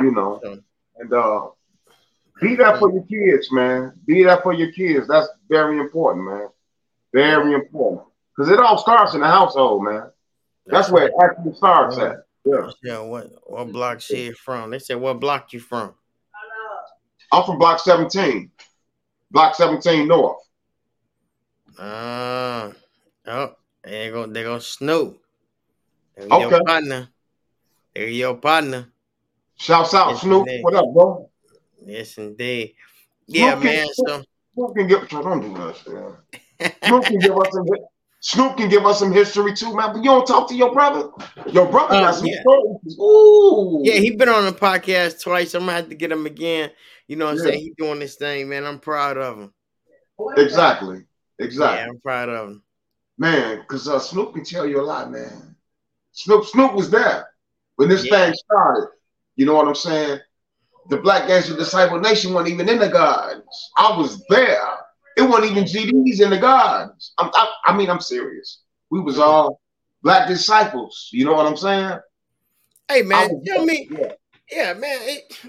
You 0.00 0.12
know, 0.12 0.40
and 0.96 1.12
uh 1.12 1.48
be 2.40 2.56
that 2.56 2.78
for 2.78 2.90
your 2.92 3.04
kids, 3.04 3.50
man. 3.52 3.92
Be 4.06 4.24
that 4.24 4.42
for 4.42 4.52
your 4.52 4.72
kids. 4.72 5.06
That's 5.06 5.28
very 5.48 5.78
important, 5.78 6.26
man. 6.26 6.48
Very 7.12 7.54
important. 7.54 8.02
Because 8.36 8.50
it 8.50 8.58
all 8.58 8.78
starts 8.78 9.14
in 9.14 9.20
the 9.20 9.28
household, 9.28 9.84
man. 9.84 10.10
That's, 10.66 10.88
That's 10.88 10.90
where 10.90 11.06
it 11.06 11.12
actually 11.22 11.54
starts 11.54 11.98
at. 11.98 12.24
Yeah. 12.44 12.70
Yeah. 12.82 12.98
What 13.00 13.30
what 13.44 13.72
block 13.72 14.00
she 14.00 14.32
from? 14.32 14.70
They 14.70 14.78
said 14.78 15.00
what 15.00 15.20
block 15.20 15.52
you 15.52 15.60
from? 15.60 15.94
I'm 17.32 17.44
from 17.44 17.58
block 17.58 17.80
17. 17.80 18.50
Block 19.30 19.54
17 19.54 20.06
North. 20.06 20.38
Uh, 21.78 22.70
oh, 23.26 23.54
they 23.82 24.10
go 24.10 24.26
they 24.26 24.42
go 24.42 24.58
Snoop. 24.58 25.20
They're 26.16 26.26
okay. 26.26 26.48
Your 26.50 26.64
partner. 26.64 27.08
They're 27.94 28.08
your 28.08 28.36
partner. 28.36 28.88
Shouts 29.56 29.94
out 29.94 30.10
yes, 30.10 30.20
Snoop. 30.20 30.46
What 30.62 30.74
up, 30.74 30.92
bro? 30.92 31.30
Yes, 31.86 32.18
indeed. 32.18 32.74
Yeah, 33.26 33.52
Snoop 33.52 33.64
man. 33.64 33.84
Can, 33.84 33.94
so 33.94 34.24
Snoop 34.54 34.76
can 34.76 34.86
give 34.86 35.08
don't 35.08 35.40
do 35.40 35.54
that. 35.54 36.76
Snoop 36.84 37.04
can 37.04 37.18
give 37.18 37.36
us 37.36 37.48
some 37.52 37.66
Snoop 38.20 38.56
can 38.56 38.70
give 38.70 38.86
us 38.86 39.00
some 39.00 39.12
history 39.12 39.54
too, 39.54 39.76
man. 39.76 39.92
But 39.92 39.98
you 39.98 40.04
don't 40.04 40.26
talk 40.26 40.48
to 40.48 40.54
your 40.54 40.72
brother. 40.72 41.10
Your 41.52 41.66
brother 41.66 41.96
uh, 41.96 42.00
got 42.00 42.14
some 42.14 42.26
yeah. 42.26 42.40
stories. 42.40 42.98
Ooh. 42.98 43.80
Yeah, 43.84 43.96
he 43.96 44.16
been 44.16 44.30
on 44.30 44.46
the 44.46 44.52
podcast 44.52 45.22
twice. 45.22 45.52
I'm 45.52 45.60
gonna 45.66 45.72
have 45.72 45.90
to 45.90 45.94
get 45.94 46.10
him 46.10 46.24
again. 46.24 46.70
You 47.06 47.16
know 47.16 47.26
what 47.26 47.32
I'm 47.32 47.36
yeah. 47.38 47.44
saying? 47.44 47.60
He 47.60 47.74
doing 47.76 47.98
this 47.98 48.16
thing, 48.16 48.48
man. 48.48 48.64
I'm 48.64 48.78
proud 48.78 49.18
of 49.18 49.38
him. 49.38 49.52
Exactly. 50.38 51.04
Exactly. 51.38 51.78
Yeah, 51.80 51.88
I'm 51.90 52.00
proud 52.00 52.30
of 52.30 52.48
him. 52.48 52.62
Man, 53.18 53.60
because 53.60 53.88
uh, 53.88 53.98
Snoop 53.98 54.34
can 54.34 54.44
tell 54.44 54.66
you 54.66 54.80
a 54.80 54.82
lot, 54.82 55.10
man. 55.10 55.54
Snoop 56.12 56.46
Snoop 56.46 56.72
was 56.72 56.88
there 56.88 57.28
when 57.76 57.90
this 57.90 58.06
yeah. 58.06 58.26
thing 58.26 58.34
started. 58.34 58.88
You 59.36 59.44
know 59.44 59.54
what 59.54 59.68
I'm 59.68 59.74
saying? 59.74 60.20
The 60.88 60.98
Black 60.98 61.28
Gangster 61.28 61.56
Disciple 61.56 62.00
Nation 62.00 62.34
wasn't 62.34 62.54
even 62.54 62.68
in 62.68 62.78
the 62.78 62.88
gardens. 62.88 63.70
I 63.76 63.96
was 63.96 64.22
there. 64.28 64.62
It 65.16 65.22
wasn't 65.22 65.52
even 65.52 65.64
GDs 65.64 66.20
in 66.20 66.30
the 66.30 66.38
gardens. 66.38 67.12
I'm, 67.18 67.30
I, 67.34 67.52
I 67.66 67.76
mean, 67.76 67.88
I'm 67.88 68.00
serious. 68.00 68.62
We 68.90 69.00
was 69.00 69.18
all 69.18 69.60
black 70.02 70.28
disciples. 70.28 71.08
You 71.12 71.24
know 71.24 71.32
what 71.32 71.46
I'm 71.46 71.56
saying? 71.56 71.98
Hey 72.88 73.02
man, 73.02 73.42
tell 73.46 73.64
me. 73.64 73.88
Yeah, 73.90 74.12
yeah 74.50 74.74
man. 74.74 74.98
It, 75.02 75.40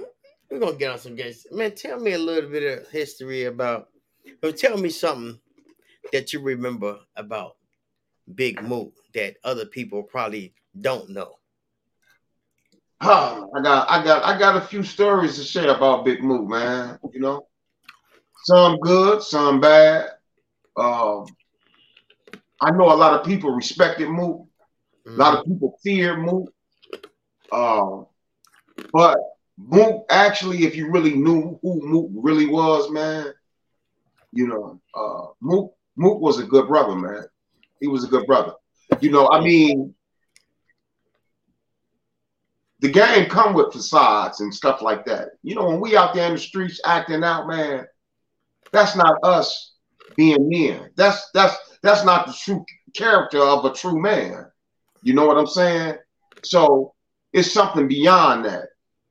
we're 0.49 0.59
gonna 0.59 0.77
get 0.77 0.91
on 0.91 0.99
some 0.99 1.15
guys. 1.15 1.45
Man, 1.51 1.75
tell 1.75 1.99
me 1.99 2.13
a 2.13 2.19
little 2.19 2.49
bit 2.49 2.79
of 2.79 2.89
history 2.89 3.45
about. 3.45 3.89
Or 4.41 4.51
tell 4.51 4.77
me 4.77 4.89
something 4.89 5.39
that 6.11 6.33
you 6.33 6.39
remember 6.39 6.97
about 7.15 7.57
Big 8.33 8.61
Mook 8.63 8.93
that 9.13 9.35
other 9.43 9.65
people 9.65 10.01
probably 10.01 10.53
don't 10.79 11.09
know. 11.09 11.35
I 13.53 13.61
got, 13.61 13.89
I 13.89 14.03
got, 14.03 14.23
I 14.23 14.39
got 14.39 14.57
a 14.57 14.61
few 14.61 14.83
stories 14.83 15.35
to 15.37 15.43
share 15.43 15.69
about 15.69 16.05
Big 16.05 16.23
Mook, 16.23 16.47
man. 16.47 16.99
You 17.13 17.19
know, 17.19 17.47
some 18.43 18.77
good, 18.79 19.21
some 19.21 19.59
bad. 19.59 20.09
Um, 20.77 21.25
I 22.61 22.71
know 22.71 22.91
a 22.91 22.95
lot 22.95 23.19
of 23.19 23.25
people 23.25 23.51
respected. 23.51 24.07
Mm-hmm. 25.05 25.19
A 25.19 25.23
lot 25.23 25.33
of 25.35 25.41
mm-hmm. 25.41 25.53
people 25.53 25.79
fear 25.83 26.17
Mook. 26.17 26.51
Um, 27.51 28.07
but 28.91 29.17
Mook 29.57 30.05
actually, 30.09 30.65
if 30.65 30.75
you 30.75 30.91
really 30.91 31.13
knew 31.13 31.59
who 31.61 31.81
Mook 31.87 32.09
really 32.13 32.47
was, 32.47 32.89
man, 32.91 33.27
you 34.31 34.47
know, 34.47 34.81
uh, 34.93 35.31
Mook 35.41 35.75
Mook 35.95 36.19
was 36.19 36.39
a 36.39 36.43
good 36.43 36.67
brother, 36.67 36.95
man. 36.95 37.25
He 37.79 37.87
was 37.87 38.03
a 38.03 38.07
good 38.07 38.25
brother. 38.25 38.53
You 38.99 39.11
know, 39.11 39.29
I 39.29 39.41
mean, 39.41 39.93
the 42.85 42.91
game 42.91 43.27
come 43.27 43.55
with 43.55 43.73
facades 43.73 44.41
and 44.41 44.53
stuff 44.53 44.79
like 44.79 45.05
that. 45.05 45.29
You 45.41 45.55
know, 45.55 45.65
when 45.67 45.79
we 45.79 45.97
out 45.97 46.13
there 46.13 46.27
in 46.27 46.33
the 46.33 46.39
streets 46.39 46.79
acting 46.85 47.23
out, 47.23 47.47
man, 47.47 47.87
that's 48.71 48.95
not 48.95 49.17
us 49.23 49.73
being 50.15 50.47
men. 50.47 50.91
That's 50.95 51.31
that's 51.33 51.55
that's 51.81 52.05
not 52.05 52.27
the 52.27 52.33
true 52.33 52.63
character 52.95 53.39
of 53.39 53.65
a 53.65 53.73
true 53.73 53.99
man. 53.99 54.45
You 55.01 55.15
know 55.15 55.25
what 55.25 55.37
I'm 55.37 55.47
saying? 55.47 55.95
So 56.43 56.93
it's 57.33 57.51
something 57.51 57.87
beyond 57.87 58.45
that. 58.45 58.67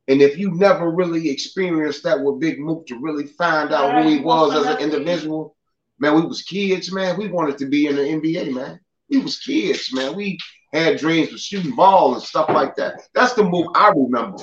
And 0.06 0.22
if 0.22 0.38
you 0.38 0.52
never 0.52 0.92
really 0.92 1.28
experienced 1.28 2.04
that 2.04 2.20
with 2.20 2.38
Big 2.38 2.60
Mook 2.60 2.86
to 2.86 3.00
really 3.00 3.26
find 3.26 3.72
out 3.72 4.04
who 4.04 4.08
he 4.08 4.20
was 4.20 4.54
as 4.54 4.66
an 4.66 4.78
individual, 4.78 5.56
man, 5.98 6.14
we 6.14 6.22
was 6.22 6.42
kids, 6.42 6.92
man. 6.92 7.18
We 7.18 7.26
wanted 7.26 7.58
to 7.58 7.66
be 7.66 7.88
in 7.88 7.96
the 7.96 8.02
NBA, 8.02 8.54
man. 8.54 8.78
We 9.14 9.22
was 9.22 9.38
kids, 9.38 9.92
man. 9.92 10.16
We 10.16 10.38
had 10.72 10.98
dreams 10.98 11.32
of 11.32 11.38
shooting 11.38 11.76
ball 11.76 12.14
and 12.14 12.22
stuff 12.22 12.48
like 12.48 12.74
that. 12.76 13.02
That's 13.14 13.34
the 13.34 13.44
move 13.44 13.68
I 13.74 13.90
remember. 13.90 14.42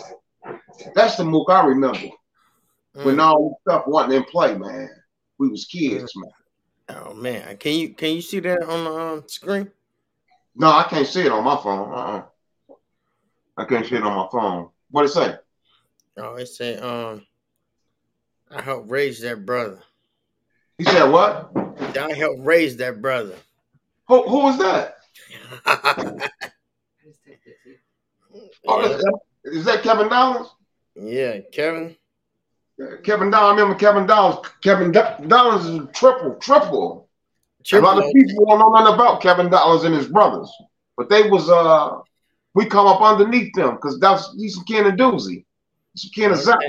That's 0.95 1.17
the 1.17 1.25
move 1.25 1.49
I 1.49 1.65
remember. 1.65 2.07
Mm. 2.95 3.05
When 3.05 3.19
all 3.19 3.49
this 3.49 3.73
stuff 3.73 3.87
wasn't 3.87 4.13
in 4.13 4.23
play, 4.23 4.57
man. 4.57 4.89
We 5.37 5.49
was 5.49 5.65
kids, 5.65 6.13
mm. 6.15 6.21
man. 6.21 6.31
Oh 6.97 7.13
man, 7.13 7.57
can 7.57 7.73
you 7.73 7.93
can 7.93 8.15
you 8.15 8.21
see 8.21 8.39
that 8.39 8.63
on 8.63 8.83
the 8.83 8.91
um, 8.91 9.23
screen? 9.27 9.71
No, 10.55 10.67
I 10.67 10.83
can't 10.83 11.07
see 11.07 11.21
it 11.21 11.31
on 11.31 11.43
my 11.43 11.55
phone. 11.57 11.93
Uh-uh. 11.93 12.23
I 13.57 13.65
can't 13.65 13.85
see 13.85 13.95
it 13.95 14.03
on 14.03 14.15
my 14.15 14.27
phone. 14.31 14.69
What 14.89 15.05
it 15.05 15.09
say? 15.09 15.35
Oh, 16.17 16.35
it 16.35 16.47
say 16.47 16.77
um, 16.77 17.25
I 18.49 18.61
helped 18.61 18.89
raise 18.89 19.21
that 19.21 19.45
brother. 19.45 19.79
He 20.77 20.83
said 20.85 21.09
what? 21.09 21.51
I 21.97 22.13
helped 22.13 22.41
raise 22.41 22.77
that 22.77 23.01
brother. 23.01 23.35
Who 24.11 24.23
who 24.23 24.39
was 24.39 24.57
that? 24.57 24.97
oh, 28.67 28.81
is, 28.81 28.97
that, 28.97 29.19
is 29.45 29.63
that 29.63 29.83
Kevin 29.83 30.09
Dollars? 30.09 30.49
Yeah, 30.95 31.39
Kevin. 31.53 31.95
Kevin 33.05 33.29
Dollars. 33.29 33.47
I 33.47 33.51
remember 33.51 33.79
Kevin 33.79 34.05
Dollars. 34.05 34.45
Kevin 34.61 34.91
Dollars 34.91 35.65
is 35.65 35.79
triple, 35.93 36.35
triple. 36.41 37.07
triple. 37.63 37.89
A 37.89 37.93
lot 37.93 38.03
of 38.03 38.11
people 38.13 38.45
don't 38.45 38.59
know 38.59 38.73
nothing 38.73 38.95
about 38.95 39.21
Kevin 39.21 39.49
Dollars 39.49 39.85
and 39.85 39.95
his 39.95 40.09
brothers, 40.09 40.51
but 40.97 41.07
they 41.07 41.29
was 41.29 41.49
uh, 41.49 42.01
we 42.53 42.65
come 42.65 42.87
up 42.87 43.01
underneath 43.01 43.53
them 43.53 43.75
because 43.75 43.97
that's 44.01 44.35
he's 44.35 44.55
some 44.55 44.65
kin 44.65 44.87
of 44.87 44.95
doozy, 44.95 45.45
some 45.95 46.11
kin 46.13 46.31
of 46.31 46.37
Zach. 46.37 46.59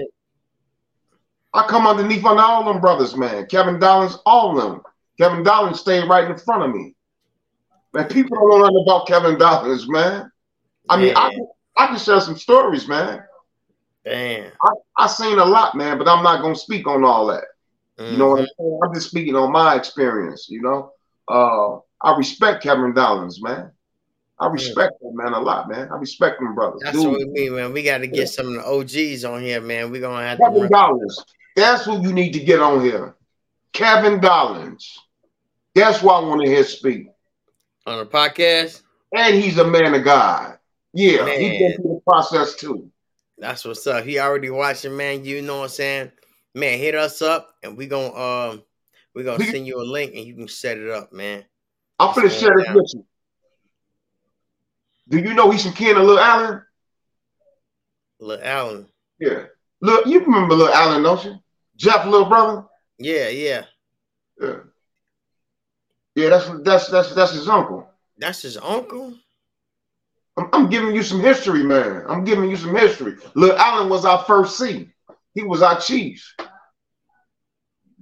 I 1.53 1.67
come 1.67 1.89
underneath 1.89 2.25
on 2.25 2.39
all 2.39 2.73
them 2.73 2.81
brothers, 2.81 3.17
man. 3.17 3.47
Kevin 3.47 3.81
Dollars, 3.81 4.17
all 4.25 4.57
of 4.57 4.63
them. 4.63 4.83
Kevin 5.19 5.43
Dollars 5.43 5.81
stayed 5.81 6.09
right 6.09 6.31
in 6.31 6.39
front 6.39 6.63
of 6.63 6.71
me. 6.73 6.95
Man, 7.93 8.09
people 8.09 8.37
don't 8.39 8.51
know 8.51 8.59
nothing 8.59 8.85
about 8.87 9.07
Kevin 9.07 9.39
Dollars, 9.39 9.89
man. 9.89 10.31
I 10.89 10.97
mean, 10.97 11.15
I, 11.17 11.37
I 11.77 11.87
can 11.89 11.99
share 11.99 12.21
some 12.21 12.37
stories, 12.37 12.89
man. 12.89 13.23
Damn. 14.05 14.51
I, 14.63 14.71
I 14.97 15.07
seen 15.07 15.39
a 15.39 15.45
lot, 15.45 15.75
man, 15.75 15.99
but 15.99 16.09
I'm 16.09 16.25
not 16.25 16.43
gonna 16.43 16.57
speak 16.57 16.87
on 16.87 17.05
all 17.05 17.27
that. 17.27 17.45
Mm-hmm. 17.99 18.13
You 18.13 18.19
know 18.19 18.31
what 18.31 18.41
I'm 18.41 18.47
mm-hmm. 18.47 18.63
saying? 18.63 18.81
I'm 18.85 18.95
just 18.95 19.11
speaking 19.11 19.37
on 19.37 19.53
my 19.53 19.77
experience, 19.77 20.49
you 20.49 20.63
know. 20.63 20.93
Uh 21.29 21.79
I 22.05 22.17
respect 22.17 22.63
Kevin 22.63 22.95
Dollars, 22.95 23.41
man. 23.41 23.71
I 24.41 24.49
respect 24.49 24.95
yeah. 25.03 25.11
man 25.13 25.35
a 25.35 25.41
lot, 25.41 25.69
man. 25.69 25.89
I 25.93 25.97
respect 25.97 26.41
them 26.41 26.55
brothers. 26.55 26.81
That's 26.83 26.97
Dude. 26.97 27.07
what 27.07 27.19
we 27.19 27.27
mean, 27.27 27.55
man. 27.55 27.73
We 27.73 27.85
got 27.85 27.99
to 27.99 28.09
get 28.09 28.29
some 28.29 28.49
of 28.49 28.55
the 28.55 28.65
OGs 28.67 29.25
on 29.25 29.41
here, 29.41 29.61
man. 29.61 29.91
We're 29.93 30.01
gonna 30.01 30.27
have 30.27 30.39
Kevin 30.39 30.63
to 30.63 30.69
Dollars. 30.69 31.25
That's 31.55 31.85
who 31.85 32.03
you 32.03 32.13
need 32.13 32.33
to 32.33 32.41
get 32.41 32.61
on 32.61 32.83
here. 32.83 33.15
Kevin 33.73 34.21
Dollars. 34.21 34.99
That's 35.75 36.03
why 36.03 36.15
I 36.15 36.21
want 36.21 36.43
to 36.43 36.49
hear 36.49 36.65
speak. 36.65 37.12
On 37.87 37.99
the 37.99 38.07
podcast? 38.07 38.83
And 39.15 39.35
he's 39.35 39.59
a 39.59 39.67
man 39.67 39.95
of 39.95 40.05
God. 40.05 40.59
Yeah, 40.95 41.25
man. 41.25 41.41
he's 41.41 41.59
been 41.59 41.77
through 41.77 41.95
the 41.95 42.01
process 42.07 42.55
too. 42.55 42.91
That's 43.39 43.65
what's 43.65 43.87
up. 43.87 44.05
He 44.05 44.19
already 44.19 44.51
watching, 44.51 44.97
man. 44.97 45.25
You 45.25 45.43
know 45.43 45.59
what 45.59 45.65
I'm 45.65 45.69
saying? 45.71 46.13
Man, 46.55 46.79
hit 46.79 46.95
us 46.95 47.23
up 47.23 47.55
and 47.63 47.77
we 47.77 47.87
gonna 47.87 48.15
um 48.15 48.63
we 49.15 49.25
gonna 49.25 49.45
send 49.45 49.67
you 49.67 49.81
a 49.81 49.83
link 49.83 50.15
and 50.15 50.25
you 50.25 50.35
can 50.35 50.49
set 50.49 50.79
it 50.79 50.91
up, 50.91 51.13
man. 51.13 51.45
I'm 51.99 52.15
gonna 52.15 52.31
share 52.31 52.55
this 52.57 52.69
with 52.73 52.93
you. 52.95 53.05
Do 55.09 55.19
you 55.19 55.35
know 55.35 55.51
he's 55.51 55.65
some 55.65 55.73
kin 55.73 55.97
of 55.97 56.05
Lil 56.05 56.19
Allen? 56.19 56.63
Lil 58.21 58.41
Allen. 58.43 58.87
Yeah. 59.19 59.45
Look, 59.81 60.07
you 60.07 60.21
remember 60.21 60.55
Lil 60.55 60.69
Allen, 60.69 61.03
don't 61.03 61.25
you? 61.25 61.35
Jeff, 61.77 62.07
little 62.07 62.29
brother. 62.29 62.65
Yeah, 62.99 63.29
yeah. 63.29 63.65
Yeah. 64.41 64.57
Yeah, 66.15 66.29
that's 66.29 66.51
that's 66.63 66.89
that's 66.89 67.15
that's 67.15 67.33
his 67.33 67.49
uncle. 67.49 67.89
That's 68.19 68.43
his 68.43 68.57
uncle. 68.57 69.15
I'm, 70.37 70.49
I'm, 70.53 70.71
giving 70.71 70.95
you 70.95 71.03
some 71.03 71.21
history, 71.21 71.63
man. 71.63 72.05
I'm 72.09 72.25
giving 72.25 72.49
you 72.49 72.57
some 72.57 72.75
history. 72.75 73.17
Lil 73.35 73.57
Allen 73.57 73.89
was 73.89 74.05
our 74.05 74.25
first 74.25 74.59
C. 74.59 74.89
He 75.35 75.43
was 75.43 75.63
our 75.63 75.79
chief. 75.79 76.35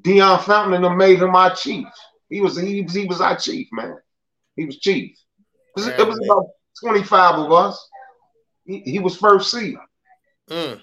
Dion 0.03 0.39
Fountain 0.41 0.75
and 0.75 0.85
them 0.85 0.97
made 0.97 1.21
him 1.21 1.35
our 1.35 1.55
chief. 1.55 1.87
He 2.29 2.41
was 2.41 2.59
he, 2.59 2.83
he 2.85 3.07
was 3.07 3.21
our 3.21 3.37
chief, 3.37 3.69
man. 3.73 3.97
He 4.57 4.65
was 4.65 4.79
chief. 4.79 5.17
It 5.77 5.81
was, 5.81 5.87
it 5.87 6.07
was 6.07 6.19
about 6.25 6.47
25 6.83 7.35
of 7.47 7.53
us. 7.53 7.89
He, 8.65 8.81
he 8.81 8.99
was 8.99 9.17
first 9.17 9.51
C. 9.51 9.77
Mm. 10.49 10.81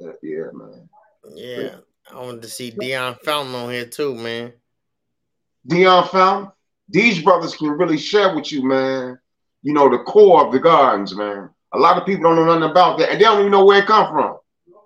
Yeah, 0.00 0.12
yeah, 0.22 0.44
man. 0.52 0.88
Yeah. 1.34 1.76
I 2.10 2.20
wanted 2.20 2.42
to 2.42 2.48
see 2.48 2.70
Dion 2.70 3.16
Fountain 3.24 3.54
on 3.54 3.70
here 3.70 3.86
too, 3.86 4.14
man. 4.14 4.52
Dion 5.66 6.06
Fountain, 6.08 6.52
these 6.88 7.22
brothers 7.22 7.54
can 7.54 7.70
really 7.70 7.98
share 7.98 8.34
with 8.34 8.50
you, 8.50 8.66
man. 8.66 9.18
You 9.62 9.72
know, 9.72 9.88
the 9.90 9.98
core 9.98 10.46
of 10.46 10.52
the 10.52 10.58
gardens, 10.58 11.14
man. 11.14 11.50
A 11.72 11.78
lot 11.78 11.98
of 11.98 12.06
people 12.06 12.22
don't 12.22 12.36
know 12.36 12.46
nothing 12.46 12.70
about 12.70 12.98
that, 12.98 13.10
and 13.10 13.20
they 13.20 13.24
don't 13.24 13.40
even 13.40 13.52
know 13.52 13.64
where 13.64 13.82
it 13.82 13.86
come 13.86 14.10
from. 14.10 14.38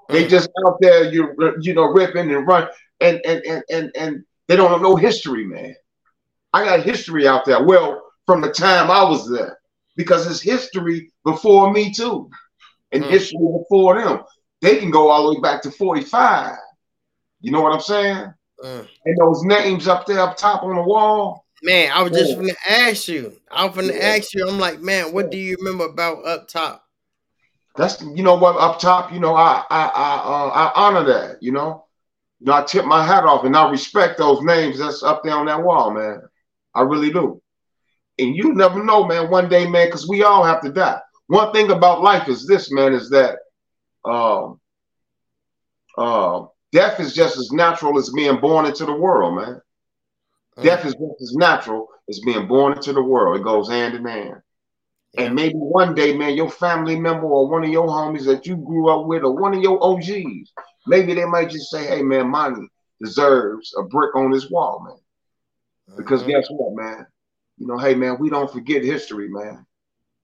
They 0.09 0.27
just 0.27 0.51
out 0.66 0.78
there, 0.81 1.12
you 1.12 1.35
you 1.61 1.74
know, 1.74 1.85
ripping 1.85 2.31
and 2.31 2.47
run, 2.47 2.69
and 3.01 3.20
and 3.24 3.43
and 3.47 3.62
and 3.70 3.93
and 3.97 4.24
they 4.49 4.57
don't 4.57 4.82
know 4.82 4.97
history, 4.97 5.47
man. 5.47 5.74
I 6.53 6.65
got 6.65 6.85
history 6.85 7.27
out 7.27 7.44
there. 7.44 7.62
Well, 7.62 8.03
from 8.27 8.40
the 8.40 8.51
time 8.53 8.90
I 8.90 9.05
was 9.05 9.31
there, 9.31 9.59
because 9.97 10.27
it's 10.27 10.40
history 10.40 11.12
before 11.24 11.73
me 11.73 11.93
too, 11.93 12.28
and 12.90 13.05
mm. 13.05 13.11
history 13.11 13.39
before 13.39 14.03
them. 14.03 14.23
They 14.61 14.77
can 14.78 14.90
go 14.90 15.09
all 15.09 15.28
the 15.28 15.35
way 15.35 15.40
back 15.40 15.62
to 15.62 15.70
forty 15.70 16.03
five. 16.03 16.57
You 17.40 17.51
know 17.51 17.62
what 17.62 17.73
I'm 17.73 17.81
saying? 17.81 18.32
Mm. 18.62 18.89
And 19.05 19.16
those 19.18 19.43
names 19.43 19.89
up 19.89 20.06
there 20.06 20.20
up 20.20 20.36
top 20.36 20.62
on 20.62 20.76
the 20.76 20.82
wall. 20.82 21.44
Man, 21.62 21.93
I 21.93 22.02
was 22.02 22.12
just 22.12 22.36
gonna 22.36 22.52
ask 22.68 23.09
you. 23.09 23.32
I 23.51 23.64
was 23.64 23.74
gonna 23.74 23.93
yeah. 23.93 24.16
ask 24.16 24.34
you. 24.34 24.47
I'm 24.48 24.59
like, 24.59 24.80
man, 24.80 25.12
what 25.12 25.30
do 25.30 25.39
you 25.39 25.56
remember 25.59 25.84
about 25.84 26.24
up 26.26 26.48
top? 26.48 26.84
That's 27.76 28.02
you 28.02 28.22
know 28.22 28.34
what 28.34 28.56
up 28.56 28.78
top. 28.78 29.12
You 29.12 29.20
know, 29.20 29.34
I 29.34 29.64
I 29.70 29.84
I 29.86 30.14
uh, 30.16 30.48
I 30.48 30.72
honor 30.74 31.05
that. 31.05 31.43
You 31.43 31.52
know, 31.52 31.86
you 32.40 32.47
know, 32.47 32.55
I 32.55 32.64
tip 32.64 32.84
my 32.84 33.05
hat 33.05 33.24
off 33.24 33.44
and 33.44 33.56
I 33.56 33.70
respect 33.70 34.18
those 34.18 34.43
names 34.43 34.78
that's 34.78 35.02
up 35.02 35.22
there 35.22 35.34
on 35.34 35.47
that 35.47 35.62
wall, 35.62 35.93
man. 35.93 36.22
I 36.74 36.82
really 36.82 37.12
do. 37.12 37.40
And 38.18 38.36
you 38.36 38.55
never 38.55 38.82
know, 38.82 39.06
man. 39.06 39.30
One 39.30 39.48
day, 39.48 39.66
man, 39.66 39.86
because 39.86 40.09
we 40.09 40.22
all 40.22 40.44
have 40.44 40.60
to 40.62 40.72
die. 40.72 41.01
One 41.28 41.52
thing 41.52 41.70
about 41.70 42.02
life 42.02 42.28
is 42.28 42.47
this, 42.47 42.70
man, 42.72 42.93
is 42.93 43.09
that 43.10 43.39
um, 44.05 44.60
uh, 45.97 46.47
Death 46.73 47.01
is 47.01 47.15
just 47.15 47.36
as 47.36 47.53
natural 47.53 47.99
as 47.99 48.11
being 48.11 48.40
born 48.40 48.65
into 48.65 48.86
the 48.86 48.94
world, 48.94 49.36
man. 49.36 49.61
Mm. 50.57 50.62
Death 50.62 50.86
is 50.86 50.94
just 50.94 51.23
as 51.23 51.35
natural 51.35 51.89
as 52.09 52.20
being 52.20 52.49
born 52.49 52.73
into 52.73 52.94
the 52.94 53.03
world. 53.03 53.39
It 53.39 53.44
goes 53.44 53.69
hand 53.69 53.94
in 53.94 54.05
hand. 54.05 54.40
And 55.19 55.35
maybe 55.35 55.57
one 55.57 55.94
day, 55.94 56.16
man, 56.16 56.35
your 56.35 56.51
family 56.51 56.99
member 56.99 57.27
or 57.27 57.47
one 57.47 57.62
of 57.62 57.70
your 57.70 57.86
homies 57.86 58.24
that 58.24 58.47
you 58.47 58.57
grew 58.57 58.89
up 58.89 59.07
with 59.07 59.23
or 59.23 59.36
one 59.36 59.55
of 59.55 59.62
your 59.62 59.82
OGs, 59.85 60.53
maybe 60.86 61.12
they 61.12 61.27
might 61.27 61.51
just 61.51 61.70
say, 61.70 61.86
hey, 61.86 62.03
man, 62.03 62.31
Monty 62.31 62.66
deserves 63.03 63.74
a 63.78 63.82
brick 63.82 64.16
on 64.16 64.32
his 64.32 64.51
wall, 64.51 64.82
man. 64.86 65.97
Because 65.99 66.23
mm-hmm. 66.23 66.31
guess 66.31 66.49
what, 66.49 66.74
man? 66.74 67.07
You 67.59 67.66
know, 67.66 67.77
hey, 67.77 67.94
man, 67.94 68.16
we 68.19 68.31
don't 68.31 68.51
forget 68.51 68.82
history, 68.82 69.28
man. 69.28 69.66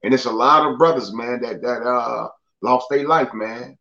And 0.02 0.14
it's 0.14 0.24
a 0.24 0.32
lot 0.32 0.66
of 0.66 0.78
brothers, 0.78 1.12
man, 1.12 1.42
that 1.42 1.60
that 1.60 1.82
uh 1.82 2.28
lost 2.62 2.86
their 2.88 3.06
life, 3.06 3.34
man, 3.34 3.76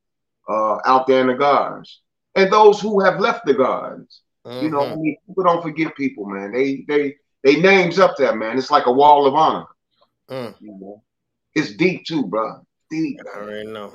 uh, 0.49 0.79
out 0.83 1.07
there 1.07 1.21
in 1.21 1.27
the 1.27 1.35
gardens 1.35 2.01
and 2.37 2.53
those 2.53 2.79
who 2.79 3.01
have 3.01 3.19
left 3.19 3.45
the 3.45 3.53
gardens. 3.53 4.21
Mm-hmm. 4.45 4.63
You 4.63 4.71
know, 4.71 4.81
I 4.81 4.85
mm-hmm. 4.85 5.01
mean, 5.01 5.17
people 5.27 5.43
don't 5.43 5.61
forget 5.61 5.95
people, 5.95 6.25
man. 6.25 6.53
They 6.53 6.85
they 6.87 7.15
they 7.43 7.59
names 7.59 7.99
up 7.99 8.15
there, 8.17 8.35
man. 8.35 8.57
It's 8.57 8.71
like 8.71 8.85
a 8.85 8.91
wall 8.91 9.25
of 9.25 9.33
honor. 9.33 9.65
Mm. 10.29 10.55
You 10.59 10.77
know, 10.79 11.03
it's 11.53 11.75
deep 11.75 12.05
too, 12.05 12.25
bro. 12.25 12.65
Deep. 12.89 13.19
I 13.35 13.39
already 13.39 13.69
know. 13.69 13.91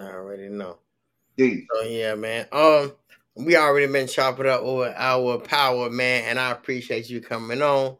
I 0.00 0.04
already 0.04 0.48
know. 0.48 0.78
Deep. 1.36 1.66
So 1.74 1.82
yeah, 1.82 2.14
man. 2.14 2.46
Um, 2.52 2.92
we 3.34 3.56
already 3.56 3.90
been 3.90 4.08
chopping 4.08 4.48
up 4.48 4.60
over 4.60 4.92
our 4.96 5.38
power, 5.38 5.90
man, 5.90 6.24
and 6.24 6.38
I 6.38 6.50
appreciate 6.50 7.08
you 7.08 7.20
coming 7.20 7.62
on. 7.62 7.96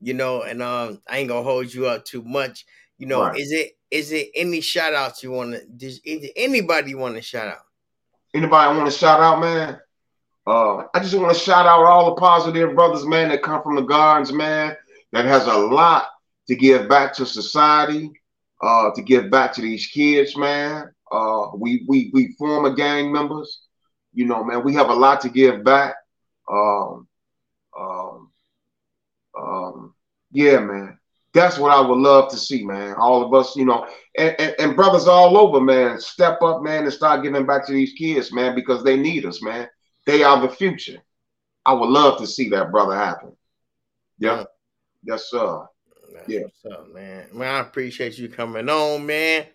You 0.00 0.14
know, 0.14 0.42
and 0.42 0.62
um, 0.62 1.00
I 1.08 1.18
ain't 1.18 1.28
gonna 1.28 1.42
hold 1.42 1.72
you 1.72 1.86
up 1.86 2.04
too 2.04 2.22
much. 2.22 2.64
You 2.98 3.06
know, 3.06 3.22
right. 3.22 3.38
is 3.38 3.52
it 3.52 3.72
is 3.90 4.12
it 4.12 4.30
any 4.34 4.60
shout 4.60 4.94
outs 4.94 5.22
you 5.22 5.32
want 5.32 5.52
to? 5.52 5.64
Does 5.66 6.00
anybody 6.36 6.90
you 6.90 6.98
want 6.98 7.16
to 7.16 7.22
shout 7.22 7.48
out? 7.48 7.62
Anybody 8.34 8.76
want 8.76 8.90
to 8.90 8.96
shout 8.96 9.20
out, 9.20 9.40
man? 9.40 9.78
Uh, 10.46 10.84
I 10.94 11.00
just 11.00 11.14
want 11.18 11.32
to 11.32 11.38
shout 11.38 11.66
out 11.66 11.84
all 11.84 12.06
the 12.14 12.20
positive 12.20 12.74
brothers, 12.74 13.06
man, 13.06 13.28
that 13.28 13.42
come 13.42 13.62
from 13.62 13.76
the 13.76 13.82
gardens, 13.82 14.32
man, 14.32 14.76
that 15.12 15.24
has 15.24 15.46
a 15.46 15.56
lot 15.56 16.08
to 16.48 16.56
give 16.56 16.88
back 16.88 17.12
to 17.14 17.26
society, 17.26 18.10
uh, 18.62 18.90
to 18.94 19.02
give 19.02 19.30
back 19.30 19.52
to 19.54 19.60
these 19.62 19.86
kids, 19.86 20.36
man. 20.36 20.90
Uh, 21.10 21.48
we 21.56 21.84
we 21.88 22.10
we 22.12 22.32
former 22.38 22.74
gang 22.74 23.12
members, 23.12 23.62
you 24.12 24.24
know, 24.26 24.42
man. 24.44 24.64
We 24.64 24.74
have 24.74 24.88
a 24.90 24.94
lot 24.94 25.20
to 25.22 25.28
give 25.28 25.62
back. 25.64 25.94
Um, 26.50 27.08
um, 29.36 29.94
Yeah, 30.30 30.60
man. 30.60 30.98
That's 31.34 31.58
what 31.58 31.72
I 31.72 31.80
would 31.80 31.98
love 31.98 32.30
to 32.30 32.36
see, 32.36 32.64
man. 32.64 32.94
All 32.94 33.24
of 33.24 33.32
us, 33.32 33.56
you 33.56 33.64
know, 33.64 33.86
and, 34.18 34.38
and, 34.38 34.54
and, 34.58 34.76
brothers 34.76 35.06
all 35.06 35.38
over, 35.38 35.60
man, 35.60 35.98
step 35.98 36.42
up, 36.42 36.62
man, 36.62 36.84
and 36.84 36.92
start 36.92 37.22
giving 37.22 37.46
back 37.46 37.66
to 37.66 37.72
these 37.72 37.94
kids, 37.94 38.32
man, 38.32 38.54
because 38.54 38.84
they 38.84 38.96
need 38.96 39.24
us, 39.24 39.42
man. 39.42 39.68
They 40.04 40.22
are 40.22 40.40
the 40.40 40.48
future. 40.54 40.98
I 41.64 41.72
would 41.72 41.88
love 41.88 42.18
to 42.18 42.26
see 42.26 42.50
that 42.50 42.70
brother 42.70 42.94
happen. 42.94 43.32
Yeah. 44.18 44.44
Yes, 45.04 45.30
sir. 45.30 45.66
That's 46.12 46.28
yeah. 46.28 46.40
What's 46.40 46.78
up, 46.78 46.92
man? 46.92 47.26
Man, 47.32 47.54
I 47.54 47.60
appreciate 47.60 48.18
you 48.18 48.28
coming 48.28 48.68
on, 48.68 49.06
man. 49.06 49.46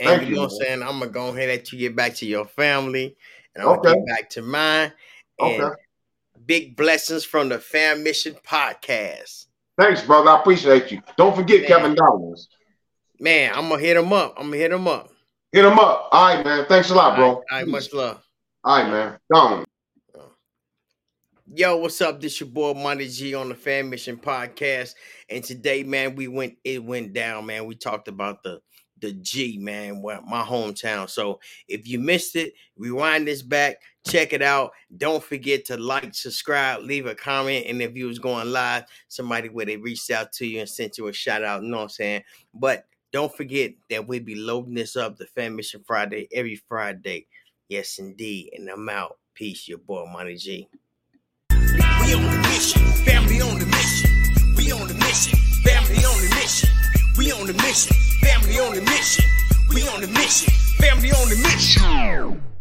And 0.00 0.08
Thank 0.08 0.28
you 0.28 0.34
know 0.34 0.42
what 0.42 0.52
I'm 0.52 0.58
saying? 0.58 0.82
I'm 0.82 0.98
gonna 0.98 1.06
go 1.06 1.28
ahead 1.28 1.48
and 1.48 1.58
let 1.58 1.72
you 1.72 1.78
get 1.78 1.94
back 1.94 2.14
to 2.16 2.26
your 2.26 2.44
family 2.44 3.16
and 3.54 3.62
I'm 3.62 3.78
okay. 3.78 3.90
gonna 3.90 3.96
get 4.04 4.06
back 4.06 4.30
to 4.30 4.42
mine. 4.42 4.92
And 5.38 5.62
okay. 5.62 5.74
big 6.44 6.76
blessings 6.76 7.24
from 7.24 7.48
the 7.48 7.58
Fammission 7.58 8.40
Podcast. 8.42 9.46
Thanks, 9.76 10.02
brother. 10.02 10.30
I 10.30 10.40
appreciate 10.40 10.90
you. 10.92 11.02
Don't 11.16 11.34
forget 11.34 11.60
man. 11.60 11.68
Kevin 11.68 11.94
Dollars. 11.94 12.48
Man, 13.18 13.52
I'm 13.54 13.68
gonna 13.68 13.80
hit 13.80 13.96
him 13.96 14.12
up. 14.12 14.34
I'm 14.36 14.46
gonna 14.46 14.56
hit 14.56 14.72
him 14.72 14.86
up. 14.86 15.10
Hit 15.52 15.64
him 15.64 15.78
up. 15.78 16.08
All 16.12 16.34
right, 16.34 16.44
man. 16.44 16.66
Thanks 16.68 16.90
a 16.90 16.94
lot, 16.94 17.16
bro. 17.16 17.26
All 17.26 17.34
right, 17.34 17.44
all 17.50 17.58
right 17.58 17.68
much 17.68 17.92
love. 17.92 18.22
All 18.62 18.78
right, 18.78 18.90
man. 18.90 19.18
Gone. 19.32 19.64
Yo, 21.56 21.76
what's 21.76 22.00
up? 22.00 22.20
This 22.20 22.40
your 22.40 22.48
boy 22.48 22.74
Money 22.74 23.06
G 23.08 23.34
on 23.34 23.48
the 23.48 23.54
Fammission 23.54 24.20
Podcast. 24.20 24.94
And 25.28 25.44
today, 25.44 25.82
man, 25.82 26.16
we 26.16 26.26
went 26.26 26.56
it 26.64 26.82
went 26.82 27.12
down, 27.12 27.46
man. 27.46 27.66
We 27.66 27.74
talked 27.74 28.08
about 28.08 28.42
the 28.42 28.60
the 29.04 29.12
G, 29.12 29.58
man, 29.58 30.02
my 30.02 30.42
hometown. 30.42 31.08
So 31.08 31.40
if 31.68 31.86
you 31.86 31.98
missed 31.98 32.36
it, 32.36 32.54
rewind 32.76 33.26
this 33.26 33.42
back, 33.42 33.82
check 34.06 34.32
it 34.32 34.42
out. 34.42 34.72
Don't 34.96 35.22
forget 35.22 35.66
to 35.66 35.76
like, 35.76 36.14
subscribe, 36.14 36.80
leave 36.80 37.06
a 37.06 37.14
comment. 37.14 37.66
And 37.68 37.82
if 37.82 37.94
you 37.94 38.06
was 38.06 38.18
going 38.18 38.50
live, 38.50 38.84
somebody 39.08 39.48
would 39.48 39.68
have 39.68 39.82
reached 39.82 40.10
out 40.10 40.32
to 40.32 40.46
you 40.46 40.60
and 40.60 40.68
sent 40.68 40.98
you 40.98 41.08
a 41.08 41.12
shout 41.12 41.44
out. 41.44 41.62
You 41.62 41.68
know 41.68 41.76
what 41.78 41.82
I'm 41.84 41.88
saying? 41.90 42.22
But 42.54 42.86
don't 43.12 43.34
forget 43.34 43.72
that 43.90 44.06
we'll 44.06 44.22
be 44.22 44.34
loading 44.34 44.74
this 44.74 44.96
up 44.96 45.16
the 45.16 45.26
Fammission 45.36 45.84
Friday 45.86 46.26
every 46.32 46.56
Friday. 46.56 47.26
Yes, 47.68 47.98
indeed. 47.98 48.50
And 48.56 48.68
I'm 48.68 48.88
out. 48.88 49.18
Peace, 49.34 49.68
your 49.68 49.78
boy 49.78 50.06
Monty 50.06 50.36
G. 50.36 50.68
We 51.50 52.14
on 52.14 52.22
the 52.22 52.48
mission, 52.48 52.82
family 53.04 53.40
on 53.40 53.58
the 53.58 53.66
mission. 53.66 54.54
We 54.56 54.70
on 54.72 54.86
the 54.88 54.94
mission, 54.94 55.38
family 55.62 56.04
on 56.04 56.22
the 56.22 56.34
mission. 56.36 56.70
We 57.16 57.32
on 57.32 57.46
the 57.46 57.54
mission, 57.54 57.96
family 58.24 58.58
on 58.58 58.74
the 58.74 58.80
mission. 58.80 59.24
We 59.74 59.86
on 59.88 60.00
the 60.00 60.08
mission, 60.08 60.52
family 60.78 61.10
on 61.12 61.28
the 61.28 61.36
mission. 61.36 62.53